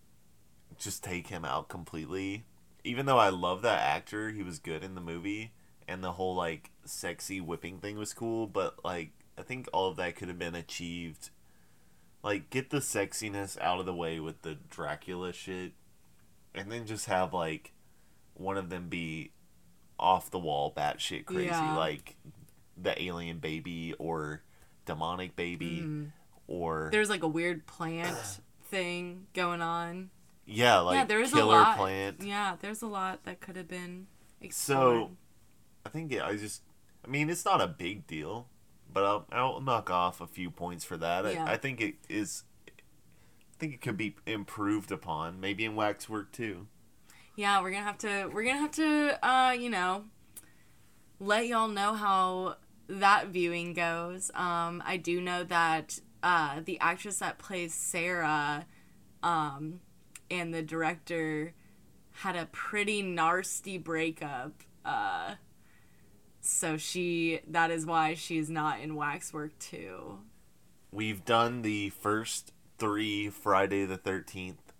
just 0.77 1.03
take 1.03 1.27
him 1.27 1.43
out 1.45 1.67
completely. 1.69 2.45
Even 2.83 3.05
though 3.05 3.17
i 3.19 3.29
love 3.29 3.61
that 3.61 3.79
actor 3.79 4.29
he 4.31 4.43
was 4.43 4.59
good 4.59 4.83
in 4.83 4.95
the 4.95 5.01
movie 5.01 5.53
and 5.87 6.03
the 6.03 6.13
whole 6.13 6.35
like 6.35 6.71
sexy 6.85 7.39
whipping 7.41 7.79
thing 7.79 7.97
was 7.97 8.13
cool 8.13 8.45
but 8.47 8.83
like 8.83 9.09
i 9.37 9.41
think 9.41 9.67
all 9.73 9.89
of 9.89 9.97
that 9.97 10.15
could 10.15 10.27
have 10.27 10.39
been 10.39 10.55
achieved. 10.55 11.29
Like 12.23 12.49
get 12.49 12.69
the 12.69 12.79
sexiness 12.79 13.57
out 13.61 13.79
of 13.79 13.85
the 13.85 13.93
way 13.93 14.19
with 14.19 14.41
the 14.41 14.57
dracula 14.69 15.31
shit 15.33 15.71
and 16.53 16.69
then 16.71 16.85
just 16.85 17.05
have 17.05 17.33
like 17.33 17.73
one 18.33 18.57
of 18.57 18.69
them 18.69 18.89
be 18.89 19.31
off 19.97 20.29
the 20.31 20.39
wall 20.39 20.73
batshit 20.75 21.25
crazy 21.25 21.45
Yeah. 21.47 21.77
like 21.77 22.15
the 22.81 23.01
alien 23.01 23.39
baby 23.39 23.93
or 23.99 24.41
demonic 24.85 25.35
baby 25.35 25.81
Mhm. 25.81 26.11
or 26.47 26.89
There's 26.91 27.09
like 27.09 27.23
a 27.23 27.27
weird 27.27 27.65
plant 27.67 28.39
thing 28.65 29.27
going 29.33 29.61
on. 29.61 30.09
yeah 30.45 30.79
like 30.79 30.95
yeah, 30.95 31.05
there 31.05 31.21
is 31.21 31.31
killer 31.31 31.55
a 31.57 31.59
lot. 31.61 31.77
plant 31.77 32.23
Yeah, 32.23 32.55
there's 32.59 32.81
a 32.81 32.87
lot 32.87 33.23
that 33.25 33.39
could 33.39 33.55
have 33.55 33.67
been 33.67 34.07
So. 34.49 35.11
I 35.85 35.89
think 35.89 36.11
yeah, 36.11 36.25
I 36.25 36.35
just, 36.35 36.61
I 37.05 37.07
mean, 37.07 37.29
it's 37.29 37.45
not 37.45 37.61
a 37.61 37.67
big 37.67 38.05
deal, 38.05 38.47
but 38.91 39.03
I'll, 39.05 39.25
I'll 39.31 39.61
knock 39.61 39.89
off 39.89 40.19
a 40.21 40.27
few 40.27 40.51
points 40.51 40.83
for 40.83 40.97
that. 40.97 41.25
Yeah. 41.33 41.45
I, 41.45 41.53
I 41.53 41.57
think 41.57 41.79
it 41.79 41.95
is, 42.09 42.43
I 42.67 43.55
think 43.59 43.73
it 43.75 43.81
could 43.81 43.95
be 43.97 44.15
improved 44.25 44.91
upon, 44.91 45.39
maybe 45.39 45.63
in 45.65 45.75
Waxwork 45.75 46.37
II. 46.39 46.67
yeah, 47.35 47.61
we're 47.61 47.71
gonna 47.71 47.83
have 47.83 47.97
to 47.99 48.27
we're 48.33 48.43
gonna 48.43 48.59
have 48.59 48.71
to 48.71 49.25
uh, 49.27 49.51
you 49.51 49.69
know, 49.69 50.03
let 51.19 51.47
y'all 51.47 51.67
know 51.69 51.93
how 51.93 52.57
that 52.89 53.27
viewing 53.27 53.73
goes. 53.73 54.31
Um, 54.33 54.83
I 54.85 54.97
do 54.97 55.21
know 55.21 55.43
that 55.43 55.99
uh, 56.23 56.61
the 56.65 56.79
actress 56.79 57.19
that 57.19 57.37
plays 57.37 57.73
Sarah, 57.73 58.65
um, 59.23 59.79
and 60.29 60.53
the 60.53 60.61
director 60.61 61.53
had 62.11 62.35
a 62.35 62.47
pretty 62.47 63.01
nasty 63.01 63.77
breakup. 63.77 64.63
Uh, 64.83 65.35
so 66.41 66.77
she 66.77 67.41
that 67.47 67.71
is 67.71 67.85
why 67.85 68.15
she's 68.15 68.49
not 68.49 68.79
in 68.79 68.95
Waxwork 68.95 69.51
II. 69.71 69.91
We've 70.91 71.23
done 71.23 71.61
the 71.61 71.89
first 71.91 72.51
three 72.77 73.29
Friday 73.29 73.85
the 73.85 73.97
Thirteenth 73.97 74.73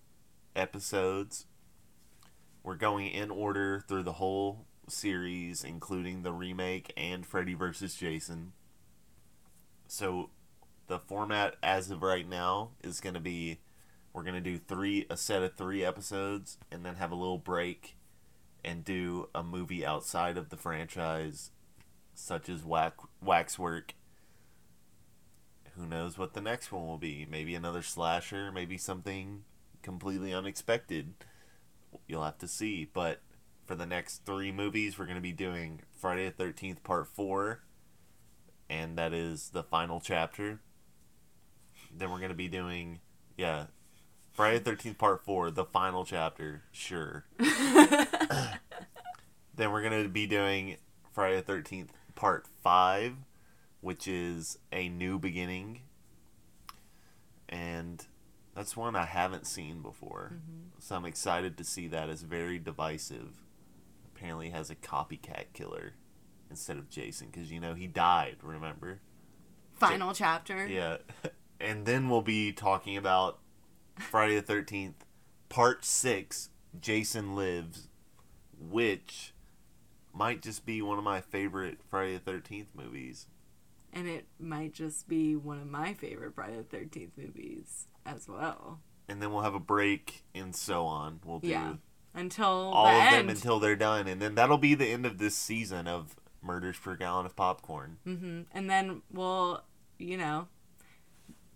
episodes. 0.56 1.46
We're 2.64 2.76
going 2.76 3.08
in 3.08 3.30
order 3.30 3.84
through 3.88 4.04
the 4.04 4.14
whole 4.14 4.66
series, 4.90 5.64
including 5.64 6.24
the 6.24 6.34
remake 6.34 6.94
and 6.98 7.26
Freddy 7.26 7.54
vs. 7.54 7.96
Jason. 7.96 8.54
So, 9.88 10.30
the 10.88 11.00
format 11.00 11.56
as 11.62 11.92
of 11.92 12.02
right 12.02 12.28
now 12.28 12.72
is 12.84 13.00
going 13.00 13.14
to 13.14 13.20
be 13.20 13.60
we're 14.12 14.24
going 14.24 14.36
to 14.36 14.42
do 14.42 14.58
three 14.58 15.06
a 15.10 15.16
set 15.16 15.44
of 15.44 15.54
three 15.56 15.86
episodes 15.86 16.58
and 16.72 16.84
then 16.84 16.96
have 16.96 17.12
a 17.12 17.16
little 17.16 17.38
break 17.38 17.96
and 18.66 18.84
do 18.84 19.30
a 19.34 19.44
movie 19.44 19.86
outside 19.86 20.38
of 20.38 20.50
the 20.50 20.58
franchise 20.58 21.52
such 22.14 22.50
as 22.50 22.66
Wax, 22.66 23.06
Waxwork 23.22 23.94
who 25.76 25.86
knows 25.86 26.18
what 26.18 26.34
the 26.34 26.42
next 26.42 26.72
one 26.72 26.86
will 26.86 26.98
be 26.98 27.26
maybe 27.30 27.56
another 27.56 27.84
slasher 27.84 28.52
maybe 28.52 28.78
something 28.78 29.44
completely 29.82 30.34
unexpected 30.34 31.14
you'll 32.08 32.24
have 32.24 32.38
to 32.40 32.48
see 32.48 32.90
but 32.92 33.22
for 33.70 33.76
the 33.76 33.86
next 33.86 34.26
three 34.26 34.52
movies 34.52 34.98
we're 34.98 35.06
going 35.06 35.14
to 35.14 35.22
be 35.22 35.32
doing 35.32 35.80
friday 35.96 36.28
the 36.36 36.44
13th 36.44 36.82
part 36.82 37.06
4 37.06 37.62
and 38.68 38.98
that 38.98 39.14
is 39.14 39.50
the 39.50 39.62
final 39.62 40.02
chapter 40.02 40.60
then 41.96 42.10
we're 42.10 42.18
going 42.18 42.30
to 42.30 42.36
be 42.36 42.48
doing 42.48 43.00
yeah 43.38 43.68
friday 44.34 44.58
the 44.58 44.72
13th 44.72 44.98
part 44.98 45.24
4 45.24 45.52
the 45.52 45.66
final 45.66 46.04
chapter 46.04 46.64
sure 46.72 47.26
then 47.38 48.58
we're 49.72 49.84
going 49.84 50.02
to 50.02 50.10
be 50.10 50.26
doing 50.26 50.78
friday 51.14 51.40
the 51.40 51.54
13th 51.54 51.90
part 52.16 52.48
5 52.64 53.18
which 53.82 54.08
is 54.08 54.58
a 54.74 54.90
new 54.90 55.20
beginning 55.20 55.82
and 57.48 58.08
That's 58.56 58.76
one 58.76 58.96
I 58.96 59.06
haven't 59.06 59.48
seen 59.48 59.82
before. 59.82 60.34
Mm-hmm. 60.34 60.80
So 60.80 60.96
I'm 60.96 61.06
excited 61.06 61.56
to 61.58 61.64
see 61.64 61.88
that. 61.88 62.10
It's 62.10 62.24
very 62.24 62.60
divisive. 62.60 63.38
Apparently 64.20 64.50
has 64.50 64.70
a 64.70 64.76
copycat 64.76 65.46
killer 65.54 65.94
instead 66.50 66.78
of 66.78 66.90
Jason 66.90 67.30
because 67.32 67.50
you 67.50 67.62
know 67.62 67.74
he 67.74 67.88
died, 67.88 68.36
remember? 68.44 69.00
Final 69.76 70.14
chapter. 70.14 70.68
Yeah. 70.68 70.98
And 71.62 71.86
then 71.86 72.08
we'll 72.08 72.22
be 72.22 72.54
talking 72.54 72.96
about 72.96 73.40
Friday 73.98 74.40
the 74.40 74.54
13th, 74.54 74.94
part 75.50 75.84
6, 75.84 76.52
Jason 76.80 77.36
Lives, 77.36 77.90
which 78.58 79.34
might 80.14 80.42
just 80.42 80.66
be 80.66 80.82
one 80.82 80.98
of 80.98 81.04
my 81.04 81.20
favorite 81.20 81.80
Friday 81.90 82.18
the 82.18 82.32
13th 82.32 82.68
movies. 82.74 83.28
And 83.92 84.08
it 84.08 84.26
might 84.40 84.72
just 84.72 85.10
be 85.10 85.36
one 85.36 85.60
of 85.60 85.68
my 85.68 85.94
favorite 85.94 86.34
Friday 86.34 86.56
the 86.56 86.78
13th 86.78 87.12
movies 87.18 87.88
as 88.06 88.30
well. 88.30 88.80
And 89.10 89.22
then 89.22 89.34
we'll 89.34 89.44
have 89.44 89.54
a 89.54 89.60
break 89.60 90.24
and 90.34 90.56
so 90.56 90.86
on. 90.86 91.20
We'll 91.26 91.40
do 91.40 91.50
Yeah. 91.50 91.74
Until 92.14 92.46
all 92.48 92.86
the 92.86 92.98
of 92.98 93.04
end. 93.14 93.16
them 93.16 93.30
until 93.30 93.60
they're 93.60 93.76
done. 93.76 94.08
And 94.08 94.22
then 94.22 94.36
that'll 94.36 94.58
be 94.58 94.74
the 94.76 94.88
end 94.88 95.06
of 95.06 95.18
this 95.20 95.36
season 95.36 95.88
of 95.88 96.16
Murders 96.42 96.78
per 96.78 96.96
Gallon 96.96 97.26
of 97.26 97.36
Popcorn. 97.36 97.98
hmm 98.04 98.42
And 98.52 98.70
then 98.70 99.02
we'll, 99.12 99.64
you 99.98 100.18
know, 100.18 100.48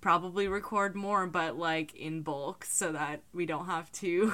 probably 0.01 0.47
record 0.47 0.95
more, 0.95 1.25
but 1.27 1.57
like 1.57 1.95
in 1.95 2.21
bulk 2.21 2.65
so 2.65 2.91
that 2.91 3.21
we 3.33 3.45
don't 3.45 3.65
have 3.65 3.91
to 3.93 4.33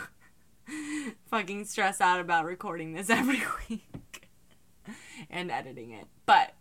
fucking 1.30 1.66
stress 1.66 2.02
out 2.02 2.20
about 2.20 2.46
recording 2.46 2.94
this 2.94 3.10
every 3.10 3.42
week 3.70 4.28
and 5.30 5.52
editing 5.52 5.92
it. 5.92 6.06
But 6.26 6.54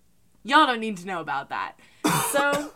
y'all 0.45 0.67
don't 0.67 0.81
need 0.81 0.99
to 0.99 1.07
know 1.07 1.21
about 1.21 1.49
that. 1.51 1.75
So, 2.33 2.73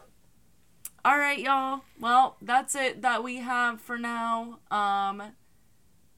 all 1.04 1.18
right, 1.18 1.38
y'all. 1.38 1.82
Well, 2.00 2.36
that's 2.40 2.74
it 2.74 3.02
that 3.02 3.22
we 3.22 3.36
have 3.36 3.82
for 3.82 3.98
now. 3.98 4.60
Um, 4.70 5.22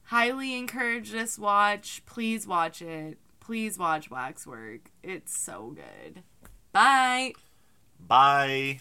highly 0.05 0.55
encourage 0.57 1.11
this 1.11 1.37
watch. 1.37 2.03
Please 2.05 2.47
watch 2.47 2.81
it. 2.81 3.17
Please 3.39 3.77
watch 3.77 4.09
Waxwork. 4.09 4.91
It's 5.03 5.37
so 5.37 5.75
good. 5.75 6.23
Bye. 6.71 7.33
Bye. 7.99 8.79